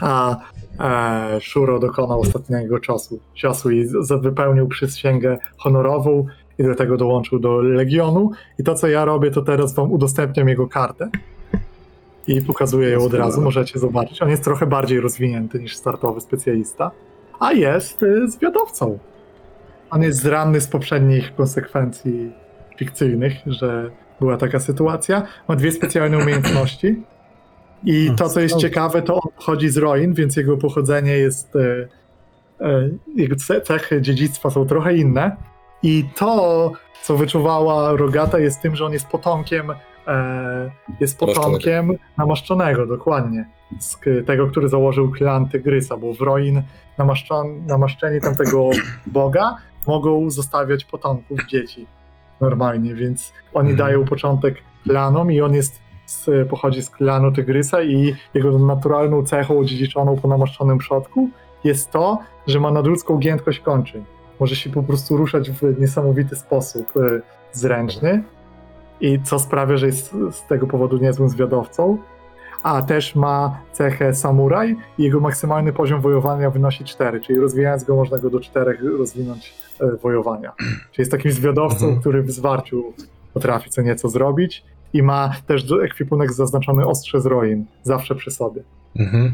[0.00, 0.36] a
[0.80, 3.86] e, Shuro dokonał ostatniego czasu, czasu i
[4.20, 6.26] wypełnił przysięgę honorową
[6.58, 8.30] i do tego dołączył do Legionu.
[8.58, 11.10] I to, co ja robię, to teraz wam udostępniam jego kartę
[12.26, 14.22] i pokazuję ją od razu, możecie zobaczyć.
[14.22, 16.90] On jest trochę bardziej rozwinięty niż startowy specjalista,
[17.44, 18.98] a jest y, zwiadowcą.
[19.90, 22.32] On jest zranny z poprzednich konsekwencji
[22.76, 23.90] fikcyjnych, że
[24.20, 25.22] była taka sytuacja.
[25.48, 27.02] Ma dwie specjalne umiejętności.
[27.84, 31.56] I to, co jest ciekawe, to on pochodzi z Roin, więc jego pochodzenie jest.
[31.56, 31.88] e,
[32.60, 35.36] e, Jego ce- cechy dziedzictwa są trochę inne.
[35.82, 39.70] I to, co wyczuwała Rogata, jest tym, że on jest potomkiem.
[40.06, 43.48] E, jest potomkiem namaszczonego, dokładnie.
[44.26, 46.62] Tego, który założył klan Tygrysa, bo w Roin
[47.66, 48.70] namaszczeni tamtego
[49.06, 51.86] boga mogą zostawiać potomków dzieci
[52.40, 53.88] normalnie, więc oni Mhm.
[53.88, 54.54] dają początek
[54.84, 60.28] klanom i on jest z, pochodzi z klanu Tygrysa i jego naturalną cechą odziedziczoną po
[60.28, 61.28] namaszczonym przodku
[61.64, 64.04] jest to, że ma nadludzką giętkość kończyn.
[64.40, 67.22] Może się po prostu ruszać w niesamowity sposób y,
[67.52, 68.22] zręczny
[69.00, 71.98] i co sprawia, że jest z tego powodu niezłym zwiadowcą.
[72.64, 77.96] A też ma cechę samuraj i jego maksymalny poziom wojowania wynosi 4, czyli rozwijając go
[77.96, 80.52] można go do 4 rozwinąć e, wojowania.
[80.58, 82.00] Czyli jest takim zwiadowcą, Mhm.
[82.00, 82.92] który w zwarciu
[83.34, 88.62] potrafi co nieco zrobić i ma też ekwipunek zaznaczony ostrze z roin, zawsze przy sobie.
[88.98, 89.32] Mhm.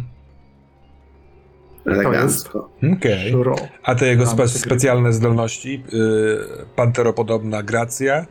[1.87, 2.69] Elegancko.
[2.99, 3.31] Okej.
[3.33, 3.55] Shuro.
[3.83, 5.85] A te jego spe- specjalne zdolności?
[5.93, 8.27] Yy, panteropodobna gracja.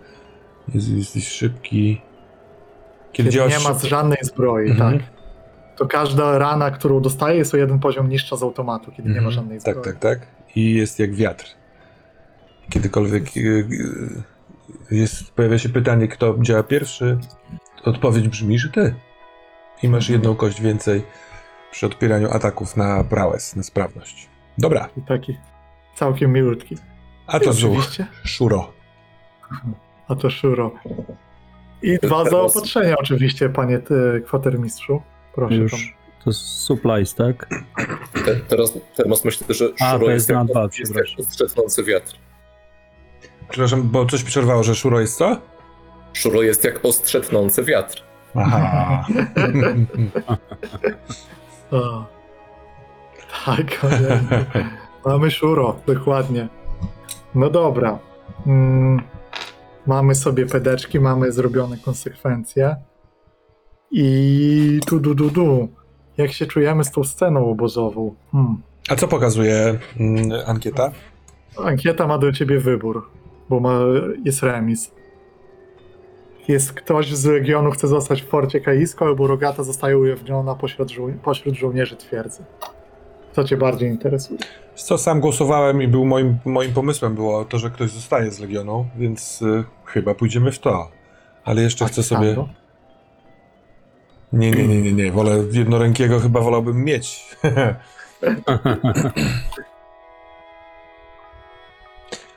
[0.76, 2.02] Jest, jesteś szybki.
[3.12, 5.00] Kiedy, Kiedy nie ma szybko- żadnej zbroi, Mhm.
[5.00, 5.10] tak.
[5.78, 9.28] To każda rana, którą dostaje, jest o jeden poziom niższa z automatu, kiedy nie ma
[9.28, 9.32] Mhm.
[9.36, 9.76] żadnej zbroi.
[9.76, 10.28] Tak, tak, tak.
[10.56, 11.46] I jest jak wiatr.
[12.70, 17.18] Kiedykolwiek yy, yy, jest, pojawia się pytanie, kto działa pierwszy,
[17.84, 18.96] odpowiedź brzmi, że ty.
[19.84, 20.20] I masz Mhm.
[20.20, 21.04] jedną kość więcej
[21.72, 24.30] przy odpieraniu ataków na prowess, na sprawność.
[24.58, 25.38] Dobra, I taki
[25.96, 26.78] całkiem milutki.
[27.28, 28.08] a to oczywiście.
[28.24, 28.72] Szuro.
[30.08, 30.72] A to Shuro.
[31.82, 35.02] I dwa Teraz- zaopatrzenia oczywiście, panie ty, kwatermistrzu.
[35.36, 35.62] Proszę tam.
[35.64, 37.48] Już to jest supplies, tak?
[38.26, 40.96] Te, teraz, teraz myślę, że A, Shuro to jest, jest na jak, dwa, jest
[41.78, 42.16] jak wiatr.
[43.50, 45.38] Przepraszam, bo coś mi przerwało, że Szuro jest co?
[46.14, 48.04] Shuro jest jak ostrzetnący wiatr.
[48.36, 49.06] Aha.
[51.72, 52.06] O.
[53.46, 53.86] Tak.
[55.06, 56.48] Mamy szuro, dokładnie.
[57.36, 58.00] No dobra.
[58.48, 59.02] Mm,
[59.88, 62.76] mamy sobie pedeczki, mamy zrobione konsekwencje.
[63.92, 65.68] I tu, du, du, du.
[66.18, 68.16] Jak się czujemy z tą sceną obozową?
[68.32, 68.62] Hmm.
[68.90, 70.92] A co pokazuje mm, ankieta?
[71.64, 73.10] Ankieta ma do ciebie wybór,
[73.50, 73.80] bo ma,
[74.26, 74.92] jest remis.
[76.48, 81.14] Jest ktoś z regionu, chce zostać w forcie Kaisko, albo Rogata zostaje ujawniona pośród, żo-
[81.24, 82.44] pośród żołnierzy twierdzy.
[83.36, 84.40] Co cię bardziej interesuje?
[84.76, 88.88] Co sam głosowałem i był moim, moim pomysłem było to, że ktoś zostaje z Legioną,
[88.98, 90.92] więc y, chyba pójdziemy w to.
[91.44, 92.36] Ale jeszcze chcę sobie.
[94.34, 95.12] Nie, nie, nie, nie, nie.
[95.12, 97.26] Wolę jednorękiego chyba wolałbym mieć.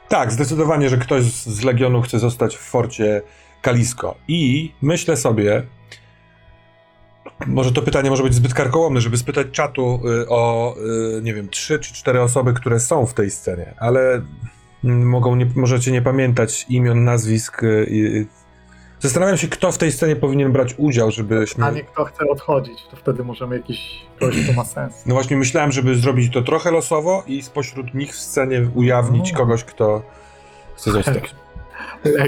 [0.09, 3.23] tak, zdecydowanie, że ktoś z z Legionu chce zostać w forcie
[3.62, 4.15] Kalisko.
[4.29, 5.62] I myślę sobie,
[7.47, 10.75] może to pytanie może być zbyt karkołomne, żeby spytać czatu y, o,
[11.19, 14.23] y, nie wiem, trzy czy cztery osoby, które są w tej scenie, ale
[14.85, 17.62] mm, mogą nie, możecie nie pamiętać imion, nazwisk.
[17.62, 18.27] y.
[19.03, 21.65] Zastanawiam się, kto w tej scenie powinien brać udział, żebyśmy...
[21.65, 25.07] A nie kto chce odchodzić, to wtedy możemy jakiś kogoś, kto ma sens.
[25.07, 29.37] No właśnie myślałem, żeby zrobić to trochę losowo i spośród nich w scenie ujawnić O.
[29.37, 30.03] kogoś, kto
[30.77, 31.35] chce zostać.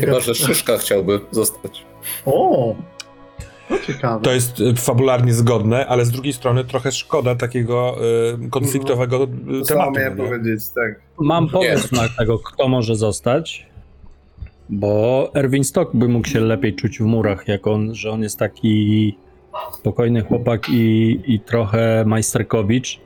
[0.00, 1.86] Chyba, że Szyszka chciałby zostać.
[2.26, 2.74] O!
[3.68, 4.24] To ciekawe.
[4.24, 7.96] To jest y, fabularnie zgodne, ale z drugiej strony trochę szkoda takiego
[8.46, 9.98] y, konfliktowego y, To samo tematu.
[9.98, 11.00] miałem no powiedzieć, tak.
[11.20, 13.66] Mam pomysł na tego, kto może zostać.
[14.68, 18.38] Bo Erwin Stock by mógł się lepiej czuć w murach, jak on, że on jest
[18.38, 19.16] taki
[19.72, 23.00] spokojny chłopak i, i trochę majsterkowicz.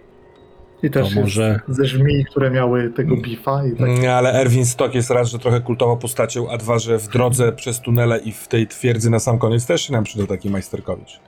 [0.82, 3.88] I też to może- ze żmii, które miały tego bifa i tak.
[4.00, 7.52] Nie, ale Erwin Stock jest raz, że trochę kultową postacią, a dwa, że w drodze
[7.52, 11.20] przez tunele i w tej twierdzy na sam koniec też się nam przyda taki majsterkowicz.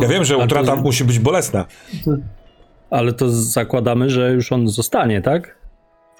[0.00, 1.64] Ja wiem, że to- utrata musi być bolesna.
[2.90, 5.56] Ale to zakładamy, że już on zostanie, tak?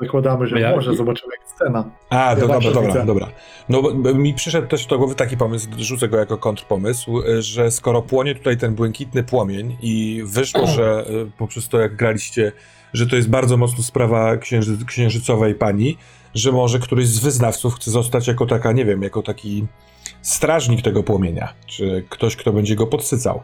[0.00, 1.90] Zakładamy, że Ja- może, zobaczymy jak scena.
[2.10, 3.06] A, to dobra, dobra, widzę.
[3.06, 3.28] dobra.
[3.68, 3.82] No
[4.14, 8.34] mi przyszedł też do głowy taki pomysł, rzucę go jako kontrpomysł, y, że skoro płonie
[8.34, 12.52] tutaj ten błękitny płomień i wyszło, że y, poprzez to jak graliście,
[12.92, 15.96] że to jest bardzo mocno sprawa księży, księżycowej pani,
[16.34, 19.66] że może któryś z wyznawców chce zostać jako taka, nie wiem, jako taki
[20.22, 23.42] strażnik tego płomienia, czy ktoś, kto będzie go podsycał.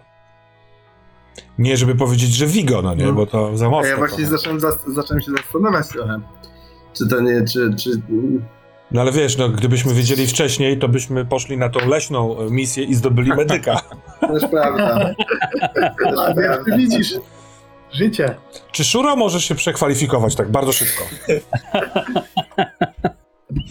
[1.60, 3.12] Nie, żeby powiedzieć, że Vigo, no nie, No.
[3.12, 3.88] bo to za A mocno.
[3.90, 6.20] ja właśnie zacząłem, zacząłem się zastanawiać trochę.
[6.98, 7.90] Czy to nie, czy, czy...
[8.90, 12.84] No ale wiesz, no gdybyśmy wiedzieli wcześniej, to byśmy poszli na tą leśną e, misję
[12.84, 13.80] i zdobyli medyka.
[14.32, 14.98] Też prawda.
[16.04, 16.76] Też A jak ty prawda.
[16.76, 17.14] widzisz,
[17.92, 18.34] życie.
[18.72, 21.04] Czy Szuro możesz się przekwalifikować tak bardzo szybko?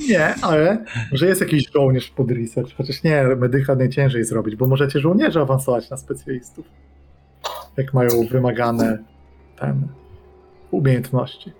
[0.09, 4.99] Nie, ale może jest jakiś żołnierz pod research, chociaż nie, medyka najciężej zrobić, bo możecie
[4.99, 6.65] żołnierze awansować na specjalistów.
[7.79, 8.97] Jak mają wymagane
[9.59, 9.87] ten
[10.71, 11.51] umiejętności.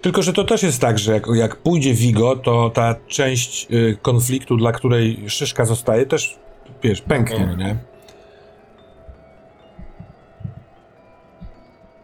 [0.00, 3.96] Tylko, że to też jest tak, że jak, jak pójdzie Vigo, to ta część y,
[4.02, 6.38] konfliktu, dla której Szyszka zostaje, też,
[6.82, 7.76] wiesz, pęknie, no nie?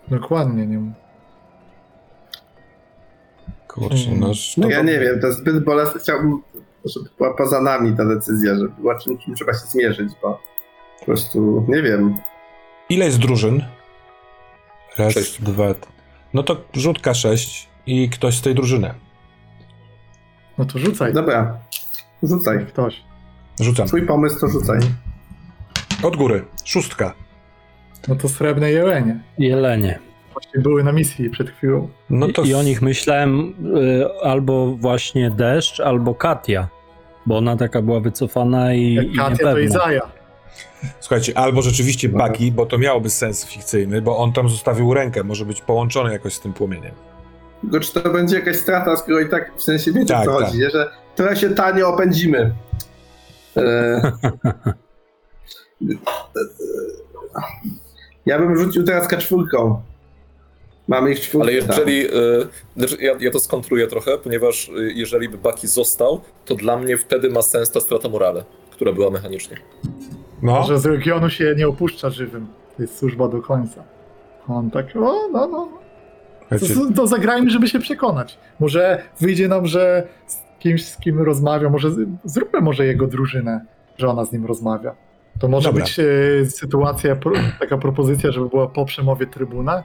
[0.08, 0.92] Dokładnie, nie
[3.68, 4.32] Kurczę, no...
[4.56, 6.00] No ja nie wiem, to jest zbyt bolesne.
[6.00, 6.42] Chciałbym,
[6.84, 10.40] żeby była poza nami ta decyzja, żeby była czym, czym trzeba się zmierzyć, bo
[11.00, 12.16] po prostu nie wiem.
[12.90, 13.64] Ile jest drużyn?
[14.98, 15.42] Raz, Sześć.
[15.42, 15.64] dwa...
[16.34, 18.94] No to rzutka sześć i ktoś z tej drużyny.
[20.58, 21.12] No to rzucaj.
[21.12, 21.58] Dobra,
[22.22, 22.66] rzucaj.
[22.66, 23.00] Ktoś.
[23.60, 23.86] Rzucam.
[23.86, 24.78] Twój pomysł to rzucaj.
[26.02, 26.44] Od góry.
[26.64, 27.14] Szóstka.
[28.08, 29.20] No to srebrne jelenie.
[29.38, 29.98] Jelenie.
[30.32, 31.88] Właśnie były na misji przed chwilą.
[32.10, 32.42] No to...
[32.42, 36.68] I, I o nich myślałem y, albo właśnie Deszcz, albo Katia.
[37.26, 39.58] Bo ona taka była wycofana i, Jak i Katia to.
[39.58, 40.00] Izaja.
[41.00, 45.44] Słuchajcie, albo rzeczywiście Baki, bo to miałoby sens fikcyjny, bo on tam zostawił rękę, może
[45.44, 46.92] być połączony jakoś z tym płomieniem.
[47.60, 50.38] Tylko czy to będzie jakaś strata, skoro i tak w sensie wiecie Tak, o co
[50.38, 50.46] tak.
[50.46, 50.70] chodzi, nie?
[50.70, 52.54] że trochę się tanio opędzimy.
[53.56, 54.12] E...
[58.26, 59.82] ja bym rzucił teraz kaczwórką.
[60.88, 61.42] Mamy ich czwórkę.
[61.42, 62.06] Ale jeżeli.
[62.06, 66.98] y, ja, ja to skontruję trochę, ponieważ y, jeżeli by Baki został, to dla mnie
[66.98, 69.56] wtedy ma sens ta strata morale, która była mechanicznie.
[70.42, 72.46] No, Że z regionu się nie opuszcza żywym.
[72.76, 73.82] To jest służba do końca.
[74.48, 75.68] On tak, o, no, no.
[76.50, 78.38] To, to, to zagrajmy, żeby się przekonać.
[78.60, 83.64] Może wyjdzie nam, że z kimś, z kim rozmawia, może z- zróbmy może jego drużynę,
[83.98, 84.94] że ona z nim rozmawia.
[85.38, 85.84] To może Dobra.
[85.84, 86.04] być e,
[86.46, 89.82] sytuacja, pro, taka propozycja, żeby była po przemowie trybuna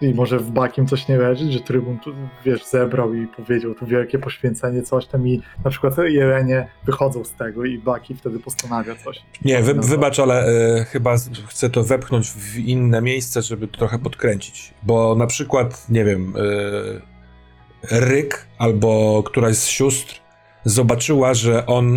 [0.00, 2.10] I może w Bakim coś nie leży, że trybun tu,
[2.44, 7.32] wiesz, zebrał i powiedział tu wielkie poświęcenie, coś tam i na przykład Jelenie wychodzą z
[7.32, 9.22] tego i Baki wtedy postanawia coś.
[9.44, 13.68] Nie, wy, No to- wybacz, ale e, chyba chcę to wepchnąć w inne miejsce, żeby
[13.68, 14.74] to trochę podkręcić.
[14.82, 20.20] Bo na przykład, nie wiem, e, Ryk albo któraś z sióstr
[20.64, 21.96] zobaczyła, że on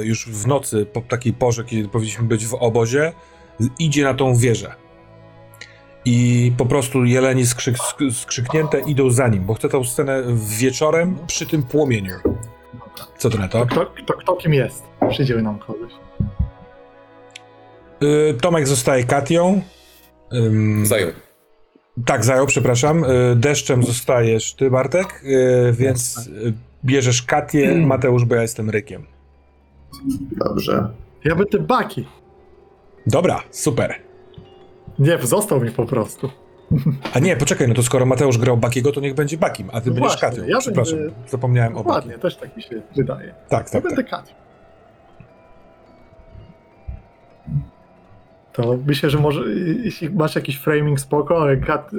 [0.00, 3.12] e, już w nocy, po takiej porze, kiedy powinniśmy być w obozie,
[3.78, 4.74] idzie na tą wieżę.
[6.04, 10.22] I po prostu jeleni skrzyk, sk- skrzyknięte idą za nim, bo chcę tą scenę
[10.58, 12.14] wieczorem przy tym płomieniu.
[13.18, 13.66] Co ty na to?
[13.66, 14.82] Kto, kto, kto kim jest?
[15.10, 15.92] Przyjdzie nam kogoś.
[18.02, 19.62] Y, Tomek zostaje Katią.
[20.34, 21.10] Ym, Zajął.
[22.06, 23.04] Tak, zajął, przepraszam.
[23.04, 26.52] Y, Deszczem zostajesz ty, Bartek, y, więc y,
[26.84, 29.06] bierzesz Katię, Mateusz, bo ja jestem Rykiem.
[30.32, 30.88] Dobrze.
[31.24, 32.08] Ja będę Baki.
[33.06, 33.94] Dobra, super.
[35.02, 36.30] Nie, został mi po prostu.
[37.14, 39.90] A nie, poczekaj, no to skoro Mateusz grał Bakiego, to niech będzie Bakim, a ty
[39.90, 40.42] No będziesz Katią.
[40.46, 41.92] ja przepraszam, będę- zapomniałem o Bakim.
[41.92, 43.34] Ładnie, też tak mi się wydaje.
[43.48, 44.10] Tak, Ja tak, będę tak.
[44.10, 44.34] Katią.
[48.52, 49.40] To myślę, że może,
[49.84, 51.90] jeśli masz jakiś framing spoko, ale Kat,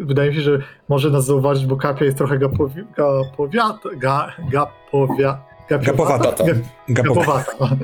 [0.00, 5.38] wydaje mi się, że może nas zauważyć, bo Kapia jest trochę gapowi, gapowiata, ga, gapowia,
[5.70, 6.44] Gapowata.
[6.44, 6.56] Gap,
[6.88, 7.22] Gapowa.
[7.44, 7.76] gapowata.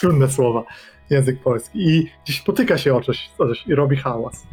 [0.00, 0.62] Trudne słowa.
[1.10, 1.88] Język polski.
[1.88, 4.46] I gdzieś spotyka się o coś, o coś i robi hałas.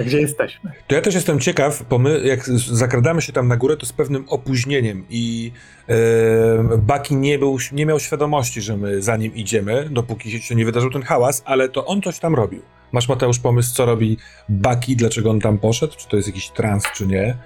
[0.00, 0.72] A gdzie jesteśmy?
[0.86, 3.92] To ja też jestem ciekaw, bo my jak zakradamy się tam na górę, to z
[3.92, 5.52] pewnym opóźnieniem i
[5.88, 10.64] e, Baki nie, był, nie miał świadomości, że my za nim idziemy, dopóki się nie
[10.64, 12.62] wydarzył ten hałas, ale to on coś tam robił.
[12.92, 14.16] Masz Mateusz pomysł, co robi
[14.48, 15.94] Baki, dlaczego on tam poszedł?
[15.96, 17.36] Czy to jest jakiś trans, czy nie?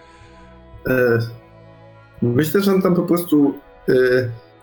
[0.88, 1.18] E,
[2.22, 3.54] Myślę, że on tam po prostu,
[3.88, 3.94] e,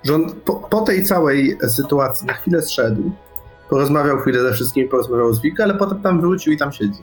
[0.03, 3.11] że on po, po tej całej sytuacji na chwilę zszedł,
[3.71, 6.99] porozmawiał chwilę ze wszystkimi, porozmawiał z Wika, ale potem tam wrócił i tam siedzi.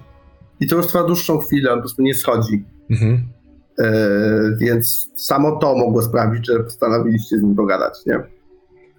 [0.60, 2.64] I to już trwa dłuższą chwilę, on po prostu nie schodzi.
[2.90, 3.28] Mhm.
[3.78, 3.90] E,
[4.58, 8.14] Więc samo to mogło sprawić, że postanowiliście z nim pogadać, nie?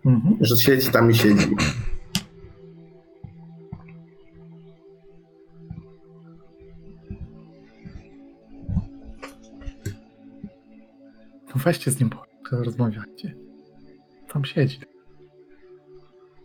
[0.05, 0.37] Mhm.
[0.41, 1.55] Że siedzi tam i siedzi.
[11.47, 12.09] No weźcie z nim
[12.51, 13.35] rozmawiajcie.
[14.33, 14.79] Tam siedzi.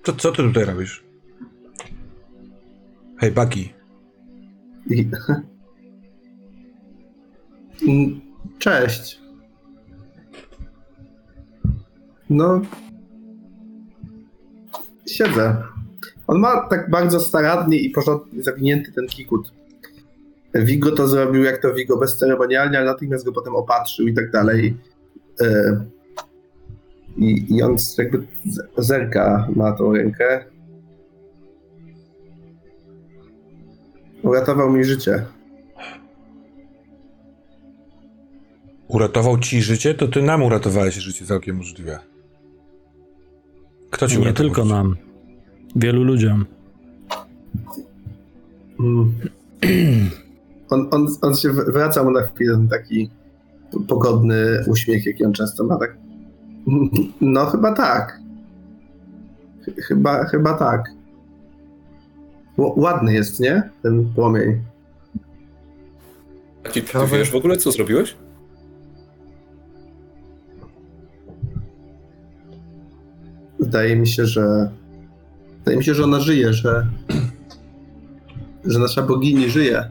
[0.03, 1.04] To co ty tutaj robisz?
[3.19, 3.75] Hej, Baki.
[4.91, 5.11] I...
[7.89, 8.21] Mm,
[8.59, 9.21] Cześć.
[12.31, 12.61] No.
[15.07, 15.57] Siedzę.
[16.27, 19.53] On ma tak bardzo starannie i porządnie zawinięty ten kikut.
[20.55, 24.77] Vigo to zrobił jak to Vigo, bezceremonialnie, ale natychmiast go potem opatrzył i tak dalej.
[25.41, 25.81] E,
[27.17, 28.27] I, i on jakby
[28.79, 30.45] zerka na tą rękę.
[34.25, 35.25] Uratował mi życie.
[38.89, 39.95] Uratował ci życie?
[39.95, 41.99] To ty nam uratowałeś życie całkiem możliwe.
[43.91, 44.75] Kto ci Nie tylko życie?
[44.75, 44.97] nam.
[45.77, 46.47] Wielu ludziom.
[48.81, 49.13] Mm.
[50.71, 53.11] On, on, on się wraca mu na chwilę taki
[53.89, 55.77] pogodny uśmiech, jaki on często ma.
[55.79, 55.97] Tak.
[57.21, 58.21] No, chyba tak.
[59.67, 60.91] Ch- Chyba, chyba tak.
[62.57, 63.71] Ładny jest, nie?
[63.83, 64.63] Ten płomień.
[66.63, 67.19] Taki, ty Ciekawe.
[67.19, 68.17] wiesz w ogóle, co zrobiłeś?
[73.61, 74.71] Wydaje mi się, że.
[75.59, 76.87] Wydaje mi się, że ona żyje, że.
[78.65, 79.91] że nasza bogini żyje.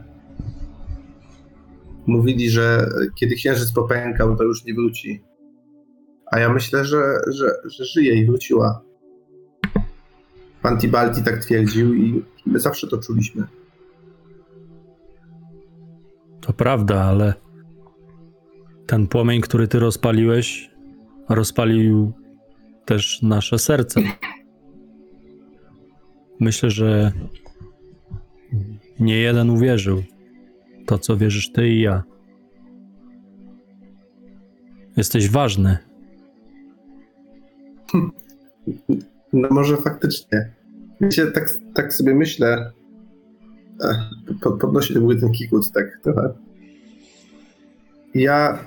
[2.06, 2.88] Mówili, że
[3.20, 5.22] kiedy księżyc popękał, to już nie wróci.
[6.30, 8.83] A ja myślę, że, że, że żyje i wróciła.
[10.64, 13.46] Pan Tibalti tak twierdził i my zawsze to czuliśmy.
[16.40, 17.34] To prawda, ale
[18.86, 20.70] ten płomień, który ty rozpaliłeś,
[21.28, 22.12] rozpalił
[22.84, 24.00] też nasze serce.
[26.40, 27.12] Myślę, że
[29.00, 30.02] nie jeden uwierzył
[30.86, 32.02] to, co wierzysz ty i ja.
[34.96, 35.78] Jesteś ważny.
[39.34, 40.52] No może faktycznie.
[41.00, 42.70] Wiecie, tak, tak sobie myślę.
[44.42, 46.32] Pod- Podnosi do góry ten kikut tak trochę.
[48.14, 48.58] Ja.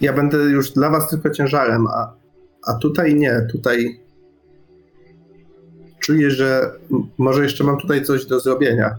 [0.00, 2.12] Ja będę już dla was tylko ciężarem, a,
[2.66, 3.46] a tutaj nie.
[3.52, 4.00] Tutaj
[6.00, 6.70] czuję, że
[7.18, 8.94] może jeszcze mam tutaj coś do zrobienia.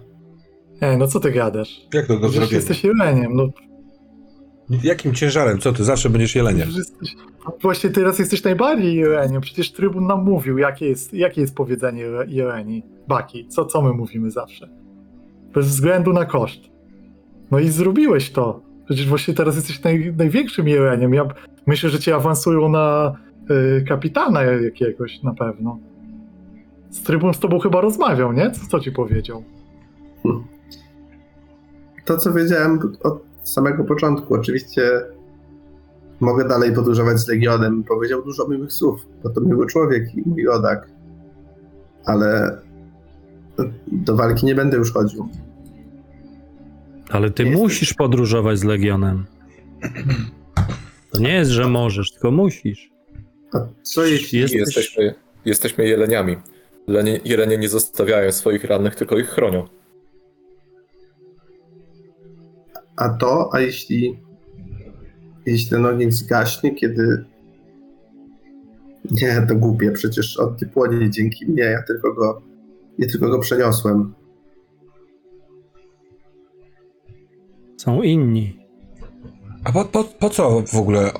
[0.82, 1.82] Ej, no co ty gadasz?
[1.94, 2.56] Jak to do Przecież zrobienia?
[2.58, 3.36] jesteś jeleniem.
[3.36, 3.48] No,
[4.84, 5.60] Jakim ciężarem?
[5.60, 5.84] Co ty?
[5.84, 6.70] Zawsze będziesz jeleniem.
[6.70, 7.16] jesteś,
[7.62, 9.42] właśnie teraz jesteś najbardziej jeleniem.
[9.42, 12.84] Przecież trybun nam mówił, jakie jest, jakie jest powiedzenie jele- jeleni.
[13.08, 14.70] Baki, co, co my mówimy zawsze?
[15.54, 16.60] bez względu na koszt.
[17.52, 18.62] No i zrobiłeś to.
[18.86, 21.14] Przecież właśnie teraz jesteś naj, największym jeleniem.
[21.14, 21.26] Ja
[21.68, 23.16] myślę, że cię awansują na
[23.80, 25.80] y, kapitana jakiegoś na pewno.
[26.90, 28.52] Z trybun z tobą chyba rozmawiał, nie?
[28.52, 29.44] Co, co ci powiedział?
[32.06, 34.34] To, co wiedziałem od samego początku.
[34.34, 34.82] Oczywiście
[36.20, 37.84] mogę dalej podróżować z Legionem.
[37.84, 40.90] Powiedział dużo miłych słów, bo to miły człowiek i mój rodak.
[42.06, 42.58] Ale
[43.88, 45.30] do walki nie będę już chodził.
[47.10, 49.26] Ale ty Nie musisz podróżować z Legionem.
[51.12, 52.92] To nie jest, że możesz, tylko musisz.
[53.54, 56.36] A co jeśli Jest- Jesteśmy, jesteśmy jeleniami.
[56.88, 59.68] Jelenie, jelenie nie zostawiają swoich rannych, tylko ich chronią.
[63.00, 64.20] A to, a jeśli,
[65.46, 67.26] jeśli ten ogień zgaśnie, kiedy.
[69.12, 72.42] Nie, to głupie, przecież on nie płonie dzięki mnie, ja tylko go,
[72.98, 74.14] ja tylko go przeniosłem.
[77.78, 78.60] Są inni.
[79.64, 81.12] A po, po, po co w ogóle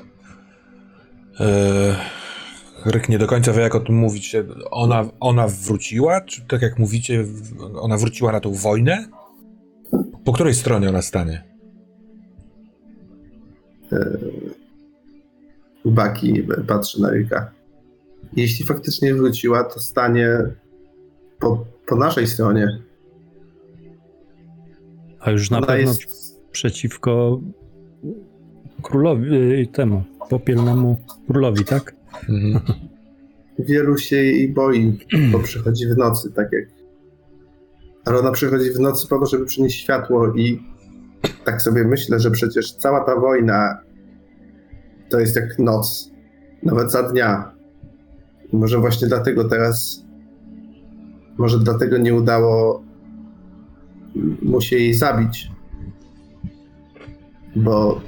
[1.40, 1.96] e,
[2.84, 4.36] Ryk nie do końca wie, jak o tym mówić.
[4.70, 6.20] Ona, ona wróciła?
[6.20, 7.24] Czy tak jak mówicie,
[7.74, 9.06] ona wróciła na tą wojnę?
[10.24, 11.49] Po której stronie ona stanie?
[15.84, 17.50] Baki patrzy na Ryka.
[18.36, 20.28] Jeśli faktycznie wróciła, to stanie
[21.38, 22.78] po, po naszej stronie.
[25.20, 27.40] A już na Ona pewno jest przeciwko
[28.82, 30.96] królowi, y, temu, popielnemu
[31.26, 31.94] królowi, tak?
[32.28, 32.60] Mhm.
[33.58, 34.98] Wielu się jej boi,
[35.32, 36.64] bo przychodzi w nocy, tak jak.
[38.04, 40.62] Ale ona przychodzi w nocy po to, żeby przynieść światło, i
[41.44, 43.78] tak sobie myślę, że przecież cała ta wojna
[45.08, 46.10] to jest jak noc,
[46.62, 47.52] nawet za dnia.
[48.52, 50.04] I może właśnie dlatego teraz.
[51.38, 52.82] Może dlatego nie udało
[54.42, 55.50] mu się jej zabić.
[57.56, 58.00] Bo.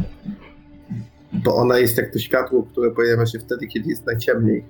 [1.44, 4.64] Bo ona jest jak to światło, które pojawia się wtedy, kiedy jest najciemniej.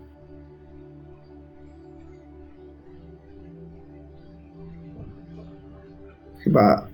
[6.38, 6.91] Chyba.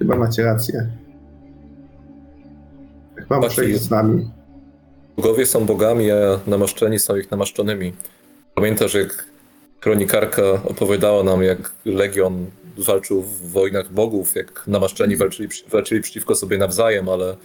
[0.00, 0.86] Chyba macie rację.
[3.16, 4.30] Chyba muszę iść z wami.
[5.16, 7.92] Bogowie są bogami, a namaszczeni są ich namaszczonymi.
[8.54, 9.26] Pamiętasz, jak
[9.80, 12.46] kronikarka opowiadała nam, jak Legion
[12.78, 17.36] walczył w wojnach bogów, jak namaszczeni walczyli, walczyli przeciwko sobie nawzajem, ale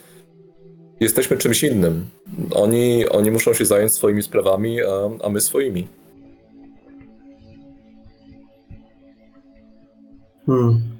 [1.00, 2.06] jesteśmy czymś innym.
[2.52, 5.88] Oni, oni muszą się zająć swoimi sprawami, a, a my swoimi.
[10.46, 10.95] Hmm.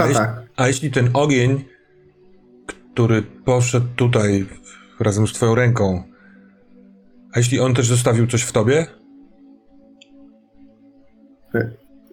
[0.00, 0.24] A jeśli,
[0.56, 1.64] a jeśli ten ogień,
[2.66, 4.46] który poszedł tutaj
[5.00, 6.02] razem z twoją ręką,
[7.32, 8.86] a jeśli on też zostawił coś w tobie?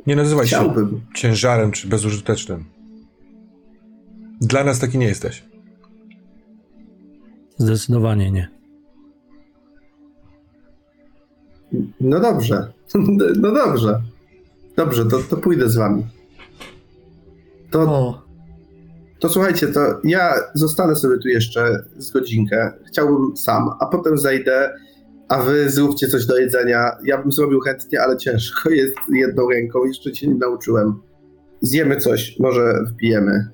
[0.08, 1.02] Nie nazywaj się Chciałbym.
[1.16, 2.66] ciężarem czy bezużytecznym.
[4.42, 5.44] Dla nas taki nie jesteś.
[7.58, 8.50] Zdecydowanie nie.
[12.02, 12.74] No dobrze.
[13.42, 14.02] No dobrze.
[14.76, 16.04] Dobrze, to, to pójdę z wami.
[17.72, 18.22] To, O,
[19.20, 22.72] to słuchajcie, to ja zostanę sobie tu jeszcze z godzinkę.
[22.88, 24.74] Chciałbym sam, a potem zejdę,
[25.30, 26.92] a wy zróbcie coś do jedzenia.
[27.04, 31.02] Ja bym zrobił chętnie, ale ciężko jest jedną ręką, jeszcze się nie nauczyłem.
[31.62, 33.50] Zjemy coś, może wbijemy.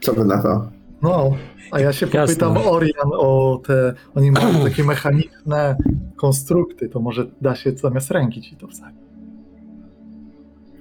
[0.00, 0.68] Co wy na to?
[1.02, 1.30] no.
[1.70, 2.20] A ja się Jasne.
[2.20, 3.94] popytam Orian o te.
[4.14, 5.76] Oni mają takie mechaniczne
[6.16, 8.95] konstrukty, to może da się zamiast ręki ci to wsadzić.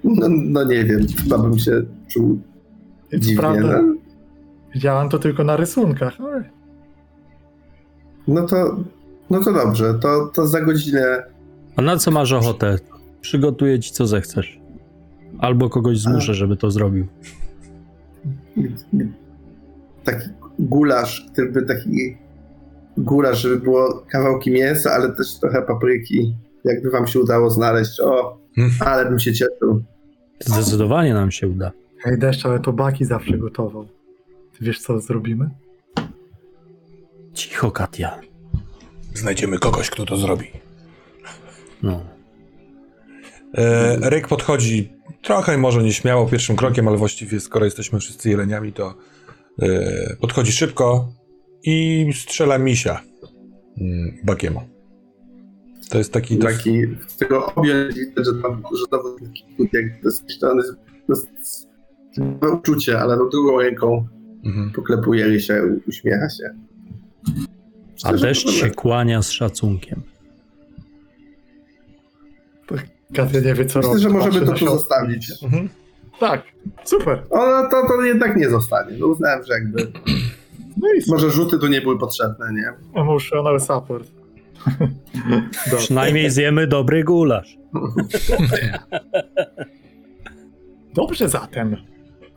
[0.05, 2.39] No, no nie wiem, chyba bym się czuł
[3.11, 3.37] Co dziwnie.
[3.37, 3.93] prawda, No,
[4.73, 6.43] widziałem to tylko na rysunkach, ale
[8.27, 8.77] no to,
[9.29, 11.23] no to dobrze, to, to za godzinę
[11.75, 12.77] A na co masz ochotę?
[13.21, 14.59] Przygotuję ci co zechcesz.
[15.39, 17.07] Albo kogoś zmuszę, żeby to zrobił.
[20.03, 22.17] taki gulasz, który by taki
[22.97, 26.35] gulasz, żeby było kawałki mięsa, ale też trochę papryki.
[26.63, 28.37] Jakby wam się udało znaleźć, o,
[28.79, 29.83] ale bym się cieszył.
[30.39, 31.71] Zdecydowanie nam się uda.
[32.03, 33.87] hej deszcz, ale to Baki zawsze gotował.
[34.57, 35.49] Ty wiesz co zrobimy?
[37.33, 38.19] Cicho, Katia.
[39.13, 40.47] Znajdziemy kogoś, kto to zrobi.
[41.83, 42.01] No.
[43.53, 48.93] E, Ryk podchodzi trochę może nieśmiało pierwszym krokiem, ale właściwie skoro jesteśmy wszyscy jeleniami, to
[49.61, 51.13] e, podchodzi szybko
[51.63, 53.01] i strzela misia
[53.81, 54.74] mm, Bakiemu.
[55.89, 56.37] To jest taki...
[56.37, 60.73] Taki, z tego objąć widać, że tam, że to taki jak to jest to jest,
[61.07, 61.67] to jest
[62.41, 64.07] to uczucie, ale no drugą ręką
[64.45, 64.71] Mhm.
[64.71, 65.53] poklepuje Rysia,
[65.87, 66.49] uśmiecha się.
[68.03, 70.01] A Myślę, deszcz się kłania z szacunkiem.
[73.15, 74.01] Katja nie wie co Myślę, robi.
[74.01, 75.31] że możemy to tu zostawić.
[75.43, 75.69] Mhm.
[76.19, 76.43] Tak,
[76.83, 77.23] super.
[77.29, 78.97] O, no to, to jednak nie zostanie.
[78.99, 79.91] No uznałem, że jakby
[80.77, 82.73] No i może rzuty tu nie były potrzebne, nie?
[83.01, 84.07] emotional support.
[85.77, 87.57] Przynajmniej zjemy dobry gulasz.
[90.93, 91.75] Dobrze zatem.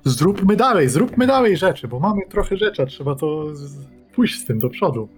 [0.04, 4.46] Zróbmy dalej, zróbmy dalej rzeczy, bo mamy trochę rzeczy, a trzeba to z- pójść z
[4.46, 5.08] tym do przodu.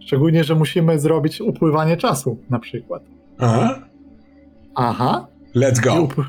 [0.00, 3.02] Szczególnie, że musimy zrobić upływanie czasu na przykład.
[3.38, 3.82] Aha.
[4.74, 5.26] Aha.
[5.54, 6.02] Let's I, go.
[6.02, 6.24] up-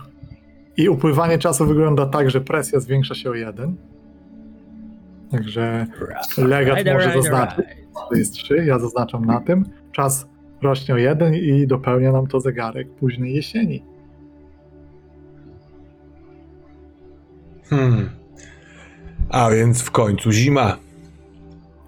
[0.78, 3.76] I upływanie czasu wygląda tak, że presja zwiększa się o jeden.
[5.32, 5.86] Także
[6.38, 7.66] legat może zaznaczyć.
[8.10, 9.66] To jest 3, ja zaznaczam na tym.
[9.98, 10.28] Czas
[10.62, 13.84] rośnie o jeden i dopełnia nam to zegarek późnej jesieni.
[17.70, 18.10] Hmm.
[19.30, 20.78] A więc w końcu zima.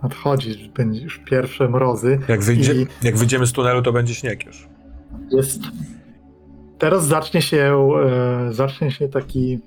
[0.04, 2.20] Nadchodzi, będzie już pierwsze mrozy.
[2.28, 4.68] Jak, wyjdzie, I- jak wyjdziemy z tunelu, to będzie śnieg już.
[5.32, 5.62] Jest.
[6.78, 7.90] Teraz zacznie się,
[8.50, 9.60] e, zacznie się taki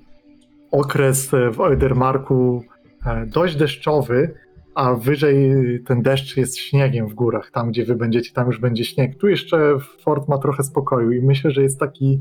[0.71, 2.63] okres w Oidermarku
[3.05, 4.33] e, dość deszczowy,
[4.75, 5.53] a wyżej
[5.85, 7.51] ten deszcz jest śniegiem w górach.
[7.51, 9.17] Tam, gdzie wy będziecie, tam już będzie śnieg.
[9.17, 12.19] Tu jeszcze Fort ma trochę spokoju i myślę, że jest taki,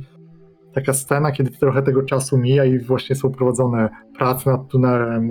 [0.73, 5.31] taka scena, kiedy trochę tego czasu mija i właśnie są prowadzone prace nad tunelem.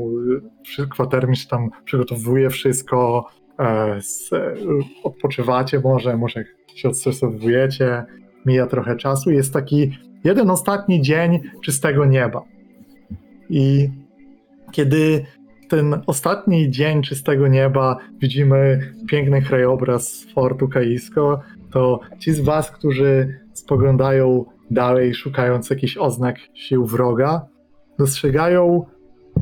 [0.90, 3.28] Kwatermistrz tam przygotowuje wszystko,
[3.60, 4.56] e, e,
[5.04, 6.44] odpoczywacie może, może
[6.76, 8.06] się odstresowujecie,
[8.46, 9.32] mija trochę czasu.
[9.32, 12.42] Jest taki jeden ostatni dzień czystego nieba.
[13.50, 13.90] I
[14.72, 15.26] kiedy
[15.72, 21.42] ten ostatni dzień czystego nieba widzimy piękny krajobraz Fortu Kaisko,
[21.72, 27.46] to ci z was, którzy spoglądają dalej, szukając jakichś oznak sił wroga,
[28.00, 28.86] dostrzegają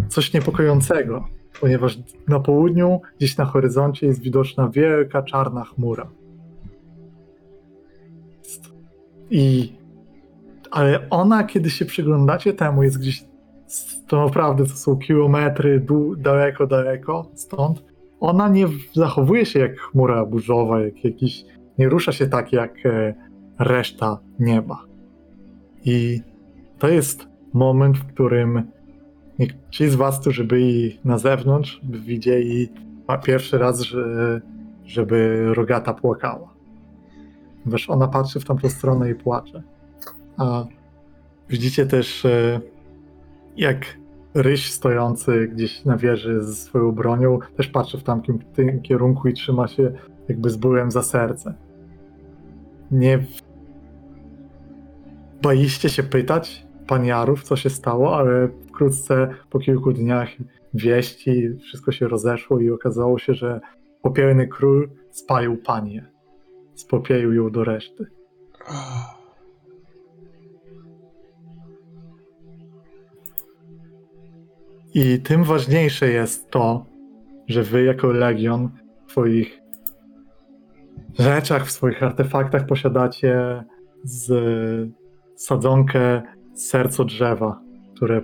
[0.08, 1.28] coś niepokojącego,
[1.62, 6.10] ponieważ na południu, gdzieś na horyzoncie jest widoczna wielka czarna chmura.
[9.32, 9.74] I
[10.72, 13.29] ale ona, kiedy się przyglądacie temu, jest gdzieś
[14.08, 17.84] to naprawdę to są kilometry dół, daleko, daleko stąd.
[18.20, 21.46] Ona nie zachowuje się jak chmura burzowa, jak jakiś,
[21.78, 23.14] nie rusza się tak jak e,
[23.60, 24.86] reszta nieba.
[25.86, 26.22] I
[26.80, 28.64] to jest moment, w którym
[29.70, 32.70] ci z was, którzy byli na zewnątrz, by widzieli
[33.24, 34.42] pierwszy raz, że,
[34.86, 36.54] żeby rogata płakała.
[37.66, 39.64] Wiesz, ona patrzy w tamtą stronę i płacze.
[40.38, 40.66] A
[41.50, 42.62] widzicie też, e,
[43.60, 43.98] jak
[44.34, 49.34] ryś stojący gdzieś na wieży ze swoją bronią też patrzy w tamtym tym kierunku i
[49.34, 49.92] trzyma się
[50.28, 51.54] jakby z bólem za serce.
[52.92, 53.26] Nie
[55.42, 60.30] baliście się pytać paniarów, co się stało, ale wkrótce po kilku dniach
[60.74, 63.60] wieści wszystko się rozeszło i okazało się, że
[64.02, 66.12] popielny król spalił panię.
[66.76, 68.06] Spopielił ją do reszty.
[75.02, 76.86] I tym ważniejsze jest to,
[77.48, 78.70] że wy jako Legion
[79.08, 79.62] w swoich
[81.20, 83.64] rzeczach, w swoich artefaktach posiadacie
[84.04, 84.32] z
[85.36, 86.22] sadzonkę
[86.54, 87.62] serco drzewa,
[87.96, 88.22] które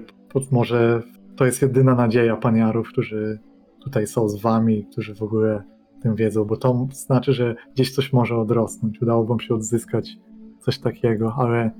[0.51, 1.03] może
[1.35, 3.39] to jest jedyna nadzieja paniarów, którzy
[3.83, 5.63] tutaj są z wami, którzy w ogóle
[6.01, 9.01] tym wiedzą, bo to znaczy, że gdzieś coś może odrosnąć.
[9.01, 10.17] Udało wam się odzyskać
[10.59, 11.71] coś takiego, ale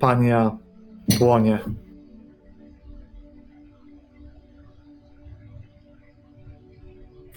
[0.00, 0.58] pania
[1.18, 1.58] płonie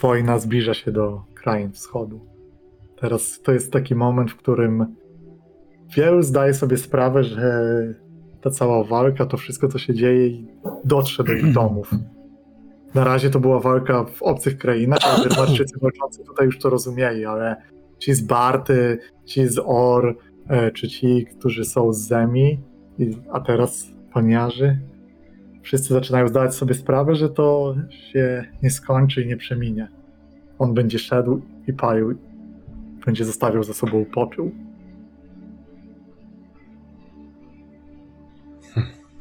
[0.02, 2.26] wojna zbliża się do krain wschodu.
[3.00, 4.96] Teraz to jest taki moment, w którym
[5.96, 7.64] wielu zdaje sobie sprawę, że
[8.42, 10.30] ta cała walka, to wszystko, co się dzieje,
[10.86, 11.92] dotrze do ich domów.
[12.94, 17.26] Na razie to była walka w obcych krainach, ale Dyrmarczycy walczący tutaj już to rozumieli,
[17.26, 17.56] ale
[18.00, 20.18] ci z Barty, ci z Or,
[20.48, 22.60] e, czy ci, którzy są z Zemi,
[23.32, 24.80] a teraz paniarzy,
[25.66, 29.88] wszyscy zaczynają zdawać sobie sprawę, że to się nie skończy i nie przeminie.
[30.60, 32.18] On będzie szedł i palił,
[33.06, 34.52] będzie zostawiał za sobą popiół.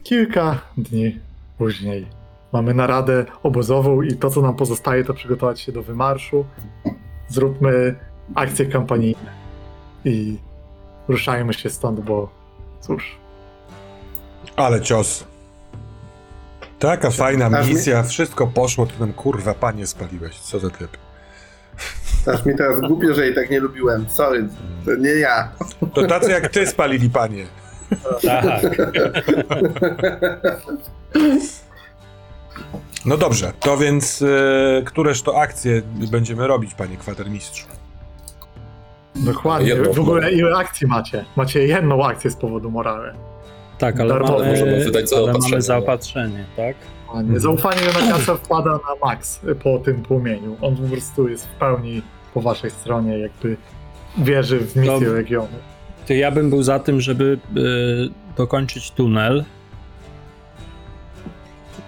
[0.03, 1.19] Kilka dni
[1.59, 2.07] później
[2.53, 6.45] mamy naradę obozową i to, co nam pozostaje, to przygotować się do wymarszu.
[7.29, 7.95] Zróbmy
[8.35, 9.33] akcje kampanijne
[10.05, 10.39] i
[11.09, 12.29] ruszajmy się stąd, bo
[12.81, 13.19] cóż,
[14.57, 15.34] Ale cios.
[16.85, 20.41] Taka fajna Aż mi- misja, wszystko poszło, to ten kurwa panie spaliłeś.
[20.41, 20.97] Co za typ.
[22.27, 24.07] Aż mi teraz głupio, że jej tak nie lubiłem.
[24.09, 24.49] Sorry,
[24.85, 25.53] to nie ja.
[25.95, 27.47] To tacy jak ty spalili panie.
[28.23, 28.61] Tak.
[33.05, 37.67] No dobrze, to więc e, któreż to akcje będziemy robić, panie kwatermistrzu?
[39.15, 39.75] Dokładnie.
[39.77, 41.25] W ogóle ile akcji macie?
[41.37, 43.15] Macie jedną akcję z powodu morale.
[43.79, 45.63] Tak, ale Darmowo mamy, możemy wydać ale zaopatrzenie, mamy nie?
[45.63, 46.77] zaopatrzenie, tak?
[47.07, 47.41] Dokładnie.
[47.41, 50.57] Zaufanie Jonakasa wpada na maks po tym płomieniu.
[50.61, 52.03] On po prostu jest w pełni
[52.35, 53.57] po waszej stronie, jakby
[54.19, 55.13] wierzy w misję No.
[55.13, 55.49] regionu.
[56.09, 59.45] To ja bym był za tym, żeby y, dokończyć tunel.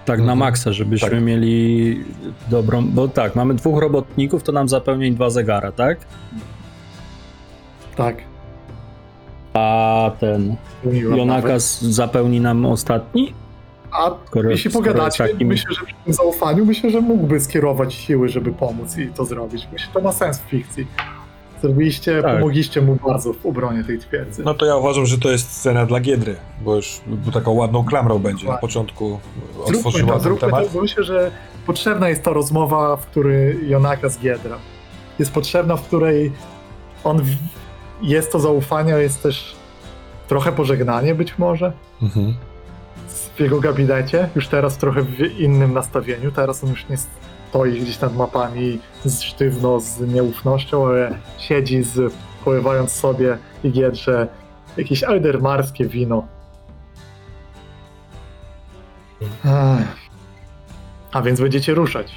[0.05, 0.39] Tak na Mhm.
[0.39, 1.23] maksa, żebyśmy Tak.
[1.23, 2.01] mieli
[2.49, 2.87] dobrą.
[2.87, 5.99] Bo tak, mamy dwóch robotników, to nam zapełnia dwa zegara, tak?
[7.97, 8.17] Tak.
[9.57, 10.57] A ten.
[11.17, 13.35] Jonakas zapełni nam ostatni?
[13.93, 18.29] A Skoro- jeśli pogadacie, takim- myślę, że przy tym zaufaniu, myślę, że mógłby skierować siły,
[18.29, 19.69] żeby pomóc i to zrobić.
[19.73, 20.87] Myślę, że to ma sens w fikcji.
[21.63, 22.35] Zrobiliście, Tak.
[22.35, 24.43] pomogliście mu bardzo w obronie tej twierdzy.
[24.45, 27.85] No to ja uważam, że to jest scena dla Giedry, bo już bo taką ładną
[27.85, 28.49] klamrą będzie.
[28.49, 29.19] Na początku
[29.65, 30.65] otworzyła to, ten temat.
[30.67, 31.31] to, bo myślę, że
[31.67, 34.57] potrzebna jest ta rozmowa, w której Jonaka z Giedra.
[35.19, 36.33] Jest potrzebna, w której
[37.05, 37.23] on.
[38.03, 39.57] Jest to zaufanie, ale jest też
[40.29, 42.35] trochę pożegnanie być może Mhm.
[43.37, 46.33] w jego gabinecie, już teraz trochę w innym nastawieniu.
[46.33, 46.97] Teraz on już nie
[47.51, 48.79] stoi gdzieś nad mapami
[49.21, 54.29] sztywno, z nieufnością, ale siedzi z polewając sobie i giedrze
[54.77, 56.27] jakieś aldermarskie wino.
[59.23, 60.07] Ech.
[61.13, 62.15] A więc będziecie ruszać.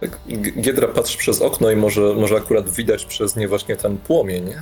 [0.00, 0.20] Tak,
[0.60, 4.54] Giedra patrzy przez okno i może, może akurat widać przez nie właśnie ten płomień e,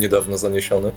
[0.00, 0.92] niedawno zaniesiony.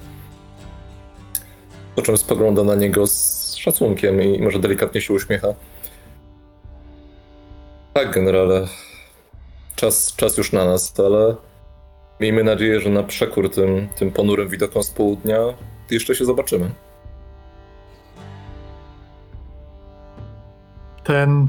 [1.95, 5.53] Po czym spogląda na niego z szacunkiem i może delikatnie się uśmiecha.
[7.94, 8.68] Tak, generale.
[9.76, 11.35] Czas, czas już na nas, ale
[12.19, 15.40] miejmy nadzieję, że na przekór tym, tym ponurym widokom z południa
[15.92, 16.72] jeszcze się zobaczymy.
[21.03, 21.48] Ten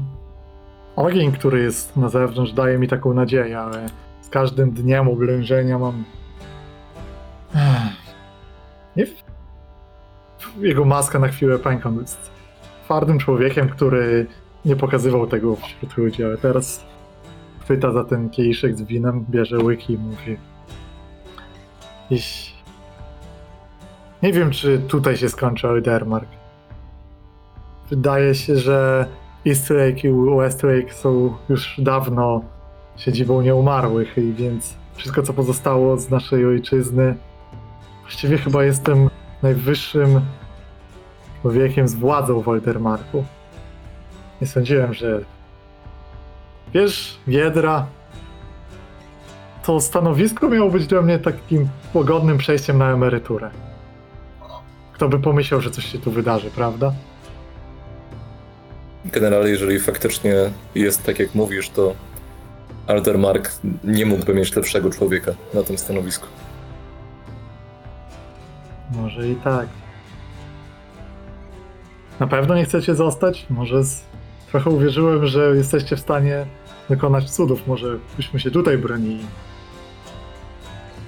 [0.97, 3.85] ogień, który jest na zewnątrz, daje mi taką nadzieję, ale
[4.21, 6.03] z każdym dniem oblężenia mam.
[8.95, 9.05] Nie.
[10.59, 11.91] Jego maska na chwilę pęka.
[12.01, 12.31] Jest
[12.83, 14.27] twardym człowiekiem, który
[14.65, 16.85] nie pokazywał tego wśród ludzi, ale teraz
[17.61, 20.37] chwyta za ten kieliszek z winem, bierze łyki i mówi.
[22.09, 22.53] Jeś...
[24.23, 26.29] Nie wiem, czy tutaj się skończy Eldermark.
[27.89, 29.07] Wydaje się, że
[29.47, 32.41] East Lake i West Lake są już dawno
[32.97, 37.15] siedzibą nieumarłych i więc wszystko co pozostało z naszej ojczyzny
[38.01, 39.09] właściwie chyba jestem
[39.43, 40.21] najwyższym
[41.41, 43.23] człowiekiem z władzą w Woldermarku.
[44.41, 45.21] Nie sądziłem, że
[46.73, 47.85] wiesz, Wiedra
[49.63, 53.49] to stanowisko miało być dla mnie takim pogodnym przejściem na emeryturę.
[54.93, 56.93] Kto by pomyślał, że coś się tu wydarzy, prawda?
[59.11, 60.33] Generalnie, jeżeli faktycznie
[60.75, 61.95] jest tak, jak mówisz, to
[62.87, 63.51] Aldermark
[63.83, 66.27] nie mógłby mieć lepszego człowieka na tym stanowisku.
[68.91, 69.67] Może i tak.
[72.19, 73.45] Na pewno nie chcecie zostać?
[73.49, 74.03] Może z...
[74.51, 76.45] trochę uwierzyłem, że jesteście w stanie
[76.89, 77.67] dokonać cudów.
[77.67, 79.25] Może byśmy się tutaj bronili.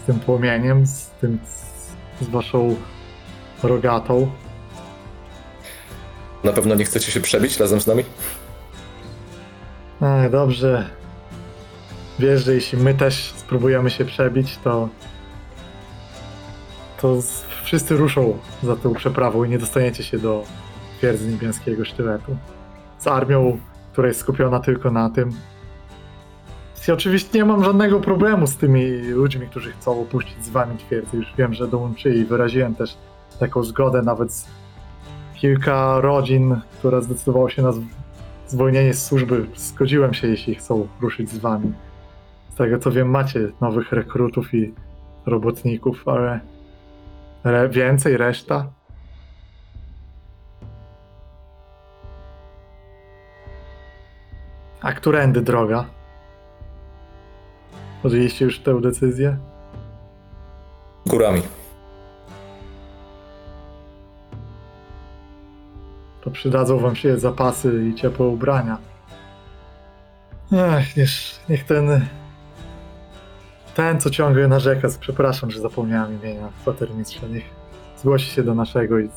[0.03, 1.39] Z tym płomieniem, z tym.
[2.21, 2.75] z waszą
[3.63, 4.31] rogatą.
[6.43, 8.03] Na pewno nie chcecie się przebić razem z nami?
[10.01, 10.89] Ech, dobrze.
[12.19, 14.89] Wiesz, że jeśli my też spróbujemy się przebić, to.
[17.01, 20.43] to z- wszyscy ruszą za tą przeprawą i nie dostaniecie się do
[20.97, 22.37] twierdzy niebieskiego sztyletu.
[22.99, 23.59] Z armią,
[23.91, 25.31] która jest skupiona tylko na tym.
[26.87, 31.17] Ja oczywiście nie mam żadnego problemu z tymi ludźmi, którzy chcą opuścić z wami twierdzę.
[31.17, 32.25] Już wiem, że dołączyli.
[32.25, 32.97] Wyraziłem też
[33.39, 34.45] taką zgodę nawet z
[35.41, 37.83] kilka rodzin, które zdecydowało się na zw-
[38.47, 39.45] zwolnienie z służby.
[39.55, 41.73] Zgodziłem się, jeśli chcą ruszyć z wami.
[42.53, 44.73] Z tego co wiem, macie nowych rekrutów i
[45.25, 46.39] robotników, ale
[47.43, 48.65] re- więcej, reszta.
[54.81, 55.85] A którędy droga?
[58.03, 59.37] Podjęliście już tę decyzję?
[61.05, 61.41] Górami.
[66.29, 68.77] To przydadzą wam się zapasy i ciepłe ubrania.
[70.51, 71.09] Ech, niech,
[71.49, 72.05] niech ten.
[73.75, 77.43] Ten, co ciągle narzeka, przepraszam, że zapomniałem imienia kwatermistrza, niech
[77.97, 79.09] zgłosi się do naszego i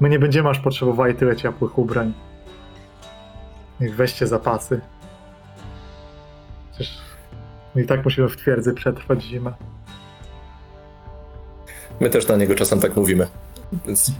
[0.00, 2.12] my nie będziemy aż potrzebowali tyle ciepłych ubrań.
[3.80, 4.80] Niech weźcie zapasy.
[6.72, 6.98] Przecież
[7.74, 9.52] my i tak musimy w twierdzy przetrwać zimę.
[12.00, 13.26] My też na niego czasem tak mówimy.
[13.86, 14.12] Więc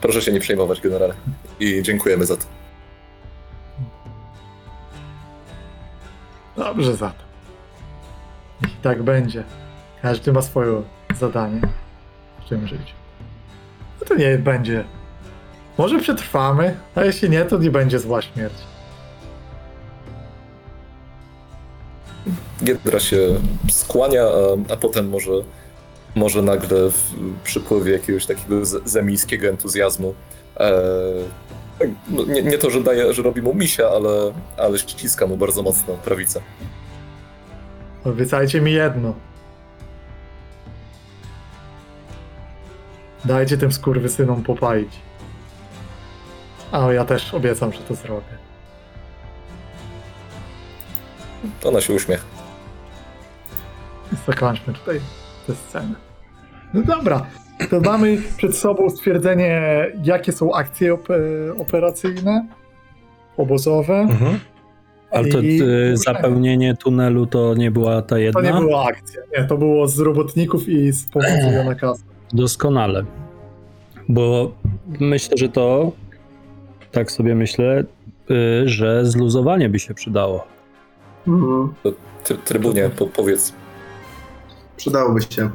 [0.00, 1.14] proszę się nie przejmować, generale.
[1.60, 2.44] I dziękujemy za to.
[6.56, 7.28] Dobrze za to.
[8.66, 9.44] I tak będzie.
[10.02, 10.82] Każdy ma swoje
[11.18, 11.60] zadanie
[12.46, 12.94] w tym życiu.
[14.00, 14.84] No to nie będzie.
[15.78, 18.54] Może przetrwamy, a jeśli nie, to nie będzie zła śmierć.
[22.64, 23.18] Giedra się
[23.70, 25.30] skłania, a, a potem może,
[26.18, 27.12] może nagle w
[27.44, 30.14] przypływie jakiegoś takiego zemijskiego entuzjazmu.
[30.56, 30.72] E,
[31.78, 35.36] tak, no nie, nie to, że, daje, że robi mu misia, ale, ale ściska mu
[35.36, 36.40] bardzo mocno prawicę.
[38.04, 39.14] Obiecajcie mi jedno.
[43.24, 44.92] Dajcie tym skurwysynom popalić.
[46.72, 48.38] A ja też obiecam, że to zrobię.
[51.64, 52.24] Ona się uśmiecha.
[54.26, 55.00] Zakończmy tutaj
[55.46, 56.07] tę scenę.
[56.74, 57.26] No dobra,
[57.70, 59.62] to mamy przed sobą stwierdzenie,
[60.04, 61.08] jakie są akcje op-
[61.60, 62.46] operacyjne,
[63.36, 63.94] obozowe.
[63.94, 64.38] Mhm.
[65.10, 68.40] Ale to I- y, zapełnienie tunelu to nie była ta To jedna?
[68.40, 72.02] nie była akcja, nie, to było z robotników i z pomocy Jona Kasa.
[72.32, 73.04] Doskonale.
[74.08, 74.52] Bo
[75.00, 75.92] myślę, że to,
[76.92, 77.84] tak sobie myślę,
[78.30, 80.46] y, że zluzowanie by się przydało.
[81.28, 81.74] Mhm.
[82.44, 83.52] Trybunie, po, powiedz.
[84.76, 85.50] Przydałoby się.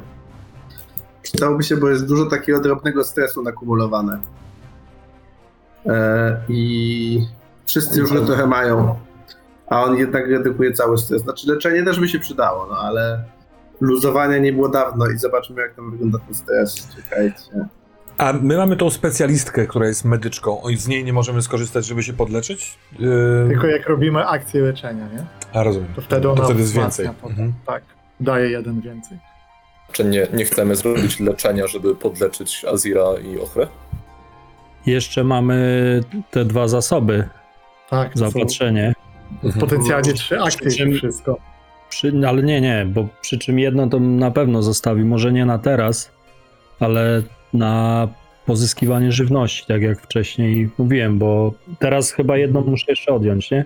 [1.24, 4.18] Przydałoby się, bo jest dużo takiego drobnego stresu nakumulowane.
[5.86, 7.26] E, I
[7.66, 8.98] wszyscy już go trochę mają.
[9.66, 11.22] A on jednak redukuje cały stres.
[11.22, 13.24] Znaczy leczenie też by się przydało, no ale
[13.80, 16.88] luzowania nie było dawno i zobaczmy jak tam wygląda ten stres.
[16.96, 17.68] Czekajcie.
[18.18, 20.62] A my mamy tą specjalistkę, która jest medyczką.
[20.62, 22.78] O, i z niej nie możemy skorzystać, żeby się podleczyć?
[22.98, 23.46] Yy...
[23.48, 25.24] Tylko jak robimy akcję leczenia, nie?
[25.52, 25.88] A, rozumiem.
[25.94, 27.08] To wtedy to ona wtedy jest więcej.
[27.08, 27.30] potem.
[27.30, 27.52] Mhm.
[27.66, 27.82] Tak,
[28.20, 29.18] daje jeden więcej.
[29.94, 33.66] Czy nie, nie chcemy zrobić leczenia, żeby podleczyć Azira i Ochrę?
[34.86, 36.00] Jeszcze mamy
[36.30, 37.28] te dwa zasoby,
[37.90, 38.94] Tak, są zaopatrzenie.
[39.44, 39.60] Mhm.
[39.60, 41.36] potencjalnie trzy akcje Przy czym- i wszystko.
[41.88, 45.58] Przy, ale nie, nie, bo przy czym jedno to na pewno zostawi, może nie na
[45.58, 46.10] teraz,
[46.80, 48.08] ale na
[48.46, 53.64] pozyskiwanie żywności, tak jak wcześniej mówiłem, bo teraz chyba jedną muszę jeszcze odjąć, nie?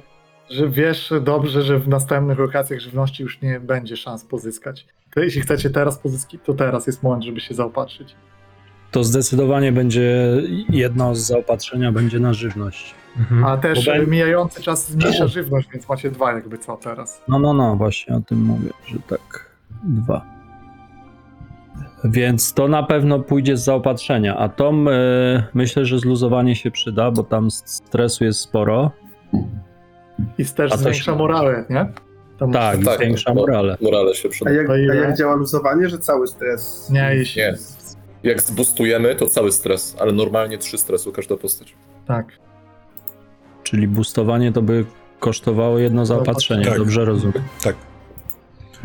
[0.51, 4.87] Że wiesz dobrze, że w następnych lokacjach żywności już nie będzie szans pozyskać.
[5.15, 8.15] To jeśli chcecie teraz pozyskać, to teraz jest moment, żeby się zaopatrzyć.
[8.91, 10.37] To zdecydowanie będzie
[10.69, 12.95] jedno z zaopatrzenia będzie na żywność.
[13.19, 13.45] Mhm.
[13.45, 17.23] A też Bo ben- mijający czas zmniejsza żywność, więc macie dwa jakby co teraz.
[17.29, 19.51] No, no, no, właśnie o tym mówię, że tak,
[19.83, 20.25] dwa.
[22.05, 27.11] Więc to na pewno pójdzie z zaopatrzenia, a to e, myślę, że zluzowanie się przyda,
[27.11, 28.91] bo tam stresu jest sporo.
[30.39, 31.87] I też A zwiększa się- morale, nie?
[32.39, 33.41] Tam Tak, Tak, zwiększa no.
[33.41, 33.77] morale.
[33.81, 34.51] Morale się A przyda.
[34.51, 34.97] jak, To a ile?
[34.97, 36.91] jak działa luzowanie, że cały stres.
[36.91, 37.43] Nie, jeśli...
[37.43, 37.55] Nie.
[38.23, 41.75] Jak zbustujemy, to cały stres, ale normalnie trzy stresu każda postać.
[42.07, 42.27] Tak.
[43.63, 44.85] Czyli boostowanie to by
[45.21, 46.79] kosztowało jedno zaopatrzenie, Tak.
[46.79, 47.43] dobrze rozumiem.
[47.65, 47.77] Tak.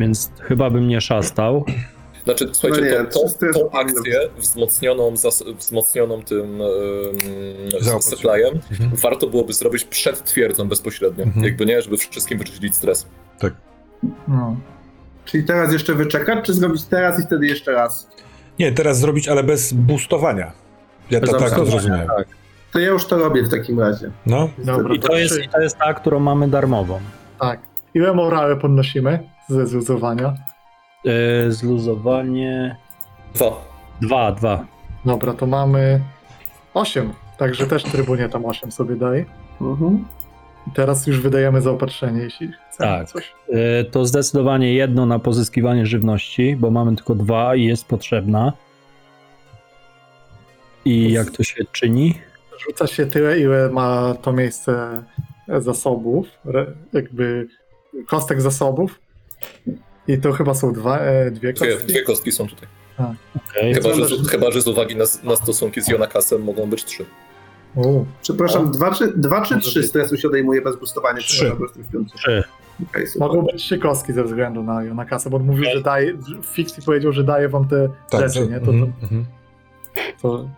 [0.00, 1.64] Więc chyba bym nie szastał.
[2.24, 8.54] Znaczy, słuchajcie, No nie, to, to, tą powinno akcję wzmocnioną, zas- wzmocnioną tym um, supplyem
[8.70, 8.90] Mhm.
[8.94, 11.24] warto byłoby zrobić przed twierdzą bezpośrednio.
[11.24, 11.44] Mhm.
[11.44, 13.06] Jakby nie, żeby wszystkim wyczyścić stres.
[14.28, 14.56] No.
[15.24, 18.08] Czyli teraz jeszcze wyczekać, czy zrobić teraz i wtedy jeszcze raz?
[18.58, 20.52] Nie, teraz zrobić, ale bez boostowania.
[21.10, 22.06] Ja Bez to tak to zrozumiałem.
[22.16, 22.26] tak.
[22.72, 24.10] To ja już to robię w takim razie.
[24.26, 25.44] No, Dobra, I to jest, trzy.
[25.44, 27.00] i to jest ta, którą mamy darmową.
[27.40, 27.60] Tak.
[27.94, 30.34] Ile morale podnosimy ze zluzowania?
[31.04, 32.76] Yy, zluzowanie.
[33.34, 33.50] Dwa.
[34.00, 34.66] Dwa, dwa.
[35.04, 36.00] Dobra, to mamy
[36.74, 37.12] 8.
[37.38, 39.24] Także też trybunie tam 8 sobie daje.
[39.60, 40.04] Mhm.
[40.66, 43.08] I teraz już wydajemy zaopatrzenie, jeśli chcemy Tak.
[43.08, 43.32] coś.
[43.48, 48.52] Yy, to zdecydowanie jedno na pozyskiwanie żywności, bo mamy tylko dwa i jest potrzebna.
[50.84, 52.14] I jak to się czyni?
[52.66, 55.02] Rzuca się tyle, ile ma to miejsce
[55.58, 57.48] zasobów, re- jakby
[58.06, 59.00] kostek zasobów.
[60.08, 61.86] I to chyba są dwa, e, dwie Dwie, kostki.
[61.92, 62.68] dwie kostki są tutaj.
[63.50, 63.74] Okej.
[63.74, 67.04] Chyba, że, z- chyba, że z uwagi na, na stosunki z Jonakasem mogą być trzy.
[67.74, 69.88] U, Przepraszam, dwa czy, dwa czy Może trzy być.
[69.88, 71.18] stresu się odejmuje bez boostowania?
[71.18, 71.26] Trzy.
[71.36, 72.16] Przepraszam, bo jestem śpiący.
[72.16, 72.44] Trzy.
[72.90, 73.28] Okej, super.
[73.28, 76.12] mogą być trzy kostki ze względu na Jonakasa, bo on mówił, że daje,
[76.54, 78.20] Fixie powiedział, że daje wam te tak.
[78.20, 78.60] rzeczy, nie?
[78.60, 79.24] To, mhm, mhm.
[80.22, 80.48] to, to,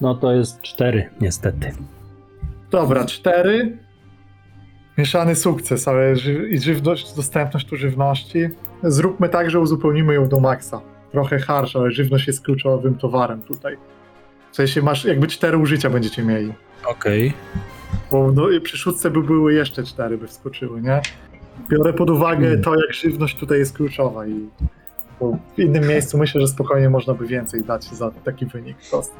[0.00, 1.72] No to jest cztery, niestety.
[2.70, 3.78] Dobra, cztery.
[4.98, 8.48] Mieszany sukces, ale ży- i żywność, dostępność tu żywności.
[8.82, 10.80] Zróbmy tak, że uzupełnimy ją do maksa.
[11.12, 13.76] Trochę harsh, ale żywność jest kluczowym towarem tutaj.
[14.52, 16.52] W sensie masz, jakby cztery użycia będziecie mieli.
[16.86, 17.32] Okej.
[18.10, 21.00] Bo no, przy szóstce by były jeszcze cztery, by wskoczyły, nie?
[21.70, 22.62] Biorę pod uwagę Hmm.
[22.62, 24.48] to, jak żywność tutaj jest kluczowa i
[25.20, 29.18] bo w innym miejscu myślę, że spokojnie można by więcej dać za taki wynik kostki.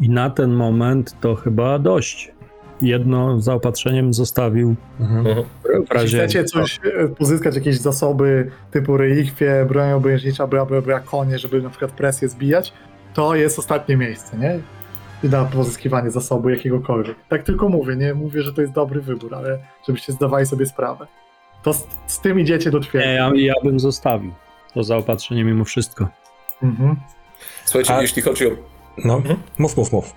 [0.00, 2.32] I na ten moment to chyba dość.
[2.82, 5.26] Jedno zaopatrzeniem zostawił Mhm.
[5.26, 5.44] Mhm.
[5.64, 6.18] w Jeśli razie...
[6.18, 11.62] chcecie coś, e, pozyskać jakieś zasoby typu relikwie, broń obojętnicza, bla, bla, bla, konie, żeby
[11.62, 12.72] na przykład presję zbijać,
[13.14, 14.58] to jest ostatnie miejsce, nie?
[15.30, 17.16] Na pozyskiwanie zasobu jakiegokolwiek.
[17.28, 21.06] Tak tylko mówię, nie mówię, że to jest dobry wybór, ale żebyście zdawali sobie sprawę.
[21.62, 23.08] To z, z tym idziecie do Nie, twierdzy.
[23.08, 24.32] ja, ja bym zostawił
[24.74, 26.08] to zaopatrzenie mimo wszystko.
[26.62, 26.96] Mhm.
[27.64, 28.50] Słuchajcie, A- jeśli chodzi o
[29.04, 29.36] No, Mhm.
[29.58, 30.12] mów, mów, mów.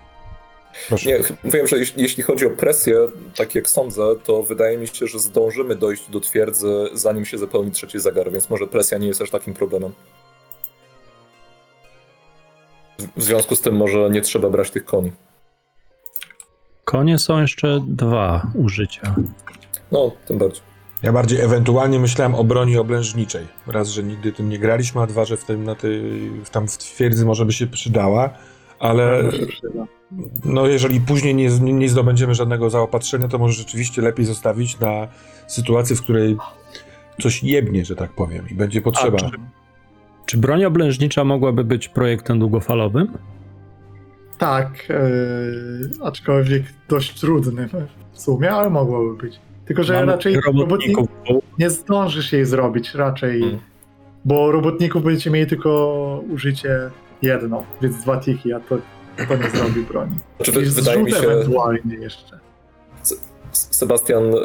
[0.87, 1.09] Proszę.
[1.09, 2.95] Nie, wiem, że jeśli, chodzi o presję,
[3.35, 7.71] tak jak sądzę, to wydaje mi się, że zdążymy dojść do twierdzy, zanim się zapełni
[7.71, 9.91] trzeci zegar, więc może presja nie jest aż takim problemem.
[13.17, 15.11] W- związku z tym może nie trzeba brać tych koni.
[16.85, 19.15] Konie są jeszcze dwa użycia.
[19.91, 20.61] No, tym bardziej.
[21.03, 23.47] Ja bardziej ewentualnie myślałem o broni oblężniczej.
[23.67, 26.01] Raz, że nigdy tym nie graliśmy, a dwa, że w tym, na tej,
[26.45, 28.29] w tam w twierdzy może by się przydała,
[28.79, 29.23] ale
[30.45, 35.07] no jeżeli później nie, nie zdobędziemy żadnego zaopatrzenia, to może rzeczywiście lepiej zostawić na
[35.47, 36.37] sytuację, w której
[37.21, 39.17] coś jebnie, że tak powiem, i będzie potrzeba.
[39.17, 39.29] czy-
[40.25, 43.07] Czy broń oblężnicza mogłaby być projektem długofalowym?
[44.37, 47.69] Tak, e, aczkolwiek dość trudny
[48.11, 49.39] w sumie, ale mogłoby być.
[49.65, 51.07] Tylko, że Mamy raczej robotników robotników.
[51.29, 53.59] bo- nie zdążysz jej zrobić raczej, Mm.
[54.25, 56.79] bo robotników będziecie mieli tylko użycie
[57.21, 58.77] jedno, więc dwa tiki, a to,
[59.27, 60.15] to nie zrobi broni.
[60.37, 62.39] Znaczy, wy, I wydaje mi się, ewentualnie jeszcze.
[63.51, 64.37] Sebastian, y,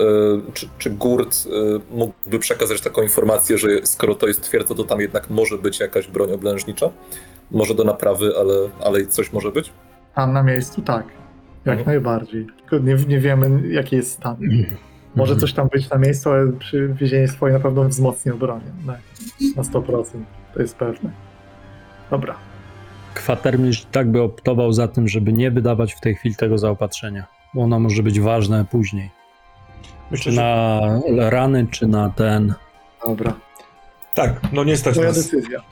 [0.54, 1.50] czy, czy Gurt y,
[1.90, 6.08] mógłby przekazać taką informację, że skoro to jest twierdza, to tam jednak może być jakaś
[6.08, 6.90] broń oblężnicza?
[7.50, 8.54] Może do naprawy, ale,
[8.84, 9.72] ale coś może być?
[10.14, 11.04] Tam na miejscu tak,
[11.64, 11.86] jak Mhm.
[11.86, 12.46] najbardziej.
[12.60, 14.36] Tylko nie, nie wiemy jaki jest stan.
[15.16, 15.40] Może Mhm.
[15.40, 18.64] coś tam być na miejscu, ale przywiezienie swoje na pewno wzmocni obronę.
[18.86, 18.92] Na,
[19.56, 20.04] na 100%,
[20.54, 21.10] to jest pewne.
[22.10, 22.34] Dobra.
[23.16, 27.62] Kwatermistrz tak by optował za tym, żeby nie wydawać w tej chwili tego zaopatrzenia, bo
[27.62, 29.10] ono może być ważne później.
[30.10, 30.42] Myślę, Czy że
[31.12, 32.54] na rany, czy na ten.
[33.06, 33.34] Dobra.
[34.14, 35.62] tak, no nie stać Twoja nas decyzja.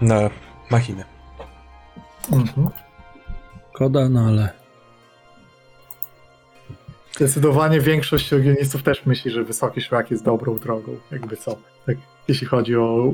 [0.00, 0.30] na
[0.70, 1.04] machinę.
[2.32, 2.68] Mhm.
[3.72, 4.48] Koda, no ale.
[7.16, 11.56] Zdecydowanie większość legionistów też myśli, że wysoki szlak jest dobrą drogą, jakby co.
[11.86, 11.96] Tak,
[12.28, 13.12] jeśli chodzi o.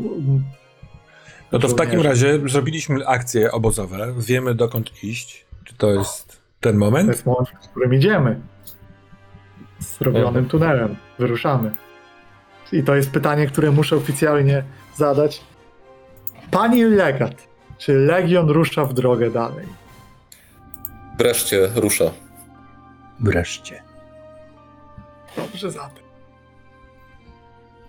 [1.57, 5.47] No to w takim razie zrobiliśmy akcje obozowe, wiemy dokąd iść.
[5.65, 7.09] Czy to jest ten To moment?
[7.09, 8.41] jest moment, w którym idziemy.
[9.79, 10.97] Z robionym tunelem.
[11.19, 11.71] Wyruszamy.
[12.73, 14.65] I to jest pytanie, które muszę oficjalnie
[14.97, 15.41] zadać.
[16.51, 19.67] Pani legat, czy legion rusza w drogę dalej?
[21.19, 22.11] Wreszcie rusza.
[23.21, 23.83] Wreszcie.
[25.37, 26.06] Dobrze zatem.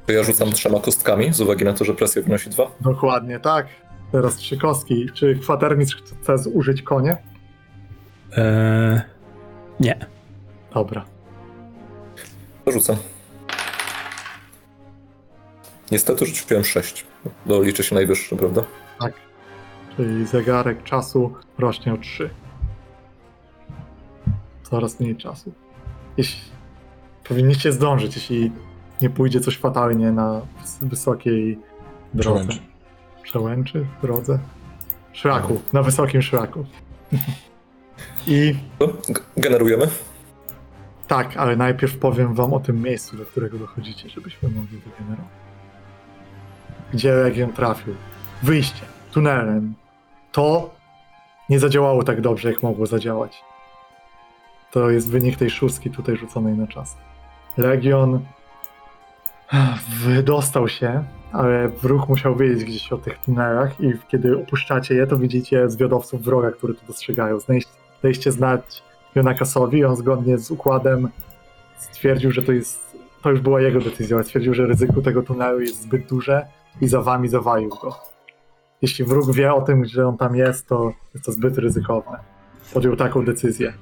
[0.07, 2.71] To ja rzucam trzema kostkami, z uwagi na to, że presja wynosi dwa.
[2.81, 3.67] Dokładnie tak.
[4.11, 5.09] Teraz trzy kostki.
[5.13, 7.17] Czy kwatermistrz chce zużyć konie?
[8.37, 9.01] Eee,
[9.79, 10.05] nie.
[10.73, 11.05] Dobra.
[12.65, 12.95] To rzucam.
[15.91, 17.05] Niestety rzuciłem sześć.
[17.45, 18.63] No, liczy się najwyższy, prawda?
[19.95, 22.29] Czyli zegarek czasu rośnie o 3.
[24.63, 25.53] Coraz mniej czasu.
[26.17, 26.41] Jeśli
[27.23, 28.51] powinniście zdążyć, jeśli
[29.01, 31.59] nie pójdzie coś fatalnie na wys- wysokiej
[32.13, 32.39] drodze.
[32.39, 32.59] Przełęczy.
[33.23, 33.85] Przełęczy?
[34.01, 34.39] Drodze?
[35.13, 36.65] Szlaku, na wysokim szlaku.
[38.27, 38.55] I
[39.37, 39.87] generujemy.
[41.07, 45.31] tak, ale najpierw powiem wam o tym miejscu, do którego dochodzicie, żebyśmy mogli wygenerować.
[46.93, 47.95] Gdzie Legion trafił?
[48.43, 49.73] Wyjście, tunelem.
[50.31, 50.69] To
[51.49, 53.43] nie zadziałało tak dobrze, jak mogło zadziałać.
[54.71, 56.97] To jest wynik tej szóstki tutaj rzuconej na czas.
[57.57, 58.19] Legion
[60.05, 65.17] wydostał się, ale wróg musiał wiedzieć gdzieś o tych tunelach i kiedy opuszczacie je, to
[65.17, 67.37] widzicie zwiadowców wroga, które to dostrzegają.
[68.03, 68.83] Daliście znać
[69.15, 71.09] Jonakasowi, on zgodnie z układem
[71.77, 75.81] stwierdził, że to jest, to już była jego decyzja, stwierdził, że ryzyko tego tunelu jest
[75.81, 76.45] zbyt duże
[76.81, 77.95] i za wami zawalił go.
[78.81, 82.19] Jeśli wróg wie o tym, że on tam jest, to jest to zbyt ryzykowne.
[82.73, 83.73] Podjął taką decyzję.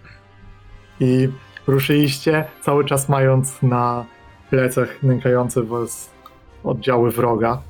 [1.00, 1.30] I
[1.68, 4.06] ruszyliście, cały czas mając na
[4.50, 6.10] plecach nękające was
[6.64, 7.62] oddziały wroga.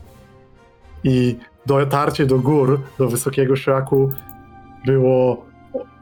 [1.03, 4.11] I dotarcie do gór, do wysokiego szlaku
[4.85, 5.45] było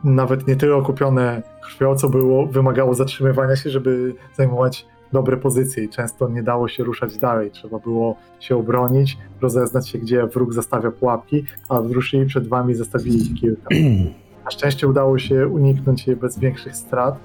[0.03, 5.89] nawet nie tyle okupione krwią, co było, wymagało zatrzymywania się, żeby zajmować dobre pozycje i
[5.89, 7.51] często nie dało się ruszać dalej.
[7.51, 13.33] Trzeba było się obronić, rozeznać się, gdzie wróg zastawia pułapki, a ruszyli przed wami zastawili
[13.33, 13.69] kilka.
[14.45, 17.19] Na szczęście udało się uniknąć je bez większych strat,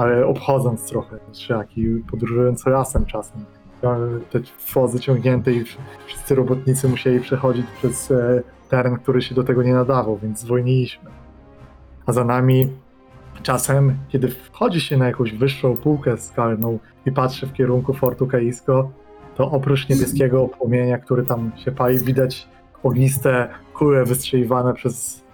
[0.00, 3.44] ale obchodząc trochę szlaki, podróżując lasem czasem.
[4.30, 4.40] Te
[4.74, 5.64] wozy ciągnięte i
[6.06, 11.10] wszyscy robotnicy musieli przechodzić przez e, teren, który się do tego nie nadawał, więc zwolniliśmy.
[12.06, 12.68] A za nami
[13.42, 18.90] Czasem, kiedy wchodzi się na jakąś wyższą półkę skalną i patrzy w kierunku Fortu Kaisko,
[19.36, 22.48] to oprócz niebieskiego płomienia, który tam się pali, widać
[22.82, 25.24] ogniste kule wystrzeliwane przez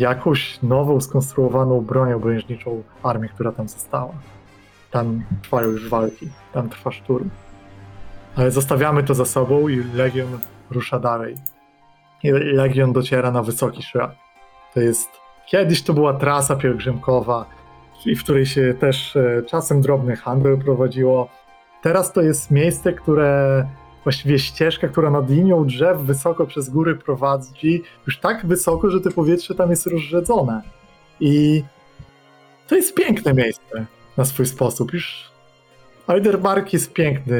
[0.00, 4.12] jakąś nową, skonstruowaną broń obrężniczą armię, która tam została.
[4.90, 7.30] Tam trwają już walki, tam trwa szturm.
[8.36, 10.38] Ale zostawiamy to za sobą i Legion
[10.70, 11.34] rusza dalej.
[12.22, 14.10] I Legion dociera na wysoki szlak.
[14.74, 15.08] To jest.
[15.46, 17.46] Kiedyś to była trasa pielgrzymkowa,
[18.16, 21.28] w której się też e, czasem drobny handel prowadziło.
[21.82, 23.66] Teraz to jest miejsce, które
[24.08, 29.10] właściwie ścieżka, która nad linią drzew wysoko przez góry prowadzi, już tak wysoko, że to
[29.10, 30.62] powietrze tam jest rozrzedzone.
[31.20, 31.62] I
[32.68, 34.92] to jest piękne miejsce na swój sposób.
[34.92, 35.30] Już
[36.06, 37.32] Aldermark jest piękny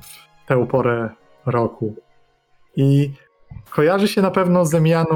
[0.00, 1.10] w tę porę
[1.46, 1.96] roku.
[2.76, 3.10] I
[3.70, 4.74] kojarzy się na pewno z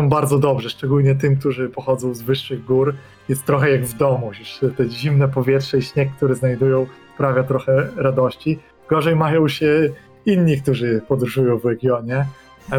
[0.09, 2.95] bardzo dobrze, szczególnie tym, którzy pochodzą z wyższych gór.
[3.29, 7.89] Jest trochę jak w domu, już te zimne powietrze i śnieg, który znajdują, sprawia trochę
[7.97, 8.59] radości.
[8.89, 9.91] Gorzej mają się
[10.27, 12.27] inni, którzy podróżują w regionie.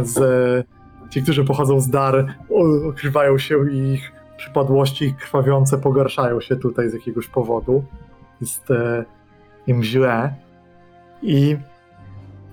[0.04, 0.18] Z,
[1.10, 2.36] ci, którzy pochodzą z dar,
[2.90, 7.84] okrywają się i ich przypadłości krwawiące pogarszają się tutaj z jakiegoś powodu.
[8.42, 9.06] Jest e,
[9.68, 10.34] im źle.
[11.22, 11.58] I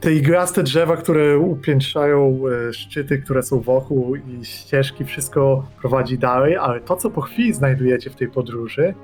[0.01, 6.57] te igraste drzewa, które upiętrzają e, szczyty, które są wokół i ścieżki, wszystko prowadzi dalej,
[6.57, 8.95] ale to, co po chwili znajdujecie w tej podróży,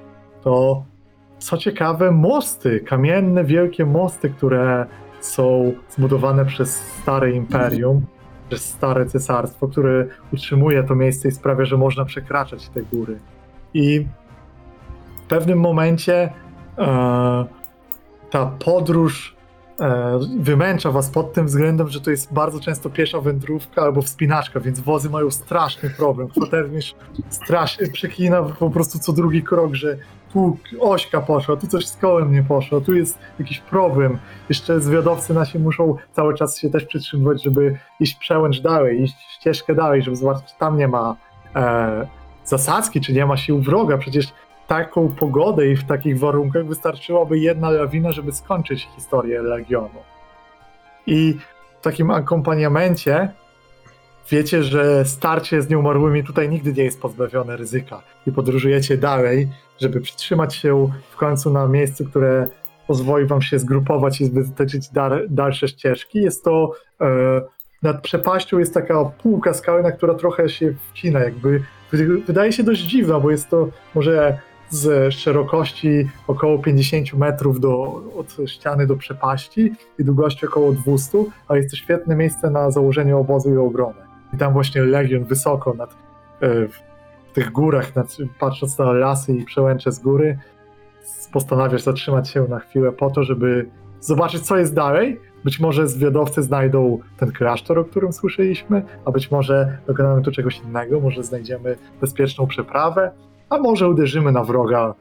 [0.43, 0.85] to
[1.39, 4.87] co ciekawe, mosty, kamienne, wielkie mosty, które
[5.21, 8.07] są zbudowane przez stare imperium,
[8.49, 13.19] przez stare cesarstwo, które utrzymuje to miejsce i sprawia, że można przekraczać te góry.
[13.75, 14.07] I
[15.17, 16.33] w pewnym momencie
[16.79, 17.45] e,
[18.31, 19.37] ta podróż
[19.81, 24.61] e, wymęcza was pod tym względem, że to jest bardzo często piesza wędrówka albo wspinaczka,
[24.61, 26.29] więc wozy mają straszny problem.
[26.29, 26.95] Kwatermistrz
[27.29, 29.97] strasznie przeklina po prostu co drugi krok, że
[30.33, 34.19] tu ośka poszła, tu coś z kołem nie poszło, tu jest jakiś problem.
[34.49, 39.75] Jeszcze zwiadowcy nasi muszą cały czas się też przytrzymywać, żeby iść przełęcz dalej, iść ścieżkę
[39.75, 41.17] dalej, żeby zobaczyć, czy tam nie ma
[41.57, 42.07] e,
[42.45, 43.99] zasadzki, czy nie ma sił wroga.
[43.99, 44.33] Przecież
[44.67, 50.01] taką pogodę i w takich warunkach wystarczyłaby jedna lawina, żeby skończyć historię Legionu.
[51.07, 51.39] I
[51.81, 53.33] w takim akompaniamencie
[54.31, 59.49] wiecie, że starcie z nieumarłymi tutaj nigdy nie jest pozbawione ryzyka i podróżujecie dalej,
[59.81, 62.49] żeby przytrzymać się w końcu na miejscu, które
[62.87, 64.89] pozwoli wam się zgrupować i wytyczyć
[65.29, 66.19] dalsze ścieżki.
[66.23, 67.07] Jest to e,
[67.83, 72.81] nad przepaścią jest taka półka skalna, która trochę się wcina, jakby wy- wydaje się dość
[72.81, 74.39] dziwna, bo jest to może
[74.71, 81.59] z szerokości około 50 metrów do, od ściany do przepaści i długości około 200, ale
[81.59, 84.10] jest to świetne miejsce na założenie obozu i obronę.
[84.35, 85.91] I tam właśnie Legion wysoko nad,
[86.41, 86.81] e, w
[87.33, 90.39] tych górach, nad, patrząc na lasy i przełęcze z góry,
[91.33, 95.21] postanawiasz zatrzymać się na chwilę po to, żeby zobaczyć, co jest dalej.
[95.45, 100.61] Być może zwiadowcy znajdą ten klasztor, o którym słyszeliśmy, a być może dokonamy tu czegoś
[100.61, 103.11] innego, może znajdziemy bezpieczną przeprawę,
[103.49, 104.95] a może uderzymy na wroga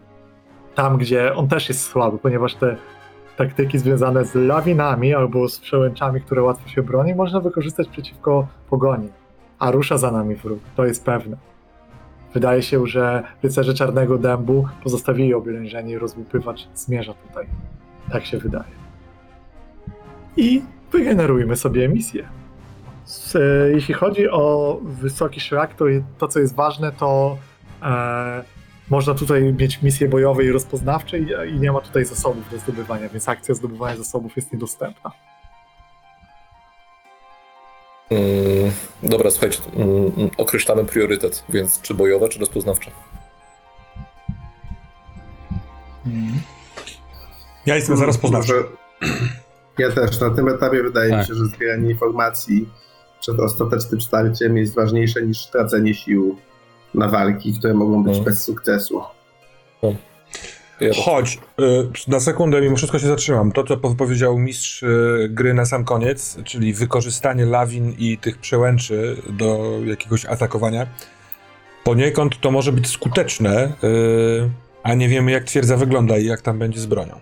[0.75, 2.75] tam, gdzie on też jest słaby, ponieważ te
[3.37, 9.09] taktyki związane z lawinami albo z przełęczami, które łatwo się broni, można wykorzystać przeciwko pogoni.
[9.59, 11.37] A rusza za nami wróg, to jest pewne.
[12.33, 17.47] Wydaje się, że rycerze Czarnego Dębu pozostawili oblężenie i rozłupywacz zmierza tutaj.
[18.11, 18.71] Tak się wydaje.
[20.37, 22.29] I wygenerujmy sobie emisję.
[23.35, 25.85] E, Jeśli chodzi o wysoki szlak, to
[26.17, 27.37] to, co jest ważne, to
[27.81, 28.43] e,
[28.89, 33.09] można tutaj mieć misje bojowe i rozpoznawcze i, i nie ma tutaj zasobów do zdobywania,
[33.09, 35.11] więc akcja zdobywania zasobów jest niedostępna.
[38.11, 38.71] Mm,
[39.03, 42.91] dobra, słuchajcie, mm, mm, określamy priorytet, więc czy bojowe, czy rozpoznawcze?
[47.65, 48.53] Ja jestem zaraz poznawczy.
[49.77, 50.19] Ja też.
[50.19, 51.19] Na tym etapie wydaje Tak.
[51.19, 52.69] mi się, że zbieranie informacji
[53.21, 56.37] przed ostatecznym starciem jest ważniejsze niż tracenie sił
[56.93, 58.23] na walki, które mogą być No.
[58.23, 59.01] bez sukcesu.
[59.83, 59.89] Ja,
[60.95, 63.51] Chodź, y, na sekundę mimo wszystko się zatrzymam.
[63.51, 69.15] To, co powiedział mistrz y, gry na sam koniec, czyli wykorzystanie lawin i tych przełęczy
[69.29, 70.87] do jakiegoś atakowania,
[71.83, 74.49] poniekąd to może być skuteczne, y,
[74.83, 77.19] a nie wiemy jak twierdza wygląda i jak tam będzie z bronią.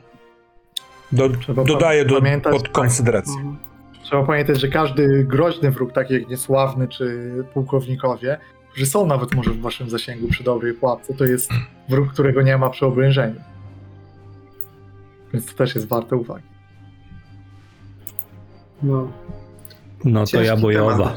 [1.11, 1.29] Do,
[1.65, 3.55] dodaję do, pamiętać, pod konsyderację.
[4.03, 8.37] Trzeba pamiętać, że każdy groźny wróg, taki jak niesławny czy pułkownikowie,
[8.77, 11.51] którzy są nawet może w waszym zasięgu przy dobrej pułapce, to jest
[11.89, 13.41] wróg, którego nie ma przy oblężeniu.
[15.33, 16.45] Więc to też jest warte uwagi.
[18.83, 19.11] No.
[20.06, 21.15] No to ja bojowa.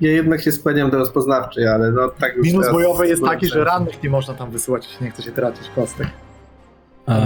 [0.00, 3.64] Ja jednak się skłaniam do rozpoznawczej, ale no tak już Minus bojowy jest taki, że
[3.64, 6.08] rannych nie można tam wysyłać, jeśli nie chce się tracić kostek.
[7.06, 7.16] A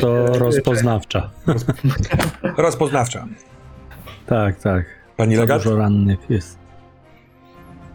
[0.00, 1.30] to rozpoznawcza.
[2.56, 3.26] Rozpoznawcza.
[4.26, 4.84] Tak, tak.
[5.16, 5.62] Pani Za legat?
[5.62, 6.65] dużo rannych jest.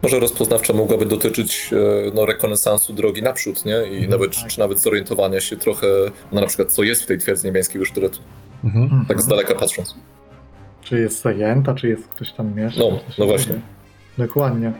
[0.02, 1.76] Może rozpoznawcza mogłaby dotyczyć e,
[2.14, 3.84] no, rekonesansu drogi naprzód, nie?
[3.98, 4.50] I nawet, tak.
[4.50, 5.86] czy nawet zorientowania się trochę,
[6.32, 8.18] no na przykład co jest w tej twierdzy niebiańskiego sztyletu,
[8.64, 9.04] Mhm.
[9.08, 9.94] tak z daleka patrząc.
[10.82, 12.80] Czy jest zajęta, czy jest ktoś tam mieszka?
[12.80, 13.54] No, no właśnie.
[14.18, 14.72] Dokładnie.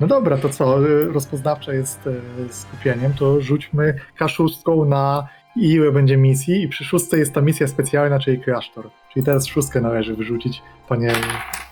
[0.00, 0.86] No dobra, to co?
[0.88, 7.18] y, Rozpoznawcza jest y, skupieniem, to rzućmy kaszustką na ile będzie misji i przy szóstce
[7.18, 8.90] jest ta misja specjalna, czyli klasztor.
[9.12, 11.12] Czyli teraz szóstkę należy wyrzucić, panie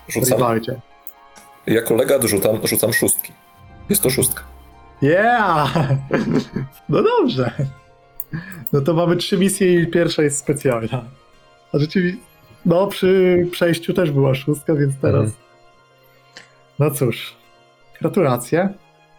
[0.09, 0.37] Rzucam.
[0.37, 0.79] Rivaldzie.
[1.67, 3.33] Jako legat rzucam, rzucam szóstki.
[3.89, 4.43] Jest to szóstka.
[5.01, 5.73] Yeah!
[6.89, 7.51] No dobrze.
[8.73, 11.03] No to mamy trzy misje i pierwsza jest specjalna.
[11.73, 12.21] A rzeczywiście,
[12.65, 15.25] no przy przejściu też była szóstka, więc teraz...
[15.25, 15.33] Mhm.
[16.79, 17.35] No cóż,
[18.01, 18.69] gratulacje.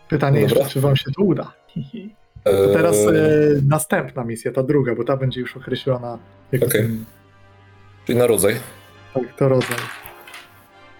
[0.09, 0.57] Pytanie Dobra.
[0.59, 1.53] jeszcze, czy wam się to uda.
[2.45, 3.11] To E, teraz e,
[3.69, 6.19] następna misja, ta druga, bo ta będzie już określona
[6.57, 6.69] Okej.
[6.69, 7.05] ten,
[8.07, 8.55] Czyli na rodzaj.
[9.15, 9.77] tak, to rodzaj.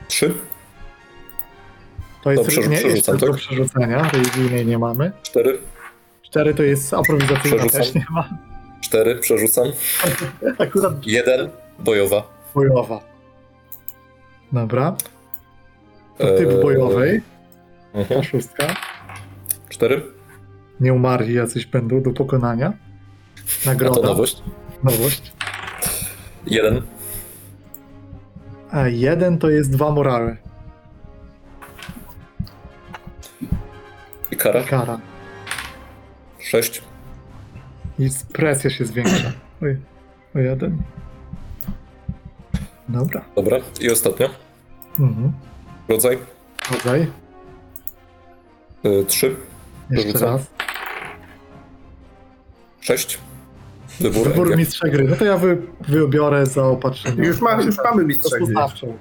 [0.09, 0.35] Trzy,
[2.23, 3.37] To jest To przerzu- nie, przerzucam, jeszcze do tak?
[3.37, 5.13] przerzucenia, religijnej nie mamy.
[5.23, 5.59] cztery,
[6.23, 8.29] Cztery to jest aprowizacyjna, też nie ma.
[8.81, 9.67] cztery, przerzucam.
[10.59, 11.49] Akurat Jeden,
[11.79, 12.23] bojowa.
[12.55, 13.01] bojowa.
[14.53, 14.97] Dobra.
[16.19, 17.21] To typ E, bojowej,
[17.95, 18.23] Mhm.
[18.25, 18.67] szóstka.
[19.69, 20.03] Cztery,
[20.81, 22.67] Nie umarli jacyś będą do pokonania.
[22.69, 24.03] a to Nagroda.
[24.09, 24.43] nowość.
[24.85, 25.33] Nowość.
[26.47, 26.83] Jeden,
[28.71, 30.37] A jeden to jest dwa morale.
[34.39, 34.63] I kara.
[34.63, 34.99] Kara.
[36.41, 36.83] Sześć,
[37.99, 39.33] I presja się zwiększa.
[39.63, 39.77] Oj,
[40.37, 40.83] o jeden.
[42.89, 43.25] Dobra.
[43.37, 43.59] dobra.
[43.81, 44.31] I ostatnio.
[44.99, 45.33] Mhm.
[45.89, 46.19] Rodzaj,
[46.73, 47.07] Rodzaj.
[48.85, 49.37] e, trzy,
[49.91, 50.33] Jeszcze Dorzucam.
[50.37, 50.47] raz.
[52.81, 53.19] sześć.
[54.01, 55.05] Wybór, Wybór mistrza gry.
[55.05, 57.27] No to ja wy, wybiorę zaopatrzenie.
[57.27, 58.39] Już, ma, już mamy mistrza gry.
[58.39, 58.97] Rozpoznawczą.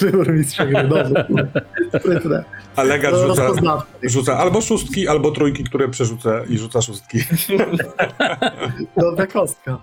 [0.00, 0.88] Wybór mistrza gry.
[0.88, 1.26] Dobrze.
[1.98, 2.44] Sprytne.
[2.76, 3.86] A legat No, rzuca, rozpoznawczy.
[4.02, 7.18] rzuca albo szóstki, albo trójki, które przerzuca i rzuca szóstki.
[8.96, 9.78] Dobra kostka.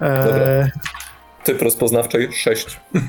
[0.00, 0.70] Eee,
[1.44, 2.80] Typ rozpoznawczej sześć.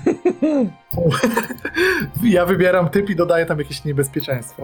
[2.24, 4.64] ja wybieram typ i dodaję tam jakieś niebezpieczeństwo.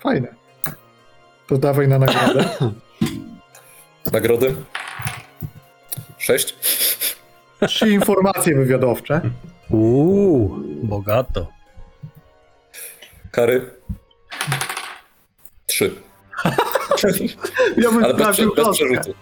[0.00, 0.28] Fajne.
[1.46, 2.44] To dawaj na nagrodę.
[4.12, 4.54] Nagrody.
[6.18, 6.56] Sześć.
[7.66, 9.20] Trzy informacje wywiadowcze.
[9.70, 11.46] Uuu, bogato.
[13.30, 13.70] Kary.
[15.66, 15.90] Trzy.
[17.76, 19.14] Ja bym Ale bez, bez przerzutu.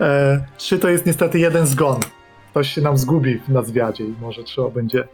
[0.00, 2.00] E, trzy to jest niestety jeden zgon.
[2.50, 5.08] Ktoś się nam zgubi na zwiadzie i może trzeba będzie.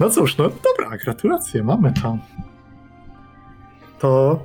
[0.00, 2.18] No cóż, no dobra, gratulacje, mamy to.
[3.98, 4.40] To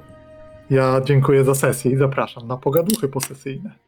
[0.70, 3.87] ja dziękuję za sesję i zapraszam na pogaduchy posesyjne.